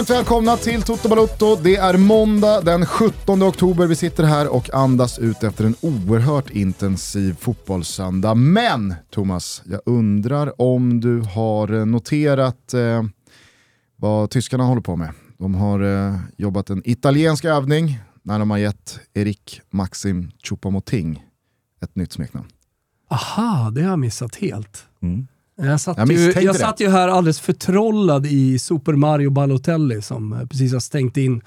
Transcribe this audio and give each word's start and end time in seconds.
varmt 0.00 0.10
välkomna 0.10 0.56
till 0.56 0.82
Toto 0.82 1.08
Balotto. 1.08 1.56
Det 1.56 1.76
är 1.76 1.96
måndag 1.96 2.60
den 2.60 2.86
17 2.86 3.42
oktober. 3.42 3.86
Vi 3.86 3.96
sitter 3.96 4.24
här 4.24 4.48
och 4.48 4.74
andas 4.74 5.18
ut 5.18 5.42
efter 5.42 5.64
en 5.64 5.74
oerhört 5.80 6.50
intensiv 6.50 7.36
fotbollssöndag. 7.40 8.34
Men 8.34 8.94
Thomas, 9.10 9.62
jag 9.66 9.80
undrar 9.86 10.60
om 10.60 11.00
du 11.00 11.20
har 11.20 11.84
noterat 11.84 12.74
eh, 12.74 13.02
vad 13.96 14.30
tyskarna 14.30 14.64
håller 14.64 14.80
på 14.80 14.96
med. 14.96 15.12
De 15.38 15.54
har 15.54 15.80
eh, 15.80 16.16
jobbat 16.36 16.70
en 16.70 16.82
italiensk 16.84 17.44
övning 17.44 18.00
när 18.22 18.38
de 18.38 18.50
har 18.50 18.58
gett 18.58 19.00
Erik 19.14 19.60
Maxim 19.70 20.30
Choupo-Moting 20.44 21.22
ett 21.82 21.96
nytt 21.96 22.12
smeknamn. 22.12 22.48
Aha, 23.10 23.70
det 23.70 23.82
har 23.82 23.90
jag 23.90 23.98
missat 23.98 24.36
helt. 24.36 24.84
Mm. 25.02 25.26
Jag 25.62 25.80
satt, 25.80 25.98
Jag 25.98 26.12
ju, 26.12 26.32
jag 26.40 26.56
satt 26.56 26.80
ju 26.80 26.88
här 26.88 27.08
alldeles 27.08 27.40
förtrollad 27.40 28.26
i 28.26 28.58
Super 28.58 28.92
Mario 28.92 29.30
Balotelli 29.30 30.02
som 30.02 30.32
eh, 30.32 30.46
precis 30.46 30.72
har 30.72 30.80
stängt 30.80 31.16
in 31.16 31.42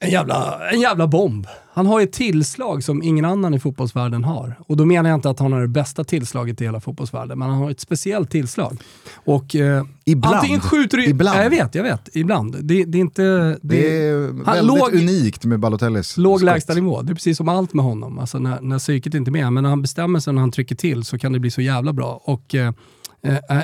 en 0.00 0.10
jävla, 0.10 0.68
en 0.72 0.80
jävla 0.80 1.06
bomb. 1.06 1.46
Han 1.72 1.86
har 1.86 2.00
ju 2.00 2.04
ett 2.04 2.12
tillslag 2.12 2.84
som 2.84 3.02
ingen 3.02 3.24
annan 3.24 3.54
i 3.54 3.60
fotbollsvärlden 3.60 4.24
har. 4.24 4.58
Och 4.66 4.76
då 4.76 4.84
menar 4.84 5.10
jag 5.10 5.16
inte 5.16 5.30
att 5.30 5.38
han 5.38 5.52
har 5.52 5.60
det 5.60 5.68
bästa 5.68 6.04
tillslaget 6.04 6.60
i 6.60 6.64
hela 6.64 6.80
fotbollsvärlden, 6.80 7.38
men 7.38 7.50
han 7.50 7.58
har 7.58 7.70
ett 7.70 7.80
speciellt 7.80 8.30
tillslag. 8.30 8.80
Och 9.14 9.56
eh, 9.56 9.84
Ibland. 10.04 10.34
antingen 10.34 10.60
skjuter 10.60 10.96
du... 10.96 11.04
Ibland. 11.06 11.38
Ja, 11.38 11.42
jag 11.42 11.50
vet, 11.50 11.74
jag 11.74 11.82
vet. 11.82 12.08
Ibland. 12.16 12.56
Det, 12.64 12.84
det 12.84 12.98
är 12.98 13.00
inte... 13.00 13.22
Det, 13.22 13.58
Det 13.62 13.98
är 14.08 14.26
han 14.26 14.44
väldigt 14.44 14.64
låg- 14.64 14.94
unikt 14.94 15.44
med 15.44 15.60
Balotellis 15.60 16.16
Låg 16.16 16.42
lägstanivå. 16.42 17.02
Det 17.02 17.12
är 17.12 17.14
precis 17.14 17.36
som 17.36 17.48
allt 17.48 17.74
med 17.74 17.84
honom. 17.84 18.18
Alltså 18.18 18.38
när, 18.38 18.60
när 18.60 18.78
psyket 18.78 19.14
inte 19.14 19.28
är 19.28 19.32
med. 19.32 19.52
Men 19.52 19.62
när 19.62 19.70
han 19.70 19.82
bestämmer 19.82 20.20
sig 20.20 20.32
när 20.32 20.40
han 20.40 20.50
trycker 20.52 20.74
till 20.74 21.04
så 21.04 21.18
kan 21.18 21.32
det 21.32 21.38
bli 21.38 21.50
så 21.50 21.60
jävla 21.60 21.92
bra. 21.92 22.20
Och 22.24 22.54
eh, 22.54 22.72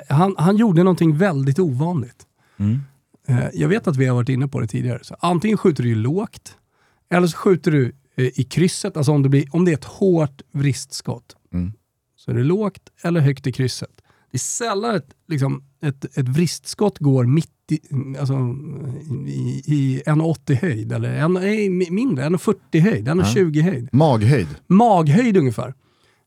han, 0.08 0.34
han 0.38 0.56
gjorde 0.56 0.82
någonting 0.82 1.16
väldigt 1.16 1.58
ovanligt. 1.58 2.26
Mm. 2.56 2.78
Eh, 3.28 3.44
jag 3.54 3.68
vet 3.68 3.86
att 3.88 3.96
vi 3.96 4.06
har 4.06 4.14
varit 4.14 4.28
inne 4.28 4.48
på 4.48 4.60
det 4.60 4.66
tidigare. 4.66 4.98
Så 5.02 5.16
antingen 5.20 5.58
skjuter 5.58 5.82
du 5.82 5.94
lågt, 5.94 6.56
eller 7.10 7.26
så 7.26 7.36
skjuter 7.36 7.70
du 7.70 7.92
eh, 8.16 8.40
i 8.40 8.44
krysset. 8.44 8.96
Alltså 8.96 9.12
om 9.12 9.22
det, 9.22 9.28
blir, 9.28 9.44
om 9.50 9.64
det 9.64 9.70
är 9.70 9.74
ett 9.76 9.84
hårt 9.84 10.42
vristskott. 10.52 11.36
Mm. 11.52 11.72
Så 12.16 12.30
är 12.30 12.34
det 12.34 12.44
lågt 12.44 12.82
eller 13.02 13.20
högt 13.20 13.46
i 13.46 13.52
krysset. 13.52 14.00
Det 14.30 14.36
är 14.36 14.38
sällan 14.38 14.94
ett, 14.94 15.08
liksom, 15.28 15.62
ett, 15.82 16.04
ett 16.18 16.28
vristskott 16.28 16.98
går 16.98 17.24
mitt 17.24 17.50
i, 17.70 17.80
alltså, 18.18 18.34
i, 19.26 19.62
i 19.66 20.02
1,80 20.06 20.54
höjd, 20.54 20.92
eller 20.92 21.12
en, 21.14 21.32
nej, 21.32 21.68
mi- 21.68 21.90
mindre, 21.90 22.24
1,40 22.28 22.80
höjd, 22.80 23.08
1,20 23.08 23.62
höjd. 23.62 23.88
Maghöjd. 23.92 24.48
Maghöjd 24.66 25.36
ungefär. 25.36 25.74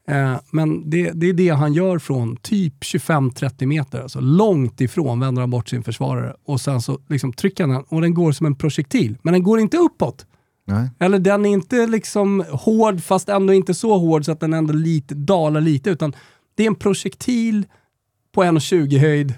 Eh, 0.08 0.36
men 0.52 0.90
det, 0.90 1.12
det 1.12 1.30
är 1.30 1.34
det 1.34 1.50
han 1.50 1.74
gör 1.74 2.00
från 2.00 2.38
typ 2.38 2.84
25-30 2.84 3.66
meter, 3.66 4.02
alltså 4.02 4.20
långt 4.20 4.82
ifrån 4.82 5.20
vänder 5.20 5.42
han 5.42 5.50
bort 5.50 5.70
sin 5.70 5.84
försvarare 5.84 6.36
och 6.46 6.62
sen 6.62 6.82
så 6.82 7.00
liksom 7.08 7.34
trycker 7.34 7.64
han 7.64 7.74
den 7.74 7.84
och 7.90 8.02
den 8.02 8.14
går 8.14 8.32
som 8.32 8.46
en 8.46 8.56
projektil. 8.56 9.18
Men 9.22 9.34
den 9.34 9.44
går 9.44 9.60
inte 9.60 9.78
uppåt. 9.78 10.26
Nej. 10.66 10.90
Eller 11.00 11.20
den 11.20 11.46
är 11.46 11.50
inte 11.50 11.88
liksom 11.88 12.46
hård 12.50 13.04
fast 13.04 13.30
ändå 13.30 13.54
inte 13.54 13.74
så 13.74 13.98
hård 13.98 14.26
så 14.26 14.32
att 14.32 14.40
den 14.40 14.54
ändå 14.54 14.74
lite, 14.74 15.16
dalar 15.16 15.62
lite 15.62 15.90
utan 15.90 16.16
det 16.56 16.64
är 16.64 16.68
en 16.68 16.76
projektil 16.76 17.66
på 18.34 18.44
1,20 18.44 19.00
höjd 19.00 19.34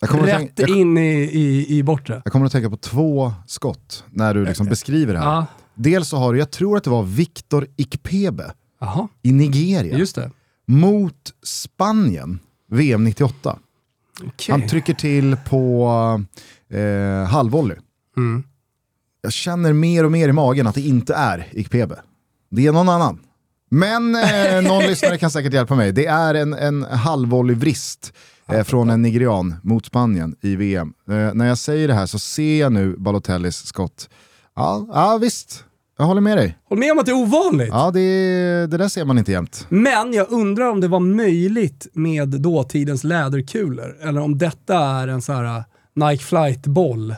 rätt 0.00 0.56
tänka, 0.56 0.72
in 0.72 0.98
i, 0.98 1.30
i, 1.32 1.76
i 1.78 1.82
bortre. 1.82 2.22
jag 2.24 2.32
kommer 2.32 2.46
att 2.46 2.52
tänka 2.52 2.70
på 2.70 2.76
två 2.76 3.32
skott 3.46 4.04
när 4.10 4.34
du 4.34 4.44
liksom 4.44 4.66
beskriver 4.66 5.12
det 5.12 5.18
här. 5.18 5.26
Ja, 5.26 5.46
Dels 5.74 6.08
så 6.08 6.16
har 6.16 6.32
du, 6.32 6.38
jag 6.38 6.50
tror 6.50 6.76
att 6.76 6.84
det 6.84 6.90
var 6.90 7.02
Victor 7.02 7.66
Ikpebe 7.76 8.52
Jaha, 8.78 9.08
i 9.22 9.32
Nigeria 9.32 9.98
just 9.98 10.14
det. 10.14 10.30
mot 10.66 11.32
Spanien, 11.42 12.38
VM 12.70 13.04
98. 13.04 13.58
Okej. 14.24 14.52
Han 14.52 14.68
trycker 14.68 14.94
till 14.94 15.36
på 15.48 15.90
eh, 16.70 17.28
halvvolley. 17.28 17.76
Mm. 18.16 18.44
Jag 19.22 19.32
känner 19.32 19.72
mer 19.72 20.04
och 20.04 20.12
mer 20.12 20.28
i 20.28 20.32
magen 20.32 20.66
att 20.66 20.74
det 20.74 20.80
inte 20.80 21.14
är 21.14 21.48
Ikpebe. 21.52 21.96
Det 22.50 22.66
är 22.66 22.72
någon 22.72 22.88
annan. 22.88 23.18
Men 23.70 24.14
eh, 24.14 24.62
någon 24.68 24.82
lyssnare 24.82 25.18
kan 25.18 25.30
säkert 25.30 25.52
hjälpa 25.52 25.74
mig. 25.74 25.92
Det 25.92 26.06
är 26.06 26.34
en, 26.34 26.52
en 26.52 26.84
halvvolley-vrist 26.84 28.12
eh, 28.48 28.64
från 28.64 28.90
en 28.90 29.02
nigerian 29.02 29.54
mot 29.62 29.86
Spanien 29.86 30.36
i 30.40 30.56
VM. 30.56 30.94
Eh, 31.08 31.34
när 31.34 31.46
jag 31.46 31.58
säger 31.58 31.88
det 31.88 31.94
här 31.94 32.06
så 32.06 32.18
ser 32.18 32.60
jag 32.60 32.72
nu 32.72 32.96
Balotellis 32.96 33.66
skott. 33.66 34.08
Ja, 34.56 34.86
ja 34.88 35.18
visst, 35.18 35.64
jag 35.98 36.04
håller 36.06 36.20
med 36.20 36.36
dig. 36.38 36.58
Håll 36.68 36.78
med 36.78 36.92
om 36.92 36.98
att 36.98 37.06
det 37.06 37.12
är 37.12 37.22
ovanligt. 37.22 37.68
Ja, 37.70 37.90
det, 37.90 38.00
det 38.66 38.76
där 38.76 38.88
ser 38.88 39.04
man 39.04 39.18
inte 39.18 39.32
jämt. 39.32 39.66
Men 39.68 40.12
jag 40.12 40.26
undrar 40.30 40.70
om 40.70 40.80
det 40.80 40.88
var 40.88 41.00
möjligt 41.00 41.86
med 41.92 42.28
dåtidens 42.28 43.04
läderkulor. 43.04 43.96
Eller 44.02 44.20
om 44.20 44.38
detta 44.38 44.78
är 44.78 45.08
en 45.08 45.22
sån 45.22 45.34
här 45.36 45.58
uh, 45.58 45.64
Nike 45.94 46.24
Flight-boll 46.24 47.14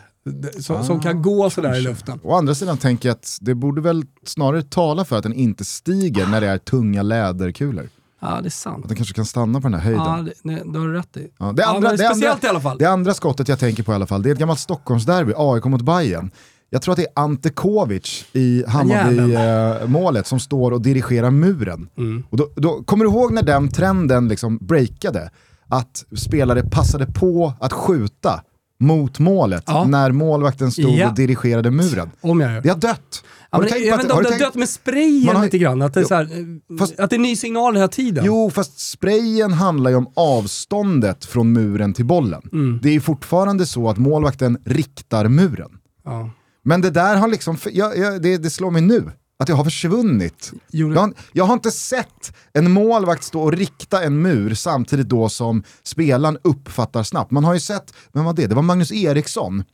som, 0.61 0.85
som 0.85 1.01
kan 1.01 1.23
gå 1.23 1.51
sådär 1.51 1.77
i 1.77 1.81
luften. 1.81 2.21
Å 2.23 2.35
andra 2.35 2.55
sidan 2.55 2.79
tänker 2.79 3.09
jag 3.09 3.15
att 3.15 3.39
det 3.41 3.55
borde 3.55 3.81
väl 3.81 4.05
snarare 4.25 4.63
tala 4.63 5.05
för 5.05 5.17
att 5.17 5.23
den 5.23 5.35
inte 5.35 5.65
stiger 5.65 6.27
när 6.27 6.41
det 6.41 6.47
är 6.47 6.59
tunga 6.59 7.03
läderkulor. 7.03 7.89
Ja, 8.21 8.39
det 8.43 8.49
är 8.49 8.51
sant. 8.51 8.85
Att 8.85 8.89
den 8.89 8.97
kanske 8.97 9.15
kan 9.15 9.25
stanna 9.25 9.61
på 9.61 9.69
den 9.69 9.81
här 9.81 9.85
höjden. 9.85 10.05
Ja, 10.07 10.23
det, 10.23 10.33
nej, 10.43 10.63
det 10.67 10.79
har 10.79 10.87
du 10.87 10.93
rätt 10.93 11.17
i. 11.17 11.31
Ja, 11.39 11.53
det, 11.53 11.63
Ja, 11.63 11.69
andra, 11.69 11.81
men 11.81 11.99
det, 11.99 12.05
speciellt 12.05 12.35
andra, 12.35 12.47
i 12.47 12.51
alla 12.51 12.61
fall. 12.61 12.79
det 12.79 12.85
andra 12.85 13.15
skottet 13.15 13.49
jag 13.49 13.59
tänker 13.59 13.83
på 13.83 13.93
i 13.93 13.95
alla 13.95 14.07
fall, 14.07 14.23
det 14.23 14.29
är 14.29 14.33
ett 14.33 14.39
gammalt 14.39 14.61
Stockholmsderby, 14.61 15.33
AIK 15.37 15.65
mot 15.65 15.83
Bayern. 15.83 16.31
Jag 16.71 16.83
tror 16.83 16.93
att 16.93 16.97
det 16.99 17.03
är 17.07 17.13
Ante 17.23 17.51
Kovic 17.51 18.25
i 18.33 18.65
Hammarby-målet 18.69 20.27
som 20.27 20.41
står 20.41 20.71
och 20.71 20.83
dirigerar 20.83 21.31
muren. 21.31 21.89
Mm. 21.99 22.25
Och 22.31 22.37
då, 22.37 22.49
då, 22.57 22.83
kommer 22.83 23.05
du 23.05 23.11
ihåg 23.11 23.33
när 23.33 23.43
den 23.43 23.69
trenden 23.69 24.29
liksom 24.29 24.59
breakade? 24.61 25.31
Att 25.69 26.05
spelare 26.17 26.63
passade 26.71 27.07
på 27.07 27.53
att 27.61 27.73
skjuta 27.73 28.43
mot 28.81 29.19
målet 29.19 29.65
Ja. 29.67 29.85
när 29.85 30.13
målvakten 30.13 30.73
stod 30.73 30.91
Ja. 30.91 31.09
och 31.09 31.15
dirigerade 31.15 31.71
muren. 31.71 32.11
Om 32.21 32.41
jag 32.41 32.53
gör. 32.53 32.61
Det 32.61 32.69
har 32.69 32.77
dött. 32.77 33.23
Ja, 33.51 33.57
Har 33.59 33.65
men 33.65 33.69
jag 33.73 33.97
vet 33.97 34.01
inte 34.05 34.15
om 34.15 34.23
det 34.23 34.31
har 34.33 34.39
dött 34.39 34.55
med 34.55 34.69
sprayen 34.69 35.37
har- 35.37 35.45
lite 35.45 35.59
grann. 35.59 35.83
Att 35.83 35.95
det, 35.95 36.01
är 36.01 36.03
Jo, 36.03 36.09
så 36.09 36.15
här, 36.15 36.23
eh, 36.71 36.79
fast- 36.79 37.01
att 37.01 37.11
det 37.11 37.17
är 37.17 37.21
ny 37.21 37.37
signal 37.37 37.75
hela 37.77 37.89
tiden. 37.89 38.25
Jo, 38.27 38.51
fast 38.55 38.79
sprayen 38.91 39.53
handlar 39.53 39.91
ju 39.91 39.97
om 39.97 40.07
avståndet 40.17 41.25
från 41.25 41.53
muren 41.53 41.95
till 41.95 42.05
bollen. 42.05 42.43
Mm. 42.53 42.79
Det 42.83 42.89
är 42.97 43.01
fortfarande 43.01 43.67
så 43.67 43.89
att 43.91 43.99
målvakten 43.99 44.59
riktar 44.65 45.29
muren. 45.29 45.71
Ja. 46.05 46.31
Men 46.69 46.81
det 46.81 46.91
där 46.91 47.17
har 47.17 47.29
liksom, 47.29 47.59
jag, 47.73 47.99
jag, 47.99 48.23
det, 48.23 48.37
det 48.37 48.51
slår 48.51 48.71
mig 48.71 48.83
nu, 48.83 49.11
att 49.39 49.47
det 49.47 49.53
har 49.53 49.65
försvunnit. 49.65 50.53
Jag, 50.71 50.89
har- 51.01 51.13
jag 51.33 51.45
har 51.45 51.55
inte 51.55 51.71
sett 51.71 52.33
en 52.53 52.71
målvakt 52.71 53.25
stå 53.25 53.43
och 53.43 53.53
rikta 53.53 54.03
en 54.03 54.23
mur 54.23 54.55
samtidigt 54.55 55.09
då 55.09 55.29
som 55.29 55.63
spelaren 55.83 56.39
uppfattar 56.45 57.03
snabbt. 57.03 57.31
Man 57.31 57.45
har 57.45 57.55
ju 57.55 57.61
sett, 57.61 57.95
vem 58.13 58.25
var 58.25 58.33
det? 58.33 58.47
Det 58.47 58.55
var 58.55 58.63
Magnus 58.63 58.93
Eriksson. 58.93 59.65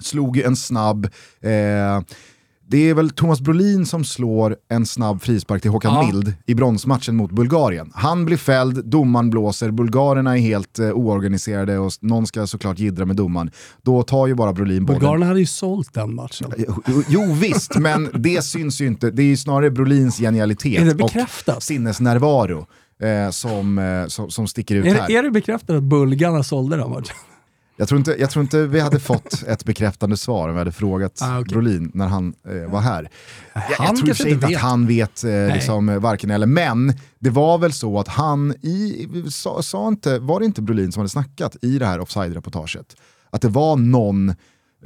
Slog 0.00 0.36
ju 0.36 0.42
en 0.42 0.56
snabb, 0.56 1.04
eh, 1.40 2.00
det 2.70 2.90
är 2.90 2.94
väl 2.94 3.10
Thomas 3.10 3.40
Brolin 3.40 3.86
som 3.86 4.04
slår 4.04 4.56
en 4.68 4.86
snabb 4.86 5.22
frispark 5.22 5.62
till 5.62 5.70
Håkan 5.70 5.94
Ja. 5.94 6.06
Mild 6.06 6.34
i 6.46 6.54
bronsmatchen 6.54 7.16
mot 7.16 7.30
Bulgarien. 7.32 7.92
Han 7.94 8.24
blir 8.24 8.36
fälld, 8.36 8.84
domaren 8.84 9.30
blåser, 9.30 9.70
bulgarerna 9.70 10.36
är 10.38 10.40
helt 10.40 10.78
eh, 10.78 10.90
oorganiserade 10.90 11.78
och 11.78 11.92
någon 12.00 12.26
ska 12.26 12.46
såklart 12.46 12.78
jiddra 12.78 13.04
med 13.04 13.16
domaren. 13.16 13.50
Då 13.82 14.02
tar 14.02 14.26
ju 14.26 14.34
bara 14.34 14.52
Brolin 14.52 14.84
bollen. 14.84 15.00
Bulgarerna 15.00 15.26
hade 15.26 15.40
ju 15.40 15.46
sålt 15.46 15.94
den 15.94 16.14
matchen. 16.14 16.52
Jo, 16.86 17.02
Jo 17.08 17.32
visst, 17.32 17.78
men 17.78 18.08
det 18.14 18.44
syns 18.44 18.80
ju 18.80 18.86
inte. 18.86 19.10
Det 19.10 19.22
är 19.22 19.26
ju 19.26 19.36
snarare 19.36 19.70
Brolins 19.70 20.18
genialitet 20.18 21.00
och 21.02 21.62
sinnesnärvaro 21.62 22.66
eh, 23.02 23.30
som, 23.30 23.78
eh, 23.78 24.06
som, 24.06 24.30
som 24.30 24.46
sticker 24.46 24.76
ut 24.76 24.84
Är, 24.86 24.94
här. 24.94 25.10
är 25.10 25.22
det 25.22 25.30
bekräftat 25.30 25.76
att 25.76 25.82
bulgarna 25.82 26.42
sålde 26.42 26.76
den 26.76 26.90
matchen? 26.90 27.16
Jag, 27.78 27.88
tror 27.88 27.98
inte, 27.98 28.16
jag 28.18 28.30
tror 28.30 28.42
inte 28.42 28.66
vi 28.66 28.80
hade 28.80 29.00
fått 29.00 29.42
ett 29.46 29.64
bekräftande 29.64 30.16
svar 30.16 30.48
om 30.48 30.54
vi 30.54 30.58
hade 30.58 30.72
frågat 30.72 31.18
Ah, 31.22 31.40
okej. 31.40 31.52
Brolin 31.52 31.90
när 31.94 32.06
han 32.06 32.34
eh, 32.48 32.70
var 32.70 32.80
här. 32.80 33.10
Jag, 33.54 33.62
jag 33.70 33.76
Han 33.76 33.96
tror 33.96 34.08
inte 34.10 34.28
inte 34.30 34.46
att 34.46 34.54
han 34.54 34.86
vet 34.86 35.24
eh, 35.24 35.54
liksom, 35.54 35.88
eh, 35.88 35.98
varken 35.98 36.30
eller, 36.30 36.46
men 36.46 36.92
det 37.18 37.30
var 37.30 37.58
väl 37.58 37.72
så 37.72 38.00
att 38.00 38.08
han 38.08 38.50
i, 38.62 39.08
sa, 39.30 39.62
sa 39.62 39.88
inte, 39.88 40.18
var 40.18 40.40
det 40.40 40.46
inte 40.46 40.62
Brolin 40.62 40.92
som 40.92 41.00
hade 41.00 41.08
snackat 41.10 41.56
i 41.62 41.78
det 41.78 41.86
här 41.86 42.00
offside-reportaget? 42.00 42.96
Att 43.30 43.42
det 43.42 43.48
var 43.48 43.76
någon 43.76 44.34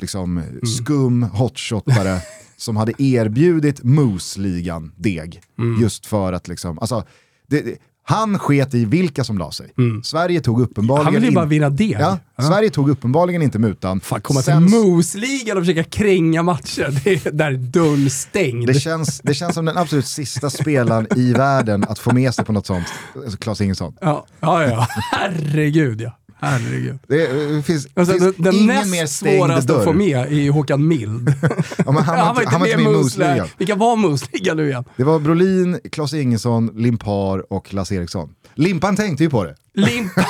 liksom, 0.00 0.38
Mm. 0.38 0.66
skum 0.66 1.22
hotshottare 1.22 2.20
som 2.56 2.76
hade 2.76 3.02
erbjudit 3.02 3.82
Moose-ligan 3.82 4.92
deg. 4.96 5.42
Mm. 5.58 5.80
Just 5.82 6.06
för 6.06 6.32
att 6.32 6.48
liksom, 6.48 6.78
alltså, 6.78 7.04
det, 7.46 7.60
det, 7.60 7.78
han 8.04 8.38
sket 8.38 8.75
i 8.75 8.84
vilka 8.84 9.25
som 9.25 9.38
la 9.38 9.50
sig. 9.52 9.72
Sverige 10.02 10.40
tog 10.40 10.60
uppenbarligen 10.60 11.02
Mm. 11.08 11.14
Han 11.14 11.22
vill 11.22 11.31
ju 11.31 11.34
bara 11.34 11.44
vinna 11.44 11.70
deg. 11.70 11.96
Ja, 12.00 12.19
Sverige 12.49 12.70
tog 12.70 12.90
uppenbarligen 12.90 13.43
inte 13.43 13.58
mutan. 13.58 14.00
Fan, 14.00 14.20
komma 14.20 14.43
Sen- 14.43 14.66
till 14.69 14.76
Moose-ligan 14.76 15.56
och 15.56 15.62
försöka 15.62 15.84
kränga 15.84 16.43
matcher, 16.43 17.00
det 17.04 17.26
är, 17.26 17.31
där 17.32 17.46
är 17.52 17.56
dörren 17.56 18.10
stängd. 18.10 18.66
det 18.66 18.75
känns, 18.75 19.20
det 19.25 19.34
känns 19.34 19.54
som 19.54 19.64
den 19.64 19.78
absolut 19.78 20.06
sista 20.06 20.50
spelaren 20.50 21.06
i 21.16 21.32
världen 21.32 21.84
att 21.88 21.99
få 21.99 22.14
med 22.14 22.34
sig 22.34 22.44
på 22.44 22.52
något 22.52 22.66
sånt. 22.66 22.87
Alltså 23.16 23.38
Klas 23.38 23.60
Ingesson. 23.60 23.94
Ja, 24.00 24.26
ja, 24.40 24.64
ja. 24.66 24.87
Herregud 25.12 26.00
ja. 26.00 26.19
Herregud. 26.42 26.98
Det 27.08 27.26
eh, 27.56 27.62
finns, 27.62 27.88
Alltså, 27.94 28.14
finns 28.18 28.36
den 28.36 28.54
ingen 28.54 28.66
mer 28.66 29.00
näst 29.02 29.16
stängd 29.16 29.38
svåraste 29.38 29.76
att 29.76 29.84
få 29.84 29.92
dörr. 29.92 29.98
med 29.98 30.32
är 30.32 30.50
Håkan 30.50 30.88
Mild. 30.88 31.34
Ja, 31.86 31.92
men 31.92 32.02
han, 32.02 32.34
var 32.34 32.42
inte, 32.42 32.50
han 32.52 32.60
var 32.60 32.68
med 32.68 32.80
i 32.80 32.84
Moose-ligan. 32.84 33.48
Vilka 33.58 33.74
var 33.74 33.96
Moose-ligan 33.96 34.56
nu 34.56 34.68
igen? 34.68 34.84
Det 34.96 35.04
var 35.04 35.18
Brolin, 35.18 35.80
Klas 35.92 36.14
Ingesson, 36.14 36.70
Limpar 36.76 37.52
och 37.52 37.74
Lasse 37.74 37.94
Eriksson. 37.94 38.34
Limpan 38.54 38.96
tänkte 38.96 39.24
ju 39.24 39.30
på 39.30 39.44
det. 39.44 39.54
Limpan 39.74 40.24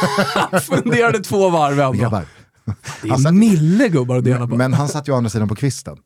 funderade 0.62 1.20
två 1.20 1.50
varv 1.50 1.80
ändå. 1.80 2.22
Det 3.02 3.08
är 3.08 3.32
mille 3.32 3.88
gubbar 3.88 4.16
att 4.16 4.24
dela 4.24 4.46
på. 4.48 4.56
Men 4.56 4.72
han 4.72 4.88
satt 4.88 5.08
ju 5.08 5.12
å 5.12 5.16
andra 5.16 5.30
sidan 5.30 5.48
på 5.48 5.54
kvisten. 5.54 5.96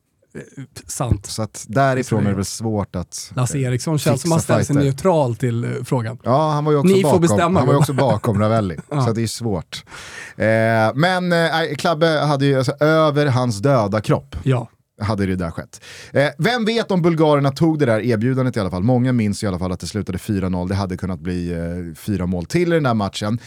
Sant. 0.87 1.27
Så 1.27 1.43
att 1.43 1.67
därifrån 1.69 2.27
är 2.27 2.31
det 2.31 2.37
väl 2.37 2.45
svårt 2.45 2.97
att... 2.97 3.33
Lasse 3.37 3.59
Eriksson 3.59 3.99
känns 3.99 4.23
som 4.23 4.33
att 4.33 4.35
han 4.35 4.43
ställer 4.43 4.65
sig 4.65 4.77
neutral 4.77 5.37
till 5.37 5.65
uh, 5.65 5.85
frågan. 5.85 6.19
Ja, 6.23 6.51
han 6.51 6.65
var 6.65 6.73
ju 6.73 6.79
också 6.79 6.95
Ni 6.95 7.03
bakom, 7.03 7.21
bestämma. 7.21 7.61
han 7.61 7.69
var 7.69 7.77
också 7.77 7.93
bakom 7.93 8.39
Ravelli, 8.41 8.77
ja. 8.91 9.07
så 9.07 9.13
det 9.13 9.23
är 9.23 9.27
svårt. 9.27 9.85
Eh, 10.37 10.47
men 10.95 11.33
eh, 11.33 11.75
Klabbe 11.79 12.07
hade 12.07 12.47
ju 12.47 12.59
alltså, 12.59 12.73
över 12.81 13.27
hans 13.27 13.59
döda 13.59 14.01
kropp. 14.01 14.37
Ja 14.43 14.69
hade 15.01 15.27
det 15.27 15.37
där 15.37 15.51
skett. 15.51 15.81
Eh, 16.13 16.29
vem 16.39 16.65
vet 16.65 16.91
om 16.91 17.03
bulgarerna 17.03 17.51
tog 17.51 17.79
det 17.79 17.87
där 17.87 18.01
erbjudandet 18.01 18.57
i 18.57 18.61
alla 18.61 18.71
fall. 18.71 18.83
Många 18.83 19.13
minns 19.13 19.43
i 19.43 19.47
alla 19.47 19.59
fall 19.59 19.73
att 19.73 19.81
det 19.81 19.87
slutade 19.87 20.19
4-0. 20.19 20.69
Det 20.69 20.75
hade 20.75 20.97
kunnat 20.97 21.21
bli 21.21 21.53
eh, 21.53 21.95
fyra 21.95 22.27
mål 22.27 22.47
till 22.47 22.73
i 22.73 22.75
den 22.75 22.83
där 22.83 22.95
matchen. 22.95 23.39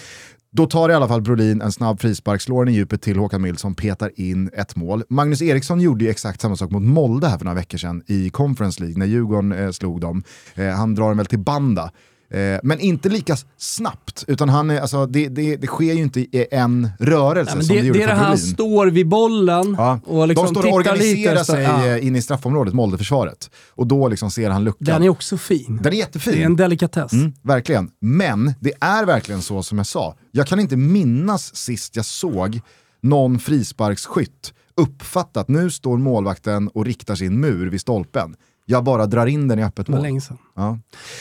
Då 0.51 0.65
tar 0.65 0.89
i 0.89 0.93
alla 0.93 1.07
fall 1.07 1.21
Brolin 1.21 1.61
en 1.61 1.71
snabb 1.71 2.01
frispark, 2.01 2.41
slår 2.41 2.65
den 2.65 2.73
i 2.73 2.77
djupet 2.77 3.01
till 3.01 3.17
Håkan 3.17 3.41
Mild 3.41 3.59
som 3.59 3.75
petar 3.75 4.11
in 4.15 4.49
ett 4.53 4.75
mål. 4.75 5.03
Magnus 5.09 5.41
Eriksson 5.41 5.81
gjorde 5.81 6.05
ju 6.05 6.11
exakt 6.11 6.41
samma 6.41 6.55
sak 6.55 6.71
mot 6.71 6.83
Molde 6.83 7.27
här 7.27 7.37
för 7.37 7.45
några 7.45 7.55
veckor 7.55 7.77
sedan 7.77 8.03
i 8.07 8.29
Conference 8.29 8.83
League 8.83 8.99
när 8.99 9.05
Djurgården 9.05 9.51
eh, 9.51 9.71
slog 9.71 10.01
dem. 10.01 10.23
Eh, 10.55 10.69
han 10.69 10.95
drar 10.95 11.07
den 11.07 11.17
väl 11.17 11.25
till 11.25 11.39
Banda. 11.39 11.91
Eh, 12.31 12.59
men 12.63 12.79
inte 12.79 13.09
lika 13.09 13.35
snabbt, 13.57 14.23
utan 14.27 14.49
han 14.49 14.69
är, 14.69 14.81
alltså, 14.81 15.05
det, 15.05 15.27
det, 15.27 15.55
det 15.55 15.67
sker 15.67 15.93
ju 15.93 16.01
inte 16.01 16.19
i 16.19 16.47
en 16.51 16.89
rörelse 16.99 17.55
Nej, 17.55 17.65
som 17.65 17.75
det, 17.75 17.81
det 17.81 17.87
gjorde 17.87 17.99
Det 17.99 18.03
är 18.03 18.07
det 18.07 18.13
för 18.13 18.19
här 18.21 18.27
han 18.27 18.37
står 18.37 18.87
vid 18.87 19.07
bollen 19.07 19.75
Ja. 19.77 19.99
och 20.05 20.27
liksom 20.27 20.45
De 20.45 20.55
står 20.61 20.69
och 20.69 20.75
organiserar 20.75 21.33
lite. 21.33 21.45
sig 21.45 21.63
Ja. 21.63 21.85
eh, 21.87 22.07
in 22.07 22.15
i 22.15 22.21
straffområdet, 22.21 22.73
Moldeförsvaret. 22.73 23.49
Och 23.69 23.87
då 23.87 24.07
liksom 24.07 24.31
ser 24.31 24.49
han 24.49 24.63
luckan. 24.63 24.85
Den 24.85 25.03
är 25.03 25.09
också 25.09 25.37
fin. 25.37 25.79
Den 25.83 25.93
är 25.93 25.97
jättefin. 25.97 26.33
Det 26.33 26.41
är 26.41 26.45
en 26.45 26.55
delikatess. 26.55 27.13
Mm, 27.13 27.33
verkligen. 27.43 27.89
Men 28.01 28.53
det 28.59 28.73
är 28.81 29.05
verkligen 29.05 29.41
så 29.41 29.63
som 29.63 29.77
jag 29.77 29.87
sa. 29.87 30.15
Jag 30.31 30.47
kan 30.47 30.59
inte 30.59 30.75
minnas 30.77 31.55
sist 31.55 31.95
jag 31.95 32.05
såg 32.05 32.61
någon 33.01 33.39
frisparksskytt 33.39 34.53
uppfatta 34.77 35.39
att 35.39 35.47
nu 35.47 35.71
står 35.71 35.97
målvakten 35.97 36.67
och 36.67 36.85
riktar 36.85 37.15
sin 37.15 37.39
mur 37.39 37.69
vid 37.69 37.81
stolpen. 37.81 38.35
Jag 38.71 38.83
bara 38.83 39.05
drar 39.05 39.25
in 39.25 39.47
den 39.47 39.59
i 39.59 39.63
öppet 39.63 39.87
mål. 39.87 40.01
länge 40.01 40.21
sedan. 40.21 40.37
Ja. 40.55 40.77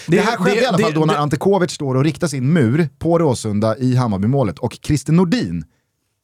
Det, 0.06 0.16
Det- 0.16 0.22
här 0.22 0.36
skedde 0.36 0.56
det- 0.56 0.62
i 0.62 0.66
alla 0.66 0.78
fall 0.78 0.90
det- 0.92 1.00
då 1.00 1.04
när 1.04 1.14
det- 1.14 1.20
Ante 1.20 1.36
Kovic 1.36 1.70
står 1.70 1.94
och 1.94 2.04
riktar 2.04 2.26
sin 2.26 2.52
mur 2.52 2.88
på 2.98 3.18
Råsunda 3.18 3.76
i 3.78 3.94
Hammarbymålet 3.96 4.58
och 4.58 4.78
Christer 4.82 5.12
Nordin 5.12 5.64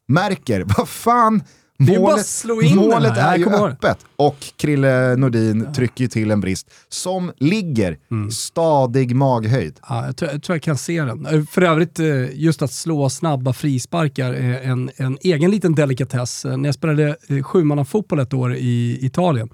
märker, 0.08 0.64
vad 0.78 0.88
fan, 0.88 1.42
målet, 1.78 2.26
målet 2.74 3.16
är 3.16 3.30
Jag 3.30 3.38
ju 3.38 3.46
öppet. 3.46 3.98
Och 4.16 4.36
Krille 4.56 5.16
Nordin 5.16 5.72
trycker 5.74 6.04
ju 6.04 6.08
till 6.08 6.30
en 6.30 6.40
brist 6.40 6.70
som 6.88 7.32
ligger 7.38 7.98
Mm. 8.10 8.30
stadig 8.30 9.14
maghöjd. 9.16 9.78
Ja, 9.88 10.06
jag, 10.06 10.16
tror, 10.16 10.30
jag 10.32 10.42
tror 10.42 10.56
jag 10.56 10.62
kan 10.62 10.78
se 10.78 11.02
den. 11.04 11.26
Eh, 11.26 11.42
För 11.50 11.62
övrigt, 11.62 11.98
eh, 11.98 12.06
just 12.34 12.62
att 12.62 12.72
slå 12.72 13.10
snabba 13.10 13.52
frisparkar 13.52 14.32
är 14.32 14.60
en, 14.62 14.90
en 14.96 15.18
egen 15.20 15.50
liten 15.50 15.74
delikatess. 15.74 16.44
Eh, 16.44 16.56
När 16.56 16.68
jag 16.68 16.74
spelade 16.74 17.16
sjumannafotboll 17.42 18.18
ett 18.18 18.34
år 18.34 18.54
i 18.54 18.98
Italien 19.02 19.48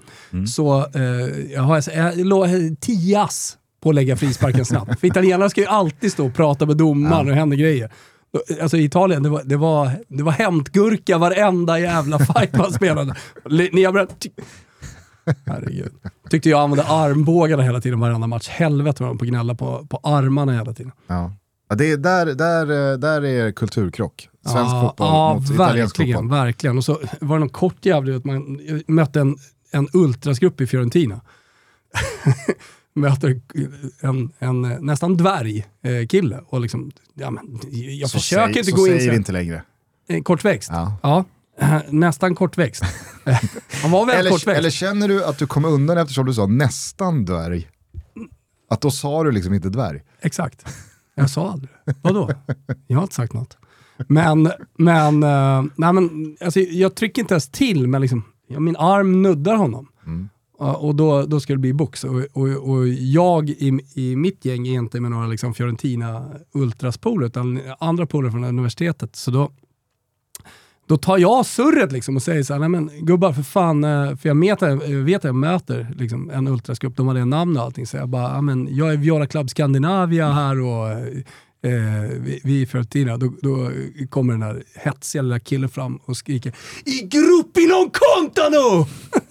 så 0.47 0.77
eh, 0.95 1.01
jag 1.53 1.61
har 1.61 1.75
jag, 1.75 2.17
jag 2.17 2.25
låg 2.25 2.45
eh, 2.45 2.51
tio 2.79 3.21
ass 3.21 3.57
på 3.83 3.89
att 3.89 3.95
lägga 3.95 4.15
frisparken 4.17 4.65
snabbt. 4.65 4.99
För 4.99 5.07
italienare 5.07 5.49
ska 5.49 5.61
ju 5.61 5.67
alltid 5.67 6.11
stå 6.11 6.25
och 6.25 6.33
prata 6.33 6.65
med 6.65 6.77
domaren 6.77 7.19
och 7.19 7.25
det 7.25 7.33
händer 7.35 7.57
grejer. 7.57 7.91
Alltså 8.61 8.77
i 8.77 8.83
Italien, 8.83 9.23
det 9.23 9.29
var, 9.29 9.41
det 9.45 9.57
var, 9.57 9.91
det 10.07 10.23
var 10.23 10.31
hämtgurka 10.31 11.17
varenda 11.17 11.79
jävla 11.79 12.19
fight 12.25 12.57
man 12.57 12.71
spelade. 12.71 13.15
Nedbrännt. 13.71 14.25
Herregud. 15.45 15.91
Tyckte 16.29 16.49
jag 16.49 16.59
använde 16.61 16.83
armbågarna 16.83 17.63
hela 17.63 17.81
tiden 17.81 17.99
varenda 17.99 18.27
match. 18.27 18.47
Helvete 18.47 19.03
vad 19.03 19.09
de 19.09 19.17
på 19.17 19.25
gnälla 19.25 19.55
på, 19.55 19.87
på 19.89 19.99
armarna 20.03 20.53
hela 20.53 20.73
tiden. 20.73 20.91
Ja. 21.07 21.31
Ja, 21.69 21.75
det 21.75 21.91
är 21.91 21.97
där, 21.97 22.25
där, 22.25 22.97
där 22.97 23.25
är 23.25 23.51
kulturkrock. 23.51 24.29
Svensk 24.45 24.73
ja, 24.73 24.81
fotboll 24.81 25.07
ja, 25.07 25.33
mot 25.33 25.51
italiensk 25.51 25.99
verkligen, 25.99 26.19
fotboll. 26.19 26.37
verkligen. 26.39 26.77
Och 26.77 26.85
så 26.85 26.99
var 27.19 27.35
det 27.35 27.39
någon 27.39 27.49
kort 27.49 27.85
jävla 27.85 28.21
man 28.23 28.59
mötte 28.87 29.19
en, 29.19 29.37
en 29.71 29.87
ultrasgrupp 29.93 30.61
i 30.61 30.67
Fiorentina. 30.67 31.21
Möter 32.93 33.41
en, 34.01 34.31
en 34.39 34.61
nästan 34.61 35.17
dvärg 35.17 35.65
eh, 35.83 36.07
kille 36.07 36.41
och 36.47 36.61
liksom, 36.61 36.91
ja, 37.13 37.31
men, 37.31 37.59
jag 37.99 38.09
Så 38.09 38.17
försöker 38.19 38.53
säg- 38.53 38.59
inte 38.59 38.71
gå 38.71 38.87
in 38.87 38.93
säger 38.93 38.99
så 39.05 39.09
vi 39.11 39.15
inte 39.17 39.31
längre. 39.31 39.63
Eh, 40.09 40.21
Kortväxt? 40.21 40.69
Ja. 40.73 40.97
Ja. 41.03 41.25
Eh, 41.59 41.79
Nästan 41.89 42.35
kortväxt. 42.35 42.83
Han 43.81 43.91
var 43.91 44.05
väldigt 44.05 44.19
Eller, 44.19 44.29
kortväxt. 44.31 44.59
eller 44.59 44.69
känner 44.69 45.07
du 45.07 45.25
att 45.25 45.37
du 45.37 45.47
kom 45.47 45.65
undan 45.65 45.97
eftersom 45.97 46.25
du 46.25 46.33
sa 46.33 46.45
nästan 46.45 47.25
dvärg? 47.25 47.69
Att 48.69 48.81
då 48.81 48.91
sa 48.91 49.23
du 49.23 49.31
liksom 49.31 49.53
inte 49.53 49.69
dvärg? 49.69 50.01
Exakt. 50.21 50.65
Jag 51.15 51.29
sa 51.29 51.51
aldrig. 51.51 51.69
Vadå? 52.01 52.29
Jag 52.87 52.97
har 52.97 53.03
inte 53.03 53.15
sagt 53.15 53.33
något. 53.33 53.57
Men, 54.07 54.51
men, 54.77 55.23
eh, 55.23 55.63
nej 55.75 55.93
men 55.93 56.37
alltså, 56.41 56.59
jag 56.59 56.95
trycker 56.95 57.21
inte 57.21 57.33
ens 57.33 57.49
till, 57.49 57.87
men 57.87 58.01
liksom, 58.01 58.23
ja, 58.47 58.59
min 58.59 58.75
arm 58.75 59.21
nuddar 59.21 59.55
honom. 59.55 59.87
Ja, 60.05 60.11
och 60.61 60.95
då, 60.95 61.25
då 61.25 61.39
ska 61.39 61.53
det 61.53 61.59
bli 61.59 61.73
box. 61.73 62.03
Och, 62.03 62.21
och, 62.33 62.69
och 62.69 62.87
jag 62.87 63.49
i, 63.49 63.79
i 63.95 64.15
mitt 64.15 64.45
gäng 64.45 64.67
är 64.67 64.73
inte 64.73 64.99
med 64.99 65.11
några 65.11 65.27
liksom, 65.27 65.53
Fiorentina 65.53 66.25
Ultras-polare, 66.51 67.27
utan 67.27 67.59
andra 67.79 68.05
polare 68.05 68.31
från 68.31 68.43
universitetet. 68.43 69.15
Så 69.15 69.31
då, 69.31 69.51
då 70.87 70.97
tar 70.97 71.17
jag 71.17 71.45
surret 71.45 71.91
liksom 71.91 72.15
och 72.15 72.23
säger 72.23 72.43
så 72.43 72.53
här, 72.53 72.59
nej 72.59 72.69
men 72.69 72.91
gubbar 72.99 73.33
för 73.33 73.43
fan, 73.43 73.83
eh, 73.83 74.15
för 74.15 74.29
jag 74.29 74.39
vet, 74.39 74.61
jag 74.61 74.91
eh, 74.91 74.97
vet 74.97 75.17
att 75.17 75.23
jag 75.23 75.35
möter 75.35 75.93
liksom 75.97 76.29
en 76.29 76.47
ultrasgrupp, 76.47 76.97
de 76.97 77.07
har 77.07 77.13
det 77.13 77.25
namn 77.25 77.57
och 77.57 77.63
allting, 77.63 77.87
så 77.87 77.97
jag 77.97 78.09
bara, 78.09 78.41
men 78.41 78.75
jag 78.75 78.93
är 78.93 78.97
Viola 78.97 79.27
Club 79.27 79.49
Scandinavia 79.49 80.31
här 80.31 80.61
och 80.61 80.89
eh, 80.91 82.09
vi, 82.19 82.41
vi 82.43 82.61
är 82.61 82.65
Fiorentina. 82.65 83.17
Då, 83.17 83.33
då 83.41 83.71
kommer 84.09 84.33
den 84.33 84.41
här 84.41 84.63
hetsiga 84.75 85.21
lilla 85.21 85.39
killen 85.39 85.69
fram 85.69 85.95
och 85.95 86.17
skriker 86.17 86.53
I 86.85 87.01
gruppi 87.01 87.67
non 87.67 87.91
contano! 87.93 88.87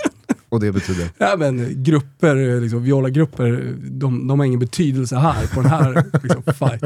Och 0.51 0.61
det 0.61 0.73
betyder? 0.73 1.11
Ja, 1.19 1.35
men 1.39 1.83
grupper, 1.83 2.61
liksom, 2.61 2.83
Viola-grupper, 2.83 3.77
de, 3.91 4.29
de 4.29 4.39
har 4.39 4.47
ingen 4.47 4.61
betydelse 4.61 5.17
här 5.17 5.47
på 5.47 5.61
den 5.61 5.71
här 5.71 6.05
liksom, 6.23 6.43
fight. 6.43 6.85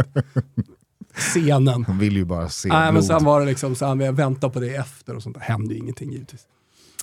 Scenen. 1.14 1.84
Han 1.84 1.98
vill 1.98 2.16
ju 2.16 2.24
bara 2.24 2.48
se 2.48 2.68
Nej, 2.68 2.92
men 2.92 3.02
sen 3.02 3.24
var 3.24 3.40
det 3.40 3.46
liksom 3.46 3.74
så 3.74 3.86
här, 3.86 3.94
vi 3.94 4.10
väntar 4.10 4.48
på 4.48 4.60
det 4.60 4.74
efter 4.74 5.16
och 5.16 5.22
sånt. 5.22 5.36
Det 5.36 5.44
hände 5.44 5.74
ju 5.74 5.80
ingenting 5.80 6.12
givetvis. 6.12 6.40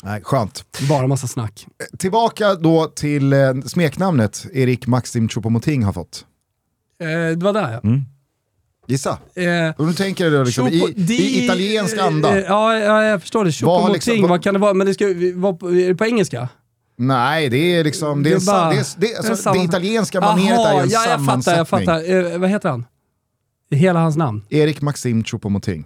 Nej, 0.04 0.22
skönt. 0.24 0.66
Bara 0.90 1.08
massa 1.08 1.28
snack. 1.28 1.68
Tillbaka 1.98 2.56
då 2.56 2.86
till 2.86 3.34
eh, 3.34 3.54
smeknamnet 3.66 4.46
Erik 4.54 4.88
Maxim 4.88 5.28
Choupo-Moting 5.28 5.84
har 5.84 5.94
fått. 5.94 6.26
Eh, 7.02 7.38
det 7.38 7.44
var 7.44 7.54
där 7.54 7.72
ja. 7.72 7.82
Gissa. 8.92 9.10
Eh, 9.36 9.74
Och 9.78 9.86
nu 9.88 9.94
tänker 9.94 10.32
du 10.32 10.46
liksom, 10.46 10.68
i, 10.68 10.94
di- 10.98 11.14
i 11.14 11.44
italiensk 11.46 11.98
anda. 11.98 12.38
Eh, 12.40 12.44
ja, 12.48 12.78
ja, 12.80 13.04
jag 13.04 13.22
förstår 13.22 13.46
det. 13.46 13.62
Vad 13.62 13.82
Choupo-Moting, 13.82 13.94
liksom- 13.94 14.22
vad- 14.22 14.30
vad 14.30 14.44
kan 14.44 14.54
det 14.54 14.60
vara? 14.60 14.74
Men 14.74 14.88
det 14.88 14.94
ska 14.94 15.06
på, 15.60 15.70
är 15.72 15.88
det 15.88 15.96
på 15.96 16.06
engelska? 16.06 16.50
Nej, 16.98 17.50
det 17.50 17.58
är 17.58 17.84
liksom, 17.84 18.24
det, 18.24 18.30
är 18.30 18.32
Det 18.32 18.36
är 18.36 18.40
sa- 18.40 18.52
bara- 18.52 18.70
det, 18.70 18.76
är, 18.80 18.86
det, 18.98 19.08
är, 19.08 19.10
det 19.12 19.14
är 19.14 19.18
alltså, 19.18 19.36
samma- 19.44 19.58
det 19.58 19.64
italienska 19.64 20.22
maneret 20.22 20.60
är 20.60 20.74
ju 20.74 20.80
en 20.80 20.90
ja, 20.90 21.06
jag 21.06 21.06
fattar, 21.06 21.18
sammansättning. 21.18 21.58
jag 21.58 21.68
fattar. 21.68 22.32
Eh, 22.34 22.38
vad 22.40 22.50
heter 22.50 22.70
han? 22.70 22.86
Hela 23.72 24.00
hans 24.00 24.18
namn? 24.18 24.44
Erik 24.50 24.82
Maxim 24.82 25.24
Choupo-Moting. 25.24 25.84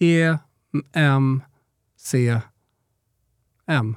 E, 0.00 0.36
M, 0.94 1.42
C, 2.00 2.40
M. 3.68 3.96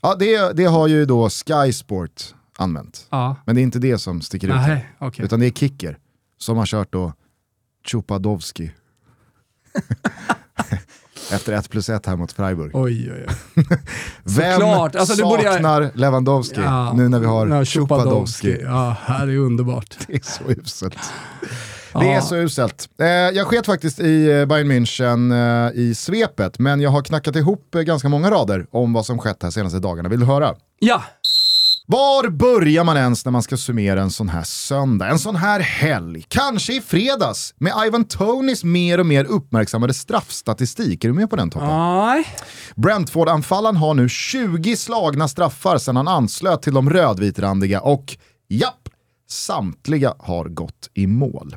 Ja, 0.00 0.14
det, 0.18 0.52
det 0.56 0.64
har 0.64 0.86
ju 0.88 1.04
då 1.04 1.28
Sky 1.30 1.72
Sport 1.72 2.22
använt. 2.58 3.06
Ja. 3.10 3.36
Men 3.46 3.54
det 3.54 3.60
är 3.60 3.62
inte 3.62 3.78
det 3.78 3.98
som 3.98 4.20
sticker 4.20 4.48
ut. 4.48 4.54
Nej, 4.54 4.86
okej. 4.98 5.24
Utan 5.24 5.40
det 5.40 5.46
är 5.46 5.50
Kicker 5.50 5.98
som 6.38 6.56
har 6.56 6.66
kört 6.66 6.92
då 6.92 7.12
Chupadovski. 7.86 8.70
Efter 11.32 11.52
1 11.52 11.70
plus 11.70 11.88
1 11.88 12.06
här 12.06 12.16
mot 12.16 12.32
Freiburg. 12.32 12.70
Oj, 12.74 13.12
oj, 13.12 13.26
oj. 13.28 13.34
Vem 14.24 14.52
såklart. 14.60 14.94
Alltså, 14.96 15.22
borde 15.24 15.42
jag- 15.42 15.52
saknar 15.52 15.90
Lewandowski 15.94 16.60
Ja, 16.60 16.92
nu 16.92 17.08
när 17.08 17.18
vi 17.18 17.26
har 17.26 17.46
Nej, 17.46 17.64
Chupadovski? 17.64 18.58
Ja, 18.62 18.96
här 19.04 19.26
är 19.28 19.36
underbart. 19.36 19.96
Det 20.06 20.14
är 20.14 20.22
så 20.24 20.44
uselt. 20.60 20.98
Det 22.00 22.12
är 22.12 22.20
så 22.20 22.36
uselt. 22.36 22.88
Eh, 23.00 23.06
jag 23.06 23.46
sket 23.46 23.66
faktiskt 23.66 24.00
i 24.00 24.30
eh, 24.30 24.46
Bayern 24.46 24.70
München 24.72 25.32
eh, 25.68 25.72
i 25.80 25.94
svepet, 25.94 26.58
men 26.58 26.80
jag 26.80 26.90
har 26.90 27.02
knackat 27.02 27.36
ihop 27.36 27.70
ganska 27.70 28.08
många 28.08 28.30
rader 28.30 28.66
om 28.70 28.92
vad 28.92 29.06
som 29.06 29.18
skett 29.18 29.42
här 29.42 29.50
senaste 29.50 29.78
dagarna. 29.78 30.08
Vill 30.08 30.20
du 30.20 30.26
höra? 30.26 30.54
Ja, 30.78 31.02
Var 31.86 32.28
börjar 32.28 32.84
man 32.84 32.96
ens 32.96 33.24
när 33.24 33.32
man 33.32 33.42
ska 33.42 33.56
summera 33.56 34.02
en 34.02 34.10
sån 34.10 34.28
här 34.28 34.42
söndag, 34.42 35.08
en 35.08 35.18
sån 35.18 35.36
här 35.36 35.60
helg? 35.60 36.24
Kanske 36.28 36.76
i 36.76 36.80
fredags 36.80 37.54
med 37.58 37.72
Ivan 37.86 38.04
Tonys 38.04 38.64
mer 38.64 39.00
och 39.00 39.06
mer 39.06 39.24
uppmärksammade 39.24 39.94
straffstatistik. 39.94 41.04
Är 41.04 41.08
du 41.08 41.14
med 41.14 41.30
på 41.30 41.36
den 41.36 41.50
toppen? 41.50 41.68
nej. 41.68 42.26
Brentford-anfallaren 42.76 43.76
har 43.76 43.94
nu 43.94 44.08
20 44.08 44.76
slagna 44.76 45.28
straffar 45.28 45.78
sedan 45.78 45.96
han 45.96 46.08
anslöt 46.08 46.62
till 46.62 46.74
de 46.74 46.90
rödvitrandiga 46.90 47.80
och 47.80 48.16
japp, 48.48 48.81
Samtliga 49.32 50.14
har 50.18 50.44
gått 50.44 50.90
i 50.94 51.06
mål. 51.06 51.56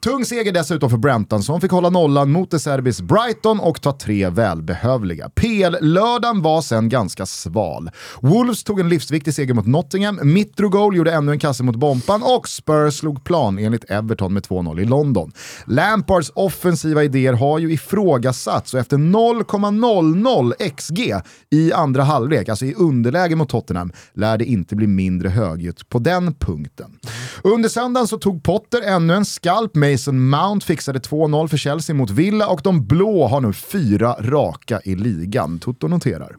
Tung 0.00 0.24
seger 0.24 0.52
dessutom 0.52 0.90
för 0.90 0.96
Brenton 0.96 1.42
som 1.42 1.60
fick 1.60 1.70
hålla 1.70 1.90
nollan 1.90 2.30
mot 2.30 2.50
De 2.50 2.58
Serbis 2.58 3.00
Brighton 3.00 3.60
och 3.60 3.80
ta 3.80 3.98
tre 3.98 4.28
välbehövliga. 4.28 5.28
PL-lördagen 5.28 6.42
var 6.42 6.62
sen 6.62 6.88
ganska 6.88 7.26
sval. 7.26 7.90
Wolves 8.20 8.64
tog 8.64 8.80
en 8.80 8.88
livsviktig 8.88 9.34
seger 9.34 9.54
mot 9.54 9.66
Nottingham, 9.66 10.20
Mitrogoal 10.22 10.96
gjorde 10.96 11.12
ännu 11.12 11.32
en 11.32 11.38
kasse 11.38 11.62
mot 11.62 11.76
Bompan 11.76 12.22
och 12.22 12.48
Spurs 12.48 12.94
slog 12.94 13.24
plan 13.24 13.58
enligt 13.58 13.90
Everton 13.90 14.32
med 14.32 14.42
2-0 14.42 14.80
i 14.80 14.84
London. 14.84 15.32
Lampards 15.66 16.32
offensiva 16.34 17.04
idéer 17.04 17.32
har 17.32 17.58
ju 17.58 17.72
ifrågasatts 17.72 18.74
och 18.74 18.80
efter 18.80 18.96
0,00 18.96 20.52
XG 20.76 21.14
i 21.50 21.72
andra 21.72 22.02
halvlek, 22.02 22.48
alltså 22.48 22.64
i 22.64 22.74
underläge 22.74 23.36
mot 23.36 23.48
Tottenham, 23.48 23.92
lär 24.14 24.38
det 24.38 24.44
inte 24.44 24.76
bli 24.76 24.86
mindre 24.86 25.28
högljutt 25.28 25.88
på 25.88 25.98
den 25.98 26.34
punkten. 26.34 26.98
Under 27.42 27.68
söndagen 27.68 28.06
så 28.06 28.18
tog 28.18 28.42
Potter 28.42 28.82
ännu 28.82 29.14
en 29.14 29.24
skalp, 29.24 29.74
Mason 29.74 30.28
Mount 30.28 30.66
fixade 30.66 30.98
2-0 30.98 31.48
för 31.48 31.56
Chelsea 31.56 31.96
mot 31.96 32.10
Villa 32.10 32.46
och 32.46 32.60
de 32.64 32.86
blå 32.86 33.26
har 33.26 33.40
nu 33.40 33.52
fyra 33.52 34.16
raka 34.20 34.80
i 34.84 34.94
ligan. 34.94 35.58
Toto 35.58 35.88
noterar. 35.88 36.36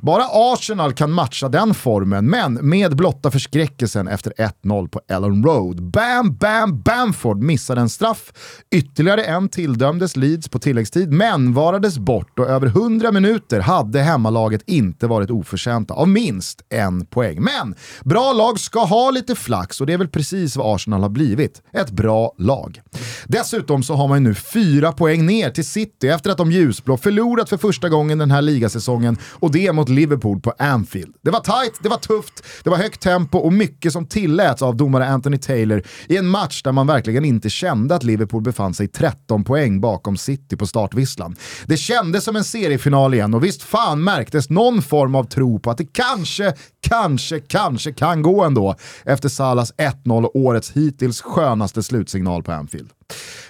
Bara 0.00 0.24
Arsenal 0.32 0.92
kan 0.92 1.12
matcha 1.12 1.48
den 1.48 1.74
formen, 1.74 2.30
men 2.30 2.54
med 2.54 2.96
blotta 2.96 3.30
förskräckelsen 3.30 4.08
efter 4.08 4.32
1-0 4.62 4.88
på 4.88 5.00
Ellen 5.08 5.44
Road. 5.44 5.82
Bam, 5.82 6.36
bam, 6.36 6.80
Bamford 6.80 7.42
missade 7.42 7.80
en 7.80 7.88
straff. 7.88 8.32
Ytterligare 8.70 9.24
en 9.24 9.48
tilldömdes 9.48 10.16
Leeds 10.16 10.48
på 10.48 10.58
tilläggstid, 10.58 11.12
men 11.12 11.54
varades 11.54 11.98
bort 11.98 12.38
och 12.38 12.46
över 12.46 12.66
100 12.66 13.12
minuter 13.12 13.60
hade 13.60 14.00
hemmalaget 14.00 14.62
inte 14.66 15.06
varit 15.06 15.30
oförtjänta 15.30 15.94
av 15.94 16.08
minst 16.08 16.62
en 16.68 17.06
poäng. 17.06 17.42
Men 17.42 17.74
bra 18.04 18.32
lag 18.32 18.60
ska 18.60 18.84
ha 18.84 19.10
lite 19.10 19.34
flax 19.34 19.80
och 19.80 19.86
det 19.86 19.92
är 19.92 19.98
väl 20.02 20.08
precis 20.08 20.56
vad 20.56 20.74
Arsenal 20.74 21.02
har 21.02 21.08
blivit. 21.08 21.62
Ett 21.72 21.90
bra 21.90 22.34
lag. 22.38 22.80
Dessutom 23.26 23.82
så 23.82 23.94
har 23.94 24.08
man 24.08 24.18
ju 24.18 24.28
nu 24.28 24.34
fyra 24.34 24.92
poäng 24.92 25.26
ner 25.26 25.50
till 25.50 25.64
City 25.64 26.08
efter 26.08 26.30
att 26.30 26.38
de 26.38 26.52
ljusblå 26.52 26.96
förlorat 26.96 27.48
för 27.48 27.56
första 27.56 27.88
gången 27.88 28.18
den 28.18 28.30
här 28.30 28.42
ligasäsongen 28.42 29.16
och 29.24 29.52
det 29.52 29.72
mot 29.72 29.88
Liverpool 29.88 30.40
på 30.40 30.52
Anfield. 30.58 31.14
Det 31.22 31.30
var 31.30 31.40
tight, 31.40 31.78
det 31.82 31.88
var 31.88 31.96
tufft, 31.96 32.44
det 32.64 32.70
var 32.70 32.76
högt 32.76 33.00
tempo 33.00 33.38
och 33.38 33.52
mycket 33.52 33.92
som 33.92 34.06
tilläts 34.06 34.62
av 34.62 34.76
domare 34.76 35.06
Anthony 35.06 35.38
Taylor 35.38 35.82
i 36.08 36.16
en 36.16 36.26
match 36.26 36.62
där 36.62 36.72
man 36.72 36.86
verkligen 36.86 37.24
inte 37.24 37.50
kände 37.50 37.94
att 37.94 38.02
Liverpool 38.02 38.42
befann 38.42 38.74
sig 38.74 38.88
13 38.88 39.44
poäng 39.44 39.80
bakom 39.80 40.16
City 40.16 40.56
på 40.56 40.66
startvisslan. 40.66 41.36
Det 41.66 41.76
kändes 41.76 42.24
som 42.24 42.36
en 42.36 42.44
seriefinal 42.44 43.14
igen 43.14 43.34
och 43.34 43.44
visst 43.44 43.62
fan 43.62 44.04
märktes 44.04 44.50
någon 44.50 44.82
form 44.82 45.14
av 45.14 45.24
tro 45.24 45.58
på 45.58 45.70
att 45.70 45.78
det 45.78 45.92
kanske, 45.92 46.54
kanske, 46.88 47.40
kanske 47.40 47.92
kan 47.92 48.22
gå 48.22 48.44
ändå 48.44 48.74
efter 49.04 49.28
Salas 49.28 49.74
1-0 49.74 50.24
och 50.24 50.36
årets 50.36 50.70
hittills 50.70 51.20
skönaste 51.20 51.82
slutsignal 51.82 52.42
på 52.42 52.52
Anfield. 52.52 52.90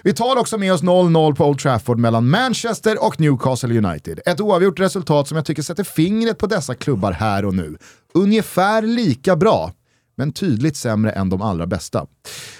Vi 0.03 0.13
tar 0.13 0.37
också 0.37 0.57
med 0.57 0.73
oss 0.73 0.83
0-0 0.83 1.35
på 1.35 1.45
Old 1.45 1.59
Trafford 1.59 1.99
mellan 1.99 2.29
Manchester 2.29 3.05
och 3.05 3.19
Newcastle 3.19 3.77
United. 3.77 4.19
Ett 4.25 4.41
oavgjort 4.41 4.79
resultat 4.79 5.27
som 5.27 5.35
jag 5.35 5.45
tycker 5.45 5.61
sätter 5.61 5.83
fingret 5.83 6.37
på 6.37 6.47
dessa 6.47 6.75
klubbar 6.75 7.11
här 7.11 7.45
och 7.45 7.53
nu. 7.53 7.77
Ungefär 8.13 8.81
lika 8.81 9.35
bra 9.35 9.71
men 10.15 10.31
tydligt 10.31 10.77
sämre 10.77 11.11
än 11.11 11.29
de 11.29 11.41
allra 11.41 11.67
bästa. 11.67 12.05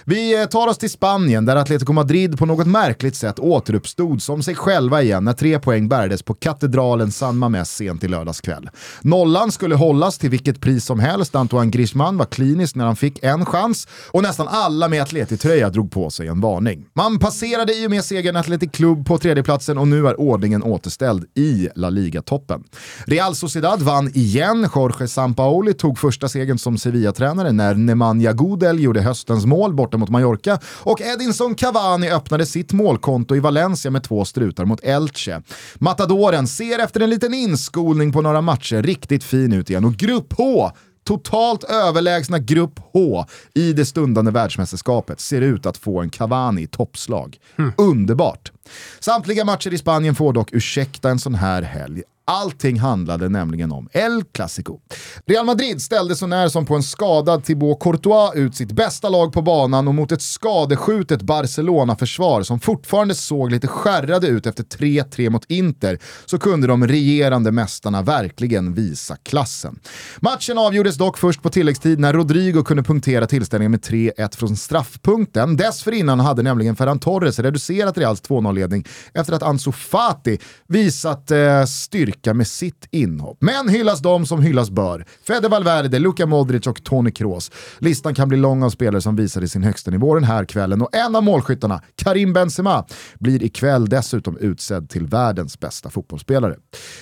Vi 0.06 0.42
eh, 0.42 0.46
tar 0.46 0.68
oss 0.68 0.78
till 0.78 0.90
Spanien 0.90 1.46
där 1.46 1.56
Atletico 1.56 1.94
Madrid 1.94 2.38
på 2.38 2.46
något 2.46 2.68
märkligt 2.68 3.16
sätt 3.16 3.40
återuppstod 3.40 4.22
som 4.22 4.44
sig 4.44 4.56
själva 4.56 5.02
igen 5.02 5.26
när 5.26 5.34
tre 5.34 5.60
poäng 5.60 5.88
bärdes 5.88 6.24
på 6.24 6.34
katedralen 6.34 7.12
San 7.12 7.38
Mamés 7.38 7.76
sent 7.76 8.04
i 8.04 8.08
lördags 8.08 8.42
kväll. 8.42 8.70
Nollan 9.02 9.52
skulle 9.52 9.76
hållas 9.76 10.18
till 10.18 10.30
vilket 10.30 10.62
pris 10.62 10.86
som 10.86 11.00
helst, 11.00 11.36
Antoine 11.36 11.72
Griezmann 11.72 12.18
var 12.18 12.26
klinisk 12.26 12.76
när 12.76 12.86
han 12.86 12.96
fick 12.96 13.24
en 13.24 13.46
chans 13.46 13.88
och 14.12 14.22
nästan 14.22 14.48
alla 14.48 14.90
med 14.90 15.02
Atleti-tröja 15.02 15.70
drog 15.70 15.92
på 15.92 16.10
sig 16.10 16.28
en 16.28 16.42
varning. 16.42 16.86
Man 16.94 17.20
passerade 17.20 17.74
i 17.74 17.88
och 17.88 17.92
med 17.92 18.06
segern 18.06 18.36
Atletic 18.36 18.72
Club 18.72 19.06
på 19.06 19.18
tredjeplatsen 19.18 19.78
och 19.78 19.88
nu 19.88 20.08
är 20.08 20.20
ordningen 20.20 20.64
återställd 20.64 21.26
i 21.36 21.70
La 21.76 21.90
Liga-toppen. 21.90 22.64
Real 23.06 23.36
Sociedad 23.36 23.82
vann 23.82 24.12
igen, 24.14 24.70
Jorge 24.76 25.08
Sampaoli 25.08 25.74
tog 25.74 26.00
första 26.00 26.30
segern 26.30 26.58
som 26.58 26.78
Sevilla-tränare 26.78 27.43
när 27.52 27.76
Nemanja 27.76 28.34
Gudel 28.34 28.80
gjorde 28.80 29.02
höstens 29.02 29.46
mål 29.46 29.74
borta 29.74 29.98
mot 29.98 30.10
Mallorca 30.10 30.60
och 30.66 31.02
Edinson 31.02 31.56
Cavani 31.56 32.10
öppnade 32.10 32.46
sitt 32.46 32.74
målkonto 32.74 33.36
i 33.36 33.40
Valencia 33.40 33.92
med 33.92 34.04
två 34.04 34.26
strutar 34.26 34.66
mot 34.66 34.84
Elche. 34.84 35.42
Matadoren 35.76 36.48
ser 36.48 36.80
efter 36.80 37.00
en 37.00 37.10
liten 37.10 37.34
inskolning 37.34 38.12
på 38.12 38.22
några 38.22 38.42
matcher 38.42 38.82
riktigt 38.82 39.24
fin 39.24 39.54
ut 39.54 39.70
igen 39.70 39.86
och 39.86 39.94
Grupp 39.94 40.34
H 40.38 40.72
totalt 41.04 41.64
överlägsna 41.64 42.40
Grupp 42.40 42.80
H 42.94 43.26
i 43.54 43.74
det 43.74 43.86
stundande 43.86 44.32
världsmästerskapet 44.32 45.20
ser 45.20 45.42
ut 45.42 45.66
att 45.66 45.78
få 45.78 46.02
en 46.02 46.10
Cavani 46.10 46.62
i 46.62 46.68
toppslag. 46.68 47.38
Mm. 47.58 47.72
Underbart! 47.78 48.52
Samtliga 49.00 49.46
matcher 49.46 49.74
i 49.74 49.78
Spanien 49.78 50.16
får 50.16 50.34
dock 50.34 50.50
ursäkta 50.54 51.10
en 51.10 51.20
sån 51.20 51.36
här 51.36 51.62
helg. 51.62 52.04
Allting 52.26 52.80
handlade 52.80 53.30
nämligen 53.30 53.72
om 53.72 53.90
El 53.92 54.24
Clasico. 54.32 54.80
Real 55.26 55.46
Madrid 55.46 55.82
ställde 55.82 56.16
så 56.16 56.28
när 56.28 56.48
som 56.48 56.66
på 56.66 56.76
en 56.76 56.84
skadad 56.84 57.44
Thibaut 57.44 57.80
Courtois 57.80 58.36
ut 58.36 58.56
sitt 58.56 58.72
bästa 58.72 59.10
lag 59.10 59.34
på 59.34 59.42
banan 59.42 59.88
och 59.88 59.96
mot 59.96 60.12
ett 60.12 60.22
skadeskjutet 60.22 61.22
Barcelona-försvar 61.22 62.44
som 62.44 62.60
fortfarande 62.60 63.16
såg 63.16 63.52
lite 63.52 63.68
skärrade 63.68 64.28
ut 64.28 64.46
efter 64.46 64.64
3-3 64.64 65.30
mot 65.30 65.46
Inter 65.48 66.00
så 66.26 66.40
kunde 66.40 66.68
de 66.68 66.88
regerande 66.88 67.52
mästarna 67.52 68.02
verkligen 68.02 68.74
visa 68.74 69.16
klassen. 69.24 69.80
Matchen 70.20 70.58
avgjordes 70.58 70.98
dock 70.98 71.18
först 71.18 71.42
på 71.42 71.50
tilläggstid 71.50 72.00
när 72.00 72.14
Rodrigo 72.14 72.64
kunde 72.64 72.84
punktera 72.84 73.28
tillställningen 73.28 73.72
med 73.72 73.82
3-1 73.82 74.38
från 74.38 74.56
straffpunkten. 74.56 75.58
Dessförinnan 75.58 76.20
hade 76.20 76.44
nämligen 76.44 76.76
Ferran 76.76 77.00
Torres 77.00 77.40
reducerat 77.40 77.98
Reals 77.98 78.22
2-0-ledning 78.22 78.86
efter 79.14 79.34
att 79.34 79.44
Ansu 79.44 79.72
Fati 79.72 80.40
visat 80.68 81.32
eh, 81.32 81.66
styrka 81.66 82.13
styrka 82.14 82.34
med 82.34 82.48
sitt 82.48 82.88
inhopp. 82.92 83.38
Men 83.40 83.70
hyllas 83.70 84.02
de 84.02 84.26
som 84.26 84.42
hyllas 84.42 84.70
bör. 84.70 85.06
Fede 85.28 85.48
Valverde, 85.48 86.00
Luka 86.00 86.26
Modric 86.26 86.68
och 86.68 86.84
Toni 86.84 87.12
Kroos. 87.12 87.52
Listan 87.80 88.16
kan 88.16 88.30
bli 88.30 88.38
lång 88.38 88.64
av 88.64 88.70
spelare 88.70 89.02
som 89.02 89.16
visade 89.16 89.48
sin 89.48 89.64
högsta 89.64 89.92
nivå 89.92 90.16
den 90.16 90.24
här 90.24 90.46
kvällen 90.46 90.82
och 90.82 90.96
en 90.96 91.16
av 91.16 91.24
målskyttarna, 91.24 91.82
Karim 91.96 92.34
Benzema, 92.34 92.86
blir 93.20 93.44
ikväll 93.44 93.90
dessutom 93.90 94.38
utsedd 94.38 94.90
till 94.90 95.06
världens 95.06 95.60
bästa 95.60 95.90
fotbollsspelare. 95.90 96.56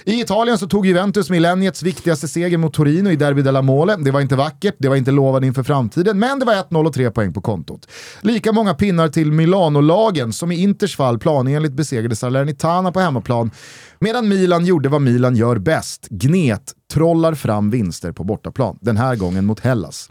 I 0.05 0.21
Italien 0.21 0.57
så 0.57 0.67
tog 0.67 0.85
Juventus 0.85 1.29
millenniets 1.29 1.83
viktigaste 1.83 2.27
seger 2.27 2.57
mot 2.57 2.73
Torino 2.73 3.09
i 3.09 3.15
Derby 3.15 3.41
della 3.41 3.61
Mole. 3.61 3.95
Det 3.95 4.11
var 4.11 4.21
inte 4.21 4.35
vackert, 4.35 4.75
det 4.79 4.89
var 4.89 4.95
inte 4.95 5.11
lovande 5.11 5.47
inför 5.47 5.63
framtiden, 5.63 6.19
men 6.19 6.39
det 6.39 6.45
var 6.45 6.53
1-0 6.53 6.87
och 6.87 6.93
3 6.93 7.11
poäng 7.11 7.33
på 7.33 7.41
kontot. 7.41 7.87
Lika 8.21 8.51
många 8.51 8.73
pinnar 8.73 9.07
till 9.07 9.31
Milano-lagen 9.31 10.33
som 10.33 10.51
i 10.51 10.55
Inters 10.55 10.95
fall 10.95 11.19
planenligt 11.19 11.73
besegrade 11.73 12.15
Salernitana 12.15 12.91
på 12.91 12.99
hemmaplan 12.99 13.51
Medan 14.03 14.29
Milan 14.29 14.65
gjorde 14.65 14.89
vad 14.89 15.01
Milan 15.01 15.35
gör 15.35 15.57
bäst, 15.57 16.07
gnet, 16.09 16.73
trollar 16.93 17.33
fram 17.33 17.69
vinster 17.69 18.11
på 18.11 18.23
bortaplan. 18.23 18.77
Den 18.81 18.97
här 18.97 19.15
gången 19.15 19.45
mot 19.45 19.59
Hellas. 19.59 20.09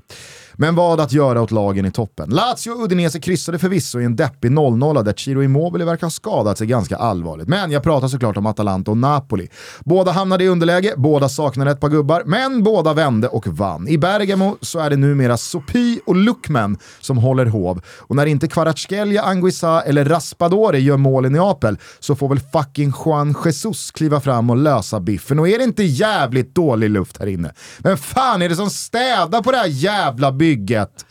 Men 0.60 0.74
vad 0.74 1.00
att 1.00 1.12
göra 1.12 1.42
åt 1.42 1.50
lagen 1.50 1.86
i 1.86 1.90
toppen? 1.90 2.30
Lazio 2.30 2.70
och 2.70 2.84
Udinese 2.84 3.20
kryssade 3.20 3.58
förvisso 3.58 4.00
i 4.00 4.04
en 4.04 4.16
deppig 4.16 4.50
0-0 4.50 5.02
där 5.02 5.14
Ciro 5.16 5.42
Immobile 5.42 5.84
verkar 5.84 6.06
ha 6.06 6.10
skadat 6.10 6.58
sig 6.58 6.66
ganska 6.66 6.96
allvarligt. 6.96 7.48
Men 7.48 7.70
jag 7.70 7.82
pratar 7.82 8.08
såklart 8.08 8.36
om 8.36 8.46
Atalanta 8.46 8.90
och 8.90 8.96
Napoli. 8.96 9.48
Båda 9.84 10.12
hamnade 10.12 10.44
i 10.44 10.48
underläge, 10.48 10.94
båda 10.96 11.28
saknade 11.28 11.70
ett 11.70 11.80
par 11.80 11.88
gubbar, 11.88 12.22
men 12.26 12.62
båda 12.62 12.92
vände 12.92 13.28
och 13.28 13.46
vann. 13.46 13.88
I 13.88 13.98
Bergamo 13.98 14.56
så 14.60 14.78
är 14.78 14.90
det 14.90 14.96
numera 14.96 15.36
Sopi 15.36 16.00
och 16.06 16.16
Lukman 16.16 16.78
som 17.00 17.18
håller 17.18 17.46
hov. 17.46 17.80
Och 17.98 18.16
när 18.16 18.26
inte 18.26 18.48
Kvaratskhelia, 18.48 19.22
Anguissa 19.22 19.82
eller 19.82 20.04
Raspadori 20.04 20.78
gör 20.78 20.96
mål 20.96 21.26
i 21.26 21.30
Neapel 21.30 21.78
så 22.00 22.16
får 22.16 22.28
väl 22.28 22.40
fucking 22.40 22.92
Juan 23.04 23.34
Jesus 23.44 23.90
kliva 23.90 24.20
fram 24.20 24.50
och 24.50 24.56
lösa 24.56 25.00
biffen. 25.00 25.38
Och 25.38 25.48
är 25.48 25.58
det 25.58 25.64
inte 25.64 25.82
jävligt 25.82 26.54
dålig 26.54 26.90
luft 26.90 27.18
här 27.18 27.26
inne? 27.26 27.52
Vem 27.78 27.96
fan 27.96 28.42
är 28.42 28.48
det 28.48 28.56
som 28.56 28.70
städar 28.70 29.42
på 29.42 29.50
det 29.50 29.58
här 29.58 29.66
jävla 29.66 30.32
bygget? 30.32 30.49
Bygget. 30.50 31.06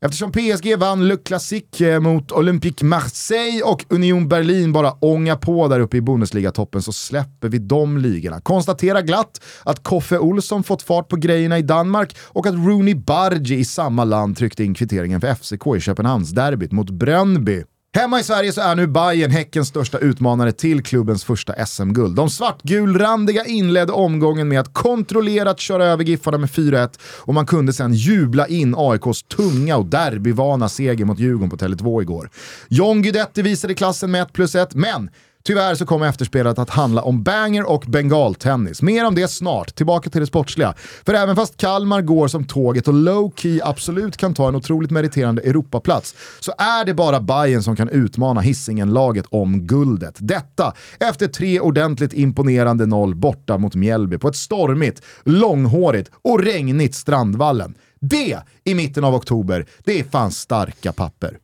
Eftersom 0.00 0.32
PSG 0.32 0.76
vann 0.76 1.08
Le 1.08 1.16
Classique 1.16 1.88
eh, 1.88 2.00
mot 2.00 2.32
Olympique 2.32 2.86
Marseille 2.86 3.62
och 3.62 3.84
Union 3.88 4.28
Berlin 4.28 4.72
bara 4.72 4.92
ångar 4.92 5.36
på 5.36 5.68
där 5.68 5.80
uppe 5.80 5.96
i 5.96 6.00
Bundesliga-toppen 6.00 6.82
så 6.82 6.92
släpper 6.92 7.48
vi 7.48 7.58
de 7.58 7.98
ligorna. 7.98 8.40
Konstatera 8.40 9.02
glatt 9.02 9.40
att 9.64 9.82
Koffe 9.82 10.18
Olsson 10.18 10.62
fått 10.62 10.82
fart 10.82 11.08
på 11.08 11.16
grejerna 11.16 11.58
i 11.58 11.62
Danmark 11.62 12.16
och 12.22 12.46
att 12.46 12.54
Rooney 12.54 12.94
Bargi 12.94 13.54
i 13.54 13.64
samma 13.64 14.04
land 14.04 14.36
tryckte 14.36 14.64
in 14.64 14.74
kvitteringen 14.74 15.20
för 15.20 15.34
FCK 15.34 15.76
i 15.76 15.80
Köpenhamnsderbyt 15.80 16.72
mot 16.72 16.90
Brönby. 16.90 17.62
Hemma 17.96 18.20
i 18.20 18.22
Sverige 18.22 18.52
så 18.52 18.60
är 18.60 18.74
nu 18.74 18.86
Bayern 18.86 19.30
Häckens 19.30 19.68
största 19.68 19.98
utmanare 19.98 20.52
till 20.52 20.82
klubbens 20.82 21.24
första 21.24 21.66
SM-guld. 21.66 22.16
De 22.16 22.30
svartgulrandiga 22.30 23.44
inledde 23.44 23.92
omgången 23.92 24.48
med 24.48 24.60
att 24.60 24.74
kontrollerat 24.74 25.60
köra 25.60 25.84
över 25.84 26.04
Giffarna 26.04 26.38
med 26.38 26.48
4-1 26.48 26.98
och 27.02 27.34
man 27.34 27.46
kunde 27.46 27.72
sen 27.72 27.94
jubla 27.94 28.46
in 28.46 28.74
AIKs 28.78 29.22
tunga 29.22 29.76
och 29.76 29.86
derbyvana 29.86 30.68
seger 30.68 31.04
mot 31.04 31.18
Djurgården 31.18 31.50
på 31.50 31.56
Tele2 31.56 32.02
igår. 32.02 32.30
John 32.68 33.02
Guidetti 33.02 33.42
visade 33.42 33.74
klassen 33.74 34.10
med 34.10 34.22
1 34.22 34.32
plus 34.32 34.54
1, 34.54 34.74
men 34.74 35.10
Tyvärr 35.46 35.74
så 35.74 35.86
kommer 35.86 36.08
efterspelet 36.08 36.58
att 36.58 36.70
handla 36.70 37.02
om 37.02 37.22
banger 37.22 37.70
och 37.70 37.84
bengaltennis. 37.88 38.82
Mer 38.82 39.06
om 39.06 39.14
det 39.14 39.28
snart, 39.28 39.74
tillbaka 39.74 40.10
till 40.10 40.20
det 40.20 40.26
sportsliga. 40.26 40.74
För 41.06 41.14
även 41.14 41.36
fast 41.36 41.56
Kalmar 41.56 42.02
går 42.02 42.28
som 42.28 42.44
tåget 42.44 42.88
och 42.88 42.94
low-key 42.94 43.60
absolut 43.64 44.16
kan 44.16 44.34
ta 44.34 44.48
en 44.48 44.54
otroligt 44.54 44.90
meriterande 44.90 45.42
Europaplats 45.42 46.14
så 46.40 46.52
är 46.58 46.84
det 46.84 46.94
bara 46.94 47.20
Bayern 47.20 47.62
som 47.62 47.76
kan 47.76 47.88
utmana 47.88 48.40
hissingen 48.40 48.92
laget 48.92 49.26
om 49.28 49.66
guldet. 49.66 50.16
Detta 50.18 50.74
efter 51.00 51.28
tre 51.28 51.60
ordentligt 51.60 52.12
imponerande 52.12 52.86
noll 52.86 53.14
borta 53.14 53.58
mot 53.58 53.74
Mjällby 53.74 54.18
på 54.18 54.28
ett 54.28 54.36
stormigt, 54.36 55.02
långhårigt 55.24 56.10
och 56.22 56.42
regnigt 56.42 56.94
Strandvallen. 56.94 57.74
Det 58.00 58.38
i 58.64 58.74
mitten 58.74 59.04
av 59.04 59.14
oktober, 59.14 59.66
det 59.84 60.00
är 60.00 60.04
fan 60.04 60.30
starka 60.30 60.92
papper. 60.92 61.38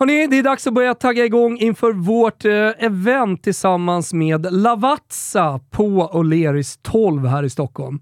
Hörrni, 0.00 0.26
det 0.26 0.38
är 0.38 0.42
dags 0.42 0.66
att 0.66 0.74
börja 0.74 0.94
tagga 0.94 1.24
igång 1.24 1.58
inför 1.58 1.92
vårt 1.92 2.44
eh, 2.44 2.70
event 2.78 3.42
tillsammans 3.42 4.12
med 4.12 4.52
Lavazza 4.52 5.60
på 5.70 6.10
O'Learys 6.12 6.78
12 6.82 7.26
här 7.26 7.42
i 7.42 7.50
Stockholm. 7.50 8.00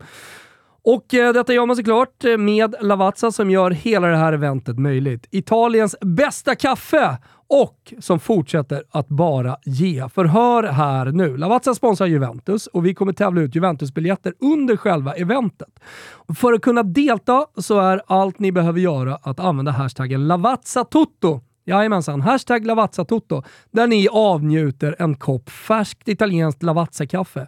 Och 0.85 1.15
eh, 1.15 1.33
detta 1.33 1.55
gör 1.55 1.67
man 1.67 1.77
såklart 1.77 2.25
eh, 2.25 2.37
med 2.37 2.75
Lavazza 2.81 3.33
som 3.33 3.51
gör 3.51 3.71
hela 3.71 4.09
det 4.09 4.17
här 4.17 4.33
eventet 4.33 4.79
möjligt. 4.79 5.27
Italiens 5.31 5.97
bästa 6.01 6.55
kaffe 6.55 7.19
och 7.49 7.95
som 8.01 8.21
fortsätter 8.21 8.83
att 8.91 9.09
bara 9.09 9.57
ge. 9.65 10.09
För 10.09 10.25
hör 10.25 10.63
här 10.63 11.07
nu, 11.07 11.37
Lavazza 11.37 11.75
sponsrar 11.75 12.07
Juventus 12.07 12.67
och 12.67 12.87
vi 12.87 12.95
kommer 12.95 13.13
tävla 13.13 13.41
ut 13.41 13.55
Juventus-biljetter 13.55 14.35
under 14.41 14.77
själva 14.77 15.15
eventet. 15.15 15.81
För 16.39 16.53
att 16.53 16.63
kunna 16.63 16.83
delta 16.83 17.47
så 17.57 17.81
är 17.81 18.03
allt 18.07 18.39
ni 18.39 18.53
behöver 18.53 18.81
göra 18.81 19.19
att 19.23 19.41
använda 19.41 19.73
hashtaggen 19.73 20.29
LavazzaTutto 20.29 21.41
Jajamensan, 21.67 22.21
hashtag 22.21 22.67
Lavazza-toto, 22.67 23.43
där 23.71 23.87
ni 23.87 24.09
avnjuter 24.09 24.97
en 24.99 25.17
kopp 25.17 25.51
färskt 25.51 26.09
italienskt 26.09 26.63
Lavazza-kaffe 26.63 27.47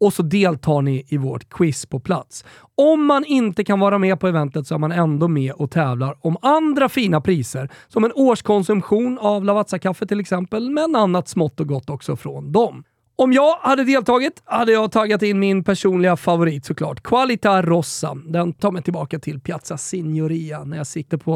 och 0.00 0.12
så 0.12 0.22
deltar 0.22 0.82
ni 0.82 1.04
i 1.08 1.16
vårt 1.16 1.48
quiz 1.48 1.86
på 1.86 2.00
plats. 2.00 2.44
Om 2.74 3.06
man 3.06 3.24
inte 3.24 3.64
kan 3.64 3.80
vara 3.80 3.98
med 3.98 4.20
på 4.20 4.28
eventet 4.28 4.66
så 4.66 4.74
är 4.74 4.78
man 4.78 4.92
ändå 4.92 5.28
med 5.28 5.52
och 5.52 5.70
tävlar 5.70 6.16
om 6.20 6.36
andra 6.42 6.88
fina 6.88 7.20
priser, 7.20 7.68
som 7.88 8.04
en 8.04 8.12
årskonsumtion 8.14 9.18
av 9.18 9.44
Lavazza-kaffe 9.44 10.06
till 10.06 10.20
exempel, 10.20 10.70
men 10.70 10.96
annat 10.96 11.28
smått 11.28 11.60
och 11.60 11.68
gott 11.68 11.90
också 11.90 12.16
från 12.16 12.52
dem. 12.52 12.84
Om 13.20 13.32
jag 13.32 13.56
hade 13.56 13.84
deltagit 13.84 14.42
hade 14.44 14.72
jag 14.72 14.92
taggat 14.92 15.22
in 15.22 15.38
min 15.38 15.64
personliga 15.64 16.16
favorit 16.16 16.64
såklart. 16.64 17.02
Qualita 17.02 17.62
Rossa. 17.62 18.14
Den 18.26 18.52
tar 18.52 18.70
mig 18.70 18.82
tillbaka 18.82 19.18
till 19.18 19.40
Piazza 19.40 19.76
Signoria 19.76 20.64
när 20.64 20.76
jag 20.76 20.86
sitter 20.86 21.16
på 21.16 21.32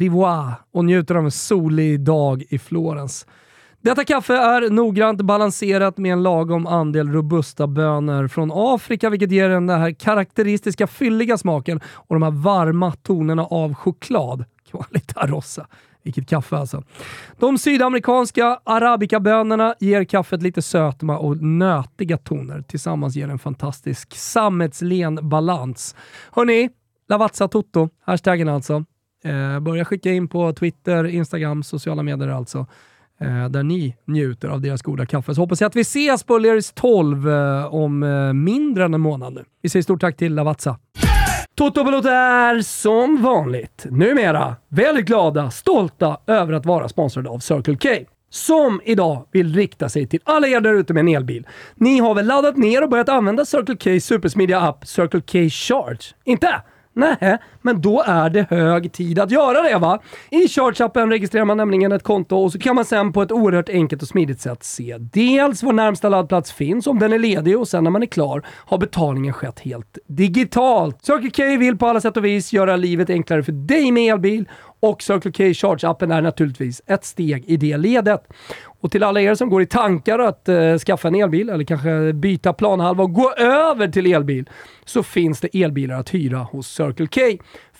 eh, 0.00 0.54
och 0.72 0.84
njuter 0.84 1.14
av 1.14 1.24
en 1.24 1.30
solig 1.30 2.00
dag 2.00 2.44
i 2.48 2.58
Florens. 2.58 3.26
Detta 3.80 4.04
kaffe 4.04 4.34
är 4.34 4.70
noggrant 4.70 5.22
balanserat 5.22 5.98
med 5.98 6.12
en 6.12 6.22
lagom 6.22 6.66
andel 6.66 7.08
robusta 7.08 7.66
bönor 7.66 8.28
från 8.28 8.50
Afrika, 8.54 9.10
vilket 9.10 9.32
ger 9.32 9.48
den 9.48 9.68
här 9.68 9.90
karaktäristiska 9.90 10.86
fylliga 10.86 11.38
smaken 11.38 11.80
och 11.92 12.14
de 12.14 12.22
här 12.22 12.30
varma 12.30 12.92
tonerna 12.92 13.44
av 13.44 13.74
choklad. 13.74 14.44
Qualita 14.70 15.26
Rossa. 15.26 15.66
Vilket 16.02 16.28
kaffe 16.28 16.56
alltså. 16.56 16.82
De 17.38 17.58
sydamerikanska 17.58 18.60
arabikabönorna 18.64 19.74
ger 19.80 20.04
kaffet 20.04 20.42
lite 20.42 20.62
sötma 20.62 21.18
och 21.18 21.42
nötiga 21.42 22.16
toner. 22.16 22.62
Tillsammans 22.62 23.16
ger 23.16 23.28
en 23.28 23.38
fantastisk 23.38 24.16
sammetslen 24.16 25.28
balans. 25.28 25.96
Hörni, 26.32 26.68
Lavazza 27.08 27.48
Toto, 27.48 27.88
hashtaggen 28.00 28.48
alltså. 28.48 28.84
Eh, 29.24 29.60
börja 29.60 29.84
skicka 29.84 30.12
in 30.12 30.28
på 30.28 30.52
Twitter, 30.52 31.04
Instagram, 31.04 31.62
sociala 31.62 32.02
medier 32.02 32.28
alltså. 32.28 32.66
Eh, 33.20 33.48
där 33.48 33.62
ni 33.62 33.96
njuter 34.04 34.48
av 34.48 34.60
deras 34.60 34.82
goda 34.82 35.06
kaffe. 35.06 35.34
Så 35.34 35.40
hoppas 35.40 35.60
jag 35.60 35.68
att 35.68 35.76
vi 35.76 35.80
ses 35.80 36.24
på 36.24 36.38
Leris 36.38 36.72
12 36.72 37.28
eh, 37.28 37.74
om 37.74 38.02
eh, 38.02 38.32
mindre 38.32 38.84
än 38.84 38.94
en 38.94 39.00
månad 39.00 39.32
nu. 39.34 39.44
Vi 39.62 39.68
säger 39.68 39.82
stort 39.82 40.00
tack 40.00 40.16
till 40.16 40.34
Lavazza. 40.34 40.78
Toto 41.60 41.84
Balotto 41.84 42.08
är 42.08 42.60
som 42.60 43.22
vanligt 43.22 43.86
numera 43.90 44.56
väldigt 44.68 45.06
glada, 45.06 45.50
stolta 45.50 46.18
över 46.26 46.52
att 46.52 46.66
vara 46.66 46.88
sponsrade 46.88 47.28
av 47.28 47.38
Circle 47.38 47.76
K. 47.76 47.88
Som 48.30 48.80
idag 48.84 49.26
vill 49.32 49.54
rikta 49.54 49.88
sig 49.88 50.06
till 50.06 50.20
alla 50.24 50.48
er 50.48 50.60
där 50.60 50.74
ute 50.74 50.94
med 50.94 51.00
en 51.00 51.08
elbil. 51.08 51.46
Ni 51.74 51.98
har 51.98 52.14
väl 52.14 52.26
laddat 52.26 52.56
ner 52.56 52.82
och 52.82 52.90
börjat 52.90 53.08
använda 53.08 53.44
Circle 53.44 53.76
K 53.76 54.00
supersmidiga 54.00 54.60
app 54.60 54.86
Circle 54.86 55.20
K 55.20 55.48
Charge? 55.50 56.14
Inte? 56.24 56.62
Nej, 56.92 57.38
men 57.62 57.80
då 57.80 58.02
är 58.06 58.30
det 58.30 58.46
hög 58.50 58.92
tid 58.92 59.18
att 59.18 59.30
göra 59.30 59.62
det 59.62 59.78
va? 59.78 60.00
I 60.30 60.46
Charge-appen 60.46 61.10
registrerar 61.10 61.44
man 61.44 61.56
nämligen 61.56 61.92
ett 61.92 62.02
konto 62.02 62.36
och 62.36 62.52
så 62.52 62.58
kan 62.58 62.74
man 62.74 62.84
sen 62.84 63.12
på 63.12 63.22
ett 63.22 63.32
oerhört 63.32 63.68
enkelt 63.68 64.02
och 64.02 64.08
smidigt 64.08 64.40
sätt 64.40 64.64
se 64.64 64.96
dels 64.98 65.62
var 65.62 65.72
närmsta 65.72 66.08
laddplats 66.08 66.52
finns, 66.52 66.86
om 66.86 66.98
den 66.98 67.12
är 67.12 67.18
ledig 67.18 67.58
och 67.58 67.68
sen 67.68 67.84
när 67.84 67.90
man 67.90 68.02
är 68.02 68.06
klar 68.06 68.46
har 68.48 68.78
betalningen 68.78 69.32
skett 69.32 69.60
helt 69.60 69.98
digitalt. 70.06 71.04
Circle 71.04 71.30
K 71.30 71.58
vill 71.58 71.78
på 71.78 71.86
alla 71.86 72.00
sätt 72.00 72.16
och 72.16 72.24
vis 72.24 72.52
göra 72.52 72.76
livet 72.76 73.10
enklare 73.10 73.42
för 73.42 73.52
dig 73.52 73.92
med 73.92 74.12
elbil 74.12 74.48
och 74.80 75.02
Circle 75.02 75.32
K 75.32 75.44
Charge-appen 75.44 76.14
är 76.14 76.22
naturligtvis 76.22 76.82
ett 76.86 77.04
steg 77.04 77.44
i 77.46 77.56
det 77.56 77.76
ledet. 77.76 78.22
Och 78.80 78.90
till 78.90 79.02
alla 79.02 79.20
er 79.20 79.34
som 79.34 79.50
går 79.50 79.62
i 79.62 79.66
tankar 79.66 80.18
att 80.18 80.48
eh, 80.48 80.78
skaffa 80.78 81.08
en 81.08 81.14
elbil 81.14 81.48
eller 81.48 81.64
kanske 81.64 82.12
byta 82.12 82.52
planhalva 82.52 83.04
och 83.04 83.12
gå 83.12 83.32
över 83.32 83.88
till 83.88 84.06
elbil 84.06 84.48
så 84.84 85.02
finns 85.02 85.40
det 85.40 85.62
elbilar 85.62 86.00
att 86.00 86.14
hyra 86.14 86.38
hos 86.38 86.68
Circle 86.68 87.06
K 87.06 87.20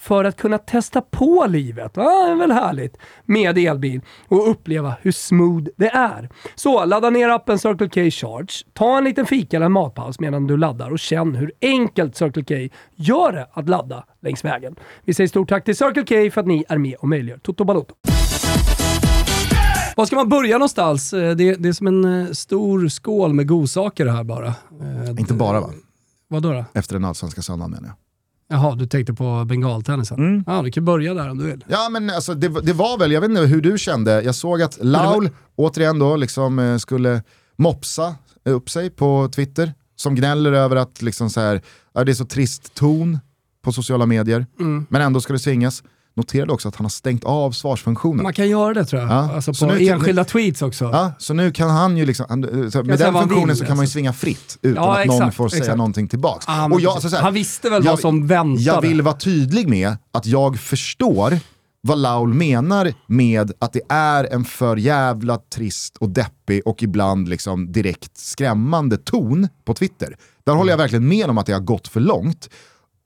för 0.00 0.24
att 0.24 0.36
kunna 0.36 0.58
testa 0.58 1.00
på 1.00 1.46
livet. 1.48 1.92
Ja, 1.94 2.26
det 2.26 2.32
är 2.32 2.36
väl 2.36 2.52
härligt 2.52 2.96
med 3.24 3.58
elbil 3.58 4.00
och 4.28 4.50
uppleva 4.50 4.94
hur 5.02 5.12
smooth 5.12 5.66
det 5.76 5.88
är. 5.88 6.28
Så 6.54 6.84
ladda 6.84 7.10
ner 7.10 7.28
appen 7.28 7.58
Circle 7.58 7.88
K 7.88 8.10
Charge, 8.10 8.52
ta 8.72 8.98
en 8.98 9.04
liten 9.04 9.26
fika 9.26 9.56
eller 9.56 9.66
en 9.66 9.72
matpaus 9.72 10.20
medan 10.20 10.46
du 10.46 10.56
laddar 10.56 10.90
och 10.90 10.98
känn 10.98 11.34
hur 11.34 11.52
enkelt 11.60 12.16
Circle 12.16 12.44
K 12.68 12.74
gör 12.94 13.32
det 13.32 13.46
att 13.52 13.68
ladda 13.68 14.04
längs 14.20 14.44
vägen. 14.44 14.76
Vi 15.04 15.14
säger 15.14 15.28
stort 15.28 15.48
tack 15.48 15.64
till 15.64 15.76
Circle 15.76 16.04
K 16.04 16.30
för 16.34 16.40
att 16.40 16.46
ni 16.46 16.64
är 16.68 16.78
med 16.78 16.94
och 16.94 17.08
möjliggör 17.08 17.38
Toto 17.38 17.64
Balotto. 17.64 17.94
Var 19.96 20.06
ska 20.06 20.16
man 20.16 20.28
börja 20.28 20.58
någonstans? 20.58 21.12
Eh, 21.12 21.36
det, 21.36 21.54
det 21.54 21.68
är 21.68 21.72
som 21.72 21.86
en 21.86 22.04
eh, 22.26 22.30
stor 22.32 22.88
skål 22.88 23.32
med 23.32 23.48
godsaker 23.48 24.06
här 24.06 24.24
bara. 24.24 24.46
Eh, 24.46 25.10
Inte 25.18 25.34
bara 25.34 25.60
va? 25.60 25.70
Vad 26.28 26.42
då? 26.42 26.52
då? 26.52 26.64
Efter 26.74 26.94
den 26.94 27.04
allsvenska 27.04 27.42
söndagen 27.42 27.70
menar 27.70 27.88
jag. 27.88 27.96
Jaha, 28.52 28.74
du 28.74 28.86
tänkte 28.86 29.14
på 29.14 29.44
bengaltennisen? 29.44 30.18
Mm. 30.18 30.44
Ja, 30.46 30.62
du 30.62 30.70
kan 30.70 30.84
börja 30.84 31.14
där 31.14 31.30
om 31.30 31.38
du 31.38 31.44
vill. 31.44 31.64
Ja, 31.68 31.88
men 31.88 32.10
alltså, 32.10 32.34
det, 32.34 32.48
det 32.48 32.72
var 32.72 32.98
väl, 32.98 33.12
jag 33.12 33.20
vet 33.20 33.30
inte 33.30 33.42
hur 33.42 33.60
du 33.60 33.78
kände, 33.78 34.22
jag 34.22 34.34
såg 34.34 34.62
att 34.62 34.78
Laul 34.80 35.24
var... 35.24 35.66
återigen 35.66 35.98
då 35.98 36.16
liksom 36.16 36.78
skulle 36.80 37.22
mopsa 37.56 38.14
upp 38.44 38.70
sig 38.70 38.90
på 38.90 39.28
Twitter, 39.34 39.72
som 39.96 40.14
gnäller 40.14 40.52
över 40.52 40.76
att 40.76 41.02
liksom 41.02 41.30
så 41.30 41.40
här, 41.40 41.62
det 41.92 42.12
är 42.12 42.14
så 42.14 42.24
trist 42.24 42.74
ton 42.74 43.18
på 43.62 43.72
sociala 43.72 44.06
medier, 44.06 44.46
mm. 44.60 44.86
men 44.88 45.02
ändå 45.02 45.20
ska 45.20 45.32
det 45.32 45.38
svingas 45.38 45.82
noterade 46.16 46.52
också 46.52 46.68
att 46.68 46.76
han 46.76 46.84
har 46.84 46.90
stängt 46.90 47.24
av 47.24 47.52
svarsfunktionen. 47.52 48.22
Man 48.22 48.32
kan 48.32 48.48
göra 48.48 48.74
det 48.74 48.84
tror 48.84 49.02
jag, 49.02 49.10
ja, 49.10 49.34
alltså 49.34 49.66
på 49.66 49.72
nu, 49.72 49.88
enskilda 49.88 50.22
nu, 50.22 50.28
tweets 50.28 50.62
också. 50.62 50.84
Ja, 50.84 51.12
så 51.18 51.34
nu 51.34 51.52
kan 51.52 51.70
han 51.70 51.96
ju 51.96 52.06
liksom, 52.06 52.26
med 52.40 52.98
den 52.98 53.12
funktionen 53.12 53.46
vill, 53.46 53.56
så 53.56 53.64
kan 53.64 53.76
man 53.76 53.76
ju 53.76 53.82
alltså. 53.82 53.92
svinga 53.92 54.12
fritt 54.12 54.58
utan 54.62 54.84
ja, 54.84 54.92
att 54.92 55.04
exakt, 55.04 55.20
någon 55.20 55.32
får 55.32 55.46
exakt. 55.46 55.64
säga 55.64 55.76
någonting 55.76 56.08
tillbaks. 56.08 56.44
Ah, 56.48 56.66
och 56.66 56.80
jag, 56.80 56.92
alltså, 56.92 57.16
här, 57.16 57.22
han 57.22 57.34
visste 57.34 57.70
väl 57.70 57.84
jag, 57.84 57.92
vad 57.92 58.00
som 58.00 58.26
väntade. 58.26 58.62
Jag 58.62 58.80
vill 58.80 59.02
vara 59.02 59.16
tydlig 59.16 59.68
med 59.68 59.96
att 60.12 60.26
jag 60.26 60.60
förstår 60.60 61.38
vad 61.82 61.98
Laul 61.98 62.34
menar 62.34 62.92
med 63.06 63.52
att 63.58 63.72
det 63.72 63.82
är 63.88 64.24
en 64.32 64.44
för 64.44 64.76
jävla 64.76 65.38
trist 65.54 65.96
och 65.96 66.08
deppig 66.08 66.62
och 66.66 66.82
ibland 66.82 67.28
liksom 67.28 67.72
direkt 67.72 68.16
skrämmande 68.16 68.96
ton 68.96 69.48
på 69.64 69.74
Twitter. 69.74 70.16
Där 70.44 70.52
håller 70.52 70.72
jag 70.72 70.78
verkligen 70.78 71.08
med 71.08 71.30
om 71.30 71.38
att 71.38 71.46
det 71.46 71.52
har 71.52 71.60
gått 71.60 71.88
för 71.88 72.00
långt. 72.00 72.50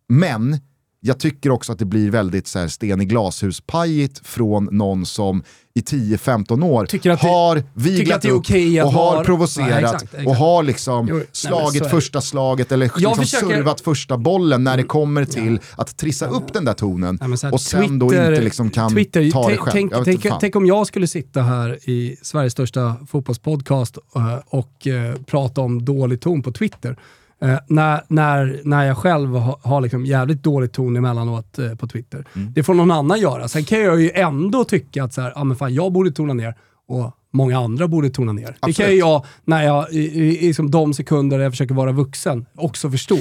Men 0.08 0.60
jag 1.06 1.18
tycker 1.18 1.50
också 1.50 1.72
att 1.72 1.78
det 1.78 1.84
blir 1.84 2.10
väldigt 2.10 2.46
så 2.46 2.58
här, 2.58 2.68
sten 2.68 3.00
i 3.00 3.04
glashus-pajigt 3.04 4.26
från 4.26 4.68
någon 4.72 5.06
som 5.06 5.42
i 5.74 5.80
10-15 5.80 6.64
år 6.64 6.88
det, 7.02 7.20
har 7.20 7.62
viglat 7.74 8.24
upp 8.24 8.50
och 8.84 8.92
har 8.92 9.16
var... 9.16 9.24
provocerat 9.24 9.70
nej, 9.70 9.84
exakt, 9.84 10.02
exakt. 10.02 10.26
och 10.26 10.36
har 10.36 10.62
liksom 10.62 11.08
jo, 11.10 11.20
slagit 11.32 11.82
nej, 11.82 11.90
första 11.90 12.20
slaget 12.20 12.72
eller 12.72 12.86
liksom 12.96 13.16
försöker... 13.16 13.46
servat 13.46 13.80
första 13.80 14.16
bollen 14.16 14.64
när 14.64 14.76
det 14.76 14.82
kommer 14.82 15.24
till 15.24 15.58
ja. 15.62 15.82
att 15.82 15.96
trissa 15.96 16.26
upp 16.26 16.52
den 16.52 16.64
där 16.64 16.74
tonen 16.74 17.18
nej, 17.20 17.52
och 17.52 17.60
sen 17.60 17.80
Twitter, 17.80 17.98
då 17.98 18.06
inte 18.06 18.40
liksom 18.40 18.70
kan 18.70 18.90
Twitter, 18.90 19.30
ta 19.30 19.48
det 19.48 19.56
själv. 19.56 19.72
Tänk, 19.72 20.22
tänk, 20.22 20.40
tänk, 20.40 20.56
om 20.56 20.66
jag 20.66 20.86
skulle 20.86 21.06
sitta 21.06 21.42
här 21.42 21.88
i 21.90 22.16
Sveriges 22.22 22.52
största 22.52 22.96
fotbollspodcast 23.08 23.96
och, 23.96 24.06
och, 24.12 24.58
och 24.58 24.86
uh, 24.86 25.24
prata 25.26 25.60
om 25.60 25.84
dålig 25.84 26.20
ton 26.20 26.42
på 26.42 26.52
Twitter 26.52 26.96
Eh, 27.40 27.58
när, 27.68 28.04
när, 28.08 28.60
när 28.64 28.84
jag 28.84 28.98
själv 28.98 29.34
har, 29.34 29.58
har 29.62 29.80
liksom 29.80 30.06
jävligt 30.06 30.42
dålig 30.42 30.72
ton 30.72 30.96
emellanåt 30.96 31.58
eh, 31.58 31.74
på 31.74 31.86
Twitter. 31.86 32.24
Mm. 32.36 32.52
Det 32.52 32.62
får 32.62 32.74
någon 32.74 32.90
annan 32.90 33.20
göra. 33.20 33.48
Sen 33.48 33.64
kan 33.64 33.80
jag 33.80 34.00
ju 34.00 34.10
ändå 34.10 34.64
tycka 34.64 35.04
att 35.04 35.14
så 35.14 35.20
här, 35.20 35.32
ah, 35.36 35.44
men 35.44 35.56
fan, 35.56 35.74
jag 35.74 35.92
borde 35.92 36.10
tona 36.10 36.34
ner 36.34 36.54
och 36.88 37.12
många 37.32 37.58
andra 37.58 37.88
borde 37.88 38.10
tona 38.10 38.32
ner. 38.32 38.48
Absolut. 38.48 38.76
Det 38.76 38.82
kan 38.82 38.92
ju 38.92 38.98
jag, 38.98 39.24
när 39.44 39.62
jag, 39.62 39.92
i, 39.92 39.98
i, 39.98 40.48
i 40.48 40.54
som 40.54 40.70
de 40.70 40.94
sekunder 40.94 41.38
jag 41.38 41.52
försöker 41.52 41.74
vara 41.74 41.92
vuxen, 41.92 42.46
också 42.54 42.90
förstå. 42.90 43.18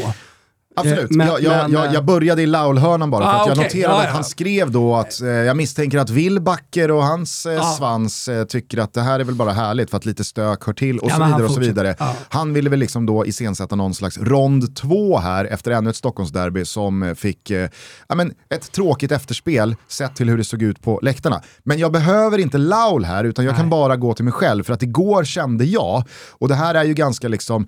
Absolut, 0.76 1.12
Eh, 1.12 1.18
men- 1.18 1.28
jag, 1.28 1.42
jag, 1.42 1.72
men, 1.72 1.72
jag, 1.72 1.96
eh, 1.96 2.02
började 2.02 2.42
i 2.42 2.46
Laul-hörnan 2.46 3.12
bara 3.12 3.24
för 3.26 3.32
Ah, 3.32 3.42
att 3.42 3.48
jag 3.48 3.58
okej. 3.58 3.64
noterade 3.66 3.96
Ja, 4.04 4.08
att 4.08 4.14
han 4.14 4.24
skrev 4.24 4.72
då 4.72 4.96
att 4.96 5.22
eh, 5.22 5.28
jag 5.28 5.58
misstänker 5.58 5.98
att 5.98 6.10
Willbacker 6.10 6.92
och 6.92 7.04
hans 7.04 7.46
eh, 7.46 7.54
Ja. 7.54 7.76
svans 7.78 8.28
eh, 8.28 8.46
tycker 8.46 8.78
att 8.78 8.94
det 8.94 9.02
här 9.02 9.20
är 9.20 9.24
väl 9.24 9.36
bara 9.36 9.52
härligt 9.52 9.90
för 9.90 9.98
att 9.98 10.06
lite 10.06 10.24
stök 10.24 10.66
hör 10.66 10.74
till 10.74 11.00
och 11.00 11.10
Ja, 11.12 11.16
så 11.16 11.24
vidare 11.24 11.44
och 11.44 11.52
så 11.52 11.60
vidare. 11.60 11.96
Han 12.30 12.54
ville 12.54 12.70
väl 12.70 12.80
liksom 12.80 13.06
då 13.06 13.26
iscensätta 13.26 13.76
någon 13.76 13.94
slags 13.94 14.18
rond 14.18 14.76
två 14.76 15.18
här 15.20 15.46
efter 15.46 15.72
ännu 15.72 15.90
ett 15.90 15.96
Stockholmsderby 15.96 16.66
som 16.66 17.04
eh, 17.04 17.14
fick 17.14 17.52
ja, 18.08 18.16
men 18.16 18.34
ett 18.50 18.72
tråkigt 18.72 19.12
efterspel 19.12 19.76
sett 19.88 20.16
till 20.16 20.30
hur 20.30 20.38
det 20.38 20.44
såg 20.44 20.62
ut 20.62 20.82
på 20.82 21.00
läktarna. 21.04 21.42
Men 21.64 21.80
jag 21.80 21.92
behöver 21.92 22.38
inte 22.38 22.58
Laul 22.58 23.06
här 23.06 23.24
utan 23.24 23.46
jag 23.46 23.56
kan 23.56 23.66
Nej. 23.66 23.70
bara 23.72 23.96
gå 23.96 24.14
till 24.14 24.26
mig 24.26 24.34
själv 24.34 24.64
för 24.64 24.74
att 24.74 24.84
igår 24.84 25.24
kände 25.24 25.66
jag, 25.66 26.04
och 26.32 26.48
det 26.48 26.56
här 26.56 26.76
är 26.76 26.84
ju 26.84 26.94
ganska 26.94 27.28
liksom 27.28 27.68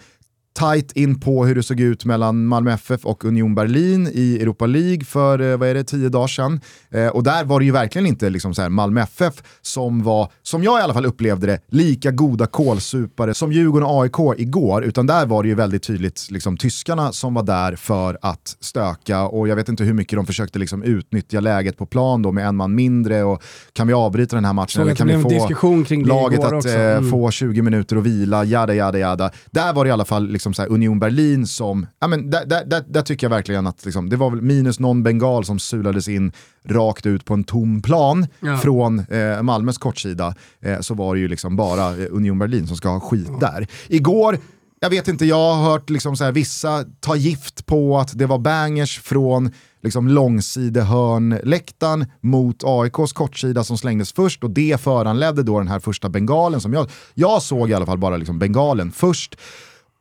tight 0.59 0.91
in 0.91 1.19
på 1.19 1.45
hur 1.45 1.55
det 1.55 1.63
såg 1.63 1.79
ut 1.79 2.05
mellan 2.05 2.45
Malmö 2.45 2.71
FF 2.73 3.05
och 3.05 3.25
Union 3.25 3.55
Berlin 3.55 4.09
i 4.13 4.37
Europa 4.41 4.65
League 4.65 5.05
för, 5.05 5.39
eh, 5.51 5.57
vad 5.57 5.69
är 5.69 5.73
det, 5.73 5.83
tio 5.83 6.09
dagar 6.09 6.27
sedan. 6.27 6.59
Eh, 6.91 7.07
och 7.07 7.23
där 7.23 7.43
var 7.43 7.59
det 7.59 7.65
ju 7.65 7.71
verkligen 7.71 8.05
inte 8.07 8.29
liksom 8.29 8.53
så 8.55 8.61
här 8.61 8.69
Malmö 8.69 9.01
FF 9.01 9.33
som 9.61 10.03
var, 10.03 10.31
som 10.43 10.63
jag 10.63 10.79
i 10.79 10.83
alla 10.83 10.93
fall 10.93 11.05
upplevde 11.05 11.47
det, 11.47 11.59
lika 11.67 12.11
goda 12.11 12.45
kålsupare 12.47 13.33
som 13.33 13.51
Djurgården 13.51 13.87
och 13.87 14.03
AIK 14.03 14.39
igår, 14.39 14.83
utan 14.83 15.07
där 15.07 15.25
var 15.25 15.43
det 15.43 15.49
ju 15.49 15.55
väldigt 15.55 15.83
tydligt 15.83 16.27
liksom, 16.31 16.57
tyskarna 16.57 17.11
som 17.11 17.33
var 17.33 17.43
där 17.43 17.75
för 17.75 18.17
att 18.21 18.57
stöka 18.59 19.21
och 19.23 19.47
jag 19.47 19.55
vet 19.55 19.69
inte 19.69 19.83
hur 19.83 19.93
mycket 19.93 20.17
de 20.17 20.25
försökte 20.25 20.59
liksom, 20.59 20.83
utnyttja 20.83 21.39
läget 21.39 21.77
på 21.77 21.85
plan 21.85 22.21
då 22.21 22.31
med 22.31 22.47
en 22.47 22.55
man 22.55 22.75
mindre 22.75 23.23
och 23.23 23.43
kan 23.73 23.87
vi 23.87 23.93
avbryta 23.93 24.35
den 24.35 24.45
här 24.45 24.53
matchen 24.53 24.81
eller 24.81 24.95
kan 24.95 25.07
vi 25.07 25.21
få 25.21 25.29
diskussion 25.29 25.83
kring 25.85 26.03
det 26.03 26.09
laget 26.09 26.43
att 26.43 26.65
eh, 26.65 26.85
Mm. 26.85 27.11
få 27.11 27.31
20 27.31 27.61
minuter 27.61 27.95
att 27.95 28.03
vila, 28.03 28.43
jada 28.43 28.73
jada 28.73 28.99
jada. 28.99 29.31
Där 29.51 29.73
var 29.73 29.85
det 29.85 29.89
i 29.89 29.91
alla 29.91 30.05
fall 30.05 30.27
liksom 30.27 30.44
så 30.53 30.61
här 30.61 30.69
Union 30.69 30.99
Berlin 30.99 31.47
som, 31.47 31.87
ja 31.99 32.07
men 32.07 32.29
där, 32.29 32.45
där, 32.45 32.65
där, 32.65 32.83
där 32.87 33.01
tycker 33.01 33.25
jag 33.27 33.31
verkligen 33.31 33.67
att 33.67 33.85
liksom, 33.85 34.09
det 34.09 34.15
var 34.15 34.29
väl 34.29 34.41
minus 34.41 34.79
någon 34.79 35.03
bengal 35.03 35.45
som 35.45 35.59
sulades 35.59 36.07
in 36.07 36.31
rakt 36.65 37.05
ut 37.05 37.25
på 37.25 37.33
en 37.33 37.43
tom 37.43 37.81
plan 37.81 38.27
Ja. 38.39 38.57
från 38.57 38.99
eh, 38.99 39.41
Malmös 39.41 39.77
kortsida, 39.77 40.35
eh, 40.61 40.79
så 40.79 40.93
var 40.93 41.15
det 41.15 41.21
ju 41.21 41.27
liksom 41.27 41.55
bara 41.55 41.89
eh, 41.89 42.07
Union 42.11 42.39
Berlin 42.39 42.67
som 42.67 42.77
ska 42.77 42.89
ha 42.89 42.99
skit 42.99 43.29
där. 43.39 43.67
Igår, 43.87 44.39
jag 44.79 44.89
vet 44.89 45.07
inte, 45.07 45.25
jag 45.25 45.53
har 45.53 45.71
hört 45.71 45.89
liksom 45.89 46.15
så 46.15 46.23
här, 46.23 46.31
vissa 46.31 46.85
ta 46.99 47.15
gift 47.15 47.65
på 47.65 47.97
att 47.97 48.17
det 48.17 48.25
var 48.25 48.37
bangers 48.39 48.99
från 48.99 49.51
liksom 49.83 50.07
långsidehörnläktaren 50.07 52.05
mot 52.21 52.63
AIKs 52.63 53.13
kortsida 53.13 53.63
som 53.63 53.77
slängdes 53.77 54.13
först 54.13 54.43
och 54.43 54.49
det 54.49 54.81
föranledde 54.81 55.43
då 55.43 55.57
den 55.59 55.67
här 55.67 55.79
första 55.79 56.09
bengalen 56.09 56.61
som 56.61 56.73
jag, 56.73 56.89
jag 57.13 57.41
såg 57.41 57.69
i 57.69 57.73
alla 57.73 57.85
fall 57.85 57.97
bara 57.97 58.17
liksom 58.17 58.39
bengalen 58.39 58.91
först. 58.91 59.37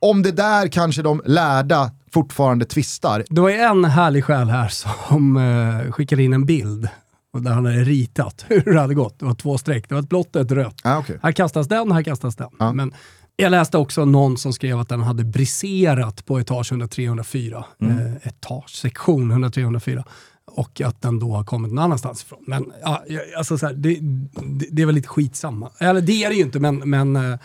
Om 0.05 0.23
det 0.23 0.33
där 0.33 0.69
kanske 0.69 1.03
de 1.03 1.23
lärda 1.25 1.91
fortfarande 2.13 2.65
tvistar, 2.65 3.25
Det 3.31 3.41
var 3.41 3.49
ju 3.49 3.57
en 3.57 3.85
härlig 3.85 4.25
själ 4.25 4.49
här 4.49 4.69
som 5.09 5.37
eh, 5.37 5.93
skickade 5.93 6.23
in 6.23 6.33
en 6.33 6.47
bild 6.47 6.89
och 7.33 7.43
där 7.43 7.51
han 7.51 7.67
hade 7.67 7.85
ritat 7.85 8.45
hur 8.49 8.73
det 8.75 8.81
hade 8.81 8.95
gått. 8.95 9.19
Det 9.19 9.25
var 9.25 9.35
två 9.35 9.59
streck, 9.59 9.89
det 9.89 9.95
var 9.95 10.03
ett 10.03 10.09
blått 10.09 10.37
och 10.37 10.43
ett 10.43 10.53
rött. 10.53 10.81
ah, 10.85 10.99
okay. 10.99 11.17
Här 11.23 11.33
kastas 11.33 11.69
den, 11.69 11.93
här 11.93 12.03
kastas 12.03 12.37
den. 12.37 12.49
Ja. 12.59 12.73
Men 12.73 12.93
jag 13.37 13.51
läste 13.51 13.79
också 13.79 14.05
någon 14.05 14.37
som 14.37 14.53
skrev 14.53 14.79
att 14.79 14.89
den 14.89 15.01
hade 15.01 15.25
briserat 15.25 16.25
på 16.25 16.39
etage 16.39 16.73
103-104. 16.73 17.65
Mm. 17.81 17.99
Eh, 17.99 18.13
etage, 18.23 18.71
sektion 18.71 19.33
103-104. 19.33 20.05
Och 20.47 20.81
att 20.81 21.03
den 21.03 21.19
då 21.19 21.33
har 21.35 21.45
kommit 21.45 21.73
någon 21.73 21.85
annanstans 21.85 22.23
ifrån. 22.23 22.45
Men 22.47 22.73
ja, 22.83 23.03
alltså 23.37 23.59
så 23.59 23.67
här, 23.67 23.75
det, 23.75 23.99
det, 24.01 24.67
det 24.71 24.83
är 24.83 24.87
väl 24.87 24.95
lite 24.95 25.09
skitsamma. 25.09 25.71
Eller 25.79 26.01
det 26.01 26.25
är 26.25 26.29
det 26.29 26.35
ju 26.35 26.43
inte, 26.43 26.61
men, 26.61 26.77
men 26.77 27.17
eh, 27.17 27.39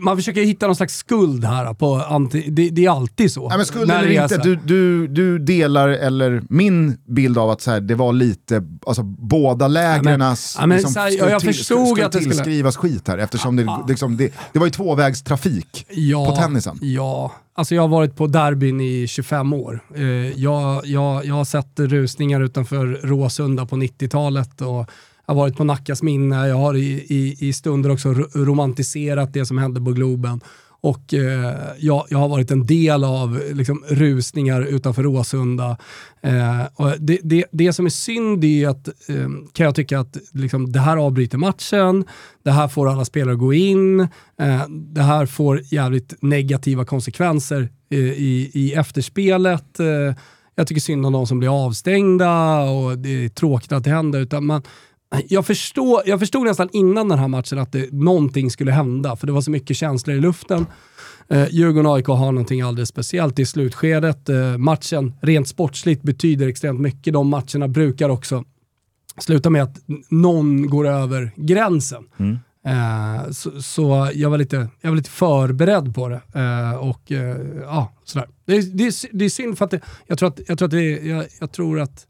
man 0.00 0.16
försöker 0.16 0.42
hitta 0.42 0.66
någon 0.66 0.76
slags 0.76 0.96
skuld 0.96 1.44
här. 1.44 1.74
På 1.74 1.94
anti, 1.94 2.44
det, 2.50 2.68
det 2.70 2.84
är 2.84 2.90
alltid 2.90 3.32
så. 3.32 3.48
Nej, 3.48 3.56
men 3.58 3.66
skuld 3.66 3.90
eller 3.90 4.22
inte, 4.22 4.36
du, 4.36 4.58
du, 4.64 5.06
du 5.08 5.38
delar 5.38 5.88
eller 5.88 6.42
min 6.48 6.96
bild 7.06 7.38
av 7.38 7.50
att 7.50 7.60
så 7.60 7.70
här, 7.70 7.80
det 7.80 7.94
var 7.94 8.12
lite, 8.12 8.62
alltså 8.86 9.02
båda 9.02 9.68
men 10.66 10.76
liksom, 10.76 10.92
skulle 10.92 11.30
jag 11.30 11.40
till- 11.40 11.48
förstod 11.54 11.88
skulle 11.88 12.06
att 12.06 12.12
det 12.12 12.18
skulle- 12.18 12.34
tillskrivas 12.34 12.76
skit 12.76 13.08
här 13.08 13.18
eftersom 13.18 13.56
det, 13.56 13.66
liksom, 13.88 14.16
det, 14.16 14.32
det 14.52 14.58
var 14.58 14.66
ju 14.66 14.70
tvåvägstrafik 14.70 15.86
ja, 15.90 16.26
på 16.26 16.36
tennisen. 16.36 16.78
Ja, 16.82 17.32
alltså 17.54 17.74
jag 17.74 17.82
har 17.82 17.88
varit 17.88 18.16
på 18.16 18.26
derbyn 18.26 18.80
i 18.80 19.06
25 19.08 19.52
år. 19.52 19.80
Eh, 19.94 20.02
jag, 20.40 20.86
jag, 20.86 21.24
jag 21.24 21.34
har 21.34 21.44
sett 21.44 21.80
rusningar 21.80 22.40
utanför 22.40 22.86
Råsunda 23.02 23.66
på 23.66 23.76
90-talet 23.76 24.60
och 24.60 24.90
har 25.28 25.34
varit 25.34 25.56
på 25.56 25.64
Nackas 25.64 26.02
minne. 26.02 26.48
Jag 26.48 26.56
har 26.56 26.74
i, 26.74 27.06
i, 27.08 27.36
i 27.48 27.52
stunder 27.52 27.90
också 27.90 28.12
romantiserat 28.34 29.32
det 29.32 29.46
som 29.46 29.58
hände 29.58 29.80
på 29.80 29.92
Globen. 29.92 30.40
Och 30.80 31.14
eh, 31.14 31.54
jag, 31.78 32.06
jag 32.08 32.18
har 32.18 32.28
varit 32.28 32.50
en 32.50 32.66
del 32.66 33.04
av 33.04 33.40
liksom, 33.52 33.84
rusningar 33.88 34.62
utanför 34.62 35.02
Råsunda. 35.02 35.76
Eh, 36.22 36.64
och 36.74 36.92
det, 37.00 37.18
det, 37.22 37.44
det 37.52 37.72
som 37.72 37.86
är 37.86 37.90
synd 37.90 38.44
är 38.44 38.68
att, 38.68 38.88
eh, 38.88 39.28
kan 39.52 39.64
jag 39.66 39.74
tycka, 39.74 40.00
att 40.00 40.16
liksom, 40.32 40.72
det 40.72 40.80
här 40.80 40.96
avbryter 40.96 41.38
matchen, 41.38 42.04
det 42.42 42.50
här 42.50 42.68
får 42.68 42.88
alla 42.88 43.04
spelare 43.04 43.36
gå 43.36 43.52
in, 43.52 44.00
eh, 44.40 44.68
det 44.68 45.02
här 45.02 45.26
får 45.26 45.60
jävligt 45.64 46.14
negativa 46.22 46.84
konsekvenser 46.84 47.68
eh, 47.90 47.98
i, 47.98 48.50
i 48.54 48.72
efterspelet. 48.72 49.80
Eh, 49.80 50.14
jag 50.54 50.66
tycker 50.66 50.80
synd 50.80 51.06
om 51.06 51.12
de 51.12 51.26
som 51.26 51.38
blir 51.38 51.66
avstängda 51.66 52.60
och 52.60 52.98
det 52.98 53.24
är 53.24 53.28
tråkigt 53.28 53.72
att 53.72 53.84
det 53.84 53.90
händer. 53.90 54.20
Utan 54.20 54.46
man, 54.46 54.62
jag, 55.28 55.46
förstår, 55.46 56.02
jag 56.06 56.18
förstod 56.20 56.44
nästan 56.46 56.68
innan 56.72 57.08
den 57.08 57.18
här 57.18 57.28
matchen 57.28 57.58
att 57.58 57.72
det, 57.72 57.92
någonting 57.92 58.50
skulle 58.50 58.72
hända, 58.72 59.16
för 59.16 59.26
det 59.26 59.32
var 59.32 59.40
så 59.40 59.50
mycket 59.50 59.76
känslor 59.76 60.16
i 60.16 60.20
luften. 60.20 60.66
Eh, 61.28 61.46
Djurgården 61.50 61.86
och 61.86 61.96
AIK 61.96 62.06
har 62.06 62.32
någonting 62.32 62.60
alldeles 62.60 62.88
speciellt 62.88 63.38
i 63.38 63.46
slutskedet. 63.46 64.28
Eh, 64.28 64.58
matchen, 64.58 65.14
rent 65.22 65.48
sportsligt, 65.48 66.02
betyder 66.02 66.48
extremt 66.48 66.80
mycket. 66.80 67.12
De 67.12 67.28
matcherna 67.28 67.68
brukar 67.68 68.08
också 68.08 68.44
sluta 69.18 69.50
med 69.50 69.62
att 69.62 69.76
någon 70.10 70.70
går 70.70 70.86
över 70.88 71.30
gränsen. 71.36 72.04
Eh, 72.66 73.30
så 73.30 73.62
så 73.62 74.10
jag, 74.14 74.30
var 74.30 74.38
lite, 74.38 74.68
jag 74.80 74.90
var 74.90 74.96
lite 74.96 75.10
förberedd 75.10 75.94
på 75.94 76.08
det. 76.08 76.20
Eh, 76.34 76.74
och 76.74 77.12
eh, 77.12 77.36
ja, 77.62 77.92
sådär. 78.04 78.28
Det, 78.46 78.56
är- 78.56 78.62
det, 78.62 79.08
det 79.18 79.24
är 79.24 79.28
synd 79.28 79.58
för 79.58 79.64
att 79.64 79.70
det, 79.70 79.80
jag, 80.06 80.18
tror 80.18 80.28
att, 80.28 80.40
jag, 80.48 80.58
tror 80.58 80.66
att 80.66 80.70
det, 80.72 80.90
jag, 80.90 81.24
jag 81.40 81.52
tror 81.52 81.80
att 81.80 82.06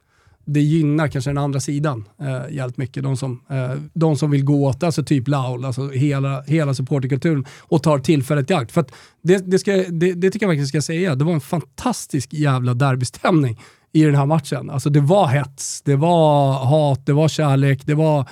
det 0.48 0.60
gynnar 0.60 1.08
kanske 1.08 1.30
den 1.30 1.38
andra 1.38 1.60
sidan 1.60 2.04
eh, 2.20 2.54
jävligt 2.54 2.76
mycket. 2.76 3.02
De 3.02 3.16
som, 3.16 3.40
eh, 3.50 3.70
de 3.94 4.16
som 4.16 4.30
vill 4.30 4.44
gå 4.44 4.66
åt, 4.66 4.82
alltså 4.82 5.04
typ 5.04 5.28
Laul, 5.28 5.64
alltså 5.64 5.88
hela, 5.88 6.42
hela 6.42 6.74
supporterkulturen 6.74 7.46
och 7.60 7.82
tar 7.82 7.98
tillfället 7.98 8.50
i 8.50 8.54
akt. 8.54 8.72
För 8.72 8.80
att 8.80 8.92
det, 9.22 9.50
det, 9.50 9.58
ska, 9.58 9.72
det, 9.72 10.12
det 10.12 10.30
tycker 10.30 10.46
jag 10.46 10.52
faktiskt 10.52 10.68
ska 10.68 10.82
säga, 10.82 11.14
det 11.14 11.24
var 11.24 11.32
en 11.32 11.40
fantastisk 11.40 12.32
jävla 12.32 12.74
derbystämning 12.74 13.60
i 13.92 14.02
den 14.02 14.14
här 14.14 14.26
matchen. 14.26 14.70
Alltså 14.70 14.90
det 14.90 15.00
var 15.00 15.26
hets, 15.26 15.82
det 15.82 15.96
var 15.96 16.52
hat, 16.52 17.06
det 17.06 17.12
var 17.12 17.28
kärlek, 17.28 17.86
det 17.86 17.94
var 17.94 18.28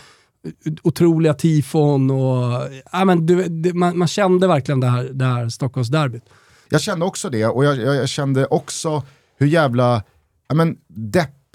otroliga 0.82 1.34
tifon 1.34 2.10
och 2.10 2.68
ja, 2.92 3.04
men 3.04 3.26
du, 3.26 3.44
det, 3.48 3.74
man, 3.74 3.98
man 3.98 4.08
kände 4.08 4.46
verkligen 4.46 4.80
det 4.80 4.86
här, 4.86 5.04
det 5.04 5.24
här 5.24 5.48
Stockholmsderbyt. 5.48 6.22
Jag 6.68 6.80
kände 6.80 7.04
också 7.04 7.30
det 7.30 7.46
och 7.46 7.64
jag, 7.64 7.76
jag, 7.76 7.96
jag 7.96 8.08
kände 8.08 8.46
också 8.46 9.02
hur 9.38 9.46
jävla 9.46 10.02
ja, 10.48 10.54
men, 10.54 10.76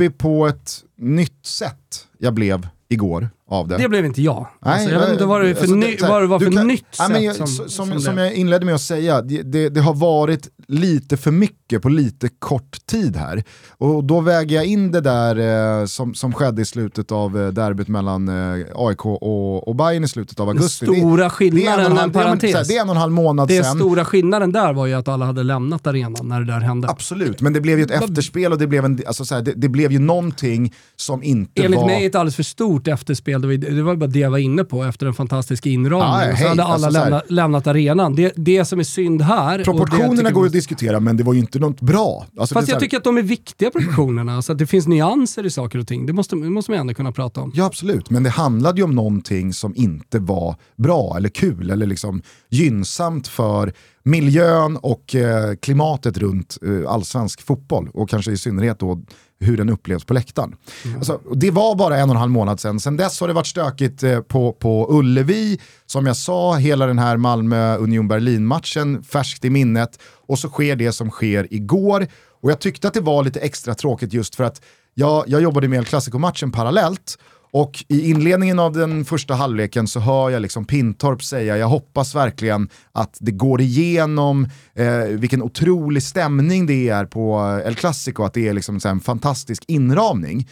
deppig 0.01 0.17
på 0.17 0.47
ett 0.47 0.83
nytt 0.95 1.45
sätt 1.45 2.07
jag 2.17 2.33
blev 2.33 2.67
igår 2.89 3.29
av 3.51 3.67
det. 3.67 3.77
Det 3.77 3.89
blev 3.89 4.05
inte 4.05 4.21
jag. 4.21 4.47
Alltså, 4.59 4.89
jag 4.89 4.97
Nej, 4.97 5.05
vet 5.07 5.13
inte 5.13 5.25
vad 5.25 5.41
det 5.41 5.53
för, 5.55 5.61
alltså, 5.61 5.75
ny, 5.75 5.97
så 5.97 6.05
här, 6.05 6.21
vad 6.23 6.41
det 6.41 6.45
för 6.45 6.51
kan- 6.51 6.67
nytt 6.67 6.85
sätt 6.91 7.09
men 7.11 7.23
jag, 7.23 7.35
som, 7.35 7.47
som, 7.47 7.69
som, 7.69 7.99
som, 8.01 8.17
jag 8.17 8.33
inledde 8.33 8.65
med 8.65 8.75
att 8.75 8.81
säga, 8.81 9.21
det, 9.21 9.41
det, 9.41 9.69
det 9.69 9.81
har 9.81 9.93
varit 9.93 10.49
lite 10.67 11.17
för 11.17 11.31
mycket 11.31 11.81
på 11.81 11.89
lite 11.89 12.29
kort 12.39 12.85
tid 12.85 13.15
här. 13.15 13.43
Och 13.77 14.03
då 14.03 14.19
väger 14.21 14.55
jag 14.55 14.65
in 14.65 14.91
det 14.91 15.01
där 15.01 15.79
eh, 15.81 15.85
som, 15.85 16.13
som 16.13 16.33
skedde 16.33 16.61
i 16.61 16.65
slutet 16.65 17.11
av 17.11 17.41
eh, 17.41 17.47
derbyt 17.47 17.87
mellan 17.87 18.27
eh, 18.27 18.65
AIK 18.75 19.05
och, 19.05 19.67
och 19.67 19.75
Bayern 19.75 20.03
i 20.03 20.07
slutet 20.07 20.39
av 20.39 20.47
Den 20.47 20.57
augusti. 20.57 20.85
stora 20.85 21.17
det, 21.17 21.23
det, 21.23 21.29
skillnaden, 21.29 21.97
en, 21.97 22.11
parentes. 22.11 22.67
det 22.67 22.77
är 22.77 22.81
en 22.81 22.89
och 22.89 22.95
en 22.95 23.01
halv 23.01 23.13
månad 23.13 23.47
Det 23.47 23.63
sen. 23.63 23.75
stora 23.75 24.05
skillnaden 24.05 24.51
där 24.51 24.73
var 24.73 24.85
ju 24.85 24.93
att 24.93 25.07
alla 25.07 25.25
hade 25.25 25.43
lämnat 25.43 25.87
arenan 25.87 26.27
när 26.27 26.39
det 26.39 26.45
där 26.53 26.59
hände. 26.59 26.89
Absolut, 26.89 27.41
men 27.41 27.53
det 27.53 27.61
blev 27.61 27.77
ju 27.79 27.83
ett 27.85 27.91
efterspel 27.91 28.51
och 28.51 28.57
det 28.57 28.67
blev, 28.67 28.85
en, 28.85 28.99
alltså 29.07 29.25
så 29.25 29.35
här, 29.35 29.41
det, 29.41 29.53
det 29.55 29.69
blev 29.69 29.91
ju 29.91 29.99
någonting 29.99 30.73
som 30.95 31.23
inte 31.23 31.63
Enligt 31.63 31.79
var... 31.79 31.87
mig 31.87 32.05
ett 32.05 32.15
alldeles 32.15 32.35
för 32.35 32.43
stort 32.43 32.87
efterspel. 32.87 33.40
Det 33.41 33.47
var, 33.47 33.57
det 33.75 33.83
var 33.83 33.95
bara 33.95 34.07
det 34.07 34.19
jag 34.19 34.29
var 34.31 34.37
inne 34.37 34.63
på 34.63 34.83
efter 34.83 35.05
den 35.05 35.13
fantastiska 35.15 35.69
inramningen. 35.69 36.19
Ja, 36.19 36.29
ja, 36.29 36.37
så 36.37 36.47
hade 36.47 36.63
alla 36.63 36.73
alltså 36.73 36.89
lämnat, 36.89 37.31
lämnat 37.31 37.67
arenan. 37.67 38.15
Det, 38.15 38.33
det 38.35 38.65
som 38.65 38.79
är 38.79 38.83
synd 38.83 39.21
här... 39.21 39.63
Proportionerna 39.63 40.31
går 40.31 40.45
att 40.45 40.51
diskutera 40.51 40.99
men 40.99 41.17
det 41.17 41.23
var 41.23 41.33
ju 41.33 41.39
inte 41.39 41.59
något 41.59 41.81
bra. 41.81 42.25
Alltså, 42.37 42.53
Fast 42.53 42.67
jag 42.67 42.75
här- 42.75 42.79
tycker 42.79 42.97
att 42.97 43.03
de 43.03 43.17
är 43.17 43.21
viktiga 43.21 43.71
proportionerna, 43.71 44.41
så 44.41 44.51
att 44.51 44.57
det 44.57 44.67
finns 44.67 44.87
nyanser 44.87 45.45
i 45.45 45.49
saker 45.49 45.79
och 45.79 45.87
ting. 45.87 46.05
Det 46.05 46.13
måste, 46.13 46.35
det 46.35 46.49
måste 46.49 46.71
man 46.71 46.79
ändå 46.79 46.93
kunna 46.93 47.11
prata 47.11 47.41
om. 47.41 47.51
Ja 47.55 47.65
absolut, 47.65 48.09
men 48.09 48.23
det 48.23 48.29
handlade 48.29 48.77
ju 48.77 48.83
om 48.83 48.95
någonting 48.95 49.53
som 49.53 49.75
inte 49.75 50.19
var 50.19 50.55
bra 50.77 51.17
eller 51.17 51.29
kul 51.29 51.69
eller 51.69 51.85
liksom 51.85 52.21
gynnsamt 52.49 53.27
för 53.27 53.73
miljön 54.03 54.77
och 54.77 55.15
eh, 55.15 55.55
klimatet 55.55 56.17
runt 56.17 56.57
eh, 56.65 56.91
allsvensk 56.91 57.41
fotboll 57.41 57.89
och 57.93 58.09
kanske 58.09 58.31
i 58.31 58.37
synnerhet 58.37 58.79
då 58.79 59.01
hur 59.41 59.57
den 59.57 59.69
upplevs 59.69 60.05
på 60.05 60.13
läktaren. 60.13 60.55
Alltså, 60.95 61.19
och 61.25 61.37
det 61.37 61.51
var 61.51 61.75
bara 61.75 61.97
en 61.97 62.09
och 62.09 62.15
en 62.15 62.19
halv 62.19 62.31
månad 62.31 62.59
sedan, 62.59 62.79
sen 62.79 62.97
dess 62.97 63.19
har 63.21 63.27
det 63.27 63.33
varit 63.33 63.47
stökigt 63.47 64.03
eh, 64.03 64.19
på, 64.19 64.53
på 64.53 64.87
Ullevi. 64.89 65.59
Som 65.85 66.05
jag 66.05 66.17
sa, 66.17 66.55
hela 66.55 66.85
den 66.85 66.99
här 66.99 67.17
Malmö-Union 67.17 68.07
Berlin-matchen 68.07 69.03
färskt 69.03 69.45
i 69.45 69.49
minnet 69.49 69.99
och 70.27 70.39
så 70.39 70.49
sker 70.49 70.75
det 70.75 70.91
som 70.91 71.09
sker 71.09 71.47
igår. 71.53 72.07
Och 72.41 72.51
jag 72.51 72.59
tyckte 72.59 72.87
att 72.87 72.93
det 72.93 73.01
var 73.01 73.23
lite 73.23 73.39
extra 73.39 73.75
tråkigt 73.75 74.13
just 74.13 74.35
för 74.35 74.43
att 74.43 74.61
jag, 74.93 75.23
jag 75.27 75.41
jobbade 75.41 75.67
med 75.67 75.77
El 75.77 75.85
Clasico-matchen 75.85 76.51
parallellt 76.51 77.17
och 77.53 77.85
i 77.87 78.09
inledningen 78.09 78.59
av 78.59 78.73
den 78.73 79.05
första 79.05 79.33
halvleken 79.33 79.87
så 79.87 79.99
hör 79.99 80.29
jag 80.29 80.41
liksom 80.41 80.65
Pintorp 80.65 81.23
säga, 81.23 81.57
jag 81.57 81.67
hoppas 81.67 82.15
verkligen 82.15 82.69
att 82.91 83.17
det 83.19 83.31
går 83.31 83.61
igenom 83.61 84.47
eh, 84.73 85.03
vilken 85.03 85.41
otrolig 85.41 86.03
stämning 86.03 86.65
det 86.65 86.89
är 86.89 87.05
på 87.05 87.39
eh, 87.39 87.67
El 87.67 87.75
Clasico, 87.75 88.23
att 88.23 88.33
det 88.33 88.47
är 88.47 88.53
liksom 88.53 88.79
en 88.85 88.99
fantastisk 88.99 89.63
inramning. 89.67 90.49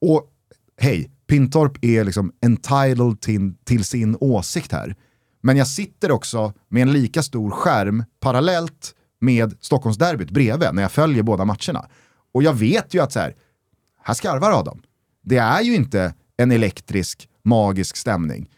Och 0.00 0.30
hej, 0.80 1.10
Pintorp 1.26 1.84
är 1.84 2.04
liksom 2.04 2.32
entitled 2.40 3.20
till, 3.20 3.54
till 3.64 3.84
sin 3.84 4.16
åsikt 4.20 4.72
här. 4.72 4.96
Men 5.42 5.56
jag 5.56 5.66
sitter 5.66 6.10
också 6.10 6.52
med 6.68 6.82
en 6.82 6.92
lika 6.92 7.22
stor 7.22 7.50
skärm 7.50 8.04
parallellt 8.20 8.94
med 9.20 9.54
Stockholmsderbyt 9.60 10.30
bredvid 10.30 10.68
när 10.72 10.82
jag 10.82 10.92
följer 10.92 11.22
båda 11.22 11.44
matcherna. 11.44 11.86
Och 12.34 12.42
jag 12.42 12.54
vet 12.54 12.94
ju 12.94 13.00
att 13.02 13.12
så 13.12 13.20
här, 13.20 13.34
här 14.02 14.14
skarvar 14.14 14.52
Adam. 14.52 14.82
Det 15.22 15.36
är 15.36 15.60
ju 15.60 15.74
inte 15.74 16.14
en 16.36 16.52
elektrisk, 16.52 17.28
magisk 17.42 17.96
stämning. 17.96 18.50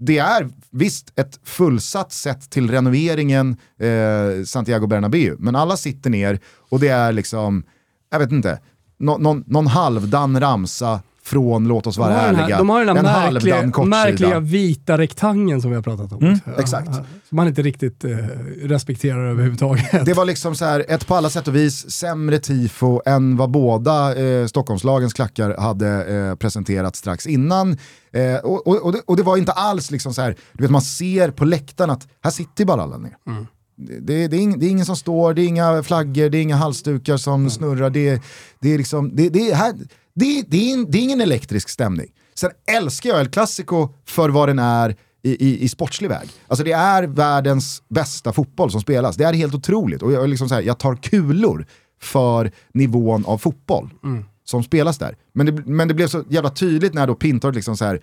Det 0.00 0.18
är 0.18 0.48
visst 0.70 1.18
ett 1.18 1.40
fullsatt 1.44 2.12
sätt 2.12 2.50
till 2.50 2.70
renoveringen 2.70 3.56
eh, 3.78 4.44
Santiago 4.44 4.86
Bernabéu, 4.86 5.36
men 5.38 5.56
alla 5.56 5.76
sitter 5.76 6.10
ner 6.10 6.40
och 6.68 6.80
det 6.80 6.88
är 6.88 7.12
liksom, 7.12 7.64
jag 8.10 8.18
vet 8.18 8.32
inte, 8.32 8.60
no, 8.98 9.18
någon, 9.18 9.44
någon 9.46 9.66
halvdan 9.66 10.40
ramsa 10.40 11.00
från 11.28 11.68
Låt 11.68 11.86
oss 11.86 11.98
vara 11.98 12.08
de 12.08 12.14
ärliga. 12.14 12.42
Här, 12.42 12.58
de 12.58 12.68
har 12.68 12.84
den 12.84 13.06
här 13.06 13.32
märkliga, 13.32 13.84
märkliga 13.84 14.40
vita 14.40 14.98
rektangeln 14.98 15.62
som 15.62 15.70
vi 15.70 15.76
har 15.76 15.82
pratat 15.82 16.12
om. 16.12 16.24
Mm, 16.24 16.38
exakt. 16.58 16.94
Som 16.94 17.36
man 17.36 17.48
inte 17.48 17.62
riktigt 17.62 18.04
eh, 18.04 18.16
respekterar 18.62 19.30
överhuvudtaget. 19.30 20.04
Det 20.04 20.14
var 20.14 20.24
liksom 20.24 20.54
så 20.54 20.64
här, 20.64 20.84
ett 20.88 21.06
på 21.06 21.14
alla 21.14 21.30
sätt 21.30 21.48
och 21.48 21.56
vis 21.56 21.90
sämre 21.90 22.38
tifo 22.38 23.00
än 23.06 23.36
vad 23.36 23.50
båda 23.50 24.16
eh, 24.16 24.46
Stockholmslagens 24.46 25.12
klackar 25.12 25.56
hade 25.58 26.04
eh, 26.04 26.34
presenterat 26.34 26.96
strax 26.96 27.26
innan. 27.26 27.76
Eh, 28.12 28.36
och, 28.36 28.66
och, 28.66 28.76
och, 28.76 28.92
det, 28.92 29.00
och, 29.06 29.16
det, 29.16 29.22
var 29.22 29.36
inte 29.36 29.52
alls 29.52 29.90
liksom 29.90 30.14
så 30.14 30.22
här, 30.22 30.36
du 30.52 30.64
vet 30.64 30.70
man 30.70 30.82
ser 30.82 31.30
på 31.30 31.44
läktaren 31.44 31.90
att 31.90 32.08
här 32.24 32.30
sitter 32.30 32.64
bara 32.64 32.82
alla 32.82 32.98
ner. 32.98 33.16
Mm. 33.26 33.46
Det, 33.78 34.28
det, 34.28 34.36
är 34.36 34.40
ing, 34.40 34.58
det, 34.58 34.66
är 34.66 34.70
ingen 34.70 34.86
som 34.86 34.96
står, 34.96 35.34
det 35.34 35.42
är 35.42 35.46
inga 35.46 35.82
flaggor, 35.82 36.28
det 36.28 36.38
är 36.38 36.42
inga 36.42 36.56
halsdukar 36.56 37.16
som 37.16 37.34
mm. 37.34 37.50
snurrar. 37.50 37.90
Det, 37.90 38.22
det, 38.60 38.74
är 38.74 38.78
liksom, 38.78 39.16
det, 39.16 39.28
det, 39.28 39.54
här, 39.54 39.74
det, 40.18 40.44
det, 40.48 40.72
är, 40.72 40.90
det 40.90 40.98
är 40.98 41.02
ingen 41.02 41.20
elektrisk 41.20 41.68
stämning. 41.68 42.06
Sen 42.34 42.50
älskar 42.66 43.10
jag 43.10 43.20
El 43.20 43.28
Clasico 43.28 43.88
för 44.04 44.28
vad 44.28 44.48
den 44.48 44.58
är 44.58 44.96
i, 45.22 45.46
i, 45.48 45.64
i 45.64 45.68
sportslig 45.68 46.08
väg. 46.08 46.28
Alltså 46.48 46.64
det 46.64 46.72
är 46.72 47.02
världens 47.02 47.82
bästa 47.88 48.32
fotboll 48.32 48.70
som 48.70 48.80
spelas. 48.80 49.16
Det 49.16 49.24
är 49.24 49.32
helt 49.32 49.54
otroligt. 49.54 50.02
Och 50.02 50.12
jag, 50.12 50.28
liksom 50.28 50.48
så 50.48 50.54
här, 50.54 50.62
jag 50.62 50.78
tar 50.78 50.96
kulor 50.96 51.66
för 52.00 52.52
nivån 52.74 53.24
av 53.24 53.38
fotboll 53.38 53.90
mm. 54.04 54.24
som 54.44 54.62
spelas 54.62 54.98
där. 54.98 55.16
Men 55.32 55.46
det, 55.46 55.52
men 55.66 55.88
det 55.88 55.94
blev 55.94 56.08
så 56.08 56.24
jävla 56.28 56.50
tydligt 56.50 56.94
när 56.94 57.06
då 57.06 57.14
Pintor 57.14 57.52
liksom 57.52 57.76
så 57.76 57.84
här, 57.84 58.00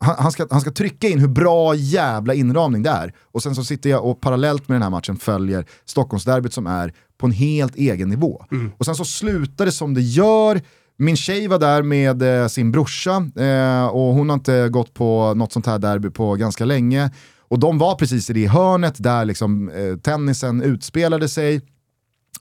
han, 0.00 0.16
han, 0.18 0.32
ska, 0.32 0.46
han 0.50 0.60
ska 0.60 0.70
trycka 0.70 1.08
in 1.08 1.18
hur 1.18 1.28
bra 1.28 1.74
jävla 1.74 2.34
inramning 2.34 2.82
det 2.82 2.90
är. 2.90 3.14
Och 3.32 3.42
sen 3.42 3.54
så 3.54 3.64
sitter 3.64 3.90
jag 3.90 4.04
och 4.04 4.20
parallellt 4.20 4.68
med 4.68 4.74
den 4.74 4.82
här 4.82 4.90
matchen 4.90 5.16
följer 5.16 5.66
Stockholmsderbyt 5.84 6.52
som 6.52 6.66
är 6.66 6.92
på 7.18 7.26
en 7.26 7.32
helt 7.32 7.76
egen 7.76 8.08
nivå. 8.08 8.44
Mm. 8.52 8.72
Och 8.78 8.84
sen 8.84 8.94
så 8.94 9.04
slutar 9.04 9.66
det 9.66 9.72
som 9.72 9.94
det 9.94 10.00
gör, 10.00 10.60
min 11.02 11.16
tjej 11.16 11.48
var 11.48 11.58
där 11.58 11.82
med 11.82 12.22
eh, 12.22 12.48
sin 12.48 12.72
brorsa 12.72 13.28
eh, 13.36 13.86
och 13.86 14.14
hon 14.14 14.28
har 14.28 14.34
inte 14.34 14.68
gått 14.68 14.94
på 14.94 15.34
något 15.34 15.52
sånt 15.52 15.66
här 15.66 15.78
derby 15.78 16.10
på 16.10 16.34
ganska 16.34 16.64
länge. 16.64 17.10
Och 17.38 17.58
de 17.58 17.78
var 17.78 17.94
precis 17.94 18.30
i 18.30 18.32
det 18.32 18.46
hörnet 18.46 18.94
där 19.02 19.24
liksom, 19.24 19.68
eh, 19.68 19.96
tennisen 19.96 20.62
utspelade 20.62 21.28
sig. 21.28 21.60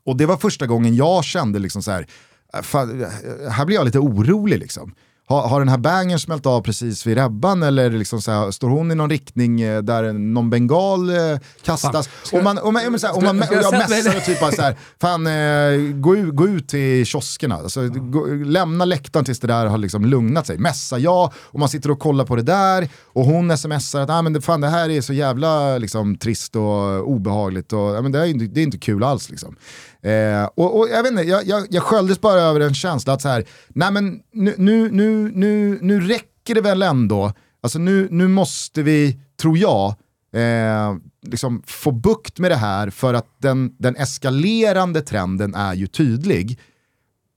Och 0.05 0.17
det 0.17 0.25
var 0.25 0.37
första 0.37 0.67
gången 0.67 0.95
jag 0.95 1.23
kände 1.23 1.59
liksom 1.59 1.83
så 1.83 1.91
här, 1.91 2.07
äh, 2.53 2.61
fan, 2.61 3.05
här 3.49 3.65
blir 3.65 3.75
jag 3.75 3.85
lite 3.85 3.99
orolig 3.99 4.59
liksom 4.59 4.95
har, 5.31 5.47
har 5.47 5.59
den 5.59 5.69
här 5.69 5.77
bangern 5.77 6.19
smält 6.19 6.45
av 6.45 6.61
precis 6.61 7.07
vid 7.07 7.17
rebban 7.17 7.63
eller 7.63 7.89
liksom 7.89 8.21
så 8.21 8.31
här, 8.31 8.51
står 8.51 8.69
hon 8.69 8.91
i 8.91 8.95
någon 8.95 9.09
riktning 9.09 9.61
eh, 9.61 9.81
där 9.81 10.13
någon 10.13 10.49
bengal 10.49 11.09
eh, 11.09 11.39
kastas? 11.63 12.09
och 12.31 12.43
man, 12.43 12.57
och 12.57 12.73
man, 12.73 12.85
och 13.13 13.23
man, 13.23 13.39
och 13.39 13.47
jag 13.51 13.73
mässar 13.73 14.17
och 14.17 14.23
typ 14.23 14.39
bara 14.39 14.51
så 14.51 14.61
här, 14.61 14.75
fan 15.01 15.27
eh, 15.27 15.93
gå, 15.93 16.15
ut, 16.15 16.35
gå 16.35 16.47
ut 16.47 16.67
till 16.67 17.05
kioskerna, 17.05 17.55
alltså, 17.55 17.87
gå, 17.87 18.25
lämna 18.25 18.85
läktaren 18.85 19.25
tills 19.25 19.39
det 19.39 19.47
där 19.47 19.65
har 19.65 19.77
liksom 19.77 20.05
lugnat 20.05 20.47
sig. 20.47 20.57
Mässa 20.57 20.99
ja, 20.99 21.33
och 21.37 21.59
man 21.59 21.69
sitter 21.69 21.91
och 21.91 21.99
kollar 21.99 22.25
på 22.25 22.35
det 22.35 22.43
där 22.43 22.89
och 23.05 23.25
hon 23.25 23.57
smsar 23.57 24.01
att 24.01 24.09
ah, 24.09 24.21
men 24.21 24.33
det, 24.33 24.41
fan, 24.41 24.61
det 24.61 24.69
här 24.69 24.89
är 24.89 25.01
så 25.01 25.13
jävla 25.13 25.77
liksom, 25.77 26.17
trist 26.17 26.55
och 26.55 27.09
obehagligt 27.09 27.73
och 27.73 27.79
ah, 27.79 28.01
men 28.01 28.11
det, 28.11 28.19
är, 28.19 28.33
det 28.33 28.61
är 28.61 28.63
inte 28.63 28.77
kul 28.77 29.03
alls. 29.03 29.29
Liksom. 29.29 29.55
Eh, 30.03 30.49
och, 30.55 30.79
och, 30.79 30.87
jag 30.89 31.03
vet 31.03 31.11
inte, 31.11 31.23
jag, 31.23 31.47
jag, 31.47 31.67
jag 31.69 31.83
sköljdes 31.83 32.21
bara 32.21 32.39
över 32.41 32.59
en 32.59 32.73
känsla 32.73 33.13
att 33.13 33.21
så 33.21 33.27
här, 33.27 33.45
nej 33.67 33.91
men 33.91 34.19
nu, 34.33 34.55
nu, 34.57 34.91
nu, 35.23 35.31
nu, 35.33 35.79
nu 35.81 36.01
räcker 36.01 36.55
det 36.55 36.61
väl 36.61 36.81
ändå, 36.81 37.33
alltså 37.61 37.79
nu, 37.79 38.07
nu 38.11 38.27
måste 38.27 38.83
vi, 38.83 39.19
tror 39.41 39.57
jag, 39.57 39.95
eh, 40.33 40.95
liksom 41.27 41.63
få 41.65 41.91
bukt 41.91 42.39
med 42.39 42.51
det 42.51 42.55
här 42.55 42.89
för 42.89 43.13
att 43.13 43.27
den, 43.37 43.75
den 43.79 43.95
eskalerande 43.95 45.01
trenden 45.01 45.55
är 45.55 45.73
ju 45.73 45.87
tydlig. 45.87 46.59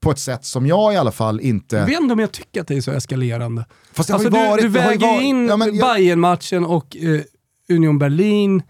På 0.01 0.11
ett 0.11 0.19
sätt 0.19 0.45
som 0.45 0.67
jag 0.67 0.93
i 0.93 0.97
alla 0.97 1.11
fall 1.11 1.39
inte... 1.39 1.75
Jag 1.75 1.85
vet 1.85 2.01
inte 2.01 2.13
om 2.13 2.19
jag 2.19 2.31
tycker 2.31 2.61
att 2.61 2.67
det 2.67 2.75
är 2.75 2.81
så 2.81 2.91
eskalerande. 2.91 3.65
Fast 3.93 4.11
alltså, 4.11 4.29
varit, 4.29 4.61
du, 4.61 4.67
du 4.67 4.69
väger 4.69 5.13
ju 5.13 5.23
in 5.23 5.47
ja, 5.47 5.67
jag... 5.67 5.95
Bayern-matchen 5.95 6.65
och 6.65 6.97
eh, 6.97 7.21
Union 7.69 7.99
Berlin, 7.99 8.63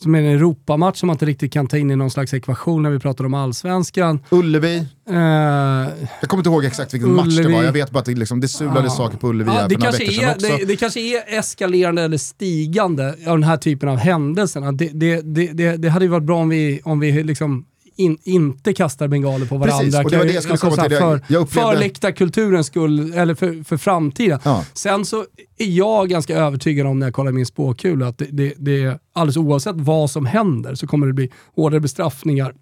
som 0.00 0.14
är 0.14 0.18
en 0.18 0.24
Europamatch 0.24 1.00
som 1.00 1.06
man 1.06 1.14
inte 1.14 1.26
riktigt 1.26 1.52
kan 1.52 1.66
ta 1.66 1.76
in 1.76 1.90
i 1.90 1.96
någon 1.96 2.10
slags 2.10 2.34
ekvation 2.34 2.82
när 2.82 2.90
vi 2.90 2.98
pratar 2.98 3.24
om 3.24 3.34
allsvenskan. 3.34 4.20
Ullevi. 4.30 4.86
Uh, 5.10 5.16
jag 5.16 6.28
kommer 6.28 6.40
inte 6.40 6.50
ihåg 6.50 6.64
exakt 6.64 6.94
vilken 6.94 7.10
Ullevi. 7.10 7.26
match 7.26 7.36
det 7.36 7.52
var, 7.52 7.62
jag 7.62 7.72
vet 7.72 7.90
bara 7.90 7.98
att 7.98 8.04
det, 8.04 8.14
liksom, 8.14 8.40
det 8.40 8.48
sulade 8.48 8.86
uh, 8.86 8.94
saker 8.94 9.18
på 9.18 9.28
Ullevi 9.28 9.50
uh, 9.50 9.68
det, 9.68 9.74
kanske 9.74 10.04
är, 10.04 10.58
det, 10.58 10.64
det, 10.64 10.76
kanske 10.76 11.00
är 11.00 11.38
eskalerande 11.38 12.02
eller 12.02 12.18
stigande 12.18 13.08
av 13.08 13.38
den 13.38 13.42
här 13.42 13.56
typen 13.56 13.88
av 13.88 13.96
händelserna. 13.96 14.72
Det, 14.72 14.90
det, 14.94 15.20
det, 15.20 15.76
det, 15.76 15.88
hade 15.88 16.04
ju 16.04 16.10
varit 16.10 16.24
bra 16.24 16.40
om 16.40 16.48
vi, 16.48 16.80
om 16.84 17.00
vi 17.00 17.22
liksom 17.22 17.64
in, 17.96 18.18
inte 18.22 18.72
kastar 18.72 19.08
bengaler 19.08 19.46
på 19.46 19.58
varandra. 19.58 19.78
Precis, 19.78 20.04
och 20.04 20.10
det 20.10 20.18
var 20.18 20.24
det 20.24 20.32
jag 20.32 20.42
skulle 20.42 20.58
komma 20.58 20.76
till. 20.76 20.96
För, 20.96 21.20
jag 21.28 21.42
upplevde... 21.42 21.70
för 21.72 21.78
läktarkulturens 21.78 22.66
skull, 22.66 23.14
eller 23.14 23.34
för, 23.34 23.64
för 23.64 23.76
framtiden. 23.76 24.38
Ja. 24.44 24.64
Sen 24.74 25.04
så 25.04 25.24
är 25.58 25.66
jag 25.66 26.08
ganska 26.08 26.36
övertygad 26.36 26.86
om 26.86 26.98
när 26.98 27.06
jag 27.06 27.14
kollar 27.14 27.32
min 27.32 27.46
spåkula 27.46 28.08
att 28.08 28.18
det, 28.18 28.28
det, 28.30 28.54
det, 28.56 28.98
alldeles 29.12 29.36
oavsett 29.36 29.76
vad 29.76 30.10
som 30.10 30.26
händer 30.26 30.74
så 30.74 30.86
kommer 30.86 31.06
det 31.06 31.12
bli 31.12 31.30
hårdare 31.56 31.80
bestraffningar. 31.80 32.54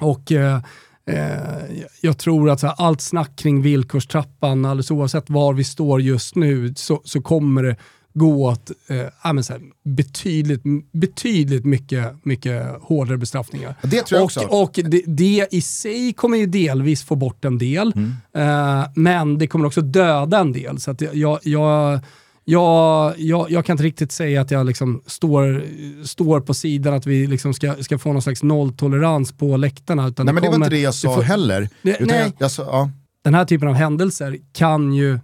Och 0.00 0.32
eh, 0.32 0.60
eh, 1.10 1.84
jag 2.00 2.18
tror 2.18 2.50
att 2.50 2.62
här, 2.62 2.74
allt 2.76 3.00
snack 3.00 3.36
kring 3.36 3.62
villkorstrappan, 3.62 4.64
alldeles 4.64 4.90
oavsett 4.90 5.30
var 5.30 5.52
vi 5.52 5.64
står 5.64 6.00
just 6.00 6.34
nu, 6.34 6.74
så, 6.76 7.00
så 7.04 7.22
kommer 7.22 7.62
det 7.62 7.76
gå 8.14 8.46
åt 8.46 8.70
eh, 8.88 8.96
här, 8.96 9.60
betydligt, 9.84 10.62
betydligt 10.92 11.64
mycket, 11.64 12.24
mycket 12.24 12.66
hårdare 12.80 13.18
bestraffningar. 13.18 13.74
Det 13.82 14.02
tror 14.02 14.18
jag 14.18 14.24
också. 14.24 14.40
Och 14.40 14.72
det, 14.84 15.02
det, 15.06 15.48
i 15.50 15.60
sig 15.60 16.12
kommer 16.12 16.36
ju 16.38 16.46
delvis 16.46 17.04
få 17.04 17.16
bort 17.16 17.44
en 17.44 17.58
del, 17.58 17.92
mm. 17.96 18.14
eh, 18.34 18.86
men 18.94 19.38
det 19.38 19.46
kommer 19.46 19.66
också 19.66 19.80
döda 19.80 20.38
en 20.38 20.52
del. 20.52 20.80
Så 20.80 20.90
att 20.90 21.00
jag, 21.00 21.40
jag 21.42 22.00
jag, 22.46 23.14
jag, 23.18 23.50
jag, 23.50 23.64
kan 23.64 23.74
inte 23.74 23.84
riktigt 23.84 24.12
säga 24.12 24.40
att 24.40 24.50
jag 24.50 24.66
liksom 24.66 25.02
står, 25.06 25.64
står 26.06 26.40
på 26.40 26.54
sidan 26.54 26.94
att 26.94 27.06
vi 27.06 27.26
liksom 27.26 27.54
ska, 27.54 27.74
ska 27.80 27.98
få 27.98 28.12
någon 28.12 28.22
slags 28.22 28.42
nolltolerans 28.42 29.32
på 29.32 29.56
läktarna. 29.56 30.08
Utan 30.08 30.26
nej, 30.26 30.34
det 30.34 30.40
men 30.40 30.42
det 30.42 30.48
var 30.48 30.64
inte 30.64 30.76
det 30.76 30.80
jag 30.80 30.94
sa 30.94 31.14
får, 31.14 31.22
heller. 31.22 31.68
Det, 31.82 32.00
nej, 32.00 32.18
jag, 32.18 32.32
jag 32.38 32.50
sa, 32.50 32.62
ja. 32.62 32.90
Den 33.24 33.34
här 33.34 33.44
typen 33.44 33.68
av 33.68 33.74
händelser 33.74 34.38
kan 34.52 34.92
ju 34.92 35.18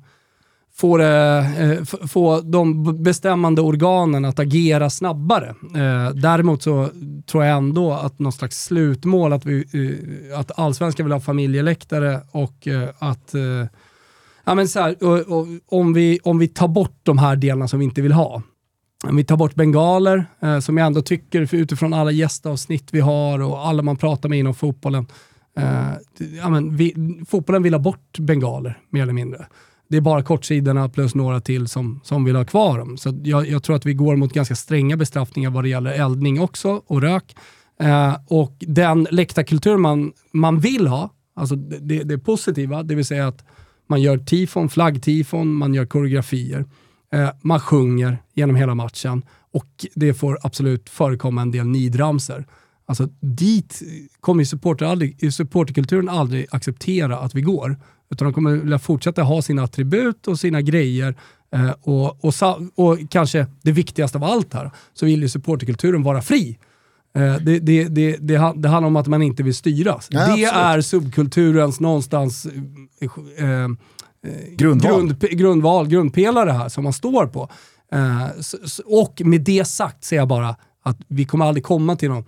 få, 0.81 0.97
det, 0.97 1.39
eh, 1.59 2.07
få 2.09 2.41
de 2.41 3.03
bestämmande 3.03 3.63
organen 3.63 4.25
att 4.25 4.39
agera 4.39 4.91
snabbare. 4.91 5.49
Eh, 5.75 6.15
däremot 6.15 6.63
så 6.63 6.89
tror 7.27 7.45
jag 7.45 7.57
ändå 7.57 7.93
att 7.93 8.19
någon 8.19 8.33
slags 8.33 8.65
slutmål, 8.65 9.33
att, 9.33 9.47
vi, 9.47 9.65
eh, 10.33 10.39
att 10.39 10.59
allsvenskan 10.59 11.07
vill 11.07 11.13
ha 11.13 11.21
familjeläktare 11.21 12.21
och 12.31 12.69
att 12.99 13.35
ja, 14.45 14.55
men 14.55 14.69
så 14.69 14.81
här, 14.81 15.05
och, 15.05 15.39
och, 15.39 15.47
om, 15.67 15.93
vi, 15.93 16.19
om 16.23 16.39
vi 16.39 16.49
tar 16.49 16.69
bort 16.69 16.99
de 17.03 17.19
här 17.19 17.37
delarna 17.37 17.69
som 17.69 17.79
vi 17.79 17.85
inte 17.85 18.03
vill 18.03 18.13
ha, 18.13 18.43
om 19.09 19.17
vi 19.17 19.25
tar 19.25 19.37
bort 19.37 19.55
bengaler, 19.55 20.25
eh, 20.41 20.59
som 20.59 20.77
jag 20.77 20.87
ändå 20.87 21.03
tycker 21.03 21.55
utifrån 21.55 21.95
alla 21.95 22.11
gästavsnitt 22.11 22.89
vi 22.93 23.01
har 23.01 23.39
och 23.43 23.67
alla 23.67 23.83
man 23.83 23.97
pratar 23.97 24.29
med 24.29 24.39
inom 24.39 24.55
fotbollen. 24.55 25.07
Eh, 25.57 25.93
ja, 26.39 26.49
men 26.49 26.77
vi, 26.77 26.95
fotbollen 27.29 27.63
vill 27.63 27.75
ha 27.75 27.81
bort 27.81 28.19
bengaler, 28.19 28.79
mer 28.91 29.03
eller 29.03 29.13
mindre 29.13 29.47
det 29.91 29.97
är 29.97 30.01
bara 30.01 30.23
kortsidorna 30.23 30.89
plus 30.89 31.15
några 31.15 31.41
till 31.41 31.69
som, 31.69 32.01
som 32.05 32.25
vill 32.25 32.37
ha 32.37 32.45
kvar 32.45 32.79
dem. 32.79 32.97
Så 32.97 33.21
jag, 33.23 33.49
jag, 33.49 33.63
tror 33.63 33.77
att 33.77 33.87
vi 33.87 33.95
går 33.95 34.17
mot 34.17 34.33
ganska 34.33 34.57
stränga 34.57 34.97
bestraffningar 34.97 35.51
vad 35.51 35.65
det 35.65 35.69
gäller 35.69 35.91
eldning 35.91 36.41
också 36.41 36.83
och 36.87 37.03
rök. 37.03 37.37
Eh, 37.81 38.17
och 38.27 38.57
den 38.59 39.07
läktarkultur 39.11 39.77
man, 39.77 40.13
man 40.33 40.61
vill 40.61 40.87
ha, 40.87 41.11
alltså 41.37 41.57
det, 41.57 42.03
det 42.03 42.19
positiva, 42.19 42.83
det 42.83 42.95
vill 42.95 43.05
säga 43.05 43.29
att 43.29 43.45
man 43.89 44.03
gör 44.03 44.19
tifon, 44.19 44.69
flaggtifon, 44.69 45.55
man 45.55 45.75
gör 45.75 45.87
koreografier, 45.87 46.65
eh, 47.13 47.31
man 47.43 47.61
sjunger 47.61 48.19
genom 48.35 48.57
hela 48.57 48.75
matchen 48.75 49.23
och 49.53 49.87
det 49.95 50.15
får 50.15 50.39
absolut 50.43 50.89
förekomma 50.89 51.43
en 51.43 51.51
del 51.51 51.67
nidramser. 51.67 52.47
Alltså 52.91 53.09
dit 53.21 53.83
kommer 54.21 54.45
supporter 54.45 54.87
aldrig, 54.87 55.33
supporterkulturen 55.33 56.09
aldrig 56.09 56.47
acceptera 56.51 57.19
att 57.19 57.35
vi 57.35 57.41
går. 57.41 57.77
Utan 58.11 58.25
de 58.27 58.35
kommer 58.35 58.79
fortsätta 58.79 59.23
ha 59.23 59.43
sina 59.43 59.63
attribut 59.63 60.29
och 60.29 60.39
sina 60.39 60.61
grejer. 60.61 61.15
Eh, 61.55 61.71
och, 61.81 62.25
och, 62.25 62.35
och, 62.75 62.99
kanske 63.11 63.47
det 63.63 63.73
viktigaste 63.73 64.19
av 64.19 64.25
allt 64.25 64.55
här, 64.55 64.71
så 64.95 65.07
vill 65.07 65.23
ju 65.23 65.29
supporterkulturen 65.29 66.03
vara 66.03 66.23
fri. 66.23 66.59
Eh, 67.17 67.37
det, 67.37 67.59
det, 67.59 67.85
det, 67.85 68.17
det, 68.21 68.37
handlar 68.37 68.87
om 68.87 68.97
att 68.97 69.07
man 69.07 69.23
inte 69.23 69.43
vill 69.43 69.55
styras. 69.55 70.09
Ja, 70.11 70.19
det 70.19 70.33
absolut. 70.33 70.53
är 70.53 70.81
subkulturens 70.81 71.81
någonstans 71.81 72.47
eh, 73.37 73.47
eh, 73.47 73.69
Grundval. 74.53 74.93
Grund, 74.93 75.21
grundval, 75.21 75.89
grundpelare 75.89 76.51
här 76.51 76.69
som 76.69 76.85
man 76.85 76.93
står 76.93 77.27
på. 77.27 77.49
Eh, 77.93 78.29
och 78.85 79.23
med 79.25 79.41
det 79.41 79.65
sagt 79.65 80.05
säger 80.05 80.21
jag 80.21 80.29
bara 80.29 80.57
att 80.83 80.97
vi 81.09 81.25
kommer 81.25 81.45
aldrig 81.45 81.65
komma 81.65 81.97
till 81.97 82.09
någon 82.09 82.25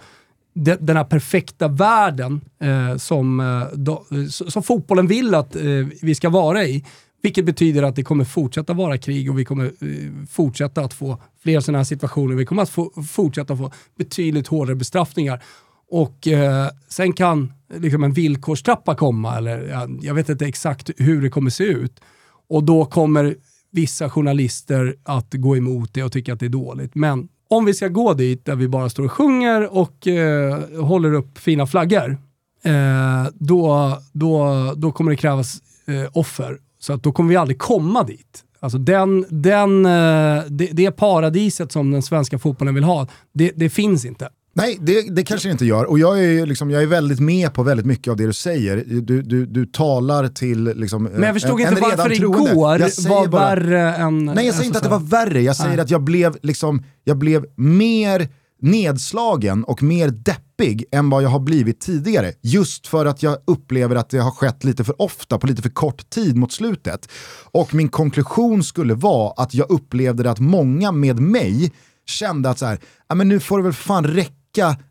de- 0.54 0.76
den 0.80 0.96
här 0.96 1.04
perfekta 1.04 1.68
världen 1.68 2.40
eh, 2.60 2.96
som, 2.96 3.40
eh, 3.40 3.62
då, 3.78 4.04
som 4.30 4.62
fotbollen 4.62 5.06
vill 5.06 5.34
att 5.34 5.56
eh, 5.56 5.62
vi 6.02 6.14
ska 6.14 6.30
vara 6.30 6.64
i. 6.64 6.84
Vilket 7.22 7.44
betyder 7.44 7.82
att 7.82 7.96
det 7.96 8.02
kommer 8.02 8.24
fortsätta 8.24 8.72
vara 8.72 8.98
krig 8.98 9.30
och 9.30 9.38
vi 9.38 9.44
kommer 9.44 9.64
eh, 9.64 10.26
fortsätta 10.30 10.80
att 10.80 10.94
få 10.94 11.18
fler 11.42 11.60
sådana 11.60 11.78
här 11.78 11.84
situationer. 11.84 12.34
Vi 12.34 12.46
kommer 12.46 12.62
att 12.62 12.70
få, 12.70 12.90
fortsätta 13.08 13.56
få 13.56 13.70
betydligt 13.98 14.46
hårdare 14.46 14.76
bestraffningar. 14.76 15.42
Och 15.90 16.28
eh, 16.28 16.68
sen 16.88 17.12
kan 17.12 17.52
liksom 17.74 18.04
en 18.04 18.12
villkorstrappa 18.12 18.94
komma, 18.94 19.36
eller 19.36 19.88
jag 20.02 20.14
vet 20.14 20.28
inte 20.28 20.46
exakt 20.46 20.90
hur 20.96 21.22
det 21.22 21.30
kommer 21.30 21.50
se 21.50 21.64
ut. 21.64 22.00
Och 22.48 22.64
då 22.64 22.84
kommer 22.84 23.36
vissa 23.70 24.10
journalister 24.10 24.96
att 25.02 25.34
gå 25.34 25.56
emot 25.56 25.94
det 25.94 26.02
och 26.02 26.12
tycka 26.12 26.32
att 26.32 26.40
det 26.40 26.46
är 26.46 26.50
dåligt. 26.50 26.94
Men 26.94 27.28
om 27.52 27.64
vi 27.64 27.74
ska 27.74 27.88
gå 27.88 28.14
dit 28.14 28.44
där 28.44 28.56
vi 28.56 28.68
bara 28.68 28.88
står 28.88 29.04
och 29.04 29.12
sjunger 29.12 29.76
och 29.76 30.08
eh, 30.08 30.58
håller 30.80 31.14
upp 31.14 31.38
fina 31.38 31.66
flaggor, 31.66 32.18
eh, 32.64 33.26
då, 33.34 33.96
då, 34.12 34.72
då 34.76 34.92
kommer 34.92 35.10
det 35.10 35.16
krävas 35.16 35.58
eh, 35.86 36.10
offer. 36.12 36.58
Så 36.78 36.92
att 36.92 37.02
då 37.02 37.12
kommer 37.12 37.30
vi 37.30 37.36
aldrig 37.36 37.58
komma 37.58 38.02
dit. 38.02 38.44
Alltså 38.60 38.78
den, 38.78 39.26
den, 39.28 39.86
eh, 39.86 40.42
det, 40.48 40.68
det 40.72 40.90
paradiset 40.90 41.72
som 41.72 41.90
den 41.90 42.02
svenska 42.02 42.38
fotbollen 42.38 42.74
vill 42.74 42.84
ha, 42.84 43.06
det, 43.32 43.52
det 43.56 43.70
finns 43.70 44.04
inte. 44.04 44.28
Nej, 44.54 44.78
det, 44.80 45.02
det 45.16 45.22
kanske 45.24 45.48
det 45.48 45.52
inte 45.52 45.64
gör. 45.64 45.84
Och 45.84 45.98
jag 45.98 46.24
är, 46.24 46.46
liksom, 46.46 46.70
jag 46.70 46.82
är 46.82 46.86
väldigt 46.86 47.20
med 47.20 47.54
på 47.54 47.62
väldigt 47.62 47.86
mycket 47.86 48.10
av 48.10 48.16
det 48.16 48.26
du 48.26 48.32
säger. 48.32 48.84
Du, 48.86 49.22
du, 49.22 49.46
du 49.46 49.66
talar 49.66 50.28
till 50.28 50.64
liksom, 50.64 51.02
Men 51.04 51.22
jag 51.22 51.34
förstod 51.34 51.60
en, 51.60 51.68
inte 51.68 51.84
en 51.84 51.96
varför 51.96 52.14
troende. 52.16 52.50
igår 52.50 52.80
Jag 52.80 52.92
säger 52.92 53.08
var 53.08 53.26
bara- 53.26 53.54
värre 53.54 53.94
än... 53.96 54.24
Nej 54.24 54.46
jag 54.46 54.54
säger 54.54 54.66
inte 54.66 54.78
att 54.78 54.84
det 54.84 54.90
var 54.90 54.98
värre, 55.00 55.42
jag 55.42 55.56
säger 55.56 55.70
Nej. 55.70 55.80
att 55.80 55.90
jag 55.90 56.02
blev, 56.02 56.36
liksom, 56.42 56.82
jag 57.04 57.18
blev 57.18 57.44
mer 57.56 58.28
nedslagen 58.60 59.64
och 59.64 59.82
mer 59.82 60.08
deppig 60.08 60.84
än 60.92 61.10
vad 61.10 61.22
jag 61.22 61.28
har 61.28 61.40
blivit 61.40 61.80
tidigare. 61.80 62.32
Just 62.42 62.86
för 62.86 63.06
att 63.06 63.22
jag 63.22 63.36
upplever 63.44 63.96
att 63.96 64.10
det 64.10 64.18
har 64.18 64.30
skett 64.30 64.64
lite 64.64 64.84
för 64.84 65.02
ofta 65.02 65.38
på 65.38 65.46
lite 65.46 65.62
för 65.62 65.70
kort 65.70 66.10
tid 66.10 66.36
mot 66.36 66.52
slutet. 66.52 67.08
Och 67.52 67.74
min 67.74 67.88
konklusion 67.88 68.64
skulle 68.64 68.94
vara 68.94 69.32
att 69.42 69.54
jag 69.54 69.70
upplevde 69.70 70.30
att 70.30 70.38
många 70.40 70.92
med 70.92 71.20
mig 71.20 71.72
kände 72.06 72.50
att 72.50 72.58
så 72.58 72.66
här, 72.66 72.78
"Ja, 73.08 73.14
men 73.14 73.28
nu 73.28 73.40
får 73.40 73.58
det 73.58 73.64
väl 73.64 73.72
fan 73.72 74.04
räcka 74.06 74.32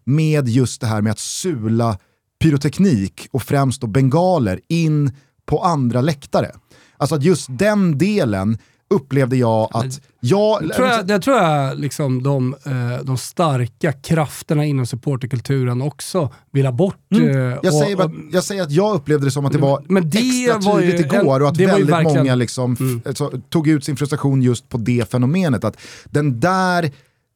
med 0.03 0.47
just 0.49 0.81
det 0.81 0.87
här 0.87 1.01
med 1.01 1.11
att 1.11 1.19
sula 1.19 1.97
pyroteknik 2.43 3.27
och 3.31 3.43
främst 3.43 3.81
då 3.81 3.87
bengaler 3.87 4.59
in 4.67 5.11
på 5.45 5.59
andra 5.63 6.01
läktare. 6.01 6.51
Alltså 6.97 7.15
att 7.15 7.23
just 7.23 7.47
den 7.49 7.97
delen 7.97 8.57
upplevde 8.89 9.35
jag 9.37 9.69
att 9.73 10.01
jag... 10.19 10.67
Det 10.67 10.73
tror 10.73 10.87
jag, 10.87 11.07
det 11.07 11.19
tror 11.19 11.37
jag 11.37 11.79
liksom 11.79 12.23
de, 12.23 12.55
eh, 12.65 13.03
de 13.05 13.17
starka 13.17 13.93
krafterna 13.93 14.65
inom 14.65 14.85
supporterkulturen 14.85 15.81
också 15.81 16.33
vill 16.51 16.65
ha 16.65 16.71
bort. 16.73 16.95
eh, 17.11 17.17
Mm. 17.17 17.35
jag, 17.35 17.57
och- 17.65 17.73
säger 17.73 17.95
bara, 17.95 18.07
och- 18.07 18.13
jag 18.31 18.43
säger 18.43 18.63
att 18.63 18.71
jag 18.71 18.95
upplevde 18.95 19.25
det 19.27 19.31
som 19.31 19.45
att 19.45 19.51
det 19.51 19.57
var 19.57 19.83
Men 19.89 20.09
det 20.09 20.17
extra 20.17 20.71
ju 20.81 20.81
tydligt 20.87 21.13
en- 21.13 21.21
igår 21.21 21.39
och 21.41 21.47
att 21.49 21.59
ju 21.59 21.65
väldigt 21.65 21.89
verkligen- 21.89 22.11
Mm. 22.11 22.23
många 22.25 22.35
liksom 22.35 23.01
f- 23.05 23.17
så, 23.17 23.31
tog 23.49 23.67
ut 23.67 23.85
sin 23.85 23.95
frustration 23.97 24.41
just 24.41 24.69
på 24.69 24.77
det 24.77 25.11
fenomenet. 25.11 25.63
Att 25.63 25.77
den 26.05 26.39
där, 26.39 26.91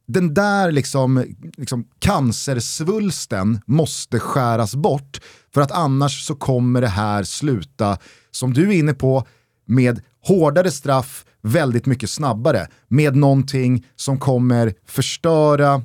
den 0.07 0.33
där 0.33 0.71
liksom, 0.71 1.35
liksom 1.57 1.87
cancersvulsten 1.99 3.59
måste 3.65 4.19
skäras 4.19 4.75
bort 4.75 5.21
för 5.53 5.61
att 5.61 5.71
annars 5.71 6.25
så 6.25 6.35
kommer 6.35 6.81
det 6.81 6.87
här 6.87 7.23
sluta, 7.23 7.97
som 8.31 8.53
du 8.53 8.69
är 8.69 8.73
inne 8.73 8.93
på, 8.93 9.27
med 9.65 10.01
hårdare 10.23 10.71
straff 10.71 11.25
väldigt 11.41 11.85
mycket 11.85 12.09
snabbare. 12.09 12.67
Med 12.87 13.15
någonting 13.15 13.85
som 13.95 14.19
kommer 14.19 14.73
förstöra 14.85 15.81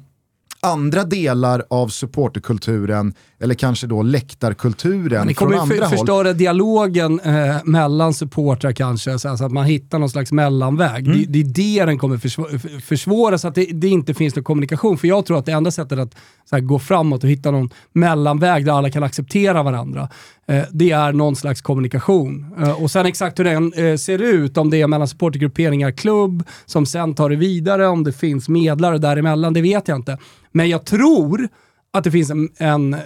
andra 0.63 1.05
delar 1.05 1.65
av 1.71 1.89
supporterkulturen 1.89 3.15
eller 3.39 3.55
kanske 3.55 3.87
då 3.87 4.03
läktarkulturen 4.03 5.27
Ni 5.27 5.35
från 5.35 5.49
kommer 5.49 5.61
andra 5.61 5.75
för, 5.75 5.83
håll. 5.83 5.91
förstöra 5.91 6.33
dialogen 6.33 7.21
eh, 7.21 7.57
mellan 7.65 8.15
supportrar 8.15 8.73
kanske, 8.73 9.19
så 9.19 9.29
att 9.29 9.53
man 9.53 9.65
hittar 9.65 9.99
någon 9.99 10.11
slags 10.11 10.33
mellanväg. 10.33 11.07
Mm. 11.07 11.19
Det, 11.19 11.25
det 11.27 11.41
är 11.41 11.81
det 11.81 11.87
den 11.87 11.99
kommer 11.99 12.17
försvå- 12.17 12.81
försvåra, 12.81 13.39
så 13.39 13.49
att 13.49 13.55
det, 13.55 13.65
det 13.65 13.89
inte 13.89 14.15
finns 14.15 14.37
någon 14.37 14.45
kommunikation. 14.45 14.99
För 14.99 15.09
jag 15.09 15.27
tror 15.27 15.39
att 15.39 15.47
det 15.47 15.53
enda 15.53 15.71
sättet 15.71 15.99
att 15.99 16.15
här, 16.53 16.61
gå 16.61 16.79
framåt 16.79 17.25
och 17.25 17.31
hitta 17.31 17.51
någon 17.51 17.71
mellanväg 17.93 18.67
där 18.67 18.73
alla 18.73 18.91
kan 18.91 19.03
acceptera 19.03 19.63
varandra, 19.63 20.09
Eh, 20.51 20.65
det 20.71 20.91
är 20.91 21.13
någon 21.13 21.37
slags 21.37 21.61
kommunikation. 21.61 22.55
Eh, 22.59 22.83
och 22.83 22.91
sen 22.91 23.07
exakt 23.07 23.39
hur 23.39 23.45
den 23.45 23.73
eh, 23.73 23.97
ser 23.97 24.23
ut, 24.23 24.57
om 24.57 24.71
det 24.71 24.83
är 24.83 24.87
mellan 24.87 25.09
supportergrupperingar, 25.09 25.91
klubb, 25.91 26.43
som 26.67 26.87
sen 26.87 27.15
tar 27.15 27.31
det 27.31 27.37
vidare, 27.37 27.87
om 27.87 28.05
det 28.05 28.13
finns 28.13 28.49
medlare 28.49 28.99
däremellan, 28.99 29.53
det 29.53 29.63
vet 29.63 29.89
jag 29.89 29.99
inte. 29.99 30.19
Men 30.53 30.69
jag 30.69 30.85
tror 30.85 31.49
att 31.93 32.05
det 32.05 32.11
finns 32.11 32.31
en, 32.31 32.49
en, 32.57 32.97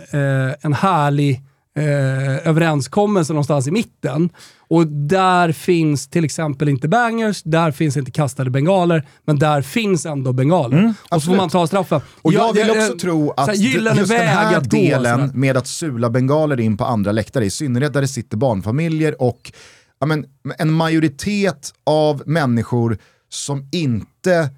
en 0.61 0.73
härlig 0.73 1.43
eh, 1.79 2.49
överenskommelse 2.49 3.33
någonstans 3.33 3.67
i 3.67 3.71
mitten. 3.71 4.31
Och 4.69 4.87
där 4.87 5.53
finns 5.53 6.09
till 6.09 6.25
exempel 6.25 6.69
inte 6.69 6.89
bangers, 6.89 7.43
där 7.43 7.71
finns 7.71 7.97
inte 7.97 8.11
kastade 8.11 8.51
bengaler, 8.51 9.07
men 9.27 9.39
där 9.39 9.63
finns 9.63 10.07
ändå 10.07 10.33
bengaler. 10.33 10.95
och 11.11 11.23
så 11.23 11.27
får 11.31 11.37
man 11.37 11.49
ta 11.49 11.67
straffen. 11.67 12.01
Och 12.23 12.33
jag 12.33 12.53
vill 12.53 12.67
det- 12.67 12.73
också 12.73 12.93
eh, 12.93 12.97
tro 12.97 13.31
att 13.31 13.47
här, 13.47 13.55
just 13.55 14.09
den 14.11 14.29
här 14.29 14.55
gå, 14.61 14.61
delen 14.61 15.21
sådär. 15.21 15.31
med 15.35 15.57
att 15.57 15.67
sula 15.67 16.11
bengaler 16.11 16.61
in 16.61 16.77
på 16.77 16.85
andra 16.85 17.13
läktare, 17.13 17.45
i 17.45 17.51
synnerhet 17.51 17.93
där 17.93 18.01
det 18.01 18.09
sitter 18.09 18.37
barnfamiljer 18.37 19.23
och 19.23 19.53
ja, 20.01 20.07
men, 20.07 20.25
en 20.59 20.73
majoritet 20.73 21.73
av 21.87 22.23
människor 22.27 22.99
som 23.29 23.69
inte 23.73 24.51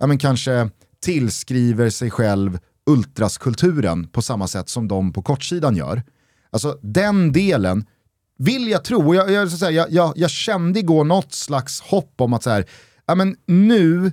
ja, 0.00 0.06
men, 0.06 0.18
kanske 0.18 0.70
tillskriver 1.04 1.90
sig 1.90 2.10
själv 2.10 2.58
ultraskulturen 2.90 4.08
på 4.08 4.22
samma 4.22 4.48
sätt 4.48 4.68
som 4.68 4.88
de 4.88 5.12
på 5.12 5.22
kortsidan 5.22 5.76
gör. 5.76 6.02
Alltså 6.50 6.78
den 6.82 7.32
delen 7.32 7.84
vill 8.38 8.68
jag 8.68 8.84
tro, 8.84 9.08
och 9.08 9.14
jag, 9.14 9.30
jag, 9.30 9.50
så 9.50 9.56
säga, 9.56 9.70
jag, 9.70 9.92
jag, 9.92 10.12
jag 10.16 10.30
kände 10.30 10.80
igår 10.80 11.04
något 11.04 11.32
slags 11.32 11.80
hopp 11.80 12.20
om 12.20 12.32
att 12.32 12.42
så 12.42 12.50
här, 12.50 12.64
ja, 13.06 13.14
men 13.14 13.36
nu 13.46 14.12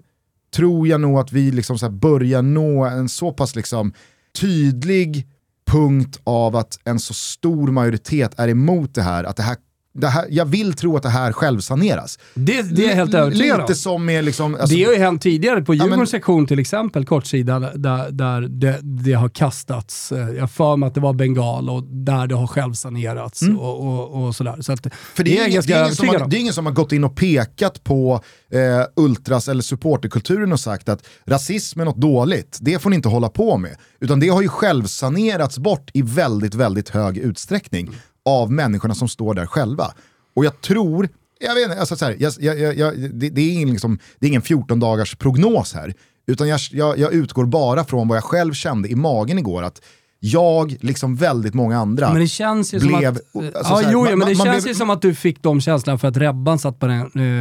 tror 0.55 0.87
jag 0.87 1.01
nog 1.01 1.19
att 1.19 1.31
vi 1.31 1.51
liksom 1.51 1.79
så 1.79 1.85
här 1.85 1.93
börjar 1.93 2.41
nå 2.41 2.85
en 2.85 3.09
så 3.09 3.31
pass 3.31 3.55
liksom 3.55 3.93
tydlig 4.39 5.27
punkt 5.67 6.19
av 6.23 6.55
att 6.55 6.79
en 6.83 6.99
så 6.99 7.13
stor 7.13 7.67
majoritet 7.67 8.39
är 8.39 8.47
emot 8.47 8.95
det 8.95 9.01
här, 9.01 9.23
att 9.23 9.35
det 9.35 9.43
här, 9.43 9.57
det 9.97 10.07
här 10.07 10.25
jag 10.29 10.45
vill 10.45 10.73
tro 10.73 10.97
att 10.97 11.03
det 11.03 11.09
här 11.09 11.31
självsaneras. 11.31 12.19
Det, 12.33 12.61
det 12.61 12.83
är 12.83 12.87
jag 12.89 12.95
helt 12.95 13.13
övertygad. 13.13 13.59
Lite 13.61 13.75
som 13.75 14.05
med 14.05 14.25
liksom, 14.25 14.55
alltså, 14.55 14.75
det 14.75 14.83
har 14.83 14.93
ju 14.93 14.99
hänt 14.99 15.21
tidigare 15.21 15.61
på 15.61 15.71
men- 15.71 15.79
Djurgårdens 15.81 16.09
sektion 16.09 16.47
till 16.47 16.59
exempel, 16.59 17.05
kortsida, 17.05 17.59
där, 17.59 18.11
där 18.11 18.41
det, 18.41 18.79
det 18.83 19.13
har 19.13 19.29
kastats. 19.29 20.11
eh, 20.11 20.29
Jag 20.29 20.51
för 20.51 20.75
mig 20.75 20.87
att 20.87 20.93
det 20.93 20.99
var 21.01 21.13
bengal 21.13 21.69
och 21.69 21.83
där 21.83 22.27
det 22.27 22.35
har 22.35 22.47
självsanerats 22.47 23.41
och, 23.59 23.79
och, 23.87 24.23
och 24.27 24.35
sådär. 24.35 24.55
Så 24.61 24.71
att, 24.73 24.85
Mm. 24.85 24.97
För 25.13 25.23
det 25.23 25.37
är, 25.37 25.41
jag 25.41 25.49
ingen, 25.49 25.63
det, 25.67 25.73
är 25.73 25.83
ingen 25.83 25.95
som 25.95 26.07
har, 26.07 26.27
det 26.27 26.37
är 26.37 26.39
ingen 26.39 26.53
som 26.53 26.65
har 26.65 26.73
gått 26.73 26.91
in 26.91 27.03
och 27.03 27.15
pekat 27.15 27.83
på 27.83 28.21
eh, 28.51 28.59
ultras 29.03 29.47
eller 29.47 29.61
supporterkulturen 29.61 30.53
och 30.53 30.59
sagt 30.59 30.89
att 30.89 31.03
rasism 31.25 31.79
är 31.79 31.85
något 31.85 31.97
dåligt, 32.01 32.57
det 32.61 32.79
får 32.79 32.89
ni 32.89 32.95
inte 32.95 33.09
hålla 33.09 33.29
på 33.29 33.57
med. 33.57 33.75
Utan 33.99 34.19
det 34.19 34.29
har 34.29 34.41
ju 34.41 34.47
självsanerats 34.47 35.57
bort 35.59 35.91
i 35.93 36.01
väldigt, 36.01 36.55
väldigt 36.55 36.89
hög 36.89 37.17
utsträckning 37.17 37.89
av 38.27 38.51
människorna 38.51 38.95
som 38.95 39.07
står 39.09 39.33
där 39.33 39.45
själva. 39.45 39.91
Och 40.35 40.45
jag 40.45 40.61
tror, 40.61 41.09
jag 41.39 41.55
vet 41.55 41.63
inte, 41.63 41.79
alltså 41.79 41.95
så 41.95 42.05
här, 42.05 42.15
jag, 42.19 42.33
jag, 42.39 42.77
jag, 42.77 42.99
det, 43.13 43.29
det, 43.29 43.41
är 43.41 43.53
ingen, 43.53 43.71
liksom, 43.71 43.99
det 44.19 44.25
är 44.25 44.29
ingen 44.29 44.41
14 44.41 44.79
dagars 44.79 45.15
prognos 45.15 45.73
här. 45.73 45.93
Utan 46.27 46.47
jag, 46.47 46.59
jag, 46.71 47.13
utgår 47.13 47.45
bara 47.45 47.83
från 47.83 48.07
vad 48.07 48.17
jag 48.17 48.23
själv 48.23 48.53
kände 48.53 48.89
i 48.89 48.95
magen 48.95 49.39
igår, 49.39 49.63
att 49.63 49.81
jag, 50.19 50.75
liksom 50.81 51.15
väldigt 51.15 51.53
många 51.53 51.77
andra, 51.79 52.09
Men 52.13 52.21
det 52.21 52.27
känns 52.27 52.73
ju 52.73 52.79
som 52.79 52.87
blev- 52.87 53.15
att... 53.15 53.55
alltså 53.55 53.73
ja, 53.73 53.81
här, 53.83 53.91
jo, 53.91 54.03
man- 54.03 54.19
men 54.19 54.27
det 54.27 54.35
känns 54.35 54.63
blev- 54.63 54.67
ju 54.67 54.75
som 54.75 54.89
att 54.89 55.01
du 55.01 55.15
fick 55.15 55.43
de 55.43 55.61
känslorna 55.61 55.97
för 55.97 56.07
att 56.07 56.17
Rebban 56.17 56.59
satt 56.59 56.79
på 56.79 56.87
den, 56.87 56.99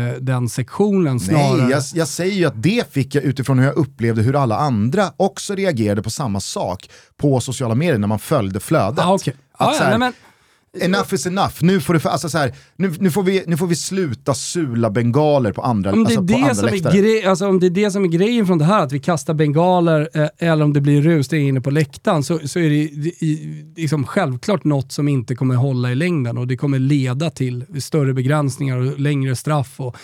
eh, 0.09 0.14
den 0.20 0.49
sektionen 0.49 1.20
snarare. 1.20 1.57
Nej, 1.62 1.70
jag, 1.70 1.82
jag 1.95 2.09
säger 2.09 2.32
ju 2.34 2.45
att 2.45 2.62
det 2.62 2.93
fick 2.93 3.14
jag 3.14 3.24
utifrån 3.24 3.59
hur 3.59 3.66
jag 3.66 3.76
upplevde 3.76 4.22
hur 4.22 4.37
alla 4.43 4.57
andra 4.59 5.12
också 5.16 5.55
reagerade 5.55 6.03
på 6.03 6.11
samma 6.11 6.41
sak 6.41 6.91
på 7.16 7.41
sociala 7.41 7.74
medier 7.74 7.99
när 7.99 8.09
man 8.09 8.18
följde 8.18 8.61
flödet. 8.61 9.05
Ah, 9.05 9.14
okej. 9.14 9.34
Att 9.59 9.68
Ah, 9.68 9.72
ja, 9.74 9.84
här, 9.84 9.99
men, 9.99 10.12
enough 10.83 11.14
is 11.14 11.27
enough. 11.27 11.53
Nu 11.61 11.81
får, 11.81 11.95
det, 11.95 12.07
alltså 12.07 12.29
så 12.29 12.39
här, 12.39 12.55
nu, 12.77 12.93
nu, 12.99 13.11
får 13.11 13.22
vi, 13.22 13.45
nu 13.47 13.57
får 13.57 13.66
vi 13.66 13.77
sluta 13.77 14.35
sula 14.35 14.91
bengaler 14.91 15.53
på 15.53 15.62
andra, 15.62 15.93
om 15.93 16.05
det 16.05 16.16
alltså 16.16 16.20
är 16.20 16.24
det 16.24 16.35
är 16.35 16.72
läktare. 16.72 17.31
alltså 17.31 17.49
om 17.49 17.61
det 17.61 17.66
är 17.66 17.70
det 17.70 17.91
som 17.91 18.05
är 18.05 18.09
grejen 18.09 18.47
från 18.47 18.59
det 18.59 18.64
här, 18.64 18.83
att 18.83 18.93
vi 18.93 18.99
kastar 18.99 19.35
bengaler 19.35 20.09
eh, 20.14 20.29
eller 20.51 20.64
om 20.64 20.72
det 20.72 20.81
blir 20.81 21.03
rusning 21.03 21.49
inne 21.49 21.61
på 21.61 21.70
läktaren, 21.70 22.22
så, 22.22 22.39
så 22.45 22.59
är 22.59 22.70
det, 22.70 22.87
det 23.03 23.22
i- 23.27 23.64
liksom 23.77 24.05
självklart 24.07 24.64
något 24.64 24.93
som 24.93 25.09
inte 25.09 25.35
kommer 25.35 25.55
hålla 25.55 25.93
i 25.93 25.95
längden 25.95 26.39
och 26.39 26.47
det 26.47 26.57
kommer 26.57 26.79
leda 26.79 27.31
till 27.31 27.64
större 27.81 28.12
begränsningar 28.14 28.77
och 28.77 29.01
längre 29.01 29.37
straff 29.37 29.74
och 29.81 29.97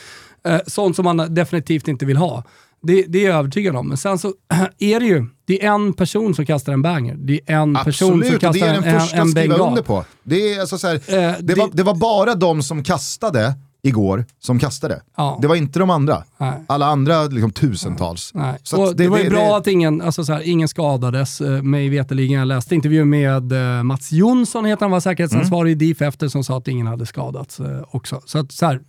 eh, 0.49 0.61
sånt 0.67 0.97
som 0.97 1.05
man 1.05 1.35
definitivt 1.35 1.89
inte 1.89 2.07
vill 2.07 2.17
ha. 2.17 2.45
Det, 2.83 3.05
det 3.09 3.25
är 3.25 3.29
jag 3.31 3.39
övertygad 3.39 3.77
om. 3.77 3.89
Men 3.89 3.97
sen 3.97 4.19
så 4.19 4.29
är 4.79 5.01
det 5.01 5.07
ju, 5.07 5.27
det 5.45 5.65
är 5.67 5.71
en 5.75 5.93
person 5.93 6.35
som 6.35 6.47
kastar 6.47 6.73
en 6.73 6.83
banger. 6.83 7.15
Det 7.19 7.41
är 7.47 7.57
en 7.57 7.75
person 7.75 7.93
som 8.09 8.19
Absolut, 8.19 8.35
och 8.35 8.41
kastar 8.41 8.67
det 8.67 8.73
är 8.73 8.75
en, 8.77 8.83
den 8.83 8.95
en, 8.95 9.01
första 9.01 9.17
en 9.17 9.23
att 9.23 9.31
skriva 9.31 9.55
bengal. 9.55 9.69
under 9.69 9.83
på. 9.83 10.05
Det, 10.25 10.53
är 10.55 10.61
alltså 10.61 10.79
så 10.79 10.87
här, 10.89 10.95
Eh, 10.95 11.01
det, 11.11 11.37
det- 11.41 11.55
var, 11.55 11.71
det 11.73 11.83
var 11.83 11.95
bara 11.95 12.35
de 12.35 12.63
som 12.63 12.85
kastade 12.85 13.55
igår 13.85 14.25
som 14.41 14.59
kastade. 14.59 15.03
Ja. 15.17 15.39
Det 15.43 15.49
var 15.49 15.55
inte 15.57 15.79
de 15.79 15.91
andra. 15.91 16.25
Nej. 16.39 16.53
Alla 16.67 16.87
andra 16.87 17.25
liksom 17.25 17.51
tusentals. 17.51 18.31
Nej. 18.35 18.55
Att 18.73 18.97
det, 18.97 19.09
var 19.09 19.19
ju 19.19 19.31
bra 19.31 19.41
det- 19.51 19.57
att 19.57 19.67
ingen, 19.67 20.01
alltså 20.03 20.25
så 20.25 20.33
här, 20.33 20.41
ingen 20.49 20.69
skadades, 20.69 21.41
eh, 21.41 21.63
mig 21.63 21.89
veterligen. 21.89 22.39
Jag 22.39 22.49
läste 22.49 22.75
intervju 22.75 23.05
med 23.05 23.53
eh, 23.79 23.83
Mats 23.83 24.13
Jonsson, 24.13 24.65
heter 24.65 24.81
han, 24.85 24.91
var 24.91 25.01
säkerhetsansvarig 25.01 25.73
Mm. 25.73 25.83
i 25.83 25.87
DIF 25.87 26.03
efter, 26.03 26.29
som 26.29 26.45
sa 26.45 26.59
att 26.59 26.69
ingen 26.69 26.87
hade 26.87 27.07
skadats 27.07 27.61
eh, 27.61 27.83
också. 27.91 28.21
Så 28.25 28.39
att 28.39 28.53
så 28.53 28.67
här, 28.67 28.81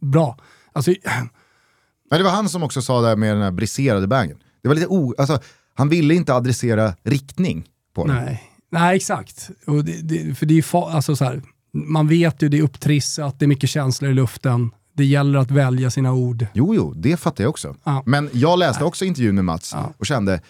bra. 0.00 0.36
Alltså, 0.72 0.90
Men 2.12 2.18
det 2.20 2.24
var 2.24 2.30
han 2.30 2.48
som 2.48 2.62
också 2.62 2.82
sa 2.82 3.00
det 3.00 3.08
här 3.08 3.16
med 3.16 3.34
den 3.36 3.42
här 3.42 3.50
briserade 3.50 4.06
bangen. 4.06 4.36
Det 4.62 4.68
var 4.68 4.74
lite 4.74 4.86
o... 4.86 5.14
Alltså, 5.18 5.38
han 5.74 5.88
ville 5.88 6.14
inte 6.14 6.34
adressera 6.34 6.94
riktning 7.04 7.64
på 7.94 8.06
den. 8.06 8.16
nej. 8.16 8.42
nej, 8.70 8.96
exakt. 8.96 9.50
Och 9.66 9.84
det, 9.84 9.92
det, 10.02 10.34
för 10.34 10.46
det 10.46 10.58
är 10.58 10.62
fa- 10.62 10.90
alltså 10.90 11.16
så 11.16 11.24
här, 11.24 11.42
man 11.72 12.08
vet 12.08 12.42
ju, 12.42 12.48
det 12.48 12.58
är 12.58 12.62
upptrissat, 12.62 13.38
det 13.38 13.44
är 13.44 13.46
mycket 13.46 13.70
känslor 13.70 14.10
i 14.10 14.14
luften. 14.14 14.70
Det 14.96 15.04
gäller 15.04 15.38
att 15.38 15.50
välja 15.50 15.90
sina 15.90 16.12
ord. 16.12 16.46
Jo, 16.54 16.74
jo, 16.74 16.92
det 16.96 17.16
fattar 17.16 17.44
jag 17.44 17.48
också. 17.50 17.76
Ja. 17.84 18.02
Men 18.06 18.30
jag 18.32 18.58
läste 18.58 18.84
också 18.84 19.04
intervjun 19.04 19.34
med 19.34 19.44
Mats 19.44 19.70
Ja. 19.74 19.92
och 19.98 20.06
kände, 20.06 20.40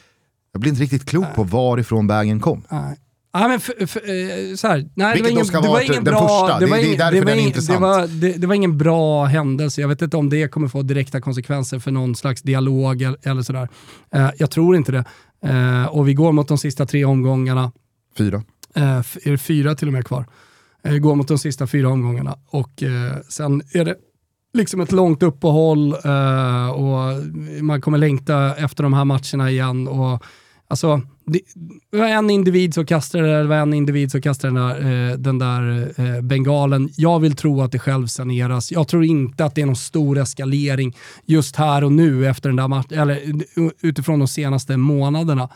jag 0.53 0.61
blir 0.61 0.71
inte 0.71 0.83
riktigt 0.83 1.05
klok 1.05 1.27
på 1.35 1.43
varifrån 1.45 2.07
bangen 2.07 2.41
kom. 2.41 2.63
Nej. 2.69 2.97
Nej, 3.35 3.49
men 3.49 3.61
för, 3.61 3.87
för, 3.87 4.01
eh, 4.01 4.55
så 4.57 4.69
här, 4.69 4.89
nej, 4.95 5.15
Vilket 5.15 5.17
det 5.17 5.23
var 5.23 5.31
ingen, 5.31 5.45
ska 5.45 5.61
det 5.61 5.69
vara 5.69 5.73
var 5.79 5.81
ingen 5.81 6.05
den 6.05 6.15
bra, 6.15 6.29
första. 6.29 6.59
Det 6.61 6.67
var 6.67 6.77
det 6.77 6.83
är 6.83 6.87
ingen- 6.87 6.99
därför 6.99 7.13
det 7.15 7.21
var 7.21 7.27
den 7.27 7.29
är 7.35 7.39
ingen- 7.41 7.47
intressant. 7.49 7.79
Det 7.81 7.87
var, 7.87 8.07
det, 8.07 8.33
det 8.33 8.47
var 8.47 8.55
ingen 8.55 8.79
bra 8.79 9.25
händelse. 9.25 9.81
Jag 9.81 9.89
vet 9.89 10.03
inte 10.03 10.17
om 10.17 10.29
det 10.31 10.49
kommer 10.49 10.69
få 10.69 10.83
direkta 10.83 11.21
konsekvenser 11.21 11.79
för 11.79 11.91
någon 11.91 12.15
slags 12.17 12.43
dialog 12.43 13.03
eller, 13.03 13.43
sådär. 13.43 13.69
Eh, 14.15 14.31
jag 14.39 14.51
tror 14.51 14.77
inte 14.77 14.93
det. 14.93 15.05
Eh, 15.47 15.85
och 15.87 16.09
vi 16.09 16.15
går 16.15 16.33
mot 16.33 16.49
de 16.49 16.59
sista 16.59 16.87
tre 16.87 17.05
omgångarna. 17.05 17.73
Fyra. 18.19 18.43
F- 19.01 19.17
är 19.25 19.31
det 19.31 19.39
fyra 19.39 19.75
till 19.75 19.89
och 19.89 19.93
med 19.95 20.07
kvar? 20.07 20.27
Eh, 20.85 20.97
går 20.97 21.15
mot 21.15 21.29
de 21.29 21.39
sista 21.39 21.67
fyra 21.67 21.89
omgångarna 21.89 22.37
och 22.51 22.83
sen 23.29 23.63
är 23.73 23.85
det 23.85 23.95
liksom 24.55 24.81
ett 24.81 24.93
långt 24.93 25.23
uppehåll 25.23 25.95
eh, 26.05 26.69
och 26.71 27.23
man 27.61 27.81
kommer 27.81 27.99
längta 27.99 28.55
efter 28.57 28.83
de 28.83 28.93
här 28.93 29.05
matcherna 29.05 29.51
igen. 29.51 29.89
Och, 29.89 30.23
alltså, 30.73 31.01
det, 31.27 31.41
det 31.91 31.99
var 31.99 32.07
en 32.07 32.31
individ 32.31 32.75
som 32.75 32.87
kastade 32.87 33.27
det, 33.27 33.39
det 33.39 33.49
var 33.49 33.57
en 33.57 33.75
individ 33.75 34.11
som 34.11 34.23
kastade 34.23 34.55
den 34.55 34.69
där, 34.69 35.11
eh, 35.11 35.17
den 35.17 35.39
där 35.39 35.93
eh, 35.97 36.21
bengalen. 36.23 36.89
Jag 36.97 37.21
vill 37.21 37.37
tro 37.37 37.63
att 37.63 37.73
det 37.73 37.79
själv 37.79 38.07
saneras. 38.07 38.73
Jag 38.73 38.89
tror 38.89 39.05
inte 39.05 39.45
att 39.45 39.55
det 39.55 39.63
är 39.63 39.67
någon 39.67 39.77
stor 39.77 40.19
eskalering 40.19 40.97
just 41.27 41.57
här 41.57 41.85
och 41.85 41.93
nu 41.93 42.27
efter 42.27 42.49
den 42.49 42.57
där 42.57 42.69
matchen, 42.69 42.99
eller 42.99 43.21
utifrån 43.81 44.19
de 44.19 44.29
senaste 44.29 44.77
månaderna. 44.77 45.49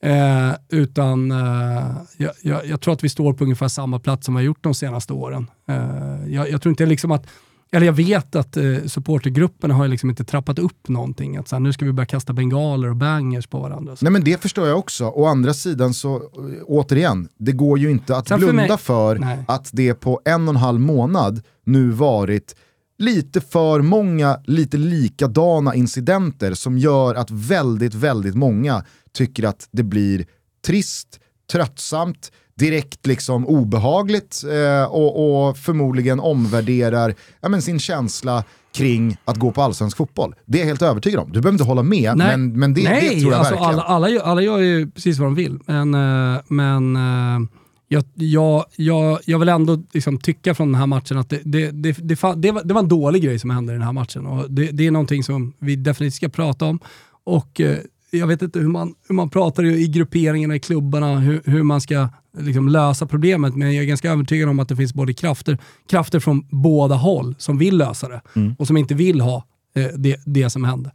Eh, 0.00 0.52
utan 0.68 1.30
eh, 1.30 1.96
jag, 2.16 2.32
jag, 2.42 2.66
jag 2.66 2.80
tror 2.80 2.94
att 2.94 3.04
vi 3.04 3.08
står 3.08 3.32
på 3.32 3.44
ungefär 3.44 3.68
samma 3.68 3.98
plats 3.98 4.26
som 4.26 4.34
vi 4.34 4.38
har 4.38 4.44
gjort 4.44 4.62
de 4.62 4.74
senaste 4.74 5.12
åren. 5.12 5.50
Eh, 5.68 6.34
jag, 6.34 6.50
jag 6.50 6.62
tror 6.62 6.70
inte 6.70 6.86
liksom 6.86 7.10
att, 7.10 7.26
eller 7.74 7.86
jag 7.86 7.92
vet 7.92 8.36
att 8.36 8.56
eh, 8.56 8.76
supportergrupperna 8.86 9.74
har 9.74 9.88
liksom 9.88 10.10
inte 10.10 10.24
trappat 10.24 10.58
upp 10.58 10.88
någonting. 10.88 11.36
Att 11.36 11.48
så 11.48 11.56
här, 11.56 11.60
nu 11.60 11.72
ska 11.72 11.84
vi 11.84 11.92
börja 11.92 12.06
kasta 12.06 12.32
bengaler 12.32 12.88
och 12.90 12.96
bangers 12.96 13.46
på 13.46 13.58
varandra. 13.60 13.96
Nej 14.00 14.12
men 14.12 14.24
det 14.24 14.42
förstår 14.42 14.68
jag 14.68 14.78
också. 14.78 15.04
Å 15.04 15.26
andra 15.26 15.54
sidan 15.54 15.94
så, 15.94 16.16
eh, 16.16 16.22
återigen, 16.66 17.28
det 17.38 17.52
går 17.52 17.78
ju 17.78 17.90
inte 17.90 18.16
att 18.16 18.28
Sen 18.28 18.38
för 18.40 18.46
blunda 18.46 18.68
mig- 18.68 18.78
för 18.78 19.18
Nej. 19.18 19.44
att 19.48 19.68
det 19.72 19.94
på 19.94 20.20
en 20.24 20.48
och 20.48 20.54
en 20.54 20.60
halv 20.60 20.80
månad 20.80 21.42
nu 21.64 21.90
varit 21.90 22.56
lite 22.98 23.40
för 23.40 23.80
många, 23.82 24.38
lite 24.44 24.76
likadana 24.76 25.74
incidenter 25.74 26.54
som 26.54 26.78
gör 26.78 27.14
att 27.14 27.30
väldigt, 27.30 27.94
väldigt 27.94 28.34
många 28.34 28.84
tycker 29.12 29.42
att 29.44 29.68
det 29.72 29.82
blir 29.82 30.26
trist, 30.66 31.20
tröttsamt, 31.52 32.32
direkt 32.58 33.06
liksom 33.06 33.46
obehagligt 33.46 34.42
eh, 34.52 34.92
och, 34.92 35.48
och 35.48 35.58
förmodligen 35.58 36.20
omvärderar 36.20 37.14
ja, 37.40 37.48
men 37.48 37.62
sin 37.62 37.78
känsla 37.78 38.44
kring 38.74 39.16
att 39.24 39.36
gå 39.36 39.50
på 39.50 39.62
allsvensk 39.62 39.96
fotboll. 39.96 40.34
Det 40.46 40.58
är 40.58 40.60
jag 40.60 40.66
helt 40.66 40.82
övertygad 40.82 41.20
om. 41.20 41.32
Du 41.32 41.40
behöver 41.40 41.54
inte 41.54 41.64
hålla 41.64 41.82
med, 41.82 42.16
Nej. 42.16 42.36
men, 42.36 42.58
men 42.58 42.74
det, 42.74 42.82
Nej, 42.82 43.14
det 43.14 43.20
tror 43.20 43.32
jag 43.32 43.38
alltså 43.38 43.54
verkligen. 43.54 43.74
alla, 43.74 43.82
alla, 43.82 44.08
gör, 44.08 44.22
alla 44.22 44.42
gör 44.42 44.58
ju 44.58 44.90
precis 44.90 45.18
vad 45.18 45.26
de 45.26 45.34
vill. 45.34 45.58
Men, 45.66 45.94
eh, 45.94 46.40
men 46.48 46.96
eh, 46.96 47.48
jag, 47.88 48.04
jag, 48.14 48.64
jag, 48.76 49.18
jag 49.24 49.38
vill 49.38 49.48
ändå 49.48 49.82
liksom 49.92 50.18
tycka 50.18 50.54
från 50.54 50.72
den 50.72 50.80
här 50.80 50.86
matchen 50.86 51.18
att 51.18 51.30
det, 51.30 51.40
det, 51.44 51.70
det, 51.70 51.92
det, 51.92 52.18
det, 52.36 52.52
var, 52.52 52.64
det 52.64 52.74
var 52.74 52.80
en 52.80 52.88
dålig 52.88 53.22
grej 53.22 53.38
som 53.38 53.50
hände 53.50 53.72
i 53.72 53.76
den 53.76 53.84
här 53.84 53.92
matchen. 53.92 54.26
Och 54.26 54.50
det, 54.50 54.70
det 54.70 54.86
är 54.86 54.90
någonting 54.90 55.24
som 55.24 55.52
vi 55.58 55.76
definitivt 55.76 56.14
ska 56.14 56.28
prata 56.28 56.64
om. 56.64 56.80
Och 57.24 57.60
eh, 57.60 57.78
jag 58.18 58.26
vet 58.26 58.42
inte 58.42 58.58
hur 58.58 58.68
man, 58.68 58.94
hur 59.08 59.14
man 59.14 59.30
pratar 59.30 59.64
i 59.64 59.88
grupperingarna 59.88 60.56
i 60.56 60.60
klubbarna, 60.60 61.18
hur, 61.18 61.42
hur 61.44 61.62
man 61.62 61.80
ska 61.80 62.08
liksom 62.38 62.68
lösa 62.68 63.06
problemet. 63.06 63.54
Men 63.56 63.74
jag 63.74 63.82
är 63.84 63.88
ganska 63.88 64.10
övertygad 64.12 64.48
om 64.48 64.60
att 64.60 64.68
det 64.68 64.76
finns 64.76 64.94
både 64.94 65.14
krafter, 65.14 65.58
krafter 65.90 66.20
från 66.20 66.46
båda 66.50 66.94
håll 66.94 67.34
som 67.38 67.58
vill 67.58 67.76
lösa 67.76 68.08
det 68.08 68.20
Mm. 68.36 68.54
och 68.58 68.66
som 68.66 68.76
inte 68.76 68.94
vill 68.94 69.20
ha 69.20 69.44
eh, 69.76 69.86
det, 69.96 70.20
det 70.26 70.50
som 70.50 70.64
hände. 70.64 70.90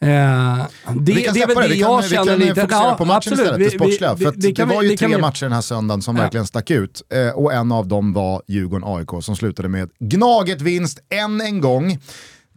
Eh, 0.00 0.08
det, 0.08 1.12
vi 1.12 1.12
det 1.12 1.42
är 1.42 1.46
väl 1.46 1.56
det, 1.56 1.62
det, 1.62 1.68
vi 1.68 1.80
jag 1.80 2.00
kan, 2.00 2.08
vi 2.08 2.14
känner 2.16 2.26
kan 2.32 2.38
lite. 2.38 2.54
fokusera 2.60 2.80
Ja, 2.88 2.94
på 2.98 3.04
matchen 3.04 3.16
absolut. 3.16 3.38
istället, 3.40 3.60
Vi- 3.60 3.64
det 3.64 3.70
vi- 3.70 3.78
sportsliga. 3.78 4.16
För 4.16 4.32
det, 4.36 4.58
vi- 4.64 4.74
var 4.74 4.82
ju 4.82 4.88
det 4.88 4.96
tre 4.96 5.08
vi- 5.08 5.18
matcher 5.20 5.44
den 5.44 5.52
här 5.52 5.60
söndagen 5.60 6.02
som 6.02 6.16
Ja. 6.16 6.22
verkligen 6.22 6.46
stack 6.46 6.70
ut. 6.70 7.02
Eh, 7.14 7.28
och 7.38 7.52
en 7.52 7.72
av 7.72 7.88
dem 7.88 8.12
var 8.12 8.42
Djurgården-AIK 8.48 9.20
som 9.22 9.36
slutade 9.36 9.68
med 9.68 9.90
Gnaget-vinst 10.00 10.98
än 11.10 11.40
en 11.40 11.60
gång. 11.60 11.98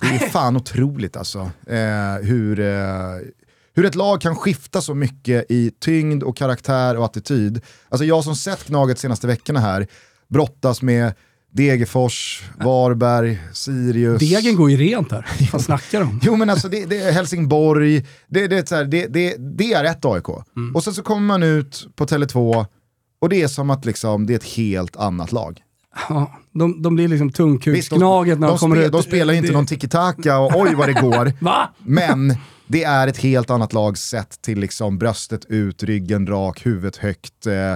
Det 0.02 0.08
är 0.08 0.30
fan 0.30 0.56
otroligt 0.58 1.18
alltså. 1.18 1.40
Eh, 1.68 2.24
hur, 2.24 2.60
eh, 2.60 2.66
hur 3.76 3.86
ett 3.86 3.96
lag 3.96 4.22
kan 4.22 4.36
skifta 4.36 4.82
så 4.82 4.94
mycket 4.94 5.46
i 5.52 5.72
tyngd 5.80 6.24
och 6.24 6.38
karaktär 6.38 6.98
och 6.98 7.06
attityd. 7.06 7.62
Alltså 7.90 8.06
jag 8.06 8.24
som 8.24 8.36
sett 8.36 8.68
Gnaget 8.68 9.00
senaste 9.00 9.28
veckorna 9.28 9.60
här 9.60 9.88
brottas 10.28 10.82
med 10.82 11.14
Degerfors, 11.52 12.44
Varberg, 12.58 13.40
Sirius. 13.54 14.20
Degen 14.20 14.56
går 14.56 14.72
ju 14.72 14.78
rent 14.78 15.12
här. 15.12 15.26
Vad 15.52 15.62
snackar 15.62 16.00
de? 16.00 16.20
Jo 16.24 16.36
men 16.36 16.50
alltså 16.50 16.70
det, 16.70 16.86
det 16.86 16.98
är 16.98 17.12
Helsingborg, 17.12 18.06
det, 18.28 18.48
det, 18.48 18.72
är 18.72 18.76
här, 18.76 18.86
det, 18.86 19.08
det, 19.38 19.74
är 19.74 19.84
ett 19.84 20.06
AIK. 20.06 20.26
Mm. 20.56 20.76
Och 20.76 20.84
sen 20.84 20.94
så 20.94 21.02
kommer 21.02 21.22
man 21.28 21.44
ut 21.44 21.88
på 21.96 22.06
Tele2 22.06 22.66
och 23.20 23.30
det 23.30 23.42
är 23.42 23.48
som 23.48 23.70
att 23.70 23.86
liksom, 23.86 24.26
det 24.26 24.34
är 24.34 24.36
ett 24.36 24.44
helt 24.44 24.96
annat 24.96 25.32
lag. 25.32 25.62
Ja, 26.10 26.40
de, 26.52 26.82
de 26.82 26.96
blir 26.96 27.08
liksom 27.08 27.32
tungkuksknaget 27.32 28.40
när 28.40 28.48
de, 28.48 28.52
de, 28.52 28.60
kommer 28.60 28.76
ut. 28.76 28.92
de 28.92 29.04
spelar 29.04 29.34
inte 29.34 29.48
Det- 29.48 29.54
någon 29.54 29.66
tiki-taka 29.66 30.38
och 30.38 30.62
oj 30.62 30.76
vad 30.76 30.88
det 30.88 30.94
går. 30.94 31.34
Va? 31.44 31.74
Men 31.78 32.38
det 32.68 32.84
är 32.84 33.08
ett 33.08 33.18
helt 33.18 33.50
annat 33.50 33.74
lag 33.74 33.98
sett 33.98 34.42
till 34.42 34.60
liksom 34.60 34.98
bröstet 34.98 35.46
ut, 35.46 35.84
ryggen 35.84 36.28
rak, 36.28 36.66
huvudet 36.66 36.98
högt. 36.98 37.48
Eh, 37.48 37.76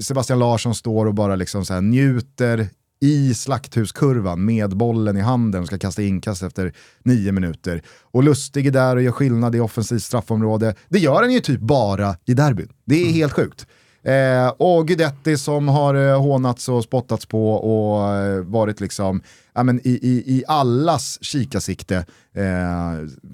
Sebastian 0.00 0.38
Larsson 0.38 0.74
står 0.74 1.06
och 1.06 1.14
bara 1.14 1.36
liksom 1.36 1.64
så 1.64 1.80
njuter 1.80 2.68
i 3.00 3.34
slakthuskurvan 3.34 4.44
med 4.44 4.76
bollen 4.76 5.16
i 5.16 5.20
handen 5.20 5.60
och 5.60 5.66
ska 5.66 5.78
kasta 5.78 6.02
inkast 6.02 6.42
efter 6.42 6.72
nio 7.02 7.32
minuter. 7.32 7.82
Och 8.02 8.22
Lustig 8.22 8.66
är 8.66 8.70
där 8.70 8.96
och 8.96 9.02
gör 9.02 9.12
skillnad 9.12 9.54
i 9.54 9.60
offensivt 9.60 10.02
straffområde. 10.02 10.74
Det 10.88 10.98
gör 10.98 11.22
han 11.22 11.32
ju 11.32 11.40
typ 11.40 11.60
bara 11.60 12.16
i 12.24 12.34
derbyn. 12.34 12.68
Det 12.84 13.02
är 13.02 13.12
helt 13.12 13.32
sjukt. 13.32 13.66
Eh, 14.02 14.48
och 14.48 14.88
Guidetti 14.88 15.36
som 15.36 15.68
har 15.68 15.94
eh, 15.94 16.20
hånats 16.20 16.68
och 16.68 16.84
spottats 16.84 17.26
på 17.26 17.52
och 17.52 18.14
eh, 18.14 18.40
varit 18.40 18.80
liksom 18.80 19.22
ja, 19.58 19.62
men 19.64 19.80
i, 19.84 19.90
i, 19.90 20.22
i 20.36 20.44
allas 20.48 21.18
kikarsikte 21.20 21.96
eh, 22.34 22.44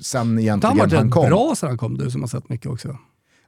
sen 0.01 0.27
Han 0.29 0.39
egentligen 0.39 0.79
han 0.81 0.91
rätt 0.91 1.11
kom. 1.11 1.27
bra 1.29 1.55
sen 1.57 1.69
han 1.69 1.79
kom, 1.79 1.99
du 1.99 2.11
som 2.11 2.21
har 2.21 2.29
sett 2.29 2.49
mycket 2.49 2.71
också. 2.71 2.97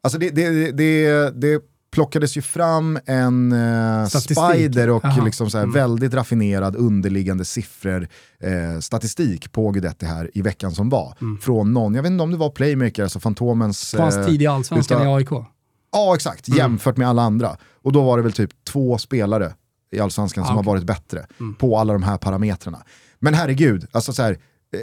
Alltså 0.00 0.18
det, 0.18 0.30
det, 0.30 0.72
det, 0.72 1.30
det 1.40 1.60
plockades 1.92 2.36
ju 2.36 2.42
fram 2.42 2.98
en 3.06 3.52
eh, 3.52 4.06
spider 4.06 4.90
och 4.90 5.04
liksom 5.24 5.50
så 5.50 5.58
Mm. 5.58 5.72
väldigt 5.72 6.14
raffinerad 6.14 6.76
underliggande 6.76 7.44
siffror, 7.44 8.08
eh, 8.40 8.80
statistik 8.80 9.52
på 9.52 9.70
Guidetti 9.70 10.06
här 10.06 10.30
i 10.34 10.42
veckan 10.42 10.72
som 10.72 10.88
var. 10.88 11.14
Från 11.40 11.72
någon, 11.72 11.94
jag 11.94 12.02
vet 12.02 12.10
inte 12.12 12.22
om 12.22 12.30
det 12.30 12.36
var 12.36 12.50
Playmaker, 12.50 13.02
alltså 13.02 13.20
Fantomens... 13.20 13.94
På 13.94 14.02
hans 14.02 14.16
eh, 14.16 14.26
tid 14.26 14.42
i 14.42 14.46
Allsvenskan 14.46 14.98
utav- 15.02 15.04
i 15.06 15.14
AIK. 15.14 15.30
Ja 15.92 16.14
exakt, 16.14 16.48
Mm. 16.48 16.58
jämfört 16.58 16.96
med 16.96 17.08
alla 17.08 17.22
andra. 17.22 17.56
Och 17.82 17.92
då 17.92 18.02
var 18.02 18.16
det 18.16 18.22
väl 18.22 18.32
typ 18.32 18.50
två 18.64 18.98
spelare 18.98 19.54
i 19.90 20.00
Allsvenskan 20.00 20.44
som 20.46 20.54
Ah, 20.54 20.58
har 20.58 20.64
varit 20.64 20.84
bättre 20.84 21.26
Mm. 21.40 21.54
på 21.54 21.78
alla 21.78 21.92
de 21.92 22.02
här 22.02 22.18
parametrarna. 22.18 22.82
Men 23.18 23.34
herregud, 23.34 23.86
alltså 23.92 24.12
så 24.12 24.22
här, 24.22 24.38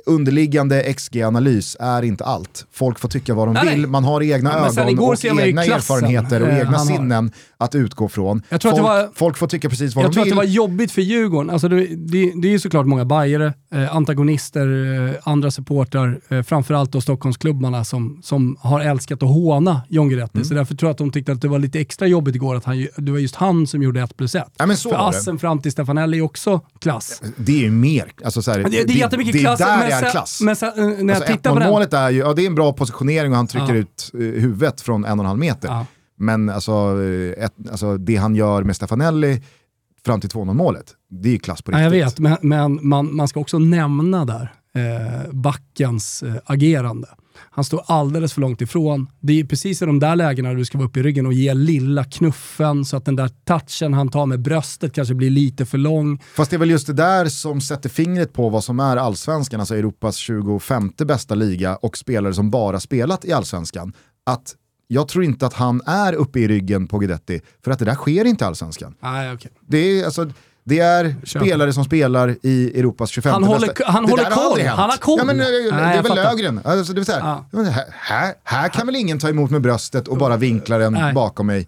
underliggande 0.06 0.94
XG-analys 0.94 1.78
är 1.80 2.02
inte 2.04 2.24
allt. 2.24 2.66
Folk 2.72 3.00
får 3.00 3.10
tycka 3.10 3.34
vad 3.34 3.48
de 3.48 3.54
Nej, 3.54 3.66
vill, 3.70 3.82
nej. 3.82 3.90
man 3.90 4.04
har 4.04 4.22
egna 4.24 4.50
Ja, 4.76 4.82
ögon 4.82 5.00
och 5.00 5.26
egna 5.26 5.64
erfarenheter 5.66 6.42
och 6.42 6.48
eh, 6.48 6.58
egna 6.60 6.78
han 6.78 6.88
har. 6.88 6.96
sinnen 6.96 7.32
att 7.58 7.76
utgå 7.76 8.10
från. 8.10 8.42
Jag 8.50 8.62
tror 8.62 8.72
att 8.72 8.78
folk, 8.78 8.88
det 8.90 8.94
var- 8.94 9.10
folk 9.16 9.38
får 9.38 9.48
tycka 9.48 9.70
precis 9.70 9.96
vad 9.96 10.06
Jag 10.06 10.12
de 10.12 10.14
tror 10.14 10.22
att 10.22 10.26
vill. 10.26 10.32
det 10.32 10.38
var 10.38 10.44
jobbigt 10.44 10.92
för 10.92 11.02
Djurgården. 11.02 11.50
Alltså 11.50 11.68
det, 11.68 11.86
det, 11.86 12.32
det 12.42 12.48
är 12.48 12.52
ju 12.52 12.60
såklart 12.60 12.86
många 12.86 13.06
bajare, 13.06 13.54
eh, 13.74 13.96
antagonister, 13.96 14.68
eh, 15.10 15.16
andra 15.24 15.52
supportrar, 15.52 16.20
eh, 16.30 16.42
framförallt 16.42 16.92
då 16.92 17.02
Stockholmsklubbarna 17.02 17.84
som, 17.84 18.20
som 18.24 18.58
har 18.60 18.80
älskat 18.82 19.24
att 19.24 19.30
håna 19.30 19.82
John 19.90 20.10
Guidetti. 20.10 20.32
Mm. 20.38 20.46
Så 20.46 20.54
därför 20.54 20.76
tror 20.76 20.88
jag 20.88 20.92
att 20.92 20.98
de 20.98 21.12
tyckte 21.12 21.32
att 21.32 21.42
det 21.42 21.48
var 21.48 21.60
lite 21.60 21.80
extra 21.80 22.08
jobbigt 22.08 22.36
igår 22.36 22.56
att 22.56 22.66
han, 22.66 22.88
det 22.98 23.12
var 23.12 23.20
just 23.20 23.36
han 23.36 23.68
som 23.68 23.84
gjorde 23.84 24.02
1 24.02 24.18
plus 24.18 24.36
1. 24.36 24.44
Ja, 24.58 24.68
för 24.76 25.10
assen 25.10 25.40
fram 25.40 25.62
till 25.62 25.72
Stefanelli 25.72 26.18
är 26.18 26.22
också 26.22 26.62
klass. 26.80 27.22
Det 27.38 27.52
är 27.52 27.60
ju 27.62 27.72
mer, 27.72 28.12
alltså 28.26 28.42
så 28.42 28.52
här, 28.52 28.60
Det, 28.64 28.70
det 28.70 28.94
är 28.94 28.98
jättemycket 28.98 29.42
klass, 29.42 29.60
där 29.80 29.88
är 29.98 30.02
sen, 30.02 30.12
klass. 30.12 30.42
men 30.42 30.56
sen, 30.56 30.70
eh, 30.70 30.86
när 30.86 30.94
jag 30.94 31.12
Alltså 31.12 31.34
tittar 31.34 31.54
på 31.54 31.60
den... 31.60 31.68
1-0-målet 31.68 31.94
är 31.94 32.10
ju, 32.10 32.20
ja 32.20 32.34
det 32.34 32.42
är 32.42 32.48
en 32.48 32.56
bra 32.56 32.74
positionering 32.74 33.32
och 33.32 33.38
han 33.38 33.48
trycker 33.48 33.74
Ja. 33.74 33.80
ut 33.80 34.12
eh, 34.14 34.20
huvudet 34.20 34.82
från 34.82 35.06
en 35.06 35.20
och 35.20 35.24
en 35.24 35.28
halv 35.28 35.40
meter. 35.40 35.68
Ja. 35.68 35.86
Men 36.18 36.50
alltså, 36.50 36.72
eh, 37.04 37.44
ett, 37.46 37.54
alltså 37.72 37.98
det 37.98 38.16
han 38.16 38.36
gör 38.36 38.64
med 38.64 38.76
Stefanelli 38.76 39.42
fram 40.06 40.22
till 40.22 40.30
2-0 40.30 40.54
målet, 40.54 40.86
det 41.10 41.30
är 41.30 41.34
ju 41.34 41.40
klass 41.40 41.62
på 41.62 41.72
Ja, 41.72 41.78
riktigt. 41.78 42.00
jag 42.00 42.06
vet, 42.06 42.20
men, 42.20 42.38
men 42.42 42.88
man, 42.88 43.16
man 43.16 43.28
ska 43.28 43.40
också 43.40 43.60
nämna 43.60 44.26
där 44.26 44.54
eh, 44.76 45.32
backens 45.32 46.24
eh, 46.24 46.34
agerande. 46.46 47.08
Han 47.38 47.64
står 47.64 47.84
alldeles 47.86 48.34
för 48.34 48.42
långt 48.42 48.62
ifrån. 48.62 49.08
Det 49.20 49.40
är 49.40 49.44
precis 49.44 49.82
i 49.82 49.86
de 49.86 50.00
där 50.00 50.16
lägena 50.16 50.54
du 50.54 50.66
ska 50.66 50.78
vara 50.78 50.88
uppe 50.88 51.00
i 51.00 51.04
ryggen 51.04 51.26
och 51.26 51.34
ge 51.34 51.54
lilla 51.54 52.04
knuffen 52.04 52.86
så 52.86 52.98
att 52.98 53.06
den 53.06 53.16
där 53.16 53.30
touchen 53.46 53.94
han 53.94 54.10
tar 54.10 54.26
med 54.26 54.42
bröstet 54.42 54.94
kanske 54.94 55.14
blir 55.14 55.30
lite 55.30 55.66
för 55.66 55.78
lång. 55.78 56.22
Fast 56.36 56.52
det 56.52 56.58
är 56.58 56.60
väl 56.60 56.70
just 56.70 56.88
det 56.88 56.94
där 56.94 57.26
som 57.26 57.62
sätter 57.62 57.90
fingret 57.90 58.34
på 58.34 58.50
vad 58.50 58.64
som 58.64 58.80
är 58.80 58.98
allsvenskan, 58.98 59.60
alltså 59.60 59.76
Europas 59.76 60.16
25 60.16 60.92
bästa 60.98 61.36
liga 61.36 61.76
och 61.76 61.98
spelare 61.98 62.34
som 62.34 62.52
bara 62.52 62.80
spelat 62.80 63.26
i 63.26 63.34
allsvenskan. 63.34 63.94
Att 64.26 64.56
jag 64.88 65.08
tror 65.08 65.24
inte 65.24 65.46
att 65.46 65.54
han 65.54 65.82
är 65.86 66.14
uppe 66.14 66.40
i 66.40 66.48
ryggen 66.48 66.88
på 66.88 67.00
Guidetti, 67.00 67.42
för 67.64 67.72
att 67.72 67.80
det 67.80 67.86
där 67.86 67.96
sker 67.96 68.26
inte 68.26 68.46
i 68.46 68.48
allsvenskan. 68.48 68.96
Nej, 69.00 69.34
okay. 69.34 69.52
Det 69.68 69.78
är, 69.78 70.06
alltså, 70.06 70.30
det 70.66 70.80
är 70.80 71.16
Köper. 71.24 71.45
spelare 71.45 71.74
som 71.74 71.84
spelar 71.86 72.36
i 72.41 72.80
Europas 72.80 73.09
25 73.09 73.34
Han 73.34 73.43
håller- 73.43 73.68
bästa. 73.68 73.84
han 73.91 74.05
det 74.05 74.11
håller 74.11 74.24
har 74.24 74.32
koll. 74.49 74.61
Han 74.61 74.89
har 74.89 74.97
koll. 74.97 75.16
Ja, 75.20 75.26
men, 75.26 75.39
eh, 75.39 75.45
Nej, 75.45 75.64
det 75.72 75.78
är 75.80 76.03
väl. 76.03 76.16
Löfgren. 76.16 76.61
Alltså, 76.64 76.93
det 76.93 76.99
vill 76.99 77.05
säga, 77.05 77.43
Ja. 77.51 77.61
här, 77.64 77.86
här, 77.91 78.34
här 78.43 78.70
kan 78.70 78.86
väl 78.86 78.95
ingen 78.95 79.20
ta 79.20 79.30
emot 79.30 79.51
med 79.51 79.61
bröstet 79.61 80.07
och 80.07 80.18
bara 80.18 80.38
vinkla 80.38 80.78
den 80.78 80.93
Nej. 80.93 81.14
bakom 81.14 81.47
mig. 81.47 81.68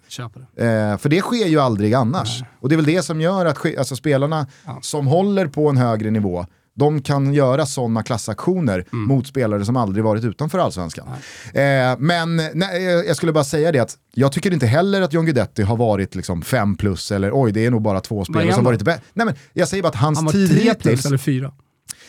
Det. 0.55 0.65
Eh, 0.65 0.97
för 0.97 1.09
det 1.09 1.21
sker 1.21 1.45
ju 1.47 1.59
aldrig 1.59 1.93
annars. 1.93 2.43
Och 2.59 2.69
det 2.69 2.75
är 2.75 2.77
väl 2.77 2.85
det 2.85 3.01
som 3.03 3.21
gör 3.21 3.45
att 3.45 3.77
alltså, 3.77 3.95
spelarna 3.95 4.47
som 4.81 5.07
håller 5.07 5.47
på 5.47 5.69
en 5.69 5.77
högre 5.77 6.11
nivå, 6.11 6.45
de 6.75 7.01
kan 7.01 7.33
göra 7.33 7.65
sådana 7.65 8.03
klassaktioner 8.03 8.85
Mm. 8.93 9.07
mot 9.07 9.27
spelare 9.27 9.65
som 9.65 9.77
aldrig 9.77 10.03
varit 10.03 10.23
utanför 10.23 10.59
allsvenskan. 10.59 11.07
Eh, 11.53 11.61
men 11.99 12.35
nej, 12.53 12.83
jag- 12.83 13.07
jag 13.07 13.15
skulle 13.15 13.31
bara 13.31 13.43
säga 13.43 13.71
det 13.71 13.79
att 13.79 13.97
jag 14.13 14.31
tycker 14.31 14.53
inte 14.53 14.65
heller 14.67 15.01
att 15.01 15.13
John 15.13 15.25
Guidetti 15.25 15.61
har 15.63 15.77
varit 15.77 16.15
liksom 16.15 16.41
fem 16.41 16.75
plus 16.75 17.11
eller 17.11 17.31
oj 17.33 17.51
det 17.51 17.65
är 17.65 17.71
nog 17.71 17.81
bara 17.81 17.99
två 18.01 18.25
spelare 18.25 18.45
som 18.45 18.53
han 18.55 18.63
varit 18.65 18.81
bättre. 18.83 19.01
Nej 19.13 19.25
men 19.25 19.35
jag 19.53 19.67
säger 19.67 19.83
bara 19.83 19.89
att 19.89 19.95
hans 19.95 20.19
Han 20.19 20.27
tid 20.31 20.49
tre 20.49 20.59
hittills, 20.59 20.81
plus 20.81 21.05
eller 21.05 21.17
fyra. 21.17 21.51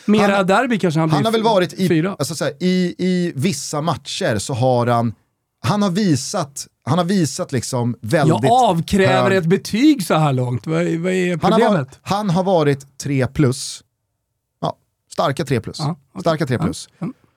Mera 0.04 0.36
Han- 0.36 0.46
derby 0.46 0.78
kanske 0.78 1.00
han 1.00 1.08
blir 1.08 1.16
han 1.16 1.24
har 1.24 1.32
väl 1.32 1.42
varit 1.42 1.72
i, 1.72 1.88
fyra. 1.88 2.16
alltså 2.18 2.34
så 2.34 2.44
här, 2.44 2.52
i, 2.60 2.94
i 2.98 3.32
vissa 3.34 3.80
matcher 3.80 4.38
så 4.38 4.54
har 4.54 4.86
han, 4.86 5.14
han 5.66 5.82
har 5.82 5.90
visat, 5.90 6.66
han 6.88 6.98
har 6.98 7.04
visat 7.04 7.52
liksom 7.52 7.96
väldigt 8.02 8.42
Jag 8.42 8.52
avkräver 8.52 9.30
hög- 9.30 9.36
ett 9.38 9.46
betyg 9.46 10.06
så 10.06 10.14
här 10.14 10.32
långt. 10.32 10.66
Vad, 10.66 10.76
vad 10.76 11.12
är 11.12 11.30
han 11.30 11.52
har, 11.52 11.58
problemet? 11.58 11.72
varit, 11.72 11.98
han 12.02 12.30
har 12.30 12.44
varit 12.44 12.98
3 12.98 13.26
plus. 13.26 13.82
Ja, 15.16 15.22
starka 15.24 15.44
3 15.44 15.60
plus. 15.60 15.78
Ja, 15.80 15.96
okej. 16.12 16.20
Starka 16.20 16.46
3 16.46 16.58
plus. 16.58 16.88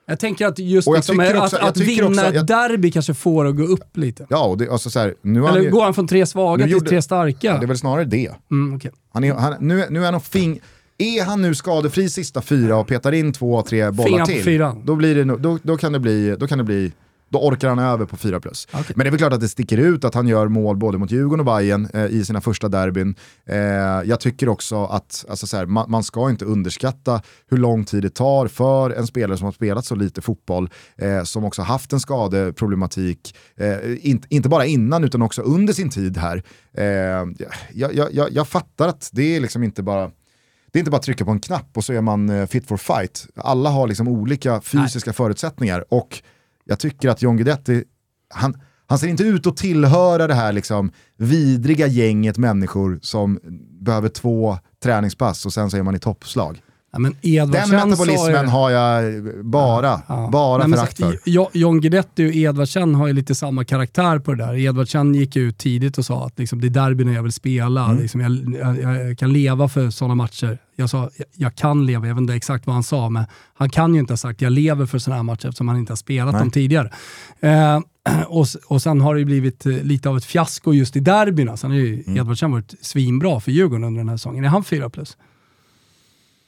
Jag 0.07 0.19
tänker 0.19 0.47
att 0.47 0.59
just 0.59 0.87
liksom, 0.95 1.19
att, 1.19 1.35
också- 1.35 1.57
att 1.57 1.75
tycker 1.75 1.91
vinna 2.03 2.07
också- 2.07 2.25
ett 2.25 2.35
jag- 2.35 2.45
derby 2.47 2.91
kanske 2.91 3.13
får 3.13 3.45
att 3.47 3.55
gå 3.55 3.63
upp 3.63 3.97
lite. 3.97 4.25
Ja, 4.29 4.45
och 4.45 4.57
det, 4.57 4.69
alltså 4.69 4.89
så 4.89 4.99
här, 4.99 5.15
nu 5.21 5.41
han 5.41 5.49
Eller 5.49 5.61
ju, 5.61 5.69
går 5.69 5.83
han 5.83 5.93
från 5.93 6.07
tre 6.07 6.25
svaga 6.25 6.63
till 6.63 6.71
gjorde- 6.71 6.89
tre 6.89 7.01
starka? 7.01 7.47
ja, 7.47 7.57
det 7.57 7.65
är 7.65 7.67
väl 7.67 7.77
snarare 7.77 8.05
det. 8.05 8.31
mm, 8.51 8.75
okej. 8.75 8.91
Han 9.13 9.23
är, 9.23 9.33
han, 9.33 9.55
nu, 9.59 9.85
nu 9.89 10.05
är 10.05 10.11
han 10.11 10.21
fing, 10.21 10.59
är 10.97 11.23
han 11.23 11.41
nu 11.41 11.55
skadefri 11.55 12.09
sista 12.09 12.41
fyra 12.41 12.75
och 12.77 12.87
petar 12.87 13.11
in 13.11 13.33
två, 13.33 13.61
tre 13.61 13.91
bollar 13.91 14.25
till, 14.25 14.59
då, 14.83 14.95
blir 14.95 15.15
det, 15.15 15.23
då, 15.23 15.59
då, 15.63 15.77
kan 15.77 15.91
det 15.93 15.99
bli, 15.99 16.35
då 16.39 16.47
kan 16.47 16.57
det 16.57 16.63
bli 16.63 16.91
då 17.29 17.39
orkar 17.39 17.69
han 17.69 17.79
över 17.79 18.05
på 18.05 18.17
4 18.17 18.39
plus. 18.39 18.67
Okej. 18.71 18.93
Men 18.95 19.03
det 19.03 19.09
är 19.09 19.11
väl 19.11 19.17
klart 19.17 19.33
att 19.33 19.41
det 19.41 19.49
sticker 19.49 19.77
ut 19.77 20.05
att 20.05 20.15
han 20.15 20.27
gör 20.27 20.47
mål 20.47 20.77
både 20.77 20.97
mot 20.97 21.11
Djurgården 21.11 21.39
och 21.39 21.45
Bayern 21.45 21.87
eh, 21.93 22.05
i 22.05 22.25
sina 22.25 22.41
första 22.41 22.69
derbyn. 22.69 23.15
Eh, 23.45 23.57
jag 24.05 24.19
tycker 24.19 24.49
också 24.49 24.85
att 24.85 25.25
alltså 25.29 25.47
så 25.47 25.57
här, 25.57 25.65
man, 25.65 25.91
man 25.91 26.03
ska 26.03 26.29
inte 26.29 26.45
underskatta 26.45 27.21
hur 27.49 27.57
lång 27.57 27.85
tid 27.85 28.03
det 28.03 28.09
tar 28.09 28.47
för 28.47 28.89
en 28.89 29.07
spelare 29.07 29.37
som 29.37 29.45
har 29.45 29.51
spelat 29.51 29.85
så 29.85 29.95
lite 29.95 30.21
fotboll, 30.21 30.69
eh, 30.97 31.23
som 31.23 31.45
också 31.45 31.61
haft 31.61 31.93
en 31.93 31.99
skadeproblematik, 31.99 33.35
eh, 33.57 34.07
in, 34.09 34.23
inte 34.29 34.49
bara 34.49 34.65
innan 34.65 35.03
utan 35.03 35.21
också 35.21 35.41
under 35.41 35.73
sin 35.73 35.89
tid 35.89 36.17
här. 36.17 36.43
Eh, 36.73 36.83
jag, 36.85 37.93
jag, 37.93 38.13
jag, 38.13 38.31
jag 38.31 38.47
fattar 38.47 38.87
att 38.87 39.09
det 39.13 39.35
är 39.35 39.39
liksom 39.39 39.63
inte 39.63 39.83
bara 39.83 40.11
det 40.71 40.77
är 40.77 40.79
inte 40.79 40.91
bara 40.91 40.97
att 40.97 41.03
trycka 41.03 41.25
på 41.25 41.31
en 41.31 41.39
knapp 41.39 41.77
och 41.77 41.83
så 41.83 41.93
är 41.93 42.01
man 42.01 42.29
eh, 42.29 42.45
fit 42.45 42.67
for 42.67 42.77
fight. 42.77 43.27
Alla 43.35 43.69
har 43.69 43.87
liksom 43.87 44.07
olika 44.07 44.61
fysiska 44.61 45.13
förutsättningar 45.13 45.85
och 45.89 46.21
jag 46.69 46.79
tycker 46.79 47.09
att 47.09 47.21
John 47.21 47.37
Guidetti, 47.37 47.83
han, 48.29 48.61
han 48.87 48.99
ser 48.99 49.07
inte 49.07 49.23
ut 49.23 49.47
att 49.47 49.57
tillhöra 49.57 50.27
det 50.27 50.33
här 50.33 50.53
liksom 50.53 50.91
vidriga 51.17 51.87
gänget 51.87 52.37
människor 52.37 52.99
som 53.01 53.39
behöver 53.81 54.09
två 54.09 54.57
träningspass 54.83 55.45
och 55.45 55.53
sen 55.53 55.71
så 55.71 55.77
är 55.77 55.83
man 55.83 55.95
i 55.95 55.99
toppslag. 55.99 56.61
Ja, 56.91 56.99
men 56.99 57.15
Den 57.21 57.67
sa 57.67 57.79
ju- 57.79 57.85
metabolismen 57.85 58.47
har 58.47 58.69
jag 58.69 59.23
bara, 59.45 60.01
Ja. 60.07 60.29
bara 60.31 60.67
Nej, 60.67 60.77
förakt 60.79 60.97
för. 60.97 61.19
Jo- 61.25 61.49
John 61.53 61.81
Guidetti 61.81 62.29
och 62.29 62.35
Edvardsen 62.35 62.95
har 62.95 63.07
ju 63.07 63.13
lite 63.13 63.35
samma 63.35 63.63
karaktär 63.63 64.19
på 64.19 64.33
det 64.33 64.45
där. 64.45 64.57
Edvardsen 64.57 65.15
gick 65.15 65.35
ut 65.35 65.57
tidigt 65.57 65.97
och 65.97 66.05
sa 66.05 66.25
att 66.25 66.39
liksom, 66.39 66.61
det 66.61 66.67
är 66.67 66.69
derbyn 66.69 67.13
jag 67.13 67.23
vill 67.23 67.31
spela. 67.31 67.85
Mm. 67.85 67.97
Liksom, 68.01 68.21
jag, 68.21 68.31
jag, 68.81 69.09
jag 69.09 69.17
kan 69.17 69.33
leva 69.33 69.67
för 69.69 69.89
sådana 69.89 70.15
matcher. 70.15 70.57
Jag 70.75 70.89
sa, 70.89 71.09
jag, 71.17 71.27
jag 71.33 71.55
kan 71.55 71.85
leva, 71.85 72.07
jag 72.07 72.15
vet 72.15 72.21
inte 72.21 72.33
exakt 72.33 72.65
vad 72.67 72.73
han 72.73 72.83
sa, 72.83 73.09
men 73.09 73.23
han 73.53 73.69
kan 73.69 73.93
ju 73.93 73.99
inte 73.99 74.13
ha 74.13 74.17
sagt 74.17 74.41
jag 74.41 74.51
lever 74.51 74.85
för 74.85 74.99
sådana 74.99 75.15
här 75.17 75.23
matcher 75.23 75.47
eftersom 75.47 75.67
han 75.67 75.77
inte 75.77 75.91
har 75.91 75.97
spelat 75.97 76.33
Nej. 76.33 76.41
dem 76.41 76.51
tidigare. 76.51 76.91
Eh, 77.39 77.79
och, 78.27 78.45
och 78.67 78.81
sen 78.81 79.01
har 79.01 79.13
det 79.13 79.19
ju 79.19 79.25
blivit 79.25 79.65
eh, 79.65 79.71
lite 79.83 80.09
av 80.09 80.17
ett 80.17 80.25
fiasko 80.25 80.73
just 80.73 80.95
i 80.95 80.99
derbyna. 80.99 81.57
Sen 81.57 81.71
har 81.71 81.77
ju 81.77 82.03
Mm. 82.07 82.17
Edvardsen 82.17 82.51
varit 82.51 82.73
svinbra 82.81 83.39
för 83.39 83.51
Djurgården 83.51 83.83
under 83.83 83.99
den 83.99 84.09
här 84.09 84.17
säsongen. 84.17 84.43
Är 84.45 84.49
han 84.49 84.63
4 84.63 84.89
plus? 84.89 85.17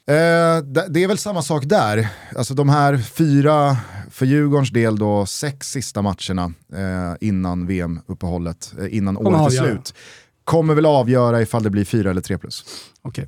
Eh, 0.08 0.64
det, 0.90 1.04
är 1.04 1.08
väl 1.08 1.18
samma 1.18 1.42
sak 1.42 1.64
där. 1.66 2.08
Alltså 2.36 2.54
de 2.54 2.70
här 2.70 2.98
fyra, 2.98 3.78
för 4.10 4.26
Djurgårdens 4.26 4.70
del 4.70 4.96
då, 4.96 5.26
sex 5.26 5.72
sista 5.72 6.02
matcherna 6.02 6.54
eh, 6.74 7.28
innan 7.28 7.68
VM-uppehållet, 7.68 8.74
eh, 8.80 8.98
innan 8.98 9.16
Kommer 9.16 9.42
året 9.42 9.54
är 9.54 9.58
slut, 9.58 9.94
kommer 10.44 10.74
väl 10.74 10.86
avgöra 10.86 11.42
ifall 11.42 11.64
det 11.64 11.70
blir 11.70 11.86
fyra 11.86 12.10
eller 12.10 12.22
tre 12.22 12.38
plus. 12.38 12.66
Okej. 13.02 13.28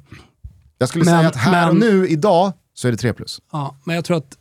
Jag 0.78 0.89
skulle 0.89 1.05
Men- 1.05 1.13
säga 1.17 1.28
att 1.28 1.36
här 1.36 1.69
och 1.69 1.76
men- 1.76 1.89
nu, 1.89 2.07
idag, 2.07 2.53
så 2.74 2.88
är 2.88 2.91
det 2.91 2.97
tre 2.97 3.13
plus. 3.13 3.41
Ja, 3.51 3.78
men 3.84 3.95
jag 3.95 4.05
tror 4.05 4.17
att, 4.17 4.38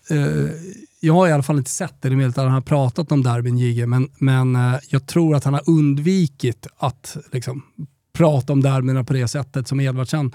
jag 1.00 1.14
har 1.14 1.28
i 1.28 1.32
alla 1.32 1.42
fall 1.42 1.58
inte 1.58 1.70
sett 1.70 2.02
det, 2.02 2.08
det 2.08 2.14
är 2.14 2.16
möjligt 2.16 2.38
att 2.38 2.44
han 2.44 2.52
har 2.52 2.60
pratat 2.60 3.12
om 3.12 3.22
derbyn 3.22 3.58
Jigge, 3.58 3.86
men, 3.86 4.08
men 4.18 4.58
jag 4.88 5.06
tror 5.06 5.34
att 5.36 5.44
han 5.44 5.54
har 5.54 5.62
undvikit 5.70 6.66
att 6.78 7.16
liksom, 7.32 7.62
prata 8.12 8.52
om 8.52 8.62
derbyna 8.62 9.04
på 9.04 9.12
det 9.12 9.28
sättet 9.28 9.68
som 9.68 9.80
Edvardsen 9.80 10.32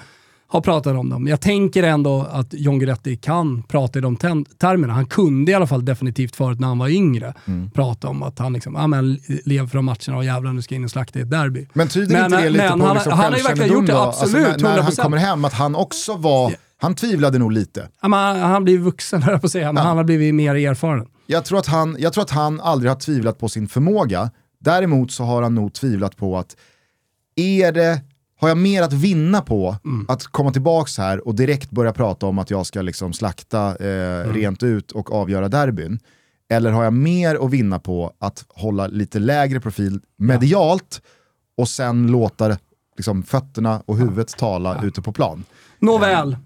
har 0.50 0.62
pratat 0.62 0.96
om 0.96 1.10
dem. 1.10 1.28
Jag 1.28 1.42
tänker 1.42 1.84
ändå 1.84 2.22
att 2.32 2.48
John 2.54 2.80
Guidetti 2.80 3.16
kan 3.18 3.64
prata 3.64 4.00
i 4.00 4.02
de 4.02 4.16
termerna. 4.60 4.94
Han 4.94 5.06
kunde 5.06 5.52
i 5.52 5.56
alla 5.56 5.68
fall 5.68 5.86
definitivt 5.86 6.36
förut 6.36 6.60
när 6.60 6.68
han 6.68 6.78
var 6.78 6.88
yngre 6.90 7.34
prata 7.74 8.08
om 8.08 8.24
att 8.24 8.40
han 8.40 8.54
liksom, 8.54 8.76
ja 8.76 8.88
men 8.88 9.20
lev 9.46 9.70
för 9.70 9.78
de 9.78 9.86
matcherna 9.86 10.18
och 10.18 10.26
jävlar 10.26 10.54
nu 10.54 10.62
ska 10.62 10.76
jag 10.76 10.80
in 10.80 10.84
och 10.86 10.92
slakta 10.92 11.20
i 11.20 11.22
ett 11.22 11.30
derby. 11.30 11.68
Men 11.74 11.88
tyder 11.88 12.14
Men- 12.16 12.26
inte 12.26 12.42
det 12.44 12.50
lite 12.50 12.70
men 12.70 12.80
på 12.80 12.86
han- 12.86 12.96
liksom 12.96 13.14
han 13.14 13.32
har 13.32 13.38
ju 13.38 13.44
verkligen 13.44 13.74
gjort 13.74 13.86
det, 13.88 13.92
då? 13.94 14.00
absolut, 14.00 14.48
alltså 14.48 14.68
när, 14.68 14.74
när 14.76 14.82
han 14.82 14.92
100%. 14.92 15.02
kommer 15.04 15.18
hem, 15.18 15.46
att 15.46 15.54
han 15.54 15.76
också 15.76 16.16
var, 16.16 16.54
han 16.82 16.96
tvivlade 16.96 17.38
nog 17.40 17.52
lite. 17.52 17.88
Ja, 18.02 18.08
men 18.08 18.20
han, 18.20 18.40
han 18.40 18.52
har 18.52 18.62
blivit 18.62 18.86
vuxen 18.86 19.22
höll 19.24 19.32
jag 19.32 19.42
på 19.42 19.46
att 19.46 19.52
säga, 19.52 19.74
men 19.74 19.82
Ja. 19.84 19.88
han 19.88 19.98
har 19.98 20.04
blivit 20.04 20.36
mer 20.36 20.56
erfaren. 20.56 21.06
Jag 21.28 21.46
tror, 21.46 21.60
att 21.60 21.68
han, 21.68 21.96
jag 22.00 22.14
tror 22.14 22.22
att 22.24 22.30
han 22.32 22.60
aldrig 22.62 22.92
har 22.92 22.96
tvivlat 23.00 23.40
på 23.40 23.50
sin 23.50 23.68
förmåga. 23.68 24.30
Däremot 24.60 25.12
så 25.12 25.24
har 25.24 25.42
han 25.42 25.56
nog 25.56 25.74
tvivlat 25.74 26.18
på 26.18 26.38
att, 26.38 26.56
är 27.36 27.72
det, 27.72 28.02
har 28.40 28.48
jag 28.48 28.58
mer 28.58 28.82
att 28.82 28.94
vinna 28.94 29.42
på 29.42 29.76
att 30.08 30.24
komma 30.24 30.52
tillbaks 30.52 30.98
här 30.98 31.28
och 31.28 31.36
direkt 31.36 31.72
börja 31.72 31.94
prata 31.94 32.26
om 32.26 32.40
att 32.40 32.52
jag 32.52 32.66
ska 32.66 32.82
liksom 32.82 33.14
slakta 33.14 33.76
eh, 33.76 34.34
rent 34.34 34.64
ut 34.64 34.92
och 34.92 35.14
avgöra 35.14 35.50
derbyn? 35.50 36.00
Eller 36.50 36.72
har 36.72 36.84
jag 36.84 36.94
mer 36.94 37.46
att 37.46 37.52
vinna 37.52 37.80
på 37.80 38.14
att 38.20 38.46
hålla 38.50 38.88
lite 38.88 39.20
lägre 39.20 39.60
profil 39.60 40.02
medialt 40.18 41.02
och 41.58 41.70
sen 41.70 42.08
låta 42.08 42.58
liksom, 42.98 43.24
fötterna 43.24 43.82
och 43.86 43.98
huvudet 43.98 44.38
tala 44.38 44.84
ute 44.84 45.02
på 45.02 45.12
plan? 45.12 45.44
Nåväl, 45.80 46.38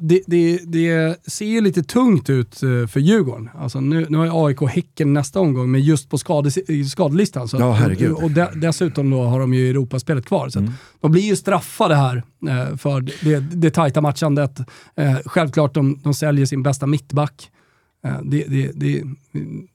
det, 0.00 0.22
det, 0.26 0.58
det, 0.64 1.16
ser 1.26 1.46
ju 1.46 1.60
lite 1.60 1.82
tungt 1.82 2.30
ut 2.30 2.62
eh, 2.62 2.86
för 2.86 3.00
Djurgården. 3.00 3.50
Alltså 3.54 3.80
nu, 3.80 4.06
nu 4.08 4.18
har 4.18 4.24
ju 4.24 4.30
AIK 4.32 4.70
Häcken 4.70 5.12
nästa 5.12 5.40
omgång, 5.40 5.70
men 5.70 5.80
just 5.80 6.10
på 6.10 6.18
skade, 6.18 6.50
skadelistan. 6.90 7.48
Så 7.48 7.56
ja, 7.56 7.72
herregud. 7.72 8.12
Och 8.12 8.30
de, 8.30 8.46
dessutom 8.54 9.10
då 9.10 9.22
har 9.22 9.40
de 9.40 9.54
ju 9.54 9.70
Europaspelet 9.70 10.26
kvar. 10.26 10.48
Så 10.48 10.58
mm. 10.58 10.72
De 11.00 11.10
blir 11.10 11.22
ju 11.22 11.36
straffade 11.36 11.94
här 11.94 12.22
eh, 12.48 12.76
för 12.76 13.00
det, 13.00 13.38
det 13.38 13.70
tajta 13.70 14.00
matchandet. 14.00 14.58
Eh, 14.96 15.16
självklart 15.26 15.74
de, 15.74 16.00
de 16.02 16.14
säljer 16.14 16.46
sin 16.46 16.62
bästa 16.62 16.86
mittback. 16.86 17.50
Eh, 18.06 18.20
det, 18.22 18.44
det, 18.48 18.70
det, 18.74 19.02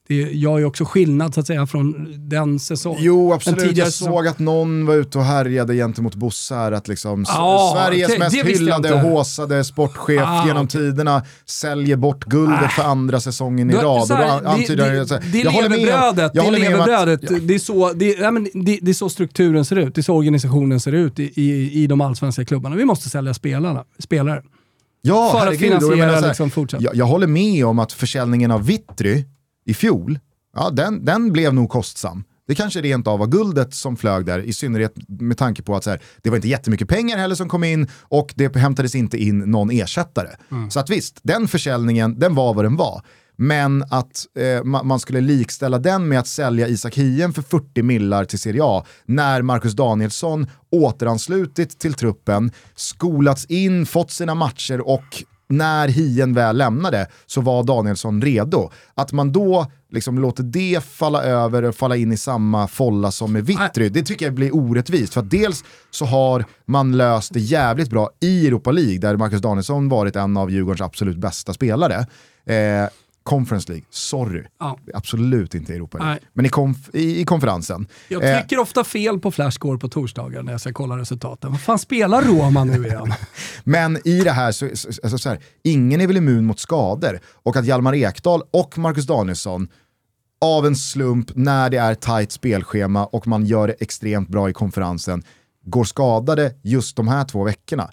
det 0.08 0.14
gör 0.14 0.58
ju 0.58 0.64
också 0.64 0.84
skillnad 0.84 1.34
så 1.34 1.40
att 1.40 1.46
säga 1.46 1.66
från 1.66 2.14
den 2.28 2.58
säsongen. 2.58 3.00
Jo 3.02 3.32
absolut, 3.32 3.76
jag 3.76 3.92
såg 3.92 4.26
att 4.26 4.38
någon 4.38 4.86
var 4.86 4.94
ute 4.94 5.18
och 5.18 5.24
härjade 5.24 5.74
gentemot 5.74 6.14
Bosse 6.14 6.54
här, 6.54 6.72
att 6.72 6.88
liksom 6.88 7.24
ah, 7.28 7.74
Sveriges 7.74 8.08
okay, 8.08 8.18
mest 8.18 8.36
hyllade 8.36 8.92
och 8.92 9.00
håsade 9.00 9.64
sportchef 9.64 10.22
ah, 10.26 10.46
genom 10.46 10.64
okay. 10.64 10.80
tiderna 10.80 11.22
säljer 11.46 11.96
bort 11.96 12.24
guldet 12.24 12.64
ah. 12.64 12.68
för 12.68 12.82
andra 12.82 13.20
säsongen 13.20 13.70
i 13.70 13.74
rad. 13.74 14.02
och 14.02 14.08
då 14.08 14.48
antyder 14.48 14.90
det, 14.90 15.04
det, 15.04 15.20
det, 15.32 15.38
jag 15.38 15.62
levebrödet, 15.62 16.32
det, 16.32 16.50
levebrödet 16.50 17.20
ja. 17.22 17.38
det, 17.42 17.54
är 17.54 17.58
så, 17.58 17.92
det, 17.92 18.06
ja, 18.06 18.30
men 18.30 18.48
det, 18.54 18.78
det 18.82 18.90
är 18.90 18.94
så 18.94 19.08
strukturen 19.08 19.64
ser 19.64 19.76
ut, 19.76 19.94
det 19.94 20.00
är 20.00 20.02
så 20.02 20.14
organisationen 20.14 20.80
ser 20.80 20.92
ut 20.92 21.18
i, 21.18 21.32
i, 21.34 21.82
i 21.82 21.86
de 21.86 22.00
allsvenska 22.00 22.44
klubbarna. 22.44 22.76
Vi 22.76 22.84
måste 22.84 23.10
sälja 23.10 23.34
spelarna, 23.34 23.84
spelare. 23.98 24.42
Ja, 25.00 25.30
för 25.32 25.38
herregud, 25.38 25.58
finansiera 25.58 26.10
här, 26.10 26.28
liksom 26.28 26.50
fortsatt. 26.50 26.80
Jag, 26.80 26.94
jag, 26.94 27.06
håller 27.06 27.26
med 27.26 27.66
om 27.66 27.78
att 27.78 27.92
försäljningen 27.92 28.50
av 28.50 28.66
Vittry 28.66 29.24
i 29.64 29.74
fjol, 29.74 30.18
ja, 30.56 30.70
den, 30.70 31.04
den 31.04 31.32
blev 31.32 31.54
nog 31.54 31.70
kostsam. 31.70 32.24
Det 32.48 32.54
kanske 32.54 32.80
rent 32.80 33.06
av 33.06 33.18
var 33.18 33.26
guldet 33.26 33.74
som 33.74 33.96
flög 33.96 34.26
där, 34.26 34.38
i 34.38 34.52
synnerhet 34.52 34.94
med 35.08 35.38
tanke 35.38 35.62
på 35.62 35.76
att 35.76 35.84
så 35.84 35.90
här, 35.90 36.02
det 36.22 36.30
var 36.30 36.36
inte 36.36 36.48
jättemycket 36.48 36.88
pengar 36.88 37.18
heller 37.18 37.34
som 37.34 37.48
kom 37.48 37.64
in 37.64 37.88
och 38.02 38.32
det 38.36 38.56
hämtades 38.56 38.94
inte 38.94 39.18
in 39.18 39.38
någon 39.38 39.70
ersättare. 39.70 40.28
Mm. 40.50 40.70
Så 40.70 40.80
att 40.80 40.90
visst, 40.90 41.20
den 41.22 41.48
försäljningen, 41.48 42.18
den 42.18 42.34
var 42.34 42.54
vad 42.54 42.64
den 42.64 42.76
var. 42.76 43.02
Men 43.40 43.82
att 43.90 44.26
eh, 44.38 44.64
man 44.64 45.00
skulle 45.00 45.20
likställa 45.20 45.78
den 45.78 46.08
med 46.08 46.18
att 46.18 46.26
sälja 46.26 46.68
Isak 46.68 46.94
Hien 46.94 47.32
för 47.32 47.42
40 47.42 47.82
millar 47.82 48.24
till 48.24 48.38
Serie 48.38 48.60
A 48.64 48.84
när 49.04 49.42
Marcus 49.42 49.72
Danielsson 49.72 50.46
återanslutit 50.70 51.78
till 51.78 51.94
truppen, 51.94 52.52
skolats 52.74 53.44
in, 53.44 53.86
fått 53.86 54.10
sina 54.10 54.34
matcher 54.34 54.80
och 54.80 55.24
när 55.48 55.88
Hien 55.88 56.34
väl 56.34 56.56
lämnade 56.56 57.06
så 57.26 57.40
var 57.40 57.62
Danielsson 57.62 58.22
redo. 58.22 58.70
Att 58.94 59.12
man 59.12 59.32
då 59.32 59.66
liksom 59.90 60.18
låter 60.18 60.42
det 60.42 60.84
falla 60.84 61.22
över 61.22 61.62
och 61.62 61.74
falla 61.74 61.96
in 61.96 62.12
i 62.12 62.16
samma 62.16 62.68
folla 62.68 63.10
som 63.10 63.32
med 63.32 63.46
Vittry, 63.46 63.88
det 63.88 64.02
tycker 64.02 64.26
jag 64.26 64.34
blir 64.34 64.56
orättvist. 64.56 65.14
För 65.14 65.20
att 65.20 65.30
dels 65.30 65.64
så 65.90 66.04
har 66.04 66.44
man 66.66 66.96
löst 66.96 67.32
det 67.32 67.40
jävligt 67.40 67.90
bra 67.90 68.10
i 68.20 68.46
Europa 68.46 68.70
League, 68.70 68.98
där 68.98 69.16
Marcus 69.16 69.40
Danielsson 69.40 69.88
varit 69.88 70.16
en 70.16 70.36
av 70.36 70.50
Djurgårdens 70.50 70.80
absolut 70.80 71.16
bästa 71.16 71.54
spelare. 71.54 72.06
Eh, 72.46 72.88
Conference 73.28 73.72
League, 73.72 73.86
sorry. 73.90 74.44
Ja. 74.58 74.78
Absolut 74.94 75.54
inte 75.54 75.74
Europa 75.74 75.98
League. 75.98 76.18
Men 76.32 76.46
i, 76.46 76.48
konf 76.48 76.76
i, 76.92 77.20
i, 77.20 77.24
konferensen. 77.24 77.86
Jag 78.08 78.22
trycker 78.22 78.56
eh, 78.56 78.62
ofta 78.62 78.84
fel 78.84 79.18
på 79.18 79.30
flashscore 79.30 79.78
på 79.78 79.88
torsdagar 79.88 80.42
när 80.42 80.52
jag 80.52 80.60
ska 80.60 80.72
kolla 80.72 80.98
resultaten. 80.98 81.50
Vad 81.52 81.60
fan 81.60 81.78
spelar 81.78 82.22
Roma 82.22 82.64
nu 82.64 82.86
igen? 82.86 83.14
Men 83.64 84.08
i 84.08 84.20
det 84.20 84.30
här, 84.30 84.52
så, 84.52 84.68
så, 84.74 84.88
alltså 84.88 85.18
så 85.18 85.28
här, 85.28 85.38
ingen 85.64 86.00
är 86.00 86.06
väl 86.06 86.16
immun 86.16 86.44
mot 86.44 86.60
skador. 86.60 87.20
Och 87.32 87.56
att 87.56 87.64
Hjalmar 87.64 87.94
Ekdal 87.94 88.42
och 88.50 88.78
Marcus 88.78 89.06
Danielsson 89.06 89.68
av 90.40 90.66
en 90.66 90.76
slump 90.76 91.30
när 91.34 91.70
det 91.70 91.76
är 91.76 91.94
tajt 91.94 92.32
spelschema 92.32 93.06
och 93.06 93.26
man 93.26 93.46
gör 93.46 93.66
det 93.66 93.74
extremt 93.80 94.28
bra 94.28 94.50
i 94.50 94.52
konferensen 94.52 95.22
går 95.64 95.84
skadade 95.84 96.54
just 96.62 96.96
de 96.96 97.08
här 97.08 97.24
två 97.24 97.44
veckorna 97.44 97.90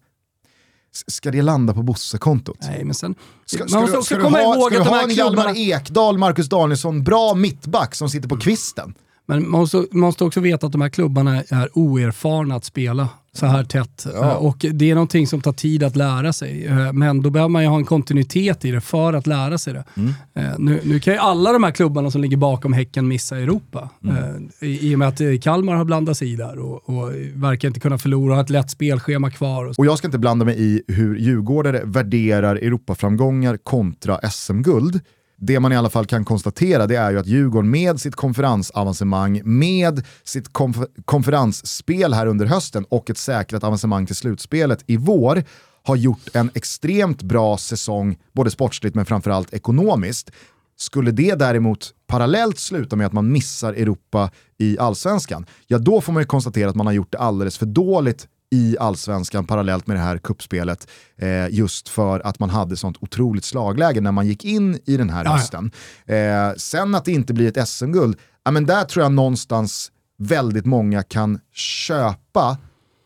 ska 1.07 1.31
det 1.31 1.41
landa 1.41 1.73
på 1.73 1.83
Bosse-kontot? 1.83 2.57
Nej, 2.61 2.83
men 2.83 2.95
sen... 2.95 3.15
Ska, 3.45 3.67
ska, 3.67 3.81
du, 3.81 4.03
ska, 4.03 4.17
du, 4.17 4.23
ha, 4.23 4.69
ska 4.69 4.77
du 4.77 4.89
ha 4.89 5.03
en 5.03 5.09
Hjalmar 5.09 5.57
Ekdal, 5.57 6.17
Marcus 6.17 6.49
Danielsson, 6.49 7.03
bra 7.03 7.33
mittback 7.33 7.95
som 7.95 8.09
sitter 8.09 8.29
på 8.29 8.37
kvisten? 8.37 8.93
Men 9.25 9.49
man 9.49 9.61
måste, 9.61 9.85
måste 9.91 10.23
också 10.23 10.39
veta 10.39 10.65
att 10.65 10.71
de 10.71 10.81
här 10.81 10.89
klubbarna 10.89 11.43
är 11.49 11.69
oerfarna 11.73 12.55
att 12.55 12.65
spela 12.65 13.09
så 13.37 13.45
här 13.45 13.63
tätt. 13.63 14.07
Ja. 14.13 14.31
Eh, 14.31 14.35
och 14.35 14.65
det 14.73 14.91
är 14.91 14.95
någonting 14.95 15.27
som 15.27 15.41
tar 15.41 15.51
tid 15.51 15.83
att 15.83 15.95
lära 15.95 16.33
sig. 16.33 16.65
Eh, 16.65 16.93
men 16.93 17.21
då 17.21 17.29
behöver 17.29 17.49
man 17.49 17.63
ju 17.63 17.69
ha 17.69 17.77
en 17.77 17.85
kontinuitet 17.85 18.65
i 18.65 18.71
det 18.71 18.81
för 18.81 19.13
att 19.13 19.27
lära 19.27 19.57
sig 19.57 19.73
det. 19.73 19.83
Mm. 19.97 20.13
Eh, 20.33 20.59
nu, 20.59 20.81
nu, 20.83 20.99
kan 20.99 21.13
ju 21.13 21.19
alla 21.19 21.53
de 21.53 21.63
här 21.63 21.71
klubbarna 21.71 22.11
som 22.11 22.21
ligger 22.21 22.37
bakom 22.37 22.73
Häcken 22.73 23.07
missa 23.07 23.37
Europa. 23.37 23.89
Mm. 24.03 24.49
I, 24.61 24.91
I 24.91 24.95
och 24.95 24.99
med 24.99 25.07
att 25.07 25.21
Kalmar 25.41 25.75
har 25.75 25.85
blandat 25.85 26.17
sig 26.17 26.33
i 26.33 26.35
där 26.35 26.59
och, 26.59 26.89
och 26.89 27.11
verkar 27.33 27.67
inte 27.67 27.79
kunna 27.79 27.97
förlora, 27.97 28.35
har 28.35 28.41
ett 28.41 28.49
lätt 28.49 28.71
spelschema 28.71 29.31
kvar. 29.31 29.65
Och, 29.65 29.79
och 29.79 29.85
jag 29.85 29.97
ska 29.97 30.07
inte 30.07 30.19
blanda 30.19 30.45
mig 30.45 30.55
i 30.61 30.81
hur 30.87 31.17
djurgårdare 31.17 31.81
värderar 31.83 32.55
Europaframgångar 32.55 33.57
kontra 33.57 34.29
SM-guld 34.29 35.01
det 35.37 35.59
man 35.59 35.73
i 35.73 35.77
alla 35.77 35.89
fall 35.89 36.05
kan 36.05 36.25
konstatera 36.25 36.87
det 36.87 36.95
är 36.95 37.11
ju 37.11 37.19
att 37.19 37.27
Djurgården 37.27 37.69
med 37.69 38.01
sitt 38.01 38.15
konferensavancemang, 38.15 39.41
med 39.45 40.05
sitt 40.23 40.53
konf 40.53 40.77
konferensspel 41.05 42.13
här 42.13 42.27
under 42.27 42.45
hösten 42.45 42.85
och 42.89 43.09
ett 43.09 43.17
säkrat 43.17 43.63
avancemang 43.63 44.05
till 44.05 44.15
slutspelet 44.15 44.83
i 44.87 44.97
vår 44.97 45.43
har 45.83 45.95
gjort 45.95 46.29
en 46.33 46.51
extremt 46.53 47.21
bra 47.21 47.57
säsong, 47.57 48.17
både 48.33 48.51
sportsligt 48.51 48.95
men 48.95 49.05
framförallt 49.05 49.53
ekonomiskt. 49.53 50.31
Skulle 50.77 51.11
det 51.11 51.35
däremot 51.35 51.93
parallellt 52.07 52.59
sluta 52.59 52.95
med 52.95 53.07
att 53.07 53.13
man 53.13 53.31
missar 53.31 53.73
Europa 53.73 54.31
i 54.57 54.79
allsvenskan, 54.79 55.45
ja 55.67 55.77
då 55.77 56.01
får 56.01 56.13
man 56.13 56.21
ju 56.21 56.27
konstatera 56.27 56.69
att 56.69 56.75
man 56.75 56.85
har 56.85 56.93
gjort 56.93 57.11
det 57.11 57.17
alldeles 57.17 57.57
för 57.57 57.65
dåligt 57.65 58.27
i 58.51 58.77
allsvenskan 58.79 59.45
parallellt 59.47 59.87
med 59.87 59.97
det 59.97 60.01
här 60.01 60.17
kuppspelet 60.17 60.87
eh, 61.17 61.49
just 61.49 61.89
för 61.89 62.19
att 62.19 62.39
man 62.39 62.49
hade 62.49 62.77
sånt 62.77 62.97
otroligt 62.99 63.45
slagläge 63.45 64.01
när 64.01 64.11
man 64.11 64.27
gick 64.27 64.45
in 64.45 64.79
i 64.85 64.97
den 64.97 65.09
här 65.09 65.25
hösten. 65.25 65.71
Eh, 66.05 66.53
sen 66.57 66.95
att 66.95 67.05
det 67.05 67.11
inte 67.11 67.33
blir 67.33 67.57
ett 67.57 67.67
SM-guld, 67.67 68.17
ja, 68.43 68.51
men 68.51 68.65
där 68.65 68.83
tror 68.83 69.03
jag 69.03 69.11
någonstans 69.11 69.91
väldigt 70.17 70.65
många 70.65 71.03
kan 71.03 71.39
köpa 71.53 72.57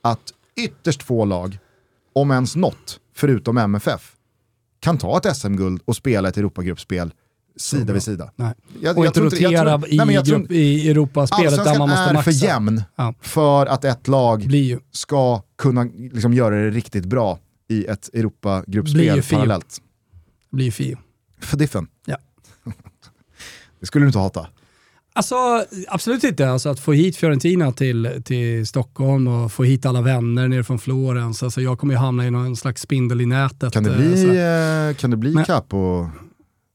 att 0.03 0.33
ytterst 0.55 1.03
få 1.03 1.25
lag, 1.25 1.57
om 2.13 2.31
ens 2.31 2.55
något, 2.55 2.99
förutom 3.15 3.57
MFF, 3.57 4.15
kan 4.79 4.97
ta 4.97 5.17
ett 5.17 5.37
SM-guld 5.37 5.81
och 5.85 5.95
spela 5.95 6.29
ett 6.29 6.37
Europagruppspel 6.37 7.13
sida 7.55 7.93
vid 7.93 8.03
sida. 8.03 8.31
Nej. 8.35 8.53
Jag, 8.81 8.97
och 8.97 9.05
jag 9.05 9.09
inte 9.09 9.21
rotera 9.21 9.51
jag 9.51 9.81
tror, 9.81 9.93
i, 9.93 9.97
nej, 9.97 10.23
grupp, 10.23 10.51
i 10.51 10.89
Europaspelet 10.89 11.63
där 11.63 11.77
man 11.79 11.89
måste 11.89 12.13
maxa. 12.13 12.29
är 12.29 12.33
för 12.33 12.45
jämn 12.45 12.83
ja. 12.95 13.13
för 13.21 13.65
att 13.65 13.85
ett 13.85 14.07
lag 14.07 14.47
ska 14.91 15.41
kunna 15.57 15.83
liksom 16.11 16.33
göra 16.33 16.55
det 16.55 16.69
riktigt 16.69 17.05
bra 17.05 17.39
i 17.69 17.85
ett 17.85 18.09
Europagruppspel 18.13 19.23
parallellt. 19.23 19.77
Blir 20.51 20.65
ju 20.65 20.71
Fio. 20.71 20.97
För 21.39 21.57
diffen? 21.57 21.87
Ja. 22.05 22.17
det 23.79 23.85
skulle 23.85 24.05
du 24.05 24.07
inte 24.07 24.19
hata? 24.19 24.47
Alltså, 25.13 25.65
absolut 25.87 26.23
inte. 26.23 26.49
Alltså, 26.49 26.69
att 26.69 26.79
få 26.79 26.93
hit 26.93 27.17
Fiorentina 27.17 27.71
till, 27.71 28.21
till 28.25 28.67
Stockholm 28.67 29.27
och 29.27 29.51
få 29.51 29.63
hit 29.63 29.85
alla 29.85 30.01
vänner 30.01 30.47
nere 30.47 30.63
från 30.63 30.79
Florens. 30.79 31.43
Alltså, 31.43 31.61
jag 31.61 31.79
kommer 31.79 31.93
ju 31.93 31.97
hamna 31.97 32.27
i 32.27 32.31
någon 32.31 32.55
slags 32.55 32.81
spindel 32.81 33.21
i 33.21 33.25
nätet. 33.25 33.73
Kan 33.73 33.83
det 33.83 33.95
bli, 33.97 34.23
eh, 34.23 34.95
kan 34.95 35.11
det 35.11 35.17
bli 35.17 35.33
Men, 35.33 35.45
på 35.69 36.09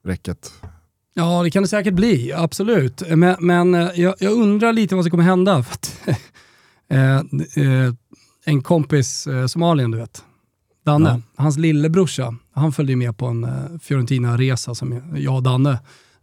räcket? 0.04 0.52
Ja, 1.14 1.42
det 1.42 1.50
kan 1.50 1.62
det 1.62 1.68
säkert 1.68 1.94
bli, 1.94 2.32
absolut. 2.32 3.02
Men, 3.08 3.36
men 3.40 3.74
eh, 3.74 3.88
jag, 3.94 4.14
jag, 4.18 4.32
undrar 4.32 4.72
lite 4.72 4.94
vad 4.94 5.04
som 5.04 5.10
kommer 5.10 5.24
hända. 5.24 5.62
För 5.62 5.72
att, 5.74 6.00
eh, 6.88 7.16
eh, 7.16 7.94
en 8.44 8.62
kompis, 8.62 9.26
eh, 9.26 9.46
Somalien 9.46 9.90
du 9.90 9.98
vet, 9.98 10.24
Danne, 10.84 11.08
ja. 11.08 11.42
hans 11.42 11.58
lillebrorsa, 11.58 12.36
han 12.52 12.72
följde 12.72 12.96
med 12.96 13.16
på 13.16 13.26
en 13.26 13.48
Fiorentina-resa 13.82 14.74
som 14.74 15.02
jag 15.16 15.34
och 15.34 15.42
Danne 15.42 15.78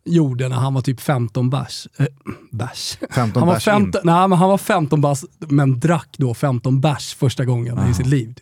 gjorde 0.06 0.50
när 0.50 0.56
han 0.56 0.74
var 0.74 0.82
typ 0.82 1.02
15 1.02 1.50
bärs. 1.50 1.88
Äh, 1.98 2.06
bärs. 2.52 2.98
15 3.12 3.40
han 3.40 3.48
var 3.48 3.56
bärs 3.56 3.64
15, 3.64 4.02
nej, 4.04 4.28
men 4.28 4.38
Han 4.38 4.50
var 4.50 4.58
15 4.58 5.02
bärs, 5.02 5.24
men 5.40 5.80
drack 5.80 6.16
då 6.18 6.34
15 6.34 6.82
bärs 6.82 7.16
första 7.16 7.46
gången 7.46 7.78
Aha. 7.78 7.90
i 7.90 7.94
sitt 7.94 8.08
liv. 8.08 8.36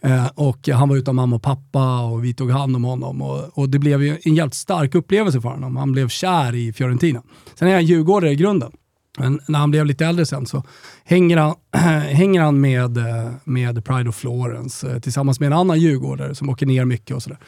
Eh, 0.00 0.26
och 0.34 0.68
han 0.68 0.88
var 0.88 0.96
utan 0.96 1.14
mamma 1.14 1.36
och 1.36 1.42
pappa 1.42 2.00
och 2.00 2.24
vi 2.24 2.34
tog 2.34 2.50
hand 2.50 2.76
om 2.76 2.84
honom. 2.84 3.22
Och, 3.22 3.58
och 3.58 3.68
det 3.68 3.78
blev 3.78 4.02
ju 4.02 4.18
en 4.22 4.34
jävligt 4.34 4.54
stark 4.54 4.94
upplevelse 4.94 5.40
för 5.40 5.48
honom. 5.48 5.76
Han 5.76 5.92
blev 5.92 6.08
kär 6.08 6.54
i 6.54 6.72
Fiorentina. 6.72 7.22
Sen 7.54 7.68
är 7.68 7.74
han 7.74 7.84
djurgårdare 7.84 8.30
i 8.30 8.36
grunden. 8.36 8.72
Men 9.18 9.40
när 9.48 9.58
han 9.58 9.70
blev 9.70 9.86
lite 9.86 10.06
äldre 10.06 10.26
sen 10.26 10.46
så 10.46 10.62
hänger 11.04 11.36
han, 11.36 11.54
hänger 12.02 12.42
han 12.42 12.60
med, 12.60 12.96
eh, 12.96 13.32
med 13.44 13.84
Pride 13.84 14.08
of 14.08 14.16
Florence 14.16 14.90
eh, 14.90 14.98
tillsammans 14.98 15.40
med 15.40 15.46
en 15.46 15.52
annan 15.52 15.80
djurgårdare 15.80 16.34
som 16.34 16.48
åker 16.48 16.66
ner 16.66 16.84
mycket 16.84 17.16
och 17.16 17.22
sådär. 17.22 17.38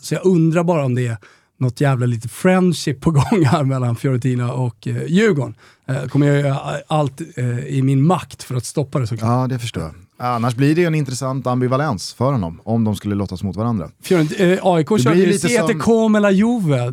Så 0.00 0.14
jag 0.14 0.26
undrar 0.26 0.64
bara 0.64 0.84
om 0.84 0.94
det 0.94 1.06
är 1.06 1.16
något 1.58 1.80
jävla 1.80 2.06
lite 2.06 2.28
friendship 2.28 3.00
på 3.00 3.10
gång 3.10 3.44
här 3.44 3.64
mellan 3.64 3.96
Fiorentina 3.96 4.52
och 4.52 4.88
eh, 4.88 5.04
Djurgården. 5.06 5.54
Eh, 5.86 6.04
kommer 6.04 6.26
jag 6.26 6.40
göra 6.40 6.58
allt 6.86 7.20
eh, 7.36 7.58
i 7.66 7.82
min 7.82 8.06
makt 8.06 8.42
för 8.42 8.54
att 8.54 8.64
stoppa 8.64 8.98
det 8.98 9.06
såklart. 9.06 9.28
Ja, 9.30 9.46
det 9.46 9.58
förstår 9.58 9.82
jag. 9.82 9.94
Annars 10.20 10.54
blir 10.54 10.74
det 10.74 10.80
ju 10.80 10.86
en 10.86 10.94
intressant 10.94 11.46
ambivalens 11.46 12.14
för 12.14 12.32
honom, 12.32 12.60
om 12.64 12.84
de 12.84 12.96
skulle 12.96 13.14
lottas 13.14 13.42
mot 13.42 13.56
varandra. 13.56 13.90
Fjorent, 14.02 14.32
eh, 14.40 14.58
AIK 14.62 14.88
körde 14.88 15.18
ju 15.18 15.38
Sete 15.38 15.66
som... 15.68 15.80
Komela 15.80 16.30
Juve 16.30 16.90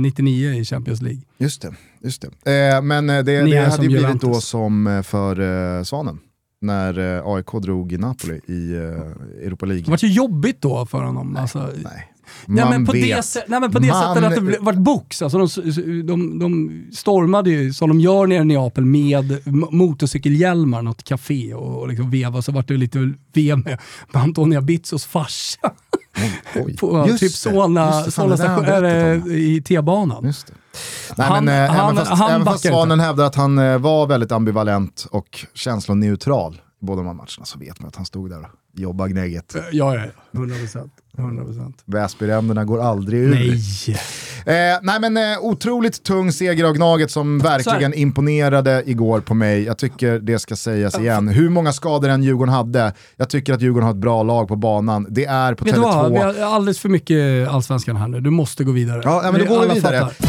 99 0.00 0.54
i 0.54 0.64
Champions 0.64 1.02
League. 1.02 1.20
Just 1.38 1.62
det, 1.62 1.74
just 2.02 2.24
det. 2.44 2.74
Eh, 2.76 2.82
men 2.82 3.10
eh, 3.10 3.16
det, 3.24 3.42
det 3.42 3.70
hade 3.70 3.82
ju 3.82 3.88
blivit 3.88 4.20
då 4.20 4.34
som 4.40 4.86
eh, 4.86 5.02
för 5.02 5.40
eh, 5.78 5.82
Svanen. 5.82 6.18
när 6.60 7.16
eh, 7.18 7.22
AIK 7.26 7.62
drog 7.62 7.92
i 7.92 7.98
Napoli 7.98 8.40
i 8.46 8.72
eh, 8.74 9.46
Europa 9.46 9.66
League. 9.66 9.84
Det 9.84 9.90
var 9.90 9.98
ju 10.02 10.12
jobbigt 10.12 10.62
då 10.62 10.86
för 10.86 11.02
honom. 11.02 11.30
Nej, 11.32 11.42
alltså, 11.42 11.70
nej. 11.76 12.12
Nej 12.46 12.64
Man 12.64 12.72
men, 12.72 12.86
på 12.86 12.92
vet. 12.92 13.32
det, 13.34 13.44
nej 13.48 13.60
men 13.60 13.72
på 13.72 13.78
det 13.78 13.88
Man- 13.88 14.14
sättet 14.16 14.38
att 14.38 14.46
det 14.46 14.58
vart 14.60 14.74
box. 14.76 15.22
Alltså 15.22 15.38
de, 15.38 16.06
de, 16.06 16.38
de 16.38 16.70
stormade 16.92 17.50
ju, 17.50 17.72
som 17.72 17.88
de 17.88 18.00
gör 18.00 18.26
nere 18.26 18.42
i 18.42 18.44
Neapel, 18.44 18.84
med 18.84 19.42
motorcykelhjälmar, 19.70 20.82
något 20.82 21.02
café 21.02 21.54
och, 21.54 21.78
och 21.80 21.88
liksom 21.88 22.10
veva. 22.10 22.42
Så 22.42 22.52
vart 22.52 22.68
det 22.68 22.76
lite 22.76 23.12
vev 23.32 23.58
med, 23.58 23.78
med 24.12 24.22
Antonia 24.22 24.60
Bizzos 24.60 25.06
farsa. 25.06 25.72
Oj, 26.56 26.76
På 26.80 27.04
just 27.08 27.20
typ 27.20 27.32
Solna, 27.32 28.02
Solna 28.04 28.36
station, 28.36 28.64
eller, 28.64 29.32
i 29.32 29.62
T-banan. 29.62 30.22
Nej, 30.22 31.26
Han- 31.28 31.44
men, 31.44 31.64
eh, 31.64 31.70
han- 31.74 31.84
även 31.94 31.96
fast, 32.06 32.20
han 32.22 32.30
även 32.30 32.46
fast 32.46 32.66
Svanen 32.66 32.92
inte. 32.98 33.04
hävdar 33.06 33.24
att 33.24 33.34
han 33.34 33.58
eh, 33.58 33.78
var 33.78 34.06
väldigt 34.06 34.32
ambivalent 34.32 35.06
och 35.10 35.46
känsloneutral 35.54 36.54
i 36.82 36.84
båda 36.84 36.96
de 36.96 37.06
här 37.06 37.14
matcherna 37.14 37.44
så 37.44 37.58
vet 37.58 37.80
man 37.80 37.88
att 37.88 37.96
han 37.96 38.06
stod 38.06 38.30
där 38.30 38.48
och 38.78 38.82
jobbade 38.82 39.10
gnägget. 39.10 39.52
Ja, 39.56 39.62
ja, 39.72 39.94
ja. 39.94 40.38
100 40.38 40.56
procent. 40.56 40.92
100 41.18 41.44
procent. 41.44 41.76
Väsbyränderna 41.84 42.64
går 42.64 42.82
aldrig 42.82 43.20
ur. 43.20 43.30
Nej. 43.34 43.60
Eh, 44.46 44.78
nej 44.82 45.00
men 45.00 45.16
eh, 45.16 45.38
otroligt 45.40 46.02
tung 46.02 46.32
seger 46.32 46.64
av 46.64 46.72
Gnaget 46.74 47.10
som 47.10 47.38
verkligen 47.38 47.94
imponerade 47.94 48.82
igår 48.86 49.20
på 49.20 49.34
mig. 49.34 49.62
Jag 49.62 49.78
tycker 49.78 50.18
det 50.18 50.38
ska 50.38 50.56
sägas 50.56 50.98
igen. 50.98 51.28
Hur 51.28 51.48
många 51.48 51.72
skador 51.72 52.08
än 52.08 52.22
Djurgården 52.22 52.54
hade, 52.54 52.92
jag 53.16 53.28
tycker 53.28 53.54
att 53.54 53.62
Djurgården 53.62 53.84
har 53.84 53.90
ett 53.90 54.00
bra 54.00 54.22
lag 54.22 54.48
på 54.48 54.56
banan. 54.56 55.06
Det 55.10 55.24
är 55.24 55.54
på 55.54 55.64
Vet 55.64 55.74
du 55.74 55.80
vad? 55.80 56.12
Vi 56.12 56.18
Tele2. 56.18 56.42
har 56.44 56.54
alldeles 56.54 56.78
för 56.78 56.88
mycket 56.88 57.48
allsvenskan 57.48 57.96
här 57.96 58.08
nu. 58.08 58.20
Du 58.20 58.30
måste 58.30 58.64
gå 58.64 58.72
vidare. 58.72 59.00
Ja, 59.04 59.20
ja, 59.24 59.32
men 59.32 59.40
då 59.40 59.54
går 59.54 59.66
vi 59.68 59.74
vidare. 59.74 59.98
fattar. 60.00 60.27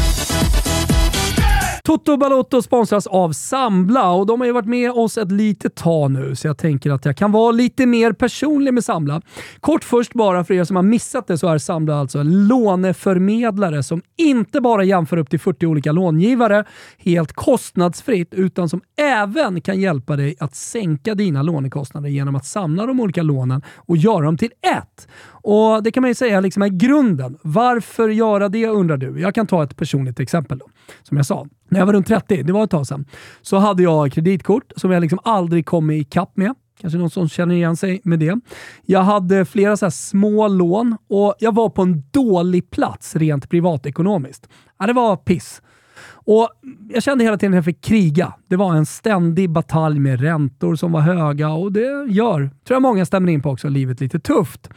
Toto 1.90 2.18
Balotto 2.18 2.62
sponsras 2.62 3.08
av 3.08 3.32
Sambla 3.32 4.12
och 4.12 4.26
de 4.26 4.42
har 4.42 4.48
ju 4.48 4.54
varit 4.54 4.66
med 4.66 4.92
oss 4.92 5.18
ett 5.18 5.32
litet 5.32 5.76
tag 5.76 6.12
nu 6.12 6.36
så 6.36 6.48
jag 6.48 6.58
tänker 6.58 6.92
att 6.92 7.06
jag 7.06 7.18
kan 7.18 7.32
vara 7.32 7.52
lite 7.52 7.86
mer 7.86 8.12
personlig 8.14 8.74
med 8.74 8.84
Sambla. 8.84 9.22
Kort 9.60 9.84
först 9.84 10.14
bara 10.14 10.44
för 10.44 10.54
er 10.54 10.64
som 10.64 10.76
har 10.76 10.84
missat 10.84 11.28
det 11.28 11.38
så 11.38 11.48
är 11.48 11.58
Sambla 11.58 11.96
alltså 11.96 12.20
en 12.20 12.48
låneförmedlare 12.48 13.84
som 13.84 14.02
inte 14.18 14.62
bara 14.62 14.84
jämför 14.84 15.18
upp 15.18 15.30
till 15.30 15.40
40 15.40 15.66
olika 15.66 15.92
långivare 15.92 16.66
helt 16.98 17.34
kostnadsfritt 17.34 18.34
utan 18.34 18.70
som 18.70 18.82
även 18.98 19.62
kan 19.62 19.80
hjälpa 19.80 20.16
dig 20.16 20.36
att 20.40 20.56
sänka 20.56 21.16
dina 21.16 21.42
lånekostnader 21.42 22.10
genom 22.10 22.36
att 22.36 22.46
samla 22.46 22.86
de 22.86 23.00
olika 23.00 23.24
lånen 23.24 23.62
och 23.76 23.98
göra 23.98 24.26
dem 24.26 24.38
till 24.38 24.52
ett. 24.78 25.08
Och 25.28 25.84
Det 25.84 25.92
kan 25.92 26.02
man 26.02 26.10
ju 26.10 26.16
säga 26.16 26.40
liksom 26.40 26.62
är 26.62 26.68
grunden. 26.68 27.38
Varför 27.42 28.10
göra 28.10 28.50
det 28.50 28.68
undrar 28.68 28.98
du? 28.98 29.22
Jag 29.22 29.36
kan 29.36 29.48
ta 29.48 29.64
ett 29.64 29.78
personligt 29.78 30.20
exempel. 30.20 30.58
Då. 30.58 30.66
Som 31.04 31.18
jag 31.18 31.26
sa, 31.26 31.48
när 31.70 31.80
jag 31.80 31.86
var 31.86 31.94
runt 31.94 32.08
30, 32.08 32.44
det 32.44 32.54
var 32.54 32.64
ett 32.64 32.72
tag 32.72 32.88
sedan, 32.88 33.06
så 33.42 33.58
hade 33.58 33.84
jag 33.84 34.12
kreditkort 34.12 34.72
som 34.76 34.92
jag 34.92 35.02
liksom 35.02 35.20
aldrig 35.24 35.66
kom 35.66 35.92
ikapp 35.92 36.38
med. 36.38 36.54
Kanske 36.82 37.00
någon 37.00 37.10
som 37.10 37.30
känner 37.30 37.56
igen 37.56 37.78
sig 37.78 38.02
med 38.04 38.20
det. 38.20 38.40
Jag 38.86 39.02
hade 39.02 39.46
flera 39.46 39.78
så 39.78 39.86
här 39.86 39.92
små 39.92 40.48
lån 40.48 40.98
och 41.10 41.36
jag 41.40 41.56
var 41.56 41.70
på 41.70 41.82
en 41.82 42.04
dålig 42.12 42.72
plats 42.72 43.16
rent 43.16 43.50
privatekonomiskt. 43.50 44.50
Ja, 44.80 44.88
det 44.88 44.94
var 44.94 45.18
piss. 45.18 45.62
Och 46.12 46.50
Jag 46.90 47.04
kände 47.04 47.24
hela 47.24 47.38
tiden 47.38 47.54
att 47.54 47.56
jag 47.58 47.66
fick 47.66 47.82
kriga. 47.84 48.34
Det 48.48 48.56
var 48.56 48.76
en 48.76 48.86
ständig 48.86 49.50
batalj 49.50 50.00
med 50.00 50.22
räntor 50.22 50.76
som 50.76 50.92
var 50.92 51.02
höga 51.02 51.50
och 51.50 51.72
det 51.72 52.06
gör, 52.10 52.40
tror 52.40 52.76
jag 52.76 52.82
många 52.82 53.06
stämmer 53.06 53.32
in 53.32 53.42
på 53.42 53.50
också, 53.50 53.70
livet 53.70 54.02
lite 54.02 54.20
tufft. 54.20 54.70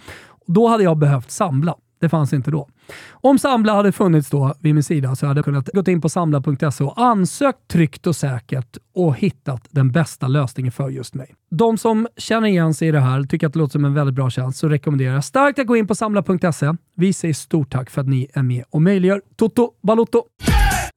Då 0.47 0.69
hade 0.69 0.85
jag 0.85 0.99
behövt 0.99 1.31
samla. 1.31 1.75
Det 2.03 2.09
fanns 2.09 2.33
inte 2.33 2.51
då. 2.51 2.69
Om 3.11 3.39
Samla 3.39 3.75
hade 3.75 3.93
funnits 3.93 4.31
då 4.31 4.55
vid 4.61 4.75
min 4.75 4.83
sida 4.83 5.17
så 5.17 5.27
hade 5.27 5.39
jag 5.39 5.45
kunnat 5.45 5.69
gå 5.73 5.91
in 5.91 6.01
på 6.01 6.09
samla.se 6.09 6.85
och 6.85 7.01
ansökt 7.01 7.69
tryggt 7.69 8.07
och 8.07 8.17
säkert 8.17 8.77
och 8.95 9.17
hittat 9.17 9.67
den 9.71 9.93
bästa 9.93 10.29
lösningen 10.29 10.73
för 10.73 10.91
just 10.91 11.15
mig. 11.15 11.35
De 11.51 11.79
som 11.79 12.09
känner 12.17 12.49
igen 12.49 12.75
sig 12.75 12.89
i 12.89 12.91
det 12.91 13.01
här, 13.01 13.23
tycker 13.23 13.47
att 13.47 13.53
det 13.53 13.59
låter 13.59 13.73
som 13.73 13.85
en 13.85 13.95
väldigt 13.95 14.15
bra 14.15 14.31
tjänst, 14.31 14.59
så 14.59 14.69
rekommenderar 14.69 15.15
jag 15.15 15.25
starkt 15.25 15.59
att 15.59 15.67
gå 15.67 15.77
in 15.77 15.87
på 15.87 15.95
samla.se. 15.95 16.73
Vi 16.97 17.13
säger 17.13 17.35
stort 17.35 17.73
tack 17.73 17.91
för 17.91 18.01
att 18.01 18.09
ni 18.09 18.29
är 18.35 18.43
med 18.43 18.65
och 18.71 18.83
möjliggör 18.83 19.23
Toto 19.37 19.71
Balotto. 19.83 20.23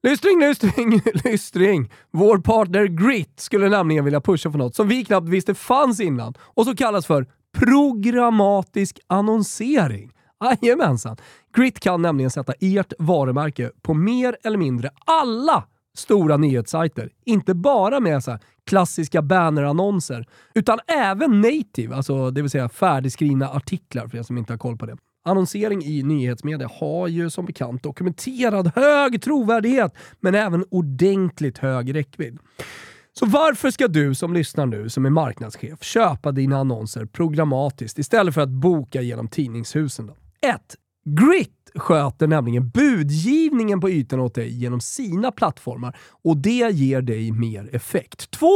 Lystring, 0.02 0.40
lystring, 0.40 1.00
lystring. 1.24 1.90
Vår 2.12 2.38
partner 2.38 2.84
Grit 2.84 3.40
skulle 3.40 3.68
nämligen 3.68 4.04
vilja 4.04 4.20
pusha 4.20 4.50
för 4.50 4.58
något 4.58 4.74
som 4.74 4.88
vi 4.88 5.04
knappt 5.04 5.28
visste 5.28 5.54
fanns 5.54 6.00
innan 6.00 6.34
och 6.40 6.64
som 6.64 6.76
kallas 6.76 7.06
för 7.06 7.26
programmatisk 7.58 8.98
annonsering. 9.06 10.12
Jajamensan. 10.44 11.16
Grit 11.56 11.80
kan 11.80 12.02
nämligen 12.02 12.30
sätta 12.30 12.52
ert 12.60 12.92
varumärke 12.98 13.70
på 13.82 13.94
mer 13.94 14.36
eller 14.44 14.58
mindre 14.58 14.90
alla 15.06 15.64
stora 15.96 16.36
nyhetssajter. 16.36 17.10
Inte 17.24 17.54
bara 17.54 18.00
med 18.00 18.24
så 18.24 18.30
här 18.30 18.40
klassiska 18.66 19.22
bannerannonser, 19.22 20.26
utan 20.54 20.78
även 20.86 21.40
native, 21.40 21.96
alltså 21.96 22.30
det 22.30 22.42
vill 22.42 22.50
säga 22.50 22.68
färdigskrivna 22.68 23.48
artiklar 23.48 24.08
för 24.08 24.18
er 24.18 24.22
som 24.22 24.38
inte 24.38 24.52
har 24.52 24.58
koll 24.58 24.76
på 24.76 24.86
det. 24.86 24.96
Annonsering 25.24 25.84
i 25.84 26.02
nyhetsmedia 26.02 26.70
har 26.80 27.08
ju 27.08 27.30
som 27.30 27.46
bekant 27.46 27.82
dokumenterad 27.82 28.72
hög 28.74 29.22
trovärdighet, 29.22 29.94
men 30.20 30.34
även 30.34 30.64
ordentligt 30.70 31.58
hög 31.58 31.94
räckvidd. 31.94 32.38
Så 33.12 33.26
varför 33.26 33.70
ska 33.70 33.88
du 33.88 34.14
som 34.14 34.34
lyssnar 34.34 34.66
nu, 34.66 34.88
som 34.88 35.06
är 35.06 35.10
marknadschef, 35.10 35.82
köpa 35.82 36.32
dina 36.32 36.58
annonser 36.58 37.04
programmatiskt 37.04 37.98
istället 37.98 38.34
för 38.34 38.40
att 38.40 38.48
boka 38.48 39.02
genom 39.02 39.28
tidningshusen? 39.28 40.06
Då? 40.06 40.14
Grit 41.04 41.70
sköter 41.74 42.26
nämligen 42.26 42.68
budgivningen 42.68 43.80
på 43.80 43.90
ytan 43.90 44.20
åt 44.20 44.34
dig 44.34 44.48
genom 44.62 44.80
sina 44.80 45.32
plattformar 45.32 45.96
och 46.24 46.36
det 46.36 46.72
ger 46.72 47.02
dig 47.02 47.32
mer 47.32 47.74
effekt. 47.74 48.30
2. 48.30 48.46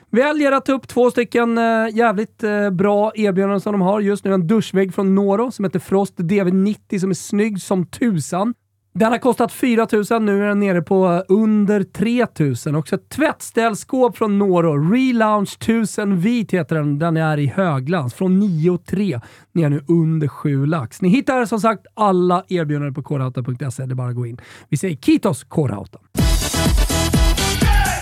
Väljer 0.10 0.52
att 0.52 0.66
ta 0.66 0.74
upp 0.74 0.88
två 0.88 1.12
stycken 1.12 1.58
eh, 1.58 1.64
jävligt 1.94 2.44
eh, 2.44 2.70
bra 2.70 3.12
erbjudanden 3.16 3.62
som 3.62 3.72
de 3.72 3.82
har 3.82 4.00
just 4.00 4.24
nu. 4.24 4.34
En 4.34 4.48
duschvägg 4.48 4.94
från 4.94 5.16
Noro 5.16 5.52
som 5.52 5.66
heter 5.66 5.80
Frost 5.80 6.18
DV90 6.18 7.00
som 7.00 7.10
är 7.10 7.14
snygg 7.14 7.62
som 7.62 7.86
tusan. 7.86 8.54
Den 9.00 9.12
har 9.12 9.20
kostat 9.20 9.52
4 9.52 9.88
000, 10.12 10.22
nu 10.22 10.44
är 10.44 10.48
den 10.48 10.60
nere 10.60 10.82
på 10.82 11.24
under 11.28 11.84
3 11.84 12.28
000. 12.66 12.76
Också 12.76 12.96
ett 12.96 13.10
tvättställskåp 13.10 14.18
från 14.18 14.40
Noro. 14.40 14.92
Relaunch 14.94 15.58
1000 15.62 16.20
vit 16.20 16.54
heter 16.54 16.76
den. 16.76 17.00
Den 17.00 17.18
är 17.18 17.38
i 17.38 17.48
höglans. 17.48 18.14
Från 18.14 18.40
9 18.40 18.78
3 18.78 19.20
ner 19.52 19.70
nu 19.70 19.82
under 19.88 20.28
7 20.28 20.66
lax. 20.66 21.02
Ni 21.02 21.10
hittar 21.10 21.46
som 21.46 21.60
sagt 21.60 21.86
alla 21.94 22.44
erbjudanden 22.48 22.94
på 22.94 23.04
korauta.se. 23.04 23.86
Det 23.86 23.94
är 23.94 23.96
bara 23.96 24.10
att 24.10 24.16
gå 24.16 24.26
in. 24.26 24.42
Vi 24.70 24.78
säger 24.78 24.96
Kitos 24.96 25.44
Korauta. 25.44 26.00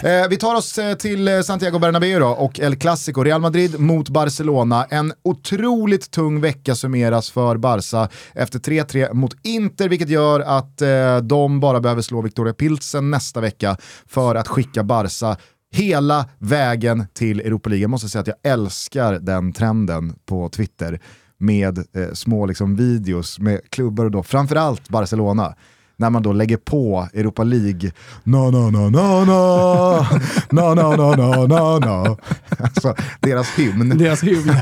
Eh, 0.03 0.27
vi 0.29 0.37
tar 0.37 0.55
oss 0.55 0.77
eh, 0.77 0.95
till 0.95 1.27
eh, 1.27 1.41
Santiago 1.41 1.79
Bernabéu 1.79 2.19
då 2.19 2.27
och 2.27 2.59
El 2.59 2.75
Clasico. 2.75 3.23
Real 3.23 3.41
Madrid 3.41 3.79
mot 3.79 4.09
Barcelona. 4.09 4.85
En 4.89 5.13
otroligt 5.23 6.11
tung 6.11 6.41
vecka 6.41 6.75
summeras 6.75 7.29
för 7.29 7.57
Barca 7.57 8.09
efter 8.33 8.59
3-3 8.59 9.13
mot 9.13 9.35
Inter, 9.43 9.89
vilket 9.89 10.09
gör 10.09 10.39
att 10.39 10.81
eh, 10.81 11.17
de 11.17 11.59
bara 11.59 11.79
behöver 11.79 12.01
slå 12.01 12.21
Victoria 12.21 12.53
Pilsen 12.53 13.11
nästa 13.11 13.41
vecka 13.41 13.77
för 14.07 14.35
att 14.35 14.47
skicka 14.47 14.83
Barca 14.83 15.37
hela 15.71 16.25
vägen 16.39 17.05
till 17.13 17.39
Europa 17.39 17.69
League. 17.69 17.81
Jag 17.81 17.89
måste 17.89 18.09
säga 18.09 18.21
att 18.21 18.27
jag 18.27 18.53
älskar 18.53 19.13
den 19.13 19.53
trenden 19.53 20.15
på 20.25 20.49
Twitter 20.49 20.99
med 21.37 21.77
eh, 21.77 22.13
små 22.13 22.45
liksom, 22.45 22.75
videos 22.75 23.39
med 23.39 23.61
klubbar 23.69 24.05
och 24.05 24.11
då 24.11 24.23
framförallt 24.23 24.89
Barcelona 24.89 25.55
när 25.97 26.09
man 26.09 26.23
då 26.23 26.33
lägger 26.33 26.57
på 26.57 27.07
Europa 27.13 27.43
League, 27.43 27.91
na 28.23 28.51
na 28.51 28.69
na 28.69 28.89
na 28.89 29.25
na, 29.25 30.19
na 30.49 30.73
na 30.73 30.95
na 30.95 31.15
na 31.15 31.47
na 31.47 31.79
na. 31.79 32.17
Alltså 32.59 32.95
deras 33.19 33.49
hymn. 33.49 33.97
Deras 33.97 34.23
hymn. 34.23 34.53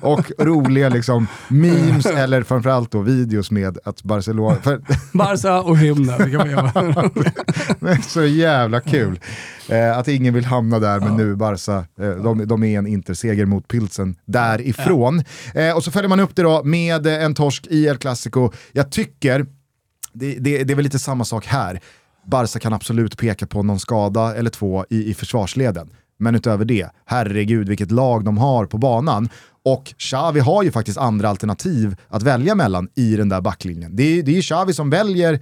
och 0.00 0.32
roliga 0.38 0.88
liksom 0.88 1.26
memes 1.48 2.06
eller 2.06 2.42
framförallt 2.42 2.90
då 2.90 3.00
videos 3.00 3.50
med 3.50 3.78
att 3.84 4.02
Barcelona... 4.02 4.56
För, 4.56 4.80
Barca 5.12 5.60
och 5.60 5.78
hymnen, 5.78 6.18
det 6.18 6.30
kan 6.30 6.38
man 6.38 6.50
göra. 6.50 8.02
så 8.02 8.24
jävla 8.24 8.80
kul. 8.80 9.20
Eh, 9.68 9.98
att 9.98 10.08
ingen 10.08 10.34
vill 10.34 10.44
hamna 10.44 10.78
där, 10.78 11.00
men 11.00 11.16
nu 11.16 11.36
Barca, 11.36 11.84
eh, 12.00 12.10
de, 12.10 12.46
de 12.46 12.64
är 12.64 12.78
en 12.78 12.86
interseger 12.86 13.46
mot 13.46 13.68
Pilsen 13.68 14.16
därifrån. 14.24 15.22
Eh, 15.54 15.76
och 15.76 15.84
så 15.84 15.90
följer 15.90 16.08
man 16.08 16.20
upp 16.20 16.36
det 16.36 16.42
då 16.42 16.64
med 16.64 17.06
en 17.06 17.34
torsk 17.34 17.66
i 17.66 17.86
El 17.86 17.96
Clasico. 17.96 18.50
Jag 18.72 18.90
tycker 18.90 19.46
det, 20.12 20.34
det, 20.34 20.64
det 20.64 20.72
är 20.72 20.74
väl 20.74 20.84
lite 20.84 20.98
samma 20.98 21.24
sak 21.24 21.46
här. 21.46 21.80
Barca 22.26 22.58
kan 22.58 22.72
absolut 22.72 23.18
peka 23.18 23.46
på 23.46 23.62
någon 23.62 23.80
skada 23.80 24.34
eller 24.34 24.50
två 24.50 24.84
i, 24.90 25.10
i 25.10 25.14
försvarsleden. 25.14 25.90
Men 26.18 26.34
utöver 26.34 26.64
det, 26.64 26.90
herregud 27.04 27.68
vilket 27.68 27.90
lag 27.90 28.24
de 28.24 28.38
har 28.38 28.66
på 28.66 28.78
banan. 28.78 29.28
Och 29.64 29.94
Xavi 29.98 30.40
har 30.40 30.62
ju 30.62 30.70
faktiskt 30.72 30.98
andra 30.98 31.28
alternativ 31.28 31.96
att 32.08 32.22
välja 32.22 32.54
mellan 32.54 32.88
i 32.94 33.16
den 33.16 33.28
där 33.28 33.40
backlinjen. 33.40 33.96
Det 33.96 34.02
är, 34.02 34.22
det 34.22 34.38
är 34.38 34.42
Xavi 34.42 34.72
som 34.72 34.90
väljer 34.90 35.40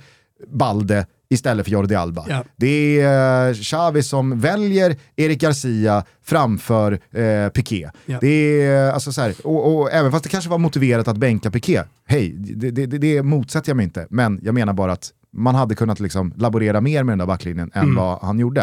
Balde 0.53 1.07
istället 1.31 1.66
för 1.66 1.70
Jordi 1.70 1.95
Alba. 1.95 2.26
Ja. 2.29 2.45
Det 2.57 3.01
är 3.01 3.49
uh, 3.49 3.55
Xavi 3.55 4.03
som 4.03 4.41
väljer 4.41 4.97
Erik 5.16 5.41
Garcia 5.41 6.05
framför 6.22 6.93
uh, 6.93 7.49
Piqué. 7.49 7.91
Ja. 8.07 8.18
Det 8.20 8.62
är, 8.62 8.89
uh, 8.89 8.95
alltså 8.95 9.12
så 9.12 9.20
här, 9.20 9.35
och, 9.45 9.76
och, 9.76 9.93
även 9.93 10.12
fast 10.12 10.24
det 10.24 10.31
kanske 10.31 10.51
var 10.51 10.59
motiverat 10.59 11.09
att 11.09 11.16
bänka 11.16 11.51
Piqué, 11.51 11.83
hej, 12.07 12.35
det, 12.39 12.70
det, 12.70 12.87
det, 12.87 13.22
motsätter 13.22 13.70
jag 13.70 13.76
mig 13.76 13.85
inte, 13.85 14.07
men 14.11 14.41
jag 14.43 14.55
menar 14.55 14.72
bara 14.72 14.93
att 14.93 15.12
man 15.33 15.55
hade 15.55 15.74
kunnat 15.74 16.01
liksom 16.01 16.33
laborera 16.37 16.81
mer 16.81 17.03
med 17.03 17.12
den 17.12 17.18
där 17.18 17.26
backlinjen 17.26 17.70
än 17.74 17.83
mm. 17.83 17.95
vad 17.95 18.18
han 18.22 18.39
gjorde. 18.39 18.61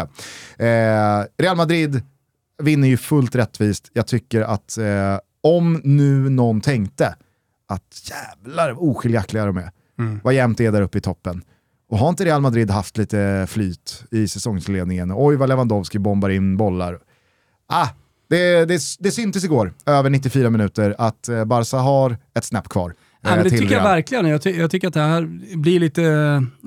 Eh, 0.58 1.24
Real 1.38 1.56
Madrid 1.56 2.02
vinner 2.62 2.88
ju 2.88 2.96
fullt 2.96 3.34
rättvist. 3.34 3.90
Jag 3.92 4.06
tycker 4.06 4.40
att 4.40 4.78
eh, 4.78 5.18
om 5.40 5.80
nu 5.84 6.30
någon 6.30 6.60
tänkte 6.60 7.14
att 7.68 8.10
jävlar 8.10 8.82
oskiljaktiga 8.82 9.46
de 9.46 9.56
är, 9.56 9.70
mm. 9.98 10.20
vad 10.24 10.34
jämnt 10.34 10.58
det 10.58 10.66
är 10.66 10.72
där 10.72 10.82
uppe 10.82 10.98
i 10.98 11.00
toppen. 11.00 11.42
Och 11.88 11.98
har 11.98 12.08
inte 12.08 12.24
Real 12.24 12.40
Madrid 12.40 12.70
haft 12.70 12.98
lite 12.98 13.46
flyt 13.48 14.04
i 14.10 14.28
säsongsledningen? 14.28 15.12
Oj 15.14 15.36
vad 15.36 15.48
Lewandowski 15.48 15.98
bombar 15.98 16.28
in 16.28 16.56
bollar. 16.56 16.98
Ah, 17.68 17.88
det, 18.28 18.64
det, 18.64 18.80
det 18.98 19.10
syntes 19.10 19.44
igår, 19.44 19.74
över 19.86 20.10
94 20.10 20.50
minuter, 20.50 20.94
att 20.98 21.28
eh, 21.28 21.44
Barca 21.44 21.76
har 21.76 22.18
ett 22.34 22.44
snäpp 22.44 22.68
kvar. 22.68 22.94
Ja, 23.22 23.34
men 23.34 23.44
det 23.44 23.50
tycker 23.50 23.74
jag 23.74 23.82
verkligen. 23.82 24.26
Jag, 24.26 24.42
ty 24.42 24.50
jag, 24.50 24.70
tycker 24.70 24.88
att 24.88 24.94
det 24.94 25.00
här 25.00 25.22
blir 25.56 25.80
lite 25.80 26.04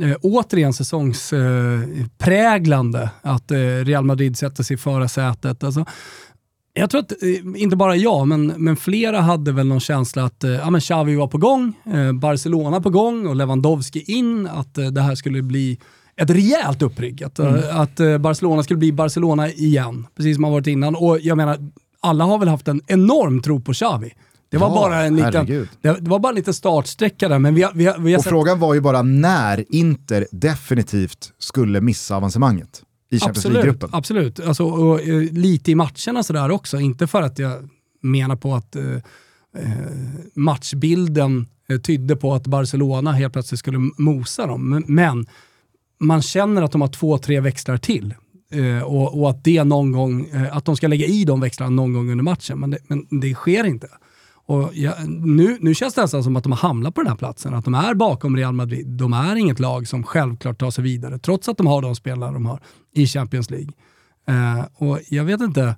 äh, 0.01 0.15
återigen 0.21 0.73
säsongspräglande. 0.73 3.01
Äh, 3.01 3.09
att 3.21 3.51
äh, 3.51 3.57
Real 3.57 4.05
Madrid 4.05 4.37
sätter 4.37 4.63
sig 4.63 4.73
i 4.73 4.77
förarsätet. 4.77 5.63
Alltså, 5.63 5.85
jag 6.73 6.89
tror 6.89 7.01
att, 7.01 7.11
eh, 7.23 7.61
inte 7.61 7.75
bara 7.75 7.95
jag, 7.95 8.27
men, 8.27 8.47
men 8.47 8.75
flera 8.75 9.21
hade 9.21 9.51
väl 9.51 9.67
någon 9.67 9.79
känsla 9.79 10.23
att 10.23 10.43
eh, 10.43 10.51
ja, 10.51 10.69
men 10.69 10.81
Xavi 10.81 11.15
var 11.15 11.27
på 11.27 11.37
gång, 11.37 11.73
eh, 11.93 12.13
Barcelona 12.13 12.81
på 12.81 12.89
gång 12.89 13.27
och 13.27 13.35
Lewandowski 13.35 14.03
in, 14.07 14.47
att 14.47 14.75
det 14.75 15.01
här 15.01 15.15
skulle 15.15 15.41
bli 15.41 15.79
ett 16.15 16.29
rejält 16.29 16.81
upprigg. 16.81 17.23
Att, 17.23 17.39
mm. 17.39 17.63
att 17.71 18.21
Barcelona 18.21 18.63
skulle 18.63 18.77
bli 18.77 18.91
Barcelona 18.91 19.49
igen, 19.49 20.07
precis 20.15 20.35
som 20.35 20.43
har 20.43 20.51
varit 20.51 20.67
innan. 20.67 20.95
Och 20.95 21.19
jag 21.19 21.37
menar, 21.37 21.57
alla 21.99 22.23
har 22.23 22.37
väl 22.37 22.47
haft 22.47 22.67
en 22.67 22.81
enorm 22.87 23.41
tro 23.41 23.61
på 23.61 23.73
Xavi. 23.73 24.13
Det 24.51 24.57
var, 24.57 24.67
ja, 24.67 24.75
bara 24.75 25.03
en 25.03 25.15
liten, 25.15 25.67
det, 25.81 25.97
var 26.01 26.19
bara 26.19 26.29
en 26.29 26.35
liten 26.35 26.53
startsträcka 26.53 27.29
där. 27.29 27.39
Men 27.39 27.55
vi, 27.55 27.63
har, 27.63 27.71
vi, 27.73 27.85
har, 27.85 27.99
vi 27.99 28.11
har 28.11 28.17
och 28.17 28.23
sett... 28.23 28.29
frågan 28.29 28.59
var 28.59 28.73
ju 28.73 28.81
bara 28.81 29.01
när 29.01 29.65
Inter 29.75 30.27
definitivt 30.31 31.33
skulle 31.39 31.81
missa 31.81 32.15
avancemanget 32.15 32.83
i 33.09 33.19
Champions 33.19 33.45
League-gruppen. 33.45 33.89
Absolut, 33.93 34.39
alltså, 34.39 34.63
och, 34.63 34.91
och, 34.91 34.99
lite 35.31 35.71
i 35.71 35.75
matcherna 35.75 36.23
sådär 36.23 36.51
också. 36.51 36.79
Inte 36.79 37.07
för 37.07 37.21
att 37.21 37.39
jag 37.39 37.69
menar 38.01 38.35
på 38.35 38.55
att 38.55 38.75
uh, 38.75 38.97
matchbilden 40.35 41.47
uh, 41.71 41.79
tydde 41.79 42.15
på 42.15 42.33
att 42.33 42.47
Barcelona 42.47 43.11
helt 43.11 43.33
plötsligt 43.33 43.59
skulle 43.59 43.91
mosa 43.97 44.47
dem. 44.47 44.83
Men, 44.87 45.25
man 46.01 46.21
känner 46.21 46.61
att 46.61 46.71
de 46.71 46.81
har 46.81 46.87
två, 46.87 47.17
tre 47.17 47.39
växlar 47.39 47.77
till. 47.77 48.13
Uh, 48.55 48.81
och, 48.81 49.21
och, 49.21 49.29
att 49.29 49.43
det 49.43 49.63
någon 49.63 49.91
gång, 49.91 50.29
att 50.51 50.65
de 50.65 50.75
ska 50.75 50.87
lägga 50.87 51.05
i 51.05 51.25
de 51.25 51.39
växlarna 51.39 51.69
någon 51.69 51.93
gång 51.93 52.11
under 52.11 52.23
matchen, 52.23 52.59
men 52.59 52.69
det, 52.69 52.77
men 52.87 53.07
det 53.09 53.33
sker 53.33 53.63
inte. 53.63 53.87
Och 54.49 54.71
ja, 54.73 54.93
nu, 55.07 55.57
nu 55.61 55.75
känns 55.75 55.93
det 55.93 56.01
nästan 56.01 56.23
som 56.23 56.35
att 56.35 56.43
de 56.43 56.51
har 56.51 56.59
hamnat 56.59 56.95
på 56.95 57.01
den 57.01 57.09
här 57.09 57.17
platsen, 57.17 57.53
att 57.53 57.65
de 57.65 57.73
är 57.73 57.93
bakom 57.93 58.37
Real 58.37 58.53
Madrid. 58.53 58.87
De 58.87 59.13
är 59.13 59.35
inget 59.35 59.59
lag 59.59 59.87
som 59.87 60.03
självklart 60.03 60.59
tar 60.59 60.71
sig 60.71 60.83
vidare, 60.83 61.19
trots 61.19 61.49
att 61.49 61.57
de 61.57 61.67
har 61.67 61.81
de 61.81 61.95
spelare 61.95 62.33
de 62.33 62.45
har 62.45 62.61
i 62.93 63.07
Champions 63.07 63.49
League. 63.49 63.69
Eh, 64.27 64.65
och 64.75 64.99
jag 65.09 65.23
vet 65.23 65.41
inte, 65.41 65.75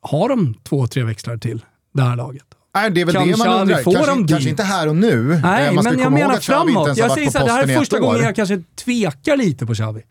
har 0.00 0.28
de 0.28 0.54
två, 0.54 0.86
tre 0.86 1.02
växlar 1.04 1.36
till 1.36 1.64
det 1.94 2.02
här 2.02 2.16
laget? 2.16 2.46
Nej, 2.74 2.90
det 2.90 3.00
är 3.00 3.04
väl 3.04 3.14
kan 3.14 3.28
det 3.28 3.36
man 3.36 3.60
undrar. 3.60 3.82
Kanske, 3.82 4.26
kanske 4.28 4.50
inte 4.50 4.62
här 4.62 4.88
och 4.88 4.96
nu. 4.96 5.40
Nej, 5.42 5.66
eh, 5.66 5.82
men 5.82 5.98
jag 5.98 6.12
menar 6.12 6.36
framåt. 6.36 6.96
Jag 6.96 7.12
säger 7.12 7.30
så 7.30 7.38
här, 7.38 7.46
det 7.46 7.52
här 7.52 7.68
är 7.68 7.78
första 7.78 7.98
gången 7.98 8.20
jag 8.20 8.36
kanske 8.36 8.62
tvekar 8.84 9.36
lite 9.36 9.66
på 9.66 9.74
Xavi. 9.74 10.02